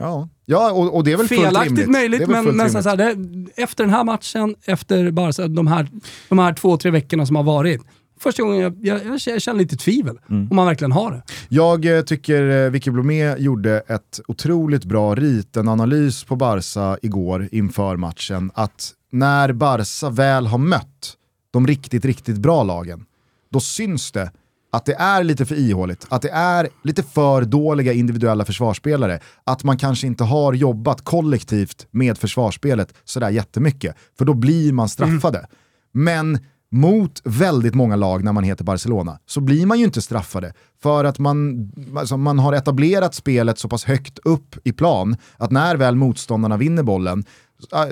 Ja, 0.00 0.28
ja 0.46 0.72
och, 0.72 0.96
och 0.96 1.04
det 1.04 1.12
är 1.12 1.16
väl 1.16 1.28
Felaktigt 1.28 1.58
fullt 1.58 1.68
rimligt. 1.68 1.90
möjligt, 1.90 2.28
men, 2.28 2.56
men 2.56 2.70
så 2.70 2.88
här, 2.88 2.96
det, 2.96 3.16
efter 3.62 3.84
den 3.84 3.92
här 3.92 4.04
matchen, 4.04 4.54
efter 4.64 5.10
Barca, 5.10 5.48
de 5.48 5.66
här, 5.66 5.88
de 6.28 6.38
här 6.38 6.52
två, 6.52 6.76
tre 6.76 6.90
veckorna 6.90 7.26
som 7.26 7.36
har 7.36 7.42
varit, 7.42 7.80
första 8.20 8.42
gången 8.42 8.60
jag, 8.60 8.76
jag, 8.80 9.20
jag 9.26 9.42
känner 9.42 9.58
lite 9.58 9.76
tvivel 9.76 10.18
mm. 10.30 10.48
om 10.50 10.56
man 10.56 10.66
verkligen 10.66 10.92
har 10.92 11.12
det. 11.12 11.22
Jag 11.48 11.96
eh, 11.96 12.02
tycker 12.02 12.64
eh, 12.64 12.70
Vicky 12.70 12.90
Blomé 12.90 13.36
gjorde 13.36 13.80
ett 13.80 14.20
otroligt 14.28 14.84
bra 14.84 15.14
rit, 15.14 15.56
en 15.56 15.68
analys 15.68 16.24
på 16.24 16.36
Barca 16.36 16.98
igår 17.02 17.48
inför 17.52 17.96
matchen. 17.96 18.50
Att 18.54 18.92
när 19.12 19.52
Barca 19.52 20.10
väl 20.10 20.46
har 20.46 20.58
mött 20.58 21.16
de 21.50 21.66
riktigt, 21.66 22.04
riktigt 22.04 22.38
bra 22.38 22.62
lagen, 22.62 23.04
då 23.50 23.60
syns 23.60 24.12
det 24.12 24.30
att 24.72 24.84
det 24.84 24.94
är 24.94 25.24
lite 25.24 25.46
för 25.46 25.54
ihåligt, 25.54 26.06
att 26.08 26.22
det 26.22 26.30
är 26.30 26.68
lite 26.84 27.02
för 27.02 27.42
dåliga 27.42 27.92
individuella 27.92 28.44
försvarsspelare, 28.44 29.20
att 29.44 29.64
man 29.64 29.76
kanske 29.76 30.06
inte 30.06 30.24
har 30.24 30.52
jobbat 30.52 31.04
kollektivt 31.04 31.86
med 31.90 32.18
försvarsspelet 32.18 32.94
sådär 33.04 33.30
jättemycket, 33.30 33.96
för 34.18 34.24
då 34.24 34.34
blir 34.34 34.72
man 34.72 34.88
straffade. 34.88 35.38
Mm. 35.38 35.50
Men 35.92 36.38
mot 36.72 37.20
väldigt 37.24 37.74
många 37.74 37.96
lag 37.96 38.24
när 38.24 38.32
man 38.32 38.44
heter 38.44 38.64
Barcelona 38.64 39.18
så 39.26 39.40
blir 39.40 39.66
man 39.66 39.78
ju 39.78 39.84
inte 39.84 40.02
straffade 40.02 40.52
för 40.82 41.04
att 41.04 41.18
man, 41.18 41.70
alltså 41.96 42.16
man 42.16 42.38
har 42.38 42.52
etablerat 42.52 43.14
spelet 43.14 43.58
så 43.58 43.68
pass 43.68 43.84
högt 43.84 44.18
upp 44.18 44.56
i 44.64 44.72
plan 44.72 45.16
att 45.36 45.50
när 45.50 45.76
väl 45.76 45.96
motståndarna 45.96 46.56
vinner 46.56 46.82
bollen, 46.82 47.24
äh, 47.72 47.86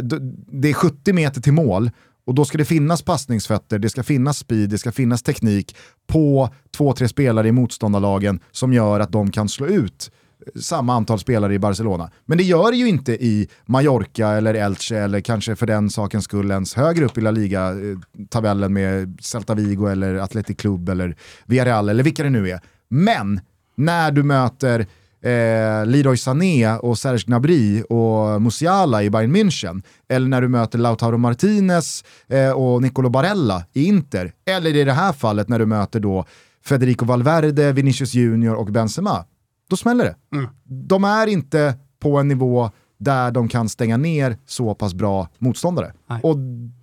det 0.53 0.69
är 0.69 0.75
70 0.75 1.13
meter 1.13 1.41
till 1.41 1.53
mål 1.53 1.91
och 2.29 2.35
då 2.35 2.45
ska 2.45 2.59
det 2.59 2.65
finnas 2.65 3.03
passningsfötter, 3.03 3.79
det 3.79 3.91
ska 3.91 4.03
finnas 4.03 4.39
speed, 4.39 4.71
det 4.71 4.79
ska 4.79 4.93
finnas 4.93 5.23
teknik 5.23 5.77
på 6.07 6.51
två, 6.77 6.93
tre 6.93 7.09
spelare 7.09 7.49
i 7.49 7.53
motståndarlagen 7.53 8.41
som 8.51 8.73
gör 8.73 9.01
att 9.01 9.13
de 9.13 9.31
kan 9.31 9.49
slå 9.49 9.67
ut 9.67 10.11
eh, 10.47 10.61
samma 10.61 10.95
antal 10.95 11.19
spelare 11.19 11.55
i 11.55 11.59
Barcelona. 11.59 12.11
Men 12.27 12.39
det 12.39 12.45
gör 12.45 12.71
det 12.71 12.77
ju 12.77 12.89
inte 12.89 13.13
i 13.13 13.49
Mallorca 13.67 14.29
eller 14.29 14.55
Elche 14.55 14.97
eller 14.97 15.21
kanske 15.21 15.57
för 15.57 15.67
den 15.67 15.91
sakens 15.91 16.25
skull 16.25 16.51
ens 16.51 16.75
högre 16.75 17.05
upp 17.05 17.19
i 17.19 17.21
La 17.21 17.31
Liga-tabellen 17.31 18.77
eh, 18.77 18.83
med 18.83 19.19
Celta 19.23 19.55
Vigo 19.55 19.87
eller 19.87 20.15
Athletic 20.15 20.57
Club 20.57 20.89
eller 20.89 21.17
Villarreal 21.47 21.89
eller 21.89 22.05
vilka 22.05 22.23
det 22.23 22.31
nu 22.31 22.51
är. 22.51 22.61
Men 22.89 23.41
när 23.75 24.11
du 24.11 24.23
möter 24.23 24.87
eh, 25.23 25.87
Leroy 25.87 26.17
Sané 26.17 26.77
och 26.77 26.99
Serge 26.99 27.25
Gnabry 27.27 27.83
och 27.83 28.43
Musiala 28.43 29.03
i 29.03 29.11
Bayern 29.11 29.37
München, 29.37 29.83
eller 30.09 30.29
när 30.29 30.41
du 30.41 30.49
möter 30.49 30.79
Lautaro 30.79 31.19
Martinez 31.19 32.05
eh, 32.29 32.51
och 32.51 32.83
Nicolo 32.83 33.09
Barella 33.09 33.65
i 33.73 33.85
Inter, 33.85 34.33
eller 34.47 34.77
i 34.77 34.85
det 34.85 34.93
här 34.93 35.13
fallet 35.13 35.49
när 35.49 35.59
du 35.59 35.67
möter 35.67 36.01
då 36.01 36.25
Federico 36.65 37.05
Valverde, 37.05 37.73
Vinicius 37.73 38.15
Junior 38.15 38.55
och 38.55 38.67
Benzema, 38.67 39.25
då 39.71 39.77
smäller 39.77 40.05
det. 40.05 40.37
Mm. 40.37 40.51
De 40.65 41.05
är 41.05 41.27
inte 41.27 41.75
på 42.01 42.19
en 42.19 42.29
nivå 42.29 42.71
där 42.99 43.31
de 43.31 43.49
kan 43.49 43.69
stänga 43.69 43.97
ner 43.97 44.37
så 44.47 44.75
pass 44.75 44.95
bra 44.95 45.29
motståndare. 45.39 45.93
Nej. 46.07 46.21
Och 46.23 46.37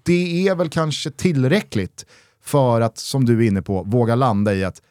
det 0.04 0.48
är 0.48 0.56
väl 0.56 0.70
kanske 0.70 1.12
tillräckligt 1.12 2.06
för 2.44 2.82
att, 2.82 2.98
som 2.98 3.26
du 3.26 3.44
är 3.44 3.48
inne 3.48 3.62
på, 3.62 3.84
våga 3.84 4.16
landa 4.16 4.54
i 4.54 4.64
att 4.64 4.82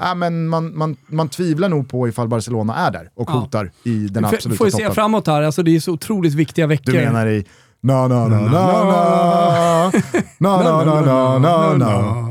äh, 0.00 0.14
men 0.14 0.48
man, 0.48 0.78
man, 0.78 0.96
man 1.06 1.28
tvivlar 1.28 1.68
nog 1.68 1.88
på 1.88 2.08
ifall 2.08 2.28
Barcelona 2.28 2.74
är 2.74 2.90
där 2.90 3.08
och 3.14 3.28
Ja. 3.30 3.32
hotar 3.32 3.70
i 3.84 4.08
den 4.08 4.24
absoluta 4.24 4.58
Får 4.58 4.64
vi 4.64 4.70
se 4.70 4.78
toppen. 4.78 4.94
framåt 4.94 5.26
här, 5.26 5.42
alltså 5.42 5.62
det 5.62 5.76
är 5.76 5.80
så 5.80 5.92
otroligt 5.92 6.34
viktiga 6.34 6.66
veckor. 6.66 6.92
Du 6.92 6.98
menar 6.98 7.26
i 7.26 7.44
na 7.80 8.08
na 8.08 8.28
na 8.28 8.40
na 8.40 8.48
na 8.50 9.90
na 10.38 10.62
na 10.62 10.84
na 10.84 11.00
na 11.00 11.38
na 11.38 11.76
na 11.76 12.30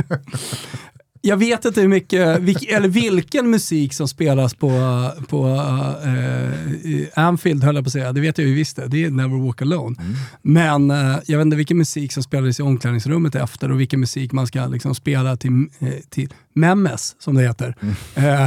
Jag 1.22 1.36
vet 1.36 1.64
inte 1.64 1.80
hur 1.80 1.88
mycket, 1.88 2.38
vilk, 2.38 2.62
eller 2.62 2.88
vilken 2.88 3.50
musik 3.50 3.94
som 3.94 4.08
spelas 4.08 4.54
på, 4.54 4.70
på 5.28 5.46
uh, 5.46 7.06
Anfield 7.14 7.64
höll 7.64 7.74
jag 7.74 7.84
på 7.84 7.88
att 7.88 7.92
säga, 7.92 8.12
det 8.12 8.20
vet 8.20 8.38
jag 8.38 8.46
ju 8.46 8.54
visst 8.54 8.76
det. 8.76 8.86
Det 8.86 9.04
är 9.04 9.10
Never 9.10 9.36
Walk 9.36 9.62
Alone. 9.62 9.96
Men 10.42 10.90
eh, 10.90 11.16
jag 11.26 11.38
vet 11.38 11.44
inte 11.44 11.56
vilken 11.56 11.78
musik 11.78 12.12
som 12.12 12.22
spelades 12.22 12.60
i 12.60 12.62
omklädningsrummet 12.62 13.34
efter 13.34 13.70
och 13.70 13.80
vilken 13.80 14.00
musik 14.00 14.32
man 14.32 14.46
ska 14.46 14.66
liksom 14.66 14.94
spela 14.94 15.36
till, 15.36 15.68
eh, 15.78 15.88
till 16.08 16.34
Memes, 16.54 17.16
som 17.18 17.34
det 17.34 17.42
heter, 17.42 17.74
eh, 18.14 18.46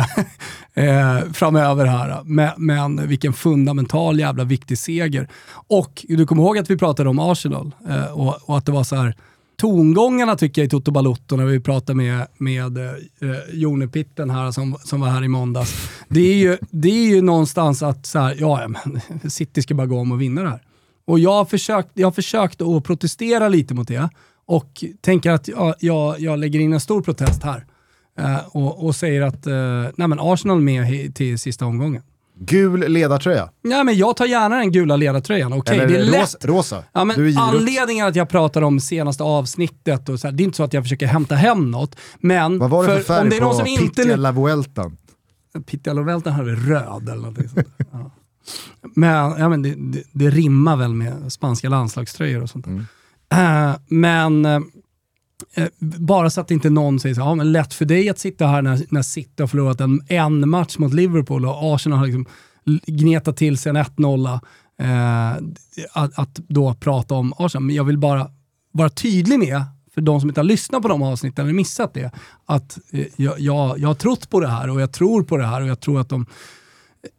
eh, 0.73 1.31
framöver 1.33 1.85
här. 1.85 2.21
Men, 2.23 2.51
men 2.57 3.07
vilken 3.07 3.33
fundamental 3.33 4.19
jävla 4.19 4.43
viktig 4.43 4.77
seger. 4.77 5.27
Och 5.51 6.05
du 6.07 6.25
kommer 6.25 6.43
ihåg 6.43 6.57
att 6.57 6.69
vi 6.69 6.77
pratade 6.77 7.09
om 7.09 7.19
Arsenal 7.19 7.71
eh, 7.89 8.05
och, 8.05 8.49
och 8.49 8.57
att 8.57 8.65
det 8.65 8.71
var 8.71 8.83
så 8.83 8.95
här 8.95 9.15
tongångarna 9.63 10.35
tycker 10.35 10.61
jag 10.61 10.65
i 10.65 10.69
Toto 10.69 10.91
Balotto 10.91 11.35
när 11.35 11.45
vi 11.45 11.59
pratar 11.59 11.93
med, 11.93 12.27
med 12.37 12.77
eh, 12.77 12.91
Jone 13.53 13.87
Pitten 13.87 14.29
här 14.29 14.51
som, 14.51 14.77
som 14.83 15.01
var 15.01 15.07
här 15.07 15.23
i 15.23 15.27
måndags. 15.27 15.89
Det 16.09 16.21
är 16.21 16.35
ju, 16.35 16.57
det 16.71 16.89
är 16.89 17.15
ju 17.15 17.21
någonstans 17.21 17.83
att 17.83 18.05
så 18.05 18.19
här, 18.19 18.35
ja, 18.39 18.67
men 18.67 19.29
City 19.31 19.61
ska 19.61 19.73
bara 19.75 19.87
gå 19.87 19.99
om 19.99 20.11
och 20.11 20.21
vinna 20.21 20.43
det 20.43 20.49
här. 20.49 20.61
Och 21.05 21.19
jag 21.19 21.31
har 21.31 21.45
försökt, 21.45 21.89
jag 21.93 22.07
har 22.07 22.11
försökt 22.11 22.61
att 22.61 22.83
protestera 22.83 23.49
lite 23.49 23.73
mot 23.73 23.87
det 23.87 24.09
och 24.45 24.83
tänker 25.01 25.31
att 25.31 25.47
jag, 25.47 25.75
jag, 25.79 26.19
jag 26.19 26.39
lägger 26.39 26.59
in 26.59 26.73
en 26.73 26.79
stor 26.79 27.01
protest 27.01 27.43
här. 27.43 27.65
Eh, 28.19 28.47
och, 28.47 28.85
och 28.85 28.95
säger 28.95 29.21
att 29.21 29.47
eh, 29.47 29.85
nej 29.95 30.07
men 30.07 30.19
Arsenal 30.19 30.57
är 30.57 30.61
med 30.61 31.15
till 31.15 31.39
sista 31.39 31.65
omgången. 31.65 32.01
Gul 32.35 32.79
ledartröja. 32.79 33.49
Nej 33.63 33.83
men 33.83 33.97
jag 33.97 34.17
tar 34.17 34.25
gärna 34.25 34.55
den 34.55 34.71
gula 34.71 34.95
ledartröjan. 34.95 35.53
Okej, 35.53 35.79
Eller 35.79 35.87
det 35.87 35.97
är 35.97 36.03
lätt. 36.03 36.21
rosa. 36.21 36.37
rosa. 36.47 36.83
Ja, 36.93 37.05
men 37.05 37.37
anledningen 37.37 38.07
att 38.07 38.15
jag 38.15 38.29
pratar 38.29 38.61
om 38.61 38.79
senaste 38.79 39.23
avsnittet, 39.23 40.09
och 40.09 40.19
så 40.19 40.27
här, 40.27 40.31
det 40.31 40.43
är 40.43 40.45
inte 40.45 40.57
så 40.57 40.63
att 40.63 40.73
jag 40.73 40.83
försöker 40.83 41.07
hämta 41.07 41.35
hem 41.35 41.71
något, 41.71 41.95
men 42.19 42.59
Vad 42.59 42.69
var 42.69 42.83
det 42.83 42.89
för 42.89 42.97
för, 42.97 43.03
färg 43.03 43.21
om 43.21 43.29
det 43.29 43.37
är 43.37 43.41
någon 43.41 43.51
på 43.51 43.57
som 43.57 43.67
inte... 43.67 44.03
Pittia 45.65 45.93
La 45.93 46.01
Vueltan? 46.01 46.33
Hade 46.33 46.55
röd 46.55 47.09
eller 47.09 47.15
någonting 47.15 47.49
sånt. 47.49 47.67
Ja. 47.91 48.11
Men, 48.95 49.39
ja, 49.39 49.49
men 49.49 49.61
det, 49.61 49.75
det, 49.77 50.03
det 50.11 50.29
rimmar 50.29 50.75
väl 50.75 50.93
med 50.93 51.33
spanska 51.33 51.69
landslagströjor 51.69 52.43
och 52.43 52.49
sånt. 52.49 52.67
Mm. 52.67 52.85
Eh, 53.33 53.75
men 53.87 54.45
eh, 54.45 54.59
Eh, 55.53 55.67
bara 55.79 56.29
så 56.29 56.41
att 56.41 56.51
inte 56.51 56.69
någon 56.69 56.99
säger 56.99 57.15
så 57.15 57.21
ja, 57.21 57.35
men 57.35 57.51
lätt 57.51 57.73
för 57.73 57.85
dig 57.85 58.09
att 58.09 58.19
sitta 58.19 58.47
här 58.47 58.61
när, 58.61 58.85
när 58.89 59.01
City 59.01 59.43
har 59.43 59.47
förlorat 59.47 59.81
en, 59.81 60.01
en 60.07 60.49
match 60.49 60.77
mot 60.77 60.93
Liverpool 60.93 61.45
och 61.45 61.75
Arsenal 61.75 61.99
har 61.99 62.05
liksom 62.05 62.25
gnetat 62.85 63.37
till 63.37 63.57
sig 63.57 63.69
en 63.69 63.77
1-0. 63.77 64.39
Eh, 64.79 65.31
att, 65.93 66.19
att 66.19 66.35
då 66.35 66.73
prata 66.73 67.15
om 67.15 67.33
Arsenal. 67.37 67.63
Men 67.63 67.75
jag 67.75 67.83
vill 67.83 67.97
bara 67.97 68.27
vara 68.71 68.89
tydlig 68.89 69.39
med, 69.39 69.63
för 69.93 70.01
de 70.01 70.19
som 70.19 70.29
inte 70.29 70.41
har 70.41 70.45
lyssnat 70.45 70.81
på 70.81 70.87
de 70.87 71.01
avsnitten 71.01 71.45
eller 71.45 71.53
missat 71.53 71.93
det, 71.93 72.11
att 72.45 72.79
eh, 72.91 73.05
jag, 73.15 73.39
jag, 73.39 73.79
jag 73.79 73.87
har 73.87 73.95
trott 73.95 74.29
på 74.29 74.39
det 74.39 74.47
här 74.47 74.69
och 74.69 74.81
jag 74.81 74.91
tror 74.91 75.23
på 75.23 75.37
det 75.37 75.45
här 75.45 75.61
och 75.61 75.67
jag 75.67 75.79
tror 75.79 75.99
att 75.99 76.09
de 76.09 76.25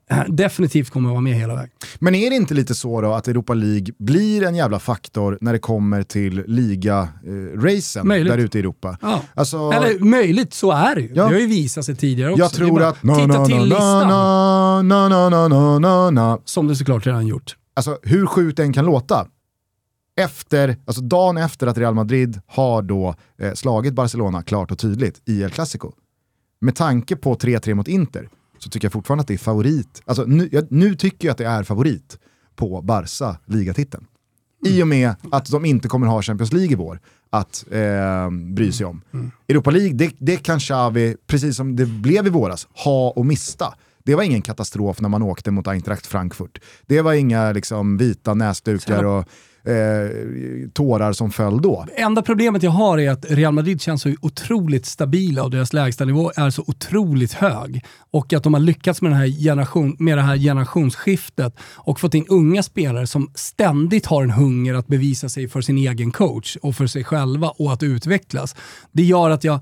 definitivt 0.29 0.91
kommer 0.91 1.09
att 1.09 1.13
vara 1.13 1.21
med 1.21 1.35
hela 1.35 1.55
vägen. 1.55 1.71
Men 1.99 2.15
är 2.15 2.31
det 2.31 2.37
inte 2.37 2.55
lite 2.55 2.75
så 2.75 3.01
då 3.01 3.13
att 3.13 3.29
Europa 3.29 3.55
League 3.55 3.87
blir 3.99 4.43
en 4.43 4.55
jävla 4.55 4.79
faktor 4.79 5.39
när 5.41 5.53
det 5.53 5.59
kommer 5.59 6.03
till 6.03 6.45
liga-racen 6.47 8.07
Möjligt. 8.07 8.33
där 8.33 8.39
ute 8.39 8.59
i 8.59 8.61
Europa? 8.61 8.99
Ja. 9.03 9.23
Alltså, 9.35 9.57
Eller 9.71 9.99
möjligt, 9.99 10.55
så 10.55 10.71
är 10.71 10.95
det 10.95 11.01
ju. 11.01 11.09
Ja. 11.09 11.15
Det 11.15 11.35
har 11.35 11.41
ju 11.41 11.47
visat 11.47 11.85
sig 11.85 11.97
tidigare 11.97 12.31
också. 12.31 12.43
jag 12.43 12.51
Det 12.51 12.57
tror 12.57 12.83
att... 12.83 13.01
Titta 13.01 13.27
na, 13.27 13.47
till 13.47 13.57
na, 13.57 13.63
listan, 13.63 14.09
na, 14.09 14.83
na, 14.83 15.09
na, 15.09 15.29
na, 15.29 15.49
na, 15.49 15.79
na, 15.79 16.11
na. 16.11 16.39
som 16.45 16.67
du 16.67 16.77
såklart 16.77 17.07
redan 17.07 17.27
gjort. 17.27 17.57
Alltså 17.77 17.99
hur 18.03 18.27
sjukt 18.27 18.57
den 18.57 18.73
kan 18.73 18.85
låta. 18.85 19.27
Efter, 20.17 20.77
alltså 20.87 21.03
dagen 21.03 21.37
efter 21.37 21.67
att 21.67 21.79
Real 21.79 21.95
Madrid 21.95 22.41
har 22.47 22.83
då 22.83 23.15
eh, 23.39 23.53
slagit 23.53 23.95
Barcelona 23.95 24.43
klart 24.43 24.71
och 24.71 24.79
tydligt 24.79 25.23
i 25.29 25.43
El 25.43 25.51
Clasico. 25.51 25.93
Med 26.61 26.77
tanke 26.77 27.17
på 27.17 27.35
3-3 27.35 27.75
mot 27.75 27.89
Inter 27.89 28.29
så 28.65 28.71
tycker 28.71 28.87
jag 28.87 28.93
fortfarande 28.93 29.21
att 29.21 29.29
det 29.29 29.35
är 29.35 29.39
favorit. 29.39 30.03
Alltså 30.05 30.25
nu, 30.25 30.49
jag, 30.53 30.73
nu 30.73 30.95
tycker 30.95 31.29
jag 31.29 31.33
att 31.33 31.39
det 31.39 31.47
är 31.47 31.63
favorit 31.63 32.19
på 32.57 32.83
Barca 32.83 33.37
ligatiteln. 33.47 34.07
I 34.65 34.83
och 34.83 34.89
med 34.89 35.15
att 35.33 35.51
de 35.51 35.65
inte 35.65 35.89
kommer 35.89 36.07
ha 36.07 36.23
Champions 36.23 36.53
League 36.53 36.73
i 36.73 36.75
vår 36.75 37.01
att 37.31 37.65
eh, 37.71 38.31
bry 38.31 38.73
sig 38.73 38.87
om. 38.87 39.03
Europa 39.49 39.71
League, 39.71 39.93
det, 39.93 40.15
det 40.19 40.37
kan 40.37 40.61
Xavi, 40.61 41.17
precis 41.27 41.57
som 41.57 41.77
det 41.77 41.87
blev 41.87 42.27
i 42.27 42.31
våras, 42.31 42.69
ha 42.85 43.11
och 43.11 43.27
mista. 43.27 43.75
Det 44.05 44.15
var 44.15 44.23
ingen 44.23 44.43
katastrof 44.43 45.01
när 45.01 45.09
man 45.09 45.23
åkte 45.23 45.51
mot 45.51 45.69
Eintracht 45.69 46.07
Frankfurt. 46.07 46.59
Det 46.87 47.01
var 47.01 47.13
inga 47.13 47.53
liksom, 47.53 47.97
vita 47.97 48.35
näsdukar 48.35 49.05
och 49.05 49.29
eh, 49.65 50.69
tårar 50.73 51.13
som 51.13 51.31
föll 51.31 51.63
då. 51.63 51.87
Enda 51.97 52.23
problemet 52.23 52.63
jag 52.63 52.71
har 52.71 52.99
är 52.99 53.11
att 53.11 53.25
Real 53.29 53.55
Madrid 53.55 53.81
känns 53.81 54.03
så 54.03 54.15
otroligt 54.21 54.87
stabila 54.87 55.43
och 55.43 55.51
deras 55.51 55.73
lägstanivå 55.73 56.33
är 56.37 56.51
så 56.51 56.65
otroligt 56.67 57.33
hög. 57.33 57.85
Och 58.11 58.33
att 58.33 58.43
de 58.43 58.55
har 58.55 58.61
lyckats 58.61 59.03
med, 59.03 59.11
den 59.11 59.19
här 59.19 59.43
generation, 59.45 59.97
med 59.99 60.19
det 60.19 60.23
här 60.23 60.37
generationsskiftet 60.37 61.55
och 61.75 62.01
fått 62.01 62.15
in 62.15 62.27
unga 62.29 62.63
spelare 62.63 63.07
som 63.07 63.31
ständigt 63.35 64.07
har 64.07 64.23
en 64.23 64.31
hunger 64.31 64.75
att 64.75 64.87
bevisa 64.87 65.29
sig 65.29 65.49
för 65.49 65.61
sin 65.61 65.79
egen 65.79 66.11
coach 66.11 66.57
och 66.63 66.77
för 66.77 66.87
sig 66.87 67.05
själva 67.05 67.49
och 67.49 67.73
att 67.73 67.83
utvecklas. 67.83 68.57
Det 68.93 69.03
gör 69.03 69.31
att 69.31 69.45
jag, 69.45 69.61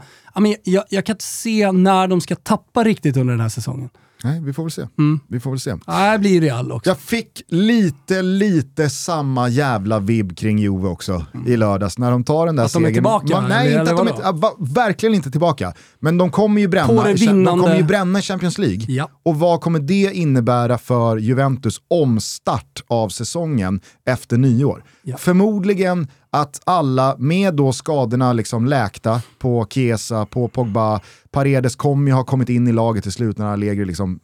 jag, 0.65 0.85
jag 0.89 1.07
kan 1.07 1.15
inte 1.15 1.25
se 1.25 1.73
när 1.73 2.09
de 2.09 2.21
ska 2.21 2.35
tappa 2.35 2.85
riktigt 2.85 3.17
under 3.17 3.33
den 3.33 3.41
här 3.41 3.49
säsongen. 3.49 3.91
Nej, 4.25 4.41
vi 4.43 4.53
får 4.53 4.63
väl 4.63 4.71
se. 4.71 4.83
Vi 5.29 5.41
får 5.41 5.51
väl 5.51 5.61
se. 5.61 5.71
Det 6.13 6.19
blir 6.19 6.41
Real 6.41 6.73
också. 6.73 6.91
Jag 6.91 6.99
fick 6.99 7.43
lite, 7.49 8.23
lite 8.23 8.91
samma 8.91 9.49
jävla 9.49 9.99
vibb 9.99 10.37
kring 10.39 10.59
Juve 10.59 10.89
också 10.89 11.27
i 11.47 11.57
lördags 11.57 11.99
när 11.99 12.11
de 12.11 12.25
tar 12.25 12.47
den 12.47 12.57
där 12.57 12.65
Att 12.65 12.73
de 12.73 12.85
är 12.85 12.89
segern. 12.89 12.95
tillbaka, 12.95 13.41
Man, 13.41 13.49
nej, 13.49 13.69
inte 13.69 13.81
att 13.83 13.97
de 13.97 14.09
är, 14.09 14.15
ja, 14.23 14.57
verkligen 14.61 15.15
inte 15.15 15.31
tillbaka. 15.31 15.73
Men 16.01 16.19
de 16.19 16.31
kommer 16.31 16.61
ju 16.61 16.69
bränna, 16.69 17.03
det 17.05 17.09
de 17.13 17.15
vinnande- 17.15 17.63
kommer 17.63 17.77
ju 17.77 17.83
bränna 17.83 18.23
Champions 18.23 18.59
League. 18.59 18.85
Ja. 18.89 19.11
Och 19.23 19.37
vad 19.37 19.61
kommer 19.61 19.79
det 19.79 20.13
innebära 20.15 20.79
för 20.79 21.17
Juventus 21.17 21.81
omstart 21.91 22.83
av 22.89 23.09
säsongen 23.09 23.81
efter 24.07 24.37
nyår? 24.37 24.85
Ja. 25.03 25.17
Förmodligen 25.17 26.09
att 26.31 26.61
alla 26.65 27.17
med 27.19 27.55
då 27.55 27.73
skadorna 27.73 28.33
liksom 28.33 28.67
läkta 28.67 29.23
på 29.39 29.67
Chiesa, 29.71 30.27
på 30.27 30.49
Pogba, 30.49 31.01
Paredes 31.31 31.77
kommer 31.77 32.11
ju 32.11 32.15
ha 32.15 32.25
kommit 32.25 32.49
in 32.49 32.69
i 32.69 32.73
laget 32.73 33.03
till 33.03 33.13
slut 33.13 33.39
när 33.39 33.47
Allegri 33.47 33.85
liksom 33.85 34.21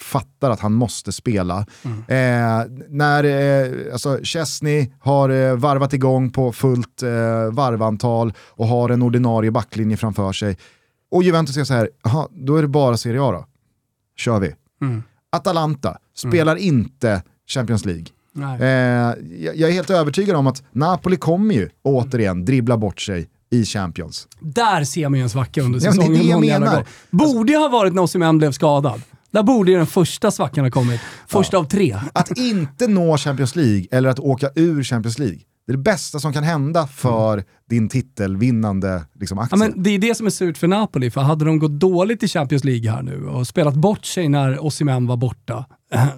fattar 0.00 0.50
att 0.50 0.60
han 0.60 0.72
måste 0.72 1.12
spela. 1.12 1.66
Eh, 2.08 2.62
när 2.88 3.24
eh, 3.24 3.92
alltså 3.92 4.18
Chesney 4.22 4.92
har 4.98 5.28
eh, 5.28 5.56
varvat 5.56 5.92
igång 5.92 6.30
på 6.30 6.52
fullt 6.52 7.02
eh, 7.02 7.08
varvantal 7.52 8.32
och 8.48 8.66
har 8.66 8.88
en 8.88 9.02
ordinarie 9.02 9.50
backlinje 9.50 9.96
framför 9.96 10.32
sig. 10.32 10.56
Och 11.10 11.22
Juventus 11.22 11.54
säger 11.54 11.64
så 11.64 11.74
här, 11.74 11.90
"Jaha, 12.04 12.28
då 12.30 12.56
är 12.56 12.62
det 12.62 12.68
bara 12.68 12.96
Serie 12.96 13.22
A 13.22 13.32
då. 13.32 13.46
Kör 14.16 14.40
vi. 14.40 14.54
Mm. 14.82 15.02
Atalanta 15.30 15.98
spelar 16.14 16.56
inte 16.56 17.22
Champions 17.46 17.84
League. 17.84 18.06
Eh, 18.60 18.66
jag, 18.66 19.16
jag 19.56 19.60
är 19.70 19.72
helt 19.72 19.90
övertygad 19.90 20.36
om 20.36 20.46
att 20.46 20.62
Napoli 20.72 21.16
kommer 21.16 21.54
ju 21.54 21.68
återigen 21.82 22.44
dribbla 22.44 22.76
bort 22.76 23.00
sig 23.00 23.28
i 23.50 23.64
Champions. 23.64 24.28
Där 24.40 24.84
ser 24.84 25.08
man 25.08 25.18
ju 25.18 25.22
en 25.22 25.28
svacka 25.30 25.62
under 25.62 25.80
Ja, 25.84 25.90
men 25.90 25.98
det 25.98 26.04
är 26.18 26.22
säsongen. 26.22 26.40
det 26.62 26.66
jag. 26.66 26.84
Borde 27.10 27.56
ha 27.56 27.68
varit 27.68 27.94
när 27.94 28.02
Osimhen 28.02 28.38
blev 28.38 28.52
skadad. 28.52 29.02
Där 29.30 29.42
borde 29.42 29.70
ju 29.70 29.76
den 29.76 29.86
första 29.86 30.30
svackan 30.30 30.64
ha 30.64 30.70
kommit. 30.70 31.00
Första 31.26 31.58
av 31.58 31.64
tre. 31.64 31.96
Att 32.12 32.38
inte 32.38 32.86
nå 32.86 33.16
Champions 33.16 33.56
League 33.56 33.86
eller 33.90 34.08
att 34.10 34.18
åka 34.18 34.50
ur 34.54 34.82
Champions 34.84 35.18
League, 35.18 35.38
det 35.66 35.72
är 35.72 35.76
det 35.76 35.82
bästa 35.82 36.18
som 36.18 36.32
kan 36.32 36.44
hända 36.44 36.86
för 36.86 37.44
din 37.70 37.88
titelvinnande 37.88 39.04
liksom, 39.20 39.38
Ja, 39.38 39.44
aktie. 39.44 39.58
men 39.58 39.82
det 39.82 39.90
är 39.90 39.98
det 39.98 40.14
som 40.14 40.26
är 40.26 40.30
surt 40.30 40.58
för 40.58 40.68
Napoli, 40.68 41.10
för 41.10 41.20
hade 41.20 41.44
de 41.44 41.58
gått 41.58 41.70
dåligt 41.80 42.22
i 42.22 42.28
Champions 42.28 42.64
League 42.64 42.90
här 42.90 43.02
nu 43.02 43.26
och 43.26 43.46
spelat 43.46 43.74
bort 43.74 44.04
sig 44.04 44.28
när 44.28 44.64
Osimhen 44.64 45.06
var 45.06 45.16
borta, 45.16 45.64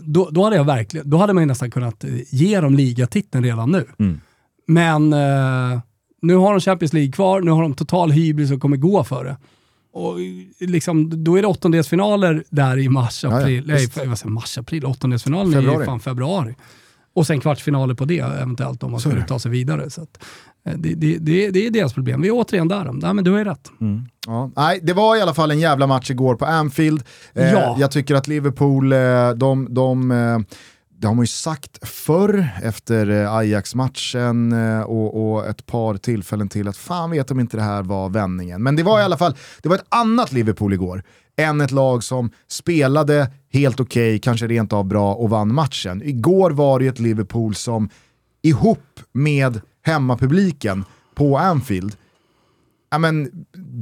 då, 0.01 0.29
då, 0.31 0.45
hade 0.45 0.57
jag 0.57 0.65
verkligen, 0.65 1.11
då 1.11 1.17
hade 1.17 1.33
man 1.33 1.43
ju 1.43 1.47
nästan 1.47 1.71
kunnat 1.71 2.05
eh, 2.05 2.11
ge 2.31 2.61
dem 2.61 2.75
ligatiteln 2.75 3.45
redan 3.45 3.71
nu. 3.71 3.85
Mm. 3.99 4.21
Men 4.67 5.13
eh, 5.13 5.81
nu 6.23 6.35
har 6.35 6.51
de 6.53 6.61
Champions 6.61 6.93
League 6.93 7.13
kvar, 7.13 7.41
nu 7.41 7.51
har 7.51 7.63
de 7.63 7.75
total 7.75 8.11
hybris 8.11 8.51
och 8.53 8.61
kommer 8.61 8.77
gå 8.77 9.05
för 9.05 9.25
det. 9.25 9.37
Och 9.93 10.17
liksom, 10.61 11.25
då 11.25 11.39
är 11.39 11.43
det 11.43 11.49
åttondelsfinaler 11.49 12.45
där 12.51 12.79
i 12.79 12.89
mars, 12.89 13.25
ja, 13.25 13.41
april, 13.41 13.65
nej, 13.67 13.87
vad 13.87 14.19
säger 14.19 14.19
jag, 14.25 14.31
mars, 14.33 14.59
april, 14.59 14.85
åttondelsfinalen 14.85 15.53
är 15.53 15.57
Februari. 15.57 15.81
ju 15.81 15.87
fan 15.87 16.01
februari. 16.01 16.55
Och 17.15 17.27
sen 17.27 17.41
kvartsfinaler 17.41 17.95
på 17.95 18.05
det 18.05 18.19
eventuellt 18.19 18.83
om 18.83 18.91
man 18.91 18.99
är 18.99 19.01
skulle 19.01 19.25
ta 19.25 19.39
sig 19.39 19.51
vidare. 19.51 19.91
Så 19.91 20.03
att, 20.03 20.19
eh, 20.19 20.25
det, 20.65 20.95
det, 20.95 21.19
det, 21.19 21.51
det 21.51 21.67
är 21.67 21.71
deras 21.71 21.93
problem. 21.93 22.21
Vi 22.21 22.29
är 22.29 22.33
återigen 22.33 22.69
där. 22.69 22.93
Nej, 22.93 23.15
men 23.15 23.25
du 23.25 23.31
har 23.31 23.39
ju 23.39 23.45
rätt. 23.45 23.71
Ja. 24.27 24.51
Nej, 24.57 24.81
det 24.83 24.93
var 24.93 25.17
i 25.17 25.21
alla 25.21 25.35
fall 25.35 25.51
en 25.51 25.61
jävla 25.61 25.87
match 25.87 26.11
igår 26.11 26.35
på 26.35 26.45
Anfield. 26.45 27.03
Eh, 27.35 27.53
Ja. 27.53 27.77
Jag 27.81 27.91
tycker 27.91 28.15
att 28.15 28.27
Liverpool, 28.29 28.93
eh, 28.93 29.31
de, 29.31 29.75
de, 29.75 30.11
eh, 30.11 30.39
det 30.99 31.07
har 31.07 31.15
man 31.15 31.23
ju 31.23 31.27
sagt 31.27 31.89
förr 31.89 32.49
efter 32.63 33.11
eh, 33.11 33.35
Ajax-matchen 33.35 34.53
eh, 34.53 34.81
och, 34.81 35.33
och, 35.33 35.47
ett 35.47 35.67
par 35.67 35.97
tillfällen 35.97 36.49
till 36.49 36.69
att 36.69 36.77
fan 36.77 37.11
vet 37.11 37.31
om 37.31 37.41
inte 37.41 37.57
det 37.57 37.63
här 37.63 37.83
var 37.83 38.09
vändningen. 38.09 38.63
Men 38.63 38.77
det 38.77 38.83
var 38.83 39.01
i 39.01 39.03
alla 39.03 39.17
fall 39.17 39.35
det 39.63 39.69
var 39.69 39.77
ett 39.77 39.87
annat 39.89 40.33
Liverpool 40.33 40.73
igår 40.73 41.03
än 41.37 41.61
ett 41.61 41.71
lag 41.71 42.05
som 42.05 42.31
spelade 42.49 43.31
helt 43.53 43.81
okej, 43.81 44.09
okay, 44.11 44.19
kanske 44.19 44.47
rent 44.47 44.73
av 44.73 44.85
bra 44.85 45.15
och 45.15 45.31
vann 45.31 45.55
matchen. 45.55 46.03
Igår 46.05 46.51
var 46.51 46.79
det 46.79 46.87
ett 46.87 47.01
Liverpool 47.01 47.55
som 47.55 47.89
ihop 48.43 49.01
med 49.13 49.61
hemmapubliken 49.85 50.85
på 51.15 51.39
Anfield 51.39 51.97
ja, 52.91 52.99
men, 52.99 53.31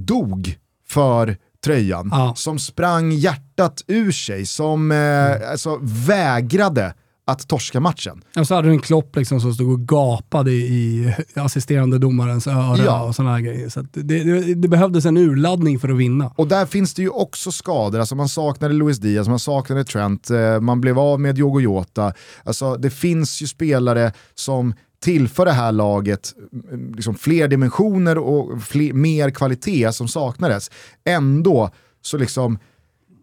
dog 0.04 0.56
för 0.88 1.36
tröjan, 1.64 2.08
ja. 2.12 2.34
som 2.36 2.58
sprang 2.58 3.12
hjärtat 3.12 3.84
ur 3.86 4.12
sig, 4.12 4.46
som 4.46 4.90
eh, 4.90 4.96
mm. 4.96 5.50
alltså, 5.50 5.78
vägrade 5.82 6.94
att 7.24 7.48
torska 7.48 7.80
matchen. 7.80 8.22
Och 8.36 8.46
så 8.46 8.54
hade 8.54 8.68
du 8.68 8.72
en 8.72 8.80
Klopp 8.80 9.16
liksom 9.16 9.40
som 9.40 9.54
stod 9.54 9.72
och 9.72 9.88
gapade 9.88 10.50
i 10.50 11.14
assisterande 11.34 11.98
domarens 11.98 12.46
öra 12.46 12.84
ja. 12.84 13.02
och 13.02 13.14
sådana 13.14 13.40
grejer. 13.40 13.68
Så 13.68 13.82
det, 13.92 14.02
det, 14.02 14.54
det, 14.54 14.68
behövdes 14.68 15.04
en 15.04 15.16
urladdning 15.16 15.78
för 15.78 15.88
att 15.88 15.96
vinna. 15.96 16.32
Och 16.36 16.48
där 16.48 16.66
finns 16.66 16.94
det 16.94 17.02
ju 17.02 17.08
också 17.08 17.52
skador, 17.52 17.98
alltså 17.98 18.14
man 18.14 18.28
saknade 18.28 18.74
Luis 18.74 18.98
Diaz, 18.98 19.28
man 19.28 19.38
saknade 19.38 19.84
Trent, 19.84 20.30
eh, 20.30 20.60
man 20.60 20.80
blev 20.80 20.98
av 20.98 21.20
med 21.20 21.34
Diogo 21.34 21.60
Jota. 21.60 22.12
Alltså 22.44 22.76
det 22.76 22.90
finns 22.90 23.42
ju 23.42 23.46
spelare 23.46 24.12
som 24.34 24.74
tillför 25.02 25.44
det 25.44 25.52
här 25.52 25.72
laget 25.72 26.34
mm, 26.52 26.94
liksom 26.94 27.14
fler 27.14 27.48
dimensioner 27.48 28.18
och 28.18 28.62
fler, 28.62 28.92
mer 28.92 29.30
kvalitet 29.30 29.92
som 29.92 30.08
saknades. 30.08 30.70
Ändå 31.04 31.70
så 32.02 32.16
liksom 32.16 32.58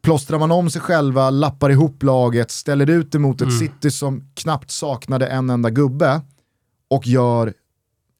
plåstrar 0.01 0.39
man 0.39 0.51
om 0.51 0.69
sig 0.69 0.81
själva, 0.81 1.29
lappar 1.29 1.69
ihop 1.69 2.03
laget, 2.03 2.51
ställer 2.51 2.89
ut 2.89 3.11
det 3.11 3.19
mot 3.19 3.41
ett 3.41 3.47
mm. 3.47 3.59
City 3.59 3.91
som 3.91 4.23
knappt 4.33 4.71
saknade 4.71 5.27
en 5.27 5.49
enda 5.49 5.69
gubbe 5.69 6.21
och 6.89 7.07
gör 7.07 7.53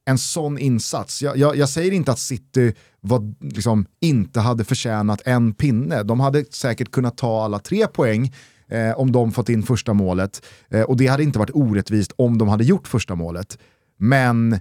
en 0.04 0.18
sån 0.18 0.58
insats. 0.58 1.22
Jag, 1.22 1.36
jag, 1.36 1.56
jag 1.56 1.68
säger 1.68 1.92
inte 1.92 2.12
att 2.12 2.18
City 2.18 2.74
var, 3.00 3.34
liksom, 3.40 3.86
inte 4.00 4.40
hade 4.40 4.64
förtjänat 4.64 5.22
en 5.24 5.54
pinne. 5.54 6.02
De 6.02 6.20
hade 6.20 6.44
säkert 6.50 6.90
kunnat 6.90 7.16
ta 7.16 7.44
alla 7.44 7.58
tre 7.58 7.86
poäng 7.86 8.34
eh, 8.70 8.92
om 8.92 9.12
de 9.12 9.32
fått 9.32 9.48
in 9.48 9.62
första 9.62 9.92
målet. 9.92 10.42
Eh, 10.70 10.82
och 10.82 10.96
det 10.96 11.06
hade 11.06 11.22
inte 11.22 11.38
varit 11.38 11.54
orättvist 11.54 12.12
om 12.16 12.38
de 12.38 12.48
hade 12.48 12.64
gjort 12.64 12.88
första 12.88 13.14
målet. 13.14 13.58
Men 14.02 14.52
eh, 14.52 14.60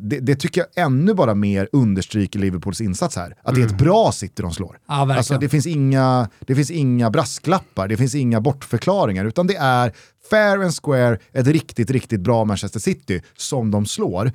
det, 0.00 0.20
det, 0.20 0.36
tycker 0.36 0.60
jag 0.60 0.86
ännu 0.86 1.14
bara 1.14 1.34
mer 1.34 1.68
understryker 1.72 2.38
Liverpools 2.38 2.80
insats 2.80 3.16
här. 3.16 3.36
Att 3.42 3.48
mm. 3.48 3.54
det 3.54 3.60
är 3.60 3.64
ett 3.64 3.80
mm. 3.80 3.84
bra 3.84 4.12
City 4.12 4.42
de 4.42 4.52
slår. 4.52 4.78
Ja, 4.88 5.16
alltså, 5.16 5.38
det, 5.38 5.48
finns 5.48 5.66
inga, 5.66 6.28
det 6.40 6.54
finns 6.54 6.70
inga 6.70 7.10
brasklappar, 7.10 7.88
det 7.88 7.96
finns 7.96 8.14
inga 8.14 8.40
bortförklaringar, 8.40 9.24
utan 9.24 9.46
det 9.46 9.56
är 9.56 9.92
fair 10.30 10.62
and 10.62 10.74
square, 10.82 11.18
ett 11.32 11.46
riktigt, 11.46 11.90
riktigt 11.90 12.20
bra 12.20 12.44
Manchester 12.44 12.80
City 12.80 13.22
som 13.36 13.70
de 13.70 13.86
slår. 13.86 14.32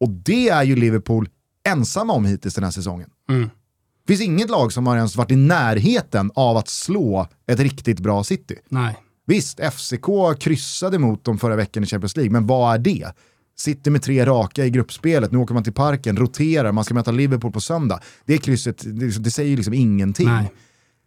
Och 0.00 0.10
det 0.10 0.48
är 0.48 0.62
ju 0.62 0.76
Liverpool 0.76 1.28
ensamma 1.68 2.12
om 2.12 2.24
hittills 2.24 2.54
den 2.54 2.64
här 2.64 2.70
säsongen. 2.70 3.10
Mm. 3.30 3.50
Det 4.06 4.12
finns 4.12 4.28
inget 4.28 4.50
lag 4.50 4.72
som 4.72 4.86
har 4.86 4.96
ens 4.96 5.16
varit 5.16 5.30
i 5.30 5.36
närheten 5.36 6.30
av 6.34 6.56
att 6.56 6.68
slå 6.68 7.26
ett 7.46 7.60
riktigt 7.60 8.00
bra 8.00 8.24
City. 8.24 8.56
Nej. 8.68 8.96
Visst, 9.26 9.60
FCK 9.60 10.06
kryssade 10.40 10.98
mot 10.98 11.24
dem 11.24 11.38
förra 11.38 11.56
veckan 11.56 11.82
i 11.82 11.86
Champions 11.86 12.16
League, 12.16 12.32
men 12.32 12.46
vad 12.46 12.74
är 12.74 12.78
det? 12.78 13.12
Sitter 13.56 13.90
med 13.90 14.02
tre 14.02 14.26
raka 14.26 14.64
i 14.64 14.70
gruppspelet, 14.70 15.32
nu 15.32 15.38
åker 15.38 15.54
man 15.54 15.64
till 15.64 15.72
parken, 15.72 16.16
roterar, 16.16 16.72
man 16.72 16.84
ska 16.84 16.94
möta 16.94 17.10
Liverpool 17.10 17.52
på 17.52 17.60
söndag. 17.60 18.00
Det 18.24 18.38
krysset, 18.38 18.82
det, 18.86 19.18
det 19.18 19.30
säger 19.30 19.50
ju 19.50 19.56
liksom 19.56 19.74
ingenting. 19.74 20.28
Nej. 20.28 20.52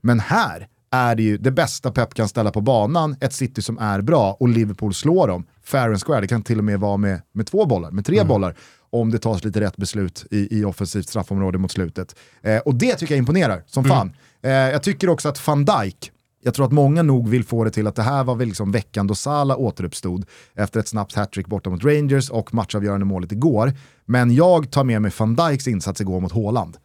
Men 0.02 0.20
här 0.20 0.68
är 0.92 1.16
det 1.16 1.24
ju 1.24 1.38
det 1.38 1.52
bästa 1.52 1.92
Pep 1.92 2.14
kan 2.14 2.30
ställa 2.30 2.52
på 2.52 2.62
banan, 2.62 3.16
ett 3.22 3.34
City 3.34 3.62
som 3.62 3.78
är 3.78 4.02
bra 4.02 4.38
och 4.40 4.48
Liverpool 4.48 4.94
slår 4.94 5.28
dem 5.28 5.46
fair 5.64 5.90
and 5.90 6.04
square. 6.04 6.22
Det 6.22 6.28
kan 6.28 6.44
till 6.44 6.58
och 6.58 6.64
med 6.64 6.80
vara 6.80 6.98
med, 6.98 7.22
med 7.34 7.48
två 7.48 7.66
bollar, 7.66 7.92
med 7.92 8.06
tre 8.06 8.18
mm. 8.18 8.28
bollar 8.28 8.56
om 8.90 9.12
det 9.12 9.20
tas 9.20 9.44
lite 9.44 9.62
rätt 9.62 9.78
beslut 9.78 10.26
i, 10.32 10.60
i 10.60 10.66
offensivt 10.66 11.10
straffområde 11.10 11.58
mot 11.58 11.72
slutet. 11.72 12.16
Eh, 12.42 12.58
och 12.58 12.76
det 12.76 12.96
tycker 12.96 13.14
jag 13.14 13.20
imponerar 13.20 13.64
som 13.66 13.86
mm. 13.86 13.98
fan. 13.98 14.14
Eh, 14.42 14.52
jag 14.52 14.84
tycker 14.84 15.10
också 15.10 15.30
att 15.30 15.48
van 15.48 15.66
Dijk, 15.66 16.12
jag 16.44 16.54
tror 16.54 16.66
att 16.66 16.72
många 16.72 17.04
nog 17.04 17.30
vill 17.30 17.44
få 17.44 17.64
det 17.64 17.72
till 17.72 17.88
att 17.88 17.96
det 17.96 18.04
här 18.04 18.24
var 18.24 18.36
väl 18.36 18.48
liksom 18.48 18.72
veckan 18.72 19.08
då 19.08 19.16
Salah 19.16 19.60
återuppstod 19.60 20.26
efter 20.56 20.80
ett 20.80 20.88
snabbt 20.88 21.16
hattrick 21.16 21.48
borta 21.48 21.70
mot 21.70 21.84
Rangers 21.84 22.30
och 22.30 22.54
matchavgörande 22.54 23.06
målet 23.06 23.32
igår. 23.32 23.74
Men 24.06 24.36
jag 24.36 24.72
tar 24.72 24.84
med 24.84 25.02
mig 25.02 25.12
van 25.18 25.36
Dijks 25.36 25.68
insats 25.68 26.02
igår 26.02 26.20
mot 26.20 26.32
Haaland. 26.32 26.78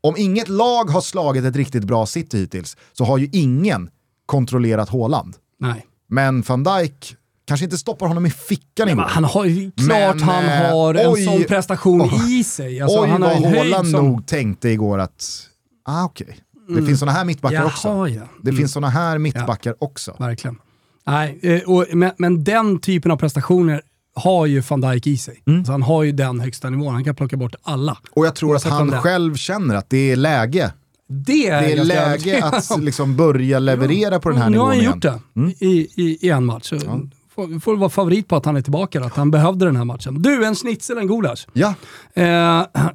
Om 0.00 0.14
inget 0.16 0.48
lag 0.48 0.84
har 0.84 1.00
slagit 1.00 1.44
ett 1.44 1.56
riktigt 1.56 1.84
bra 1.84 2.06
city 2.06 2.38
hittills 2.38 2.76
så 2.92 3.04
har 3.04 3.18
ju 3.18 3.28
ingen 3.32 3.90
kontrollerat 4.26 4.88
Haaland. 4.88 5.36
Nej. 5.58 5.86
Men 6.08 6.42
van 6.42 6.64
Dijk 6.64 7.16
kanske 7.52 7.64
inte 7.64 7.78
stoppar 7.78 8.06
honom 8.06 8.26
i 8.26 8.30
fickan 8.30 8.88
igår. 8.88 9.02
Han 9.02 9.24
har 9.24 9.70
klart 9.86 10.16
men, 10.16 10.28
han 10.28 10.44
eh, 10.44 10.50
har 10.50 10.94
en 10.94 11.12
oj, 11.12 11.24
sån 11.24 11.44
prestation 11.44 12.00
oj, 12.00 12.40
i 12.40 12.44
sig. 12.44 12.80
Alltså, 12.80 13.00
oj 13.00 13.08
han 13.08 13.20
vad 13.20 13.30
Haaland 13.30 13.88
som... 13.88 14.04
nog 14.04 14.26
tänkte 14.26 14.68
igår 14.68 14.98
att, 14.98 15.48
ah 15.84 16.04
okej, 16.04 16.24
okay. 16.24 16.36
det 16.66 16.72
mm. 16.72 16.86
finns 16.86 17.00
såna 17.00 17.12
här 17.12 17.24
mittbackar 17.24 17.56
Jaha, 17.56 17.66
också. 17.66 17.88
Ja. 17.88 18.22
Det 18.42 18.50
mm. 18.50 18.56
finns 18.56 18.72
såna 18.72 18.88
här 18.88 19.18
mittbackar 19.18 19.70
ja, 19.70 19.86
också. 19.86 20.16
Verkligen. 20.18 20.58
Nej, 21.06 21.38
eh, 21.42 21.60
och, 21.62 21.86
men, 21.92 22.12
men 22.18 22.44
den 22.44 22.80
typen 22.80 23.10
av 23.10 23.16
prestationer 23.16 23.82
har 24.14 24.46
ju 24.46 24.60
van 24.60 24.80
Dijk 24.80 25.06
i 25.06 25.16
sig. 25.16 25.42
Mm. 25.46 25.64
Så 25.64 25.72
han 25.72 25.82
har 25.82 26.02
ju 26.02 26.12
den 26.12 26.40
högsta 26.40 26.70
nivån, 26.70 26.94
han 26.94 27.04
kan 27.04 27.14
plocka 27.14 27.36
bort 27.36 27.54
alla. 27.62 27.98
Och 28.12 28.26
jag 28.26 28.34
tror 28.34 28.56
att 28.56 28.64
han 28.64 28.92
själv 28.92 29.34
känner 29.34 29.74
att 29.74 29.90
det 29.90 30.10
är 30.10 30.16
läge 30.16 30.72
det 31.08 31.48
är, 31.48 31.62
det 31.62 31.72
är 31.72 31.84
läge 31.84 32.44
att 32.44 32.82
liksom 32.82 33.16
börja 33.16 33.58
leverera 33.58 34.20
på 34.20 34.30
den 34.30 34.38
här 34.38 34.50
nivån 34.50 34.72
igen. 34.72 34.82
Nu 34.82 35.08
har 35.08 35.14
han 35.14 35.18
gjort 35.18 35.24
det 35.34 35.40
mm. 35.40 35.54
i, 35.58 35.88
i, 35.94 36.26
i, 36.26 36.30
en 36.30 36.44
match. 36.44 36.72
Ja 36.84 37.00
får, 37.34 37.60
får 37.60 37.76
vara 37.76 37.90
favorit 37.90 38.28
på 38.28 38.36
att 38.36 38.44
han 38.44 38.56
är 38.56 38.62
tillbaka, 38.62 39.04
att 39.04 39.14
han 39.14 39.30
behövde 39.30 39.64
den 39.64 39.76
här 39.76 39.84
matchen. 39.84 40.22
Du, 40.22 40.44
en 40.44 40.54
schnitzel, 40.54 40.98
en 40.98 41.06
gulasch. 41.06 41.46
Ja. 41.52 41.74
Eh, 42.14 42.24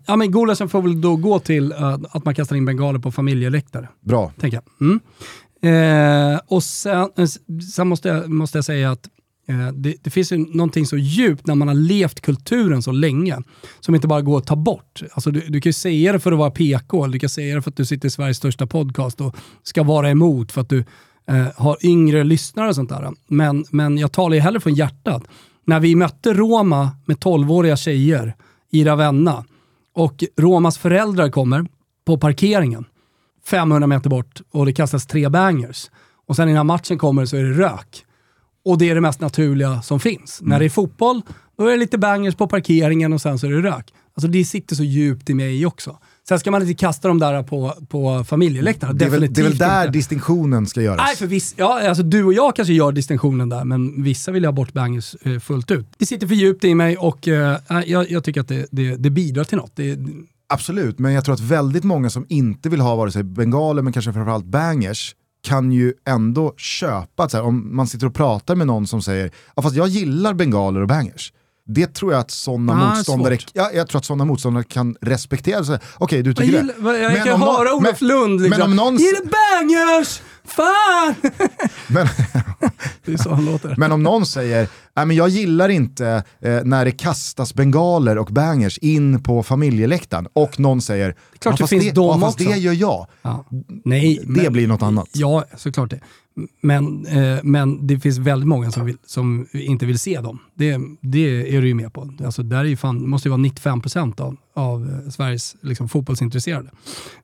ja 0.05 0.15
men 0.15 0.31
gulaschen 0.31 0.69
får 0.69 0.81
väl 0.81 1.01
då 1.01 1.15
gå 1.15 1.39
till 1.39 1.73
uh, 1.73 1.97
att 2.09 2.25
man 2.25 2.35
kastar 2.35 2.55
in 2.55 2.65
bengaler 2.65 2.99
på 2.99 3.11
familjeläktare. 3.11 3.87
Bra. 4.01 4.31
Tänker 4.39 4.57
jag. 4.57 4.87
Mm. 4.87 4.99
Eh, 5.61 6.39
och 6.47 6.63
sen, 6.63 7.09
eh, 7.17 7.25
sen 7.73 7.87
måste, 7.87 8.09
jag, 8.09 8.29
måste 8.29 8.57
jag 8.57 8.65
säga 8.65 8.91
att 8.91 9.09
eh, 9.47 9.67
det, 9.73 9.95
det, 10.03 10.09
finns 10.09 10.31
ju 10.31 10.37
någonting 10.37 10.85
så 10.85 10.97
djupt 10.97 11.47
när 11.47 11.55
man 11.55 11.67
har 11.67 11.75
levt 11.75 12.21
kulturen 12.21 12.81
så 12.81 12.91
länge, 12.91 13.37
som 13.79 13.95
inte 13.95 14.07
bara 14.07 14.21
går 14.21 14.37
att 14.37 14.47
ta 14.47 14.55
bort. 14.55 15.01
Alltså 15.11 15.31
du, 15.31 15.39
du 15.39 15.61
kan 15.61 15.69
ju 15.69 15.73
säga 15.73 16.11
det 16.11 16.19
för 16.19 16.31
att 16.31 16.37
vara 16.37 16.51
PK, 16.51 17.07
du 17.07 17.19
kan 17.19 17.29
säga 17.29 17.55
det 17.55 17.61
för 17.61 17.71
att 17.71 17.77
du 17.77 17.85
sitter 17.85 18.07
i 18.07 18.11
Sveriges 18.11 18.37
största 18.37 18.67
podcast 18.67 19.21
och 19.21 19.35
ska 19.63 19.83
vara 19.83 20.09
emot 20.09 20.51
för 20.51 20.61
att 20.61 20.69
du 20.69 20.83
eh, 21.27 21.47
har 21.55 21.85
yngre 21.85 22.23
lyssnare 22.23 22.69
och 22.69 22.75
sånt 22.75 22.89
där. 22.89 23.11
Men, 23.27 23.65
men 23.71 23.97
jag 23.97 24.11
talar 24.11 24.35
ju 24.35 24.41
hellre 24.41 24.59
från 24.59 24.73
hjärtat. 24.73 25.23
När 25.65 25.79
vi 25.79 25.95
mötte 25.95 26.33
Roma 26.33 26.91
med 27.05 27.17
12-åriga 27.17 27.77
tjejer 27.77 28.35
i 28.71 28.83
Ravenna 28.83 29.45
och 29.93 30.23
Romas 30.37 30.77
föräldrar 30.77 31.29
kommer 31.29 31.65
på 32.05 32.17
parkeringen 32.17 32.85
500 33.45 33.87
meter 33.87 34.09
bort 34.09 34.41
och 34.51 34.65
det 34.65 34.73
kastas 34.73 35.07
tre 35.07 35.29
bangers. 35.29 35.89
Och 36.27 36.35
sen 36.35 36.49
innan 36.49 36.67
matchen 36.67 36.97
kommer 36.97 37.25
så 37.25 37.37
är 37.37 37.43
det 37.43 37.53
rök. 37.53 38.03
Och 38.65 38.77
det 38.77 38.89
är 38.89 38.95
det 38.95 39.01
mest 39.01 39.21
naturliga 39.21 39.81
som 39.81 39.99
finns. 39.99 40.41
Mm. 40.41 40.49
När 40.49 40.59
det 40.59 40.65
är 40.65 40.69
fotboll, 40.69 41.21
då 41.57 41.67
är 41.67 41.71
det 41.71 41.77
lite 41.77 41.97
bangers 41.97 42.35
på 42.35 42.47
parkeringen 42.47 43.13
och 43.13 43.21
sen 43.21 43.39
så 43.39 43.47
är 43.47 43.51
det 43.51 43.61
rök. 43.61 43.93
Alltså 44.13 44.27
det 44.27 44.45
sitter 44.45 44.75
så 44.75 44.83
djupt 44.83 45.29
i 45.29 45.33
mig 45.33 45.65
också. 45.65 45.97
Sen 46.29 46.39
ska 46.39 46.51
man 46.51 46.61
inte 46.61 46.73
kasta 46.73 47.07
dem 47.07 47.19
där 47.19 47.43
på, 47.43 47.73
på 47.89 48.23
familjeläktarna. 48.23 48.93
Det, 48.93 49.05
är 49.05 49.09
väl, 49.09 49.33
det 49.33 49.41
är 49.41 49.43
väl 49.43 49.57
där 49.57 49.81
inte. 49.81 49.91
distinktionen 49.91 50.65
ska 50.65 50.81
göras? 50.81 51.01
Nej, 51.07 51.15
för 51.15 51.27
viss, 51.27 51.53
ja, 51.57 51.89
alltså 51.89 52.03
du 52.03 52.23
och 52.23 52.33
jag 52.33 52.55
kanske 52.55 52.73
gör 52.73 52.91
distinktionen 52.91 53.49
där, 53.49 53.63
men 53.63 54.03
vissa 54.03 54.31
vill 54.31 54.45
ha 54.45 54.51
bort 54.51 54.73
bangers 54.73 55.15
eh, 55.21 55.39
fullt 55.39 55.71
ut. 55.71 55.87
Det 55.97 56.05
sitter 56.05 56.27
för 56.27 56.35
djupt 56.35 56.63
i 56.63 56.75
mig 56.75 56.97
och 56.97 57.27
eh, 57.27 57.57
jag, 57.85 58.11
jag, 58.11 58.23
tycker 58.23 58.41
att 58.41 58.47
det, 58.47 58.67
det, 58.71 58.95
det 58.95 59.09
bidrar 59.09 59.43
till 59.43 59.57
något. 59.57 59.71
Det, 59.75 59.99
Absolut, 60.49 60.99
men 60.99 61.13
jag 61.13 61.25
tror 61.25 61.35
att 61.35 61.41
väldigt 61.41 61.83
många 61.83 62.09
som 62.09 62.25
inte 62.29 62.69
vill 62.69 62.81
ha 62.81 62.95
vare 62.95 63.11
sig 63.11 63.23
bengaler, 63.23 63.81
men 63.81 63.93
kanske 63.93 64.13
framförallt 64.13 64.45
bangers, 64.45 65.15
kan 65.43 65.71
ju 65.71 65.93
ändå 66.07 66.53
köpa 66.57 67.29
så 67.29 67.37
här, 67.37 67.43
om 67.43 67.75
man 67.75 67.87
sitter 67.87 68.07
och 68.07 68.13
pratar 68.13 68.55
med 68.55 68.67
någon 68.67 68.87
som 68.87 69.01
säger 69.01 69.31
ja, 69.55 69.61
fast 69.61 69.75
jag 69.75 69.87
gillar 69.87 70.33
bengaler 70.33 70.81
och 70.81 70.87
bangers 70.87 71.33
det 71.67 71.93
tror 71.93 72.11
jag 72.11 72.19
att 72.19 72.31
sådana 72.31 72.73
ah, 72.73 72.95
motståndare, 72.95 73.37
ja, 73.53 73.71
jag 73.73 73.87
tror 73.87 73.99
att 73.99 74.05
sådana 74.05 74.25
motståndare 74.25 74.63
kan 74.63 74.95
respektera. 75.01 75.59
Okej, 75.59 75.79
okay, 75.99 76.21
du 76.21 76.33
tycker 76.33 76.53
jag 76.53 76.65
det. 76.65 76.99
Jag 76.99 77.13
men 77.13 77.23
kan 77.23 77.41
höra 77.41 77.73
Olof 77.73 78.01
Lund 78.01 78.41
liksom. 78.41 78.59
Men 78.59 78.69
om 78.69 78.75
någon... 78.75 78.97
Gillar 78.97 79.21
bangers! 79.21 80.21
Fan! 80.45 81.15
men, 81.87 82.07
det 83.05 83.13
är 83.13 83.17
så 83.17 83.33
han 83.33 83.45
låter. 83.45 83.75
Men 83.77 83.91
om 83.91 84.03
någon 84.03 84.25
säger, 84.25 84.69
Nej, 84.97 85.05
men 85.05 85.15
jag 85.15 85.29
gillar 85.29 85.69
inte 85.69 86.23
eh, 86.39 86.63
när 86.63 86.85
det 86.85 86.91
kastas 86.91 87.53
bengaler 87.53 88.17
och 88.17 88.27
bangers 88.27 88.77
in 88.77 89.23
på 89.23 89.43
familjeläktaren 89.43 90.27
och 90.33 90.59
någon 90.59 90.81
säger, 90.81 91.07
det, 91.07 91.39
klart 91.39 91.59
ja, 91.59 91.65
det 91.65 91.69
finns 91.69 91.93
det, 91.93 92.01
ja, 92.01 92.19
fast 92.19 92.37
det 92.37 92.43
gör 92.43 92.73
jag. 92.73 93.07
Ja. 93.21 93.45
Nej, 93.85 94.19
det 94.23 94.41
men, 94.43 94.53
blir 94.53 94.67
något 94.67 94.81
annat. 94.81 95.09
Ja, 95.11 95.45
såklart 95.57 95.89
det. 95.89 95.99
Men, 96.61 97.05
eh, 97.05 97.39
men 97.43 97.87
det 97.87 97.99
finns 97.99 98.17
väldigt 98.17 98.47
många 98.47 98.71
som, 98.71 98.85
vill, 98.85 98.97
som 99.05 99.47
inte 99.53 99.85
vill 99.85 99.99
se 99.99 100.21
dem. 100.21 100.39
Det, 100.53 100.79
det 101.01 101.55
är 101.55 101.61
du 101.61 101.67
ju 101.67 101.73
med 101.73 101.93
på. 101.93 102.13
Alltså 102.25 102.43
där 102.43 102.57
är 102.57 102.63
ju 102.63 102.77
fan, 102.77 103.09
måste 103.09 103.27
ju 103.27 103.29
vara 103.29 103.41
95% 103.41 104.21
av, 104.21 104.37
av 104.53 104.89
eh, 104.89 105.09
Sveriges 105.09 105.55
liksom, 105.61 105.89
fotbollsintresserade. 105.89 106.69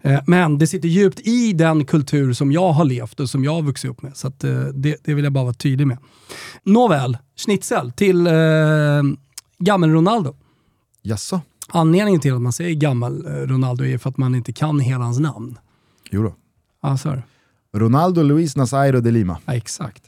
Eh, 0.01 0.19
men 0.27 0.57
det 0.57 0.67
sitter 0.67 0.87
djupt 0.87 1.19
i 1.19 1.53
den 1.53 1.85
kultur 1.85 2.33
som 2.33 2.51
jag 2.51 2.71
har 2.71 2.85
levt 2.85 3.19
och 3.19 3.29
som 3.29 3.43
jag 3.43 3.53
har 3.53 3.61
vuxit 3.61 3.91
upp 3.91 4.01
med. 4.01 4.17
Så 4.17 4.27
att, 4.27 4.43
eh, 4.43 4.59
det, 4.59 4.97
det 5.03 5.13
vill 5.13 5.23
jag 5.23 5.33
bara 5.33 5.43
vara 5.43 5.53
tydlig 5.53 5.87
med. 5.87 5.97
Nåväl, 6.63 7.17
schnitzel 7.35 7.91
till 7.91 8.27
eh, 8.27 8.33
gammel-Ronaldo. 9.59 10.35
Jaså? 11.01 11.41
Anledningen 11.67 12.21
till 12.21 12.33
att 12.33 12.41
man 12.41 12.53
säger 12.53 12.75
gammal-Ronaldo 12.75 13.85
är 13.85 13.97
för 13.97 14.09
att 14.09 14.17
man 14.17 14.35
inte 14.35 14.53
kan 14.53 14.79
hela 14.79 15.03
hans 15.03 15.19
namn. 15.19 15.57
Jo 16.11 16.23
då. 16.23 16.35
Är 16.89 17.15
det. 17.15 17.23
Ronaldo 17.73 18.23
Luis 18.23 18.55
Nazairo 18.55 19.01
de 19.01 19.11
Lima. 19.11 19.37
Ja, 19.45 19.53
exakt. 19.53 20.03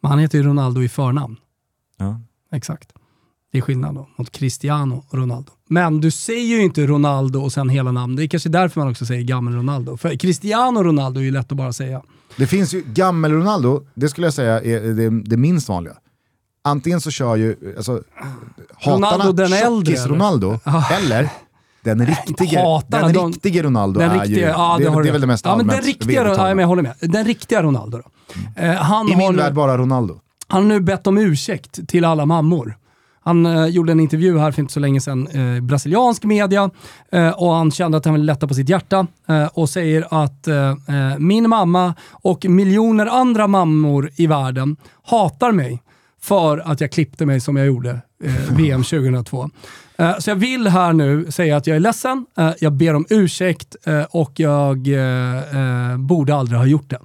Men 0.00 0.10
han 0.10 0.18
heter 0.18 0.38
ju 0.38 0.44
Ronaldo 0.44 0.82
i 0.82 0.88
förnamn. 0.88 1.36
Ja. 1.98 2.20
Exakt. 2.52 2.92
Det 3.52 3.58
är 3.58 3.62
skillnad 3.62 3.94
då 3.94 4.08
mot 4.16 4.30
Cristiano 4.30 5.04
Ronaldo. 5.10 5.52
Men 5.68 6.00
du 6.00 6.10
säger 6.10 6.56
ju 6.56 6.62
inte 6.62 6.86
Ronaldo 6.86 7.40
och 7.40 7.52
sen 7.52 7.68
hela 7.68 7.92
namn. 7.92 8.16
Det 8.16 8.24
är 8.24 8.28
kanske 8.28 8.48
därför 8.48 8.80
man 8.80 8.90
också 8.90 9.06
säger 9.06 9.22
gammal 9.22 9.54
Ronaldo. 9.54 9.96
För 9.96 10.16
Cristiano 10.16 10.82
Ronaldo 10.82 11.20
är 11.20 11.24
ju 11.24 11.30
lätt 11.30 11.52
att 11.52 11.58
bara 11.58 11.72
säga. 11.72 12.02
Det 12.36 12.46
finns 12.46 12.74
ju, 12.74 12.82
gammel-Ronaldo, 12.94 13.86
det 13.94 14.08
skulle 14.08 14.26
jag 14.26 14.34
säga 14.34 14.60
är 14.60 14.80
det, 14.80 15.10
det 15.10 15.36
minst 15.36 15.68
vanliga. 15.68 15.94
Antingen 16.64 17.00
så 17.00 17.10
kör 17.10 17.36
ju 17.36 17.74
alltså, 17.76 18.02
Ronaldo 18.78 19.06
hatarna 19.06 19.32
den 19.32 19.52
äldre, 19.52 19.94
Ronaldo, 19.94 20.58
eller 20.90 21.28
den 21.84 22.06
riktige, 22.06 22.58
hatarna, 22.58 23.06
den 23.06 23.14
de- 23.14 23.32
riktige 23.32 23.62
Ronaldo 23.62 24.00
Den 24.00 24.10
är 24.10 24.20
riktiga, 24.20 24.38
ju, 24.38 24.52
ja, 24.52 24.76
det, 24.78 24.84
det, 24.84 25.08
är 25.08 25.12
väl 25.12 25.20
det 25.20 25.26
mest 25.26 25.44
ja, 25.44 25.56
men 25.56 25.66
den 25.66 25.70
allmänt 25.70 25.86
riktiga, 25.86 26.24
ja, 26.24 26.44
men 26.48 26.58
jag 26.58 26.66
håller 26.66 26.82
med. 26.82 26.94
Den 27.00 27.24
riktiga 27.24 27.62
Ronaldo 27.62 27.98
då. 27.98 28.32
Eh, 28.62 28.74
han, 28.74 29.08
I 29.08 29.16
min 29.16 29.36
värld 29.36 29.54
bara 29.54 29.78
Ronaldo. 29.78 30.20
han 30.48 30.62
har 30.62 30.68
nu 30.68 30.80
bett 30.80 31.06
om 31.06 31.18
ursäkt 31.18 31.88
till 31.88 32.04
alla 32.04 32.26
mammor. 32.26 32.76
Han 33.24 33.46
eh, 33.46 33.66
gjorde 33.66 33.92
en 33.92 34.00
intervju 34.00 34.38
här 34.38 34.52
för 34.52 34.62
inte 34.62 34.72
så 34.72 34.80
länge 34.80 35.00
sedan 35.00 35.28
i 35.56 35.60
brasiliansk 35.60 36.24
media 36.24 36.70
eh, 37.12 37.28
och 37.28 37.52
han 37.52 37.70
kände 37.70 37.98
att 37.98 38.04
han 38.04 38.14
ville 38.14 38.26
lätta 38.26 38.48
på 38.48 38.54
sitt 38.54 38.68
hjärta 38.68 39.06
eh, 39.28 39.46
och 39.46 39.68
säger 39.68 40.22
att 40.22 40.48
eh, 40.48 40.70
eh, 40.70 41.18
min 41.18 41.48
mamma 41.48 41.94
och 42.10 42.44
miljoner 42.48 43.06
andra 43.06 43.46
mammor 43.46 44.10
i 44.16 44.26
världen 44.26 44.76
hatar 45.02 45.52
mig 45.52 45.82
för 46.20 46.58
att 46.58 46.80
jag 46.80 46.92
klippte 46.92 47.26
mig 47.26 47.40
som 47.40 47.56
jag 47.56 47.66
gjorde 47.66 47.90
eh, 48.24 48.32
VM 48.56 48.82
2002. 48.82 49.50
Eh, 50.02 50.18
så 50.18 50.30
jag 50.30 50.36
vill 50.36 50.68
här 50.68 50.92
nu 50.92 51.32
säga 51.32 51.56
att 51.56 51.66
jag 51.66 51.76
är 51.76 51.80
ledsen, 51.80 52.26
eh, 52.38 52.50
jag 52.60 52.72
ber 52.72 52.94
om 52.94 53.06
ursäkt 53.10 53.76
eh, 53.84 54.02
och 54.02 54.40
jag 54.40 54.88
borde 55.98 56.34
aldrig 56.34 56.58
ha 56.58 56.66
gjort 56.66 56.90
det. 56.90 56.98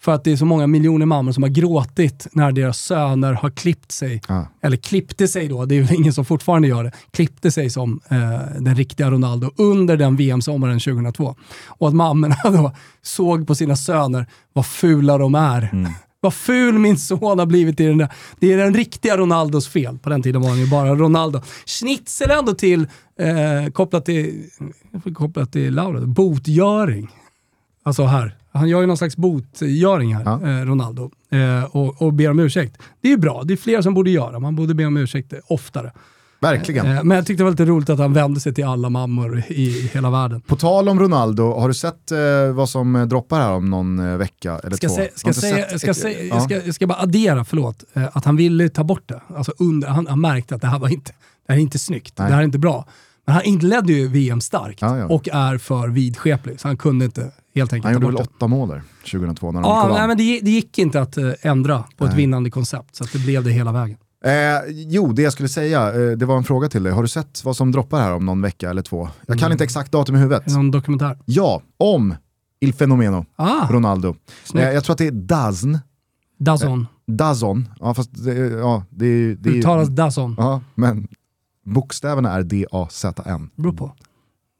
För 0.00 0.12
att 0.12 0.24
det 0.24 0.32
är 0.32 0.36
så 0.36 0.44
många 0.44 0.66
miljoner 0.66 1.06
mammor 1.06 1.32
som 1.32 1.42
har 1.42 1.50
gråtit 1.50 2.26
när 2.32 2.52
deras 2.52 2.78
söner 2.78 3.32
har 3.32 3.50
klippt 3.50 3.92
sig. 3.92 4.20
Ja. 4.28 4.46
Eller 4.62 4.76
klippte 4.76 5.28
sig 5.28 5.48
då, 5.48 5.64
det 5.64 5.74
är 5.78 5.82
väl 5.82 5.94
ingen 6.00 6.12
som 6.12 6.24
fortfarande 6.24 6.68
gör 6.68 6.84
det. 6.84 6.92
Klippte 7.10 7.50
sig 7.50 7.70
som 7.70 8.00
eh, 8.08 8.18
den 8.60 8.74
riktiga 8.74 9.10
Ronaldo 9.10 9.50
under 9.56 9.96
den 9.96 10.16
VM-sommaren 10.16 10.80
2002. 10.80 11.34
Och 11.66 11.88
att 11.88 11.94
mammorna 11.94 12.36
då 12.44 12.72
såg 13.02 13.46
på 13.46 13.54
sina 13.54 13.76
söner 13.76 14.26
vad 14.52 14.66
fula 14.66 15.18
de 15.18 15.34
är. 15.34 15.70
Vad 16.22 16.34
ful 16.34 16.78
min 16.78 16.98
son 16.98 17.38
har 17.38 17.46
blivit 17.46 17.80
i 17.80 17.86
den 17.86 17.98
där. 17.98 18.08
Det 18.40 18.52
är 18.52 18.56
den 18.56 18.74
riktiga 18.74 19.16
Ronaldos 19.16 19.68
fel. 19.68 19.98
På 19.98 20.10
den 20.10 20.22
tiden 20.22 20.42
var 20.42 20.48
han 20.48 20.58
ju 20.60 20.70
bara 20.70 20.94
Ronaldo. 20.94 21.40
Schnitzel 21.66 22.30
ändå 22.30 22.54
till, 22.54 22.86
eh, 23.18 23.70
kopplat 23.72 24.04
till, 24.04 24.44
kopplat 25.14 25.52
till 25.52 25.74
Laura, 25.74 26.00
botgöring. 26.00 27.08
Alltså 27.82 28.04
här. 28.04 28.36
Han 28.52 28.68
gör 28.68 28.80
ju 28.80 28.86
någon 28.86 28.96
slags 28.96 29.16
botgöring 29.16 30.14
här, 30.14 30.22
Ja. 30.24 30.48
eh, 30.48 30.64
Ronaldo, 30.66 31.10
eh, 31.30 31.64
och, 31.76 32.02
och 32.02 32.12
ber 32.12 32.30
om 32.30 32.38
ursäkt. 32.38 32.78
Det 33.00 33.08
är 33.08 33.12
ju 33.12 33.16
bra, 33.18 33.42
det 33.44 33.54
är 33.54 33.56
fler 33.56 33.82
som 33.82 33.94
borde 33.94 34.10
göra. 34.10 34.38
Man 34.38 34.56
borde 34.56 34.74
be 34.74 34.84
om 34.86 34.96
ursäkt 34.96 35.32
oftare. 35.46 35.92
Verkligen. 36.42 36.86
Eh, 36.86 37.04
men 37.04 37.16
jag 37.16 37.26
tyckte 37.26 37.40
det 37.40 37.44
var 37.44 37.50
lite 37.50 37.64
roligt 37.64 37.90
att 37.90 37.98
han 37.98 38.12
vände 38.12 38.40
sig 38.40 38.54
till 38.54 38.64
alla 38.64 38.90
mammor 38.90 39.42
i 39.48 39.90
hela 39.92 40.10
världen. 40.10 40.40
På 40.40 40.56
tal 40.56 40.88
om 40.88 41.00
Ronaldo, 41.00 41.52
har 41.52 41.68
du 41.68 41.74
sett 41.74 42.10
eh, 42.12 42.18
vad 42.54 42.68
som 42.68 42.96
eh, 42.96 43.02
droppar 43.06 43.40
här 43.40 43.52
om 43.52 43.70
någon 43.70 44.18
vecka 44.18 44.60
eller 44.64 44.76
Ska, 44.76 44.88
två? 44.88 44.94
ska, 45.14 45.32
säga, 45.32 45.78
ska, 45.78 45.90
ett- 45.90 45.96
säga, 45.96 46.22
ja. 46.24 46.46
jag, 46.50 46.62
ska, 46.62 46.72
ska 46.72 46.86
bara 46.86 46.98
addera, 47.02 47.44
förlåt, 47.44 47.84
att 48.12 48.24
han 48.24 48.36
ville 48.36 48.68
ta 48.68 48.84
bort 48.84 49.08
det. 49.08 49.20
Alltså 49.36 49.52
under, 49.58 49.88
han, 49.88 50.06
han 50.06 50.20
märkte 50.20 50.54
att 50.54 50.60
det 50.60 50.66
här 50.68 50.78
var 50.78 50.88
inte, 50.88 51.12
det 51.46 51.52
här 51.52 51.58
är 51.58 51.62
inte 51.62 51.78
snyggt, 51.78 52.14
Nej. 52.18 52.28
det 52.28 52.34
här 52.34 52.40
är 52.40 52.44
inte 52.44 52.58
bra. 52.58 52.84
Men 53.26 53.34
han 53.34 53.44
inledde 53.44 53.92
ju 53.92 54.08
VM 54.08 54.40
starkt 54.40 54.82
Ja, 54.82 54.98
ja. 54.98 55.06
och 55.06 55.28
är 55.32 55.58
för 55.58 55.88
vidskeplig, 55.88 56.60
så 56.60 56.68
han 56.68 56.76
kunde 56.76 57.04
inte 57.04 57.30
helt 57.54 57.72
enkelt 57.72 57.84
Han 57.84 57.92
gjorde 58.02 58.06
väl 58.06 58.16
åtta 58.16 58.46
mål 58.46 58.68
där, 58.68 58.82
2002 59.12 59.52
när 59.52 59.62
de 59.62 59.68
Ja, 59.68 59.90
nej, 59.98 60.08
men 60.08 60.16
det, 60.16 60.40
det 60.42 60.50
gick 60.50 60.78
inte 60.78 61.00
att 61.00 61.18
ändra 61.42 61.84
på 61.96 62.04
ett 62.04 62.10
Nej. 62.10 62.16
vinnande 62.16 62.50
koncept, 62.50 62.96
så 62.96 63.04
det 63.12 63.18
blev 63.18 63.44
det 63.44 63.50
hela 63.50 63.72
vägen. 63.72 63.96
Eh, 64.24 64.32
jo, 64.68 65.12
det 65.12 65.22
jag 65.22 65.32
skulle 65.32 65.48
säga, 65.48 65.88
eh, 65.94 66.10
det 66.10 66.26
var 66.26 66.36
en 66.36 66.44
fråga 66.44 66.68
till 66.68 66.82
dig. 66.82 66.92
Har 66.92 67.02
du 67.02 67.08
sett 67.08 67.44
vad 67.44 67.56
som 67.56 67.72
droppar 67.72 68.00
här 68.00 68.12
om 68.12 68.26
någon 68.26 68.42
vecka 68.42 68.70
eller 68.70 68.82
två? 68.82 69.08
Jag 69.26 69.38
kan 69.38 69.46
Mm. 69.46 69.52
inte 69.52 69.64
exakt 69.64 69.92
datum 69.92 70.16
i 70.16 70.18
huvudet. 70.18 70.46
Någon 70.46 70.70
dokumentär? 70.70 71.18
Ja, 71.24 71.62
om 71.78 72.14
Il 72.60 72.74
Fenomeno, 72.74 73.26
Ah, 73.36 73.66
Ronaldo. 73.70 74.16
Eh, 74.54 74.60
jag 74.70 74.84
tror 74.84 74.92
att 74.92 74.98
det 74.98 75.06
är 75.06 75.10
Dazn, 75.12 75.78
Dazon. 76.38 76.86
Dazon, 77.06 77.68
ja 77.80 77.94
fast 77.94 78.24
det, 78.24 78.34
ja, 78.34 78.84
det, 78.90 79.06
är- 79.06 79.34
det. 79.34 79.50
Uttalas 79.50 79.88
Dazon. 79.88 80.34
Ja, 80.38 80.60
men 80.74 81.08
bokstäverna 81.66 82.32
är 82.32 82.42
D-A-Z-N. 82.42 83.50
Beror 83.56 83.72
på. 83.72 83.92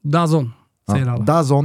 Dazon, 0.03 0.51
säger 0.91 1.07
Ja, 1.07 1.13
alla. 1.13 1.25
Dazon. 1.25 1.65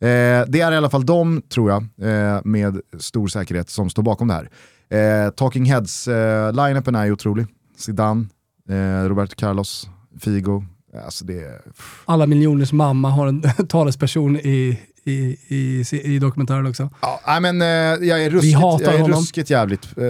Eh, 0.00 0.06
det 0.48 0.60
är 0.60 0.72
i 0.72 0.76
alla 0.76 0.90
fall 0.90 1.06
de, 1.06 1.42
tror 1.42 1.70
jag, 1.70 1.82
eh, 2.10 2.40
med 2.44 2.80
stor 2.98 3.28
säkerhet 3.28 3.70
som 3.70 3.90
står 3.90 4.02
bakom 4.02 4.28
det 4.28 4.34
här. 4.34 4.50
Eh, 4.90 5.30
Talking 5.30 5.64
Heads, 5.64 6.08
eh, 6.08 6.52
line-upen 6.52 6.94
är 6.94 7.04
ju 7.04 7.12
otrolig. 7.12 7.46
Zidane, 7.78 8.26
eh, 8.68 9.08
Roberto 9.08 9.34
Carlos, 9.36 9.88
Figo. 10.20 10.64
Alltså 11.04 11.24
det. 11.24 11.60
Alla 12.04 12.26
miljoners 12.26 12.72
mamma 12.72 13.10
har 13.10 13.26
en 13.26 13.42
talesperson 13.68 14.36
i, 14.36 14.80
i, 15.04 15.36
i, 15.48 15.84
i 16.04 16.18
dokumentären 16.18 16.66
också. 16.66 16.90
Ja, 17.26 17.40
men, 17.40 17.62
eh, 17.62 17.66
jag 18.08 18.24
är 18.24 18.30
ruskigt, 18.30 18.56
hatar 18.58 18.84
jag 18.84 18.94
är 18.94 18.98
honom. 18.98 19.18
ruskigt 19.20 19.50
jävligt... 19.50 19.98
Eh, 19.98 20.04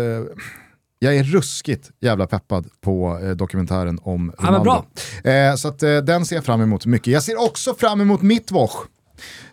jag 0.99 1.17
är 1.17 1.25
ruskigt 1.25 1.91
jävla 2.01 2.27
peppad 2.27 2.67
på 2.81 3.19
eh, 3.23 3.31
dokumentären 3.31 3.99
om 4.03 4.33
Ja, 4.39 4.43
men 4.45 4.55
Ronaldo. 4.55 4.85
bra. 5.23 5.33
Eh, 5.33 5.55
så 5.55 5.69
att, 5.69 5.83
eh, 5.83 5.97
den 5.97 6.25
ser 6.27 6.37
jag 6.37 6.45
fram 6.45 6.61
emot 6.61 6.87
mycket. 6.87 7.13
Jag 7.13 7.23
ser 7.23 7.41
också 7.45 7.75
fram 7.75 8.01
emot 8.01 8.23
Mittwoch. 8.23 8.73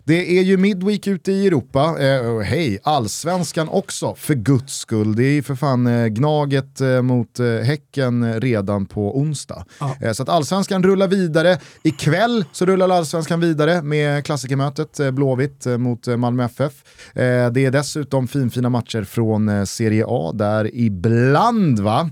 Det 0.06 0.40
är 0.40 0.44
ju 0.44 0.58
Midweek 0.58 1.08
ute 1.08 1.32
i 1.32 1.48
Europa. 1.48 1.96
Eh, 2.00 2.40
hej, 2.40 2.80
allsvenskan 2.84 3.70
också 3.70 4.16
för 4.16 4.34
guds 4.34 4.78
skull. 4.78 5.16
Det 5.16 5.24
är 5.24 5.32
ju 5.32 5.44
för 5.44 5.56
fan 5.56 5.88
eh, 5.88 6.08
Gnaget 6.08 6.82
eh, 6.82 7.02
mot 7.02 7.40
eh, 7.40 7.46
Häcken 7.46 8.24
eh, 8.24 8.40
redan 8.40 8.86
på 8.86 9.20
onsdag. 9.20 9.66
Ja. 9.80 9.96
Eh, 10.02 10.12
så 10.12 10.24
att 10.24 10.30
allsvenskan 10.30 10.84
rullar 10.84 11.08
vidare. 11.08 11.60
Ikväll 11.84 12.46
så 12.52 12.66
rullar 12.66 12.90
allsvenskan 12.90 13.40
vidare 13.40 13.82
med 13.82 14.26
klassikermötet 14.26 15.00
eh, 15.00 15.12
Blåvitt 15.12 15.66
eh, 15.66 15.78
mot 15.78 16.08
Malmö 16.08 16.44
FF. 16.46 16.74
Det 17.14 17.66
är 17.66 17.72
dessutom 17.72 18.28
finfina 18.28 18.70
matcher 18.70 19.04
från 19.04 19.68
Serie 19.68 20.06
A 20.08 20.32
där 20.34 20.76
ibland 20.76 21.80
va, 21.80 22.10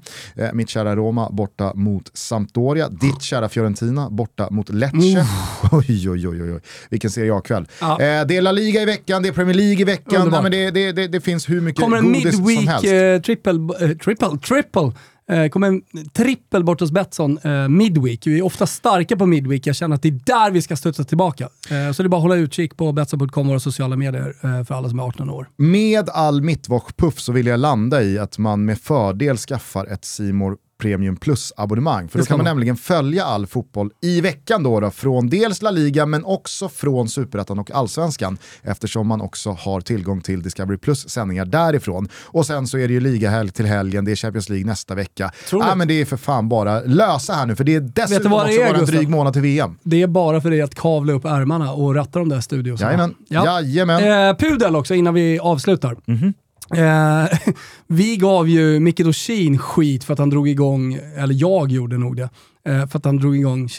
mitt 0.53 0.69
kära 0.69 0.95
Roma 0.95 1.30
borta 1.31 1.73
mot 1.76 2.11
Sampdoria, 2.13 2.89
ditt 2.89 3.22
kära 3.22 3.49
Fiorentina 3.49 4.09
borta 4.09 4.47
mot 4.51 4.69
Lecce. 4.69 5.26
Oj, 5.72 6.09
oj, 6.09 6.27
oj, 6.27 6.43
oj, 6.43 6.53
oj, 6.53 6.61
vilken 6.89 7.09
Serie 7.11 7.34
A-kväll. 7.34 7.68
Ja. 7.82 7.91
Eh, 8.02 8.28
det 8.28 8.38
är 8.38 8.41
La 8.41 8.52
Liga 8.52 8.82
i 8.82 8.86
veckan, 8.86 9.22
det 9.24 9.28
är 9.30 9.34
Premier 9.34 9.56
League 9.56 9.82
i 9.82 9.84
veckan. 9.84 10.30
Nej, 10.30 10.41
men 10.41 10.52
det, 10.52 10.72
det, 10.72 10.91
det, 10.91 11.08
det 11.08 11.22
finns 11.22 11.49
hur 11.49 11.62
mycket 11.62 11.82
Kommer 11.84 11.98
en 11.98 12.14
godis 12.14 12.36
som 12.36 12.68
helst. 12.68 12.86
eh, 12.86 13.22
triple, 13.22 13.53
eh, 13.82 13.98
triple, 13.98 14.38
triple. 14.48 14.91
Eh, 15.32 15.48
kommer 15.49 15.68
en 15.68 15.82
trippel 16.14 16.64
bort 16.64 16.80
hos 16.80 16.91
Betsson 16.91 17.38
eh, 17.44 17.68
midweek. 17.70 18.28
Vi 18.28 18.38
är 18.40 18.45
ofta 18.45 18.68
starka 18.68 19.18
på 19.18 19.26
midweek. 19.26 19.68
Jag 19.68 19.76
känner 19.76 19.95
att 19.95 20.02
det 20.02 20.08
är 20.10 20.20
där 20.26 20.52
vi 20.52 20.62
ska 20.62 20.76
studsa 20.76 21.03
tillbaka. 21.03 21.44
Eh, 21.70 21.91
så 21.91 22.03
det 22.03 22.08
är 22.08 22.10
bara 22.10 22.18
att 22.18 22.22
hålla 22.22 22.36
utkik 22.36 22.78
på 22.78 22.91
Betsson.com, 22.91 23.48
våra 23.48 23.60
sociala 23.60 23.95
medier, 23.95 24.34
eh, 24.44 24.64
för 24.64 24.76
alla 24.76 24.90
som 24.90 24.99
är 24.99 25.03
18 25.03 25.30
år. 25.30 25.49
Med 25.58 26.10
all 26.10 26.41
mittwoch-puff 26.41 27.18
så 27.20 27.32
vill 27.32 27.45
jag 27.48 27.60
landa 27.60 28.03
i 28.03 28.18
att 28.20 28.38
man 28.38 28.66
med 28.66 28.80
fördel 28.80 29.38
skaffar 29.38 29.86
ett 29.86 30.06
Simor 30.06 30.58
Premium 30.82 31.16
Plus-abonnemang. 31.16 32.08
För 32.10 32.20
då 32.20 32.26
kan 32.26 32.38
man 32.38 32.44
man. 32.45 32.52
nämligen 32.56 32.78
följa 32.78 33.26
all 33.26 33.48
fotboll 33.48 33.91
i 34.02 34.22
veckan 34.22 34.64
då, 34.64 34.80
då 34.80 34.91
från 34.91 35.30
dels 35.30 35.62
La 35.62 35.72
Liga 35.72 36.06
men 36.06 36.26
också 36.26 36.70
från 36.70 37.10
Superettan 37.10 37.60
och 37.60 37.72
Allsvenskan 37.72 38.38
eftersom 38.64 39.08
man 39.08 39.22
också 39.22 39.52
har 39.52 39.82
tillgång 39.82 40.22
till 40.22 40.41
Discovery 40.41 40.78
Plus 40.78 41.10
sändningar 41.10 41.45
därifrån. 41.45 42.10
Och 42.26 42.45
sen 42.45 42.68
så 42.68 42.78
är 42.78 42.88
det 42.88 42.94
ju 42.94 42.99
ligahelg 42.99 43.52
till 43.52 43.66
helgen, 43.66 44.06
det 44.06 44.12
är 44.12 44.16
Champions 44.16 44.49
League 44.49 44.66
nästa 44.68 44.95
vecka. 44.95 45.32
Tror 45.49 45.76
men 45.76 45.88
det 45.88 45.94
är 46.02 46.06
för 46.06 46.18
fan 46.18 46.49
bara 46.49 46.80
lösa 46.82 47.34
här 47.34 47.45
nu 47.45 47.56
för 47.56 47.64
det 47.64 47.76
är 47.76 47.80
dessutom 47.80 48.34
också 48.34 48.48
är, 48.48 48.70
bara 48.70 48.80
en 48.80 48.86
dryg 48.86 49.10
månad 49.10 49.34
till 49.34 49.41
VM. 49.41 49.78
Det 49.84 50.02
är 50.02 50.08
bara 50.08 50.41
för 50.41 50.49
dig 50.49 50.62
att 50.62 50.76
kavla 50.76 51.14
upp 51.14 51.26
ärmarna 51.26 51.74
och 51.74 51.95
ratta 51.95 52.20
de 52.20 52.30
där 52.30 52.41
studiosarna. 52.41 52.91
Jajamän, 52.91 53.16
Ja. 53.28 53.62
jajamän. 53.62 54.30
Eh, 54.30 54.36
pudel 54.36 54.76
också 54.76 54.95
innan 54.95 55.14
vi 55.14 55.40
avslutar. 55.40 55.98
Mhm. 56.06 56.34
Eh, 56.76 57.39
vi 57.88 58.18
gav 58.18 58.49
ju 58.49 58.80
Micke 58.80 59.03
Dorsin 59.03 59.57
skit 59.57 60.03
för 60.03 60.14
att 60.14 60.19
han 60.19 60.30
drog 60.30 60.48
igång, 60.48 60.93
eller 60.93 61.34
jag 61.34 61.72
gjorde 61.72 61.98
nog 61.98 62.15
det, 62.15 62.30
eh, 62.65 62.88
för 62.88 62.98
att 62.98 63.06
han 63.06 63.18
drog 63.18 63.38
igång 63.38 63.69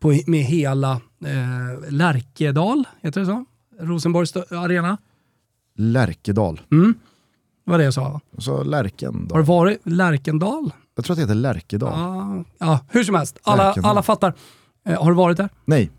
på, 0.00 0.14
med 0.26 0.40
hela 0.40 0.92
eh, 1.24 1.90
Lärkedal, 1.90 2.84
heter 3.02 3.20
det 3.20 3.26
så? 3.26 3.44
Rosenborgs 3.80 4.36
arena. 4.36 4.98
Lärkedal. 5.76 6.60
Mm. 6.72 6.94
Det 7.64 7.70
var 7.70 7.78
det 7.78 7.84
jag 7.84 7.94
sa. 7.94 8.20
Och 8.36 8.42
så 8.42 8.62
Lärkendal. 8.62 9.30
Har 9.30 9.38
det 9.38 9.48
varit 9.48 9.80
Lärkendal? 9.84 10.72
Jag 10.96 11.04
tror 11.04 11.14
att 11.14 11.18
det 11.18 11.22
heter 11.22 11.34
Lärkedal. 11.34 11.92
Ja, 11.96 12.44
ja 12.58 12.80
hur 12.88 13.04
som 13.04 13.14
helst. 13.14 13.38
Alla, 13.42 13.64
Lärkendal. 13.64 13.90
alla 13.90 14.02
fattar. 14.02 14.34
Eh, 14.86 15.02
har 15.02 15.10
du 15.10 15.16
varit 15.16 15.36
där? 15.36 15.48
Nej, 15.64 15.90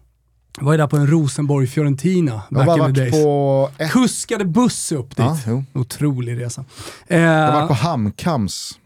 var 0.60 0.72
ju 0.72 0.78
där 0.78 0.88
på 0.88 0.98
en 0.98 1.08
Rosenborg-Fiorentina 1.08 2.32
har 2.50 2.56
back 2.58 2.66
bara 2.68 2.90
in 2.90 2.96
the 2.96 3.02
days. 3.02 3.12
på 3.24 3.70
ett... 3.78 3.92
Kuskade 3.92 4.46
buss 4.46 4.92
upp 4.92 5.10
dit. 5.10 5.18
Ja, 5.20 5.38
jo. 5.48 5.64
Otrolig 5.74 6.40
resa. 6.42 6.66
Eh, 7.08 7.20
Jag 7.22 7.46
har 7.52 7.54
varit 7.54 7.68
på 7.68 7.74
Hamkams 7.74 8.80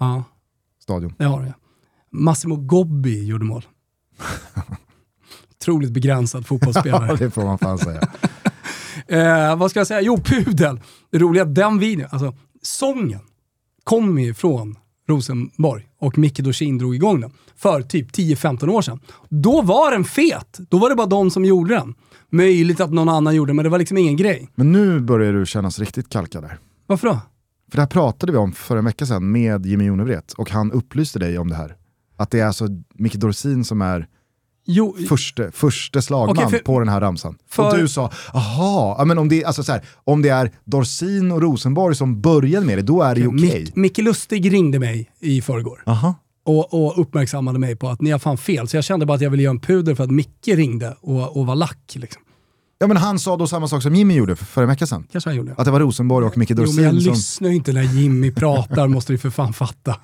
ja, 0.00 0.24
stadion. 0.82 1.14
det 1.18 1.24
har 1.24 1.42
jag. 1.42 1.52
Massimo 2.10 2.56
Gobbi 2.56 3.24
gjorde 3.24 3.44
mål. 3.44 3.64
Otroligt 5.60 5.90
begränsad 5.92 6.40
Ja, 6.42 6.46
fotbollsspelare. 6.46 7.16
det 7.16 7.30
får 7.30 7.44
man 7.44 7.58
fan 7.58 7.78
säga. 7.78 8.00
eh, 9.50 9.56
vad 9.56 9.70
ska 9.70 9.80
jag 9.80 9.86
säga? 9.86 10.00
Jo, 10.00 10.18
Pudel. 10.18 10.80
Det 11.12 11.18
roliga 11.18 11.44
den 11.44 11.78
videon, 11.78 12.06
alltså 12.10 12.34
sången, 12.62 13.20
kom 13.84 14.18
ju 14.18 14.34
från 14.34 14.78
Rosenborg 15.08 15.88
och 16.04 16.18
Micke 16.18 16.40
Dorsin 16.40 16.78
drog 16.78 16.94
igång 16.94 17.20
den 17.20 17.30
för 17.56 17.82
typ 17.82 18.10
10-15 18.10 18.68
år 18.68 18.82
sedan. 18.82 19.00
Då 19.28 19.62
var 19.62 19.90
den 19.90 20.04
fet. 20.04 20.58
Då 20.68 20.78
var 20.78 20.90
det 20.90 20.96
bara 20.96 21.06
de 21.06 21.30
som 21.30 21.44
gjorde 21.44 21.74
den. 21.74 21.94
Möjligt 22.30 22.80
att 22.80 22.92
någon 22.92 23.08
annan 23.08 23.34
gjorde 23.34 23.48
den, 23.48 23.56
men 23.56 23.64
det 23.64 23.68
var 23.68 23.78
liksom 23.78 23.98
ingen 23.98 24.16
grej. 24.16 24.48
Men 24.54 24.72
nu 24.72 25.00
börjar 25.00 25.32
du 25.32 25.46
kännas 25.46 25.78
riktigt 25.78 26.08
kalkad 26.08 26.42
där. 26.42 26.58
Varför 26.86 27.08
då? 27.08 27.20
För 27.70 27.76
det 27.76 27.82
här 27.82 27.88
pratade 27.88 28.32
vi 28.32 28.38
om 28.38 28.52
för 28.52 28.76
en 28.76 28.84
vecka 28.84 29.06
sedan 29.06 29.32
med 29.32 29.66
Jimmy 29.66 29.84
Jonevret 29.84 30.32
och 30.32 30.50
han 30.50 30.72
upplyste 30.72 31.18
dig 31.18 31.38
om 31.38 31.48
det 31.48 31.56
här. 31.56 31.76
Att 32.16 32.30
det 32.30 32.40
är 32.40 32.46
alltså 32.46 32.68
Micke 32.94 33.14
Dorsin 33.14 33.64
som 33.64 33.82
är 33.82 34.08
Jo, 34.66 34.96
förste, 35.08 35.50
förste 35.52 36.02
slagman 36.02 36.36
Okej, 36.38 36.50
för- 36.50 36.58
på 36.64 36.78
den 36.78 36.88
här 36.88 37.00
ramsan. 37.00 37.36
för- 37.50 37.68
Och 37.72 37.78
du 37.78 37.88
sa, 37.88 38.10
aha, 38.32 39.04
men 39.04 39.18
om 39.18 39.28
det, 39.28 39.44
alltså 39.44 39.62
så 39.62 39.72
här, 39.72 39.82
om 40.04 40.22
det 40.22 40.28
är 40.28 40.50
Dorsin 40.64 41.32
och 41.32 41.42
Rosenborg 41.42 41.96
som 41.96 42.20
började 42.20 42.66
med 42.66 42.78
det, 42.78 42.82
då 42.82 43.02
är 43.02 43.14
det 43.14 43.20
ju 43.20 43.26
okej. 43.28 43.64
Mick- 43.64 43.72
Micke 43.74 43.98
Lustig 43.98 44.52
ringde 44.52 44.78
mig 44.78 45.10
i 45.20 45.40
förrgår. 45.42 45.82
Aha. 45.86 46.14
och, 46.46 46.74
och 46.86 47.00
uppmärksammade 47.00 47.58
mig 47.58 47.76
på 47.76 47.88
att 47.88 48.00
ni 48.00 48.10
har 48.10 48.18
fan 48.18 48.38
fel. 48.38 48.68
Så 48.68 48.76
jag 48.76 48.84
kände 48.84 49.06
bara 49.06 49.14
att 49.14 49.20
jag 49.20 49.30
ville 49.30 49.42
göra 49.42 49.50
en 49.50 49.60
puder 49.60 49.94
för 49.94 50.04
att 50.04 50.10
Micke 50.10 50.48
ringde 50.48 50.96
och, 51.00 51.36
och 51.36 51.46
var 51.46 51.54
lack. 51.56 51.92
Liksom. 51.94 52.22
Ja 52.78 52.86
men 52.86 52.96
han 52.96 53.18
sa 53.18 53.36
då 53.36 53.46
samma 53.46 53.68
sak 53.68 53.82
som 53.82 53.94
Jimmy 53.94 54.14
gjorde 54.14 54.36
för, 54.36 54.44
för 54.44 54.62
en 54.62 54.68
vecka 54.68 54.86
sedan. 54.86 55.06
Kanske 55.12 55.30
han 55.30 55.36
gjorde. 55.36 55.54
Att 55.58 55.64
det 55.64 55.70
var 55.70 55.80
Rosenborg 55.80 56.26
och 56.26 56.38
Micke 56.38 56.50
Jo, 56.50 56.56
men 56.74 56.84
jag 56.84 56.94
Dorsin 56.94 57.00
som... 57.04 57.12
lyssnar 57.12 57.48
ju 57.48 57.54
inte 57.54 57.72
när 57.72 57.82
Jimmy 57.82 58.30
pratar, 58.32 58.88
måste 58.96 59.12
du 59.12 59.18
för 59.18 59.30
fan 59.30 59.52
fatta. 59.52 59.96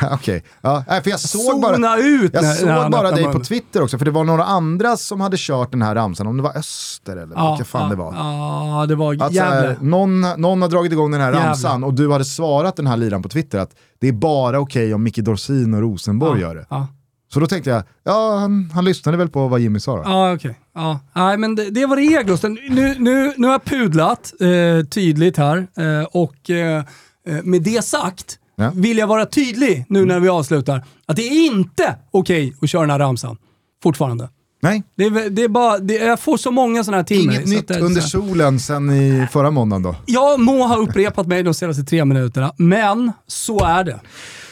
Okej, 0.12 0.44
ja, 0.60 0.84
nej, 0.88 1.02
för 1.02 1.10
jag 1.10 1.20
såg 1.20 1.60
bara... 1.60 1.98
Jag 2.32 2.56
såg 2.56 2.90
bara 2.90 3.10
dig 3.10 3.24
på. 3.24 3.40
Twitter 3.40 3.82
också, 3.82 3.98
för 3.98 4.04
det 4.04 4.10
var 4.10 4.24
några 4.24 4.44
andra 4.44 4.96
som 4.96 5.20
hade 5.20 5.36
kört 5.38 5.70
den 5.70 5.82
här 5.82 5.94
ramsan, 5.94 6.26
om 6.26 6.36
det 6.36 6.42
var 6.42 6.56
Öster 6.58 7.12
eller 7.12 7.26
vilka 7.26 7.64
fan 7.64 7.82
ja, 7.82 7.88
det 7.88 7.96
var. 7.96 8.14
Ja, 8.14 8.86
det 8.88 8.94
var 8.94 9.22
Att 9.22 9.36
här, 9.36 9.76
någon, 9.80 10.20
någon 10.20 10.62
har 10.62 10.68
dragit 10.68 10.92
igång 10.92 11.10
den 11.10 11.20
här 11.20 11.32
ramsan 11.32 11.84
och 11.84 11.94
du 11.94 12.12
hade 12.12 12.24
svarat 12.24 12.76
den 12.76 12.86
här 12.86 12.96
liran 12.96 13.22
på 13.22 13.28
Twitter 13.28 13.58
att 13.58 13.70
det 14.00 14.08
är 14.08 14.12
bara 14.12 14.58
okej 14.60 14.94
om 14.94 15.02
Micke 15.02 15.18
Dorsin 15.18 15.74
och 15.74 15.80
Rosenborg 15.80 16.40
gör 16.40 16.54
det. 16.54 16.66
Ja, 16.70 16.86
Så 17.34 17.40
då 17.40 17.46
tänkte 17.46 17.70
jag, 17.70 17.82
ja 18.04 18.36
han, 18.38 18.70
han 18.74 18.84
lyssnade 18.84 19.18
väl 19.18 19.28
på 19.28 19.48
vad 19.48 19.60
Jimmy 19.60 19.80
sa 19.80 19.96
då. 19.96 20.02
ja 20.04 20.32
okej. 20.34 20.58
Ja. 20.74 21.00
Nej, 21.14 21.36
men 21.36 21.54
det, 21.54 21.70
det 21.70 21.86
var 21.86 21.96
regler. 21.96 22.36
Så 22.36 22.48
Nu, 22.48 22.94
nu, 22.98 23.34
nu 23.36 23.46
har 23.46 23.54
jag 23.54 23.64
pudlat 23.64 24.32
eh, 24.40 24.86
tydligt 24.86 25.36
här 25.36 25.66
eh, 25.76 26.04
och 26.12 26.50
eh, 26.50 26.84
eh, 27.28 27.42
med 27.42 27.62
det 27.62 27.84
sagt 27.84 28.38
Ja. 28.56 28.72
vill 28.74 28.98
jag 28.98 29.06
vara 29.06 29.26
tydlig 29.26 29.84
nu 29.88 30.04
när 30.04 30.20
vi 30.20 30.28
avslutar 30.28 30.84
att 31.06 31.16
det 31.16 31.22
är 31.22 31.46
inte 31.46 31.96
okej 32.10 32.54
att 32.62 32.70
köra 32.70 32.80
den 32.82 32.90
här 32.90 32.98
ramsan. 32.98 33.36
Fortfarande. 33.82 34.28
Nej, 34.62 34.82
Det 34.96 35.04
är, 35.04 35.30
det 35.30 35.42
är 35.42 35.48
bara, 35.48 35.78
det, 35.78 35.94
jag 35.94 36.20
får 36.20 36.36
så 36.36 36.50
många 36.50 36.84
sådana 36.84 36.96
här 37.08 37.16
mig, 37.16 37.24
inget 37.36 37.46
nytt 37.46 37.68
det 37.68 37.80
under 37.80 38.00
solen 38.00 38.60
sen 38.60 38.90
i 38.90 39.26
förra 39.32 39.50
måndagen 39.50 39.82
då. 39.82 39.96
Jag 40.06 40.40
må 40.40 40.66
ha 40.66 40.76
upprepat 40.76 41.26
mig 41.26 41.42
de 41.42 41.54
senaste 41.54 41.82
tre 41.84 42.04
minuterna, 42.04 42.52
men 42.56 43.12
så 43.26 43.64
är 43.64 43.84
det. 43.84 44.00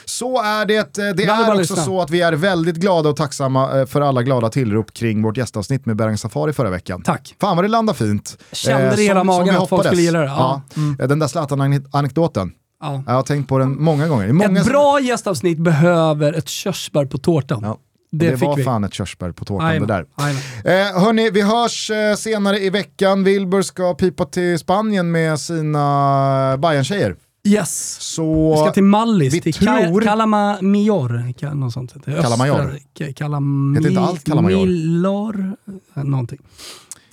Så 0.04 0.42
är 0.42 0.66
det. 0.66 0.94
Det 0.94 1.02
Väldigt 1.02 1.28
är 1.28 1.48
också 1.50 1.58
lyssna. 1.58 1.76
så 1.76 2.00
att 2.00 2.10
vi 2.10 2.20
är 2.20 2.32
väldigt 2.32 2.76
glada 2.76 3.08
och 3.08 3.16
tacksamma 3.16 3.80
eh, 3.80 3.86
för 3.86 4.00
alla 4.00 4.22
glada 4.22 4.48
tillrop 4.48 4.92
kring 4.94 5.22
vårt 5.22 5.36
gästavsnitt 5.36 5.86
med 5.86 5.96
Berang 5.96 6.18
Safari 6.18 6.52
förra 6.52 6.70
veckan. 6.70 7.02
Tack. 7.02 7.34
Fan 7.40 7.56
vad 7.56 7.64
det 7.64 7.68
landade 7.68 7.98
fint. 7.98 8.38
Kände 8.52 8.86
det 8.86 8.92
i 8.92 8.96
som- 8.96 9.02
hela 9.04 9.24
magen 9.24 9.56
att 9.56 9.68
folk 9.68 9.86
skulle 9.86 10.02
gilla 10.02 10.18
det. 10.18 10.24
Ja. 10.26 10.62
Ja. 10.98 11.06
Den 11.06 11.18
där 11.18 11.26
Zlatan-anekdoten. 11.28 12.52
Ja. 12.82 13.02
Jag 13.06 13.12
har 13.12 13.22
tänkt 13.22 13.48
på 13.48 13.58
den 13.58 13.82
många 13.82 14.08
gånger. 14.08 14.32
Många 14.32 14.58
Ett 14.58 14.64
som- 14.64 14.72
bra 14.72 15.00
gästavsnitt 15.00 15.58
behöver 15.58 16.32
ett 16.32 16.48
körsbär 16.48 17.04
på 17.06 17.18
tårtan. 17.18 17.60
Ja. 17.62 17.78
Det, 18.14 18.30
Det, 18.30 18.36
var 18.36 18.56
vi. 18.56 18.64
fan 18.64 18.84
ett 18.84 18.94
körsbär 18.94 19.32
på 19.32 19.44
tårtan 19.44 19.80
det 19.80 19.86
där. 19.86 20.06
Eh, 20.64 21.02
hörni, 21.02 21.30
vi 21.30 21.42
hörs 21.42 21.90
eh, 21.90 22.14
senare 22.14 22.58
i 22.58 22.70
veckan. 22.70 23.24
Wilbur 23.24 23.62
ska 23.62 23.94
pipa 23.94 24.24
till 24.24 24.58
Spanien 24.58 25.10
med 25.12 25.40
sina 25.40 26.56
Bayern-tjejer. 26.58 27.16
Yes. 27.48 27.96
Så 28.00 28.50
Vi 28.50 28.56
ska 28.56 28.70
till 28.72 28.82
Mallis, 28.82 29.34
vi 29.34 29.40
till 29.40 29.54
tror- 29.54 29.66
Ka- 29.68 30.04
Kalamajor. 30.04 31.10
Ka- 31.38 31.54
något 31.54 31.72
sånt 31.72 31.92
heter 31.92 33.88
inte 33.88 34.00
allt 34.00 34.24
Kalamajor? 34.24 34.66
Millor? 34.66 35.56
Eh, 35.96 36.04
Någonting. 36.04 36.38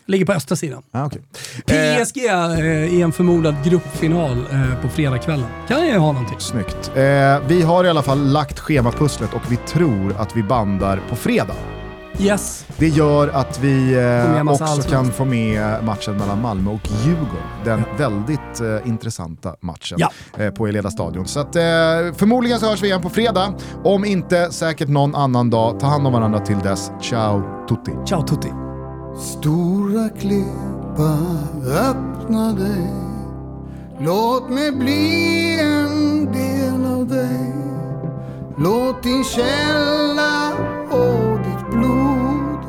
Ligger 0.10 0.26
på 0.26 0.34
östra 0.34 0.56
sidan. 0.56 0.82
ah, 0.92 1.06
okej. 1.06 1.22
Eh, 1.68 2.04
PSG 2.04 2.18
eh, 2.28 2.94
i 2.94 3.02
en 3.02 3.12
förmodad 3.12 3.56
gruppfinal 3.64 4.38
eh, 4.52 4.82
på 4.82 4.90
fredagskvällen. 4.90 5.46
Kan 5.68 5.88
ju 5.88 5.98
ha 5.98 6.12
någonting. 6.12 6.40
Snyggt. 6.40 6.92
Eh, 6.96 7.02
vi 7.48 7.62
har 7.62 7.84
i 7.86 7.90
alla 7.90 8.02
fall 8.02 8.32
lagt 8.32 8.60
schemapusslet 8.60 9.34
och 9.34 9.42
vi 9.52 9.56
tror 9.56 10.16
att 10.20 10.36
vi 10.38 10.44
bandar 10.44 11.02
på 11.10 11.16
fredag. 11.16 11.54
Yes. 12.20 12.66
Det 12.78 12.88
gör 12.88 13.28
att 13.28 13.60
vi 13.60 13.94
eh, 13.94 14.42
också 14.48 14.64
allsvenskt. 14.64 14.90
kan 14.92 15.12
få 15.12 15.26
med 15.26 15.84
matchen 15.84 16.18
mellan 16.18 16.42
Malmö 16.42 16.72
och 16.72 16.88
Djurgården. 17.06 17.44
Den 17.66 17.84
väldigt 17.98 18.62
eh, 18.62 18.88
intressanta 18.90 19.56
matchen 19.62 19.98
Ja. 20.00 20.10
eh, 20.38 20.52
på 20.52 20.68
Eleda 20.68 20.92
stadion. 20.92 21.28
Så 21.28 21.40
att, 21.40 21.56
eh, 21.56 21.62
förmodligen 22.18 22.60
så 22.60 22.70
hörs 22.70 22.82
vi 22.84 22.88
igen 22.88 23.02
på 23.02 23.10
fredag. 23.10 23.54
Om 23.84 24.06
inte, 24.06 24.52
säkert 24.52 24.88
någon 24.90 25.16
annan 25.16 25.50
dag. 25.50 25.80
Ta 25.80 25.88
hand 25.88 26.08
om 26.08 26.14
varandra 26.14 26.40
till 26.40 26.60
dess. 26.60 26.92
Ciao 27.02 27.44
tutti! 27.68 27.92
Ciao 28.06 28.22
tutti. 28.28 28.69
Stora 29.20 30.10
klippa, 30.10 31.18
öppna 31.66 32.54
dig. 32.54 32.94
Låt 34.00 34.50
mig 34.50 34.72
bli 34.72 35.60
en 35.60 36.26
del 36.26 36.86
av 36.86 37.08
dig. 37.08 37.54
Låt 38.58 39.04
din 39.04 39.24
källa 39.24 40.52
och 40.90 41.38
ditt 41.38 41.72
blod 41.72 42.60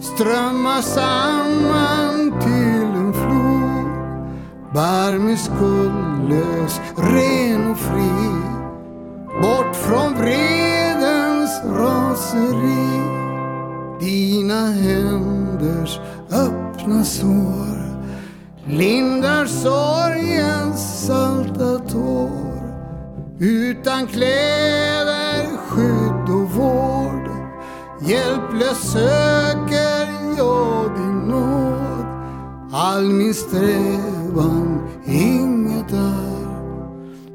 strömma 0.00 0.82
samman 0.82 2.40
till 2.40 3.00
en 3.00 3.12
flod. 3.12 3.86
Barmig, 4.74 5.38
skuldlös, 5.38 6.80
ren 6.96 7.70
och 7.70 7.78
fri. 7.78 8.32
Bort 9.42 9.76
från 9.76 10.14
vredens 10.14 11.60
raseri. 11.64 13.15
Dina 14.06 14.66
händers 14.66 16.00
öppna 16.30 17.04
sår 17.04 17.78
lindar 18.66 19.46
sorgens 19.46 21.06
salta 21.06 21.78
tår. 21.78 22.62
Utan 23.38 24.06
kläder, 24.06 25.56
skydd 25.68 26.34
och 26.34 26.50
vård 26.50 27.30
hjälplös 28.00 28.92
söker 28.92 30.08
jag 30.38 30.96
din 30.96 31.18
nåd. 31.18 32.06
All 32.72 33.04
min 33.04 33.34
strävan, 33.34 34.88
inget 35.06 35.92
är 35.92 36.46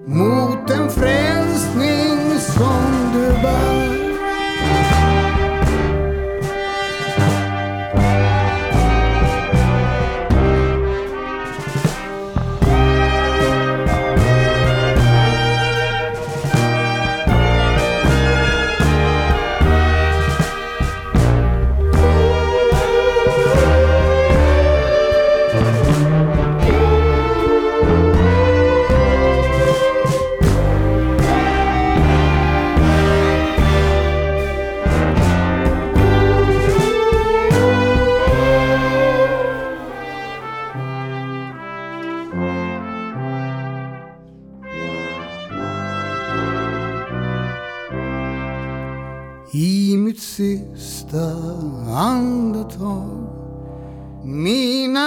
mot 0.06 0.70
en 0.70 0.90
frälsning 0.90 2.40
som 2.40 3.12
du 3.14 3.28
bär. 3.42 3.91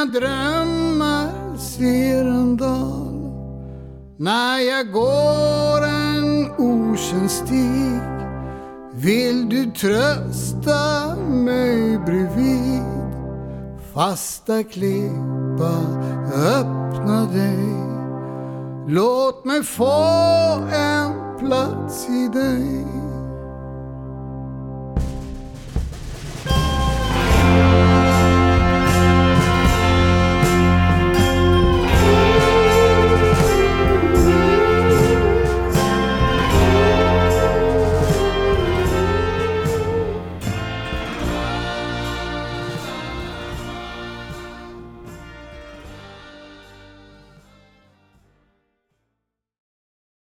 Mina 0.05 0.21
drömmar 0.21 1.57
ser 1.59 2.25
en 2.25 2.57
dal. 2.57 3.31
När 4.17 4.59
jag 4.59 4.93
går 4.93 5.85
en 5.85 6.51
okänd 6.59 7.31
stig 7.31 8.01
vill 8.95 9.49
du 9.49 9.71
trösta 9.71 11.15
mig 11.17 11.99
bredvid? 11.99 12.83
Fasta 13.95 14.63
klippa, 14.63 15.75
öppna 16.35 17.27
dig. 17.33 17.75
Låt 18.89 19.45
mig 19.45 19.63
få 19.63 20.03
en 20.73 21.39
plats 21.39 22.09
i 22.09 22.29
dig. 22.29 23.04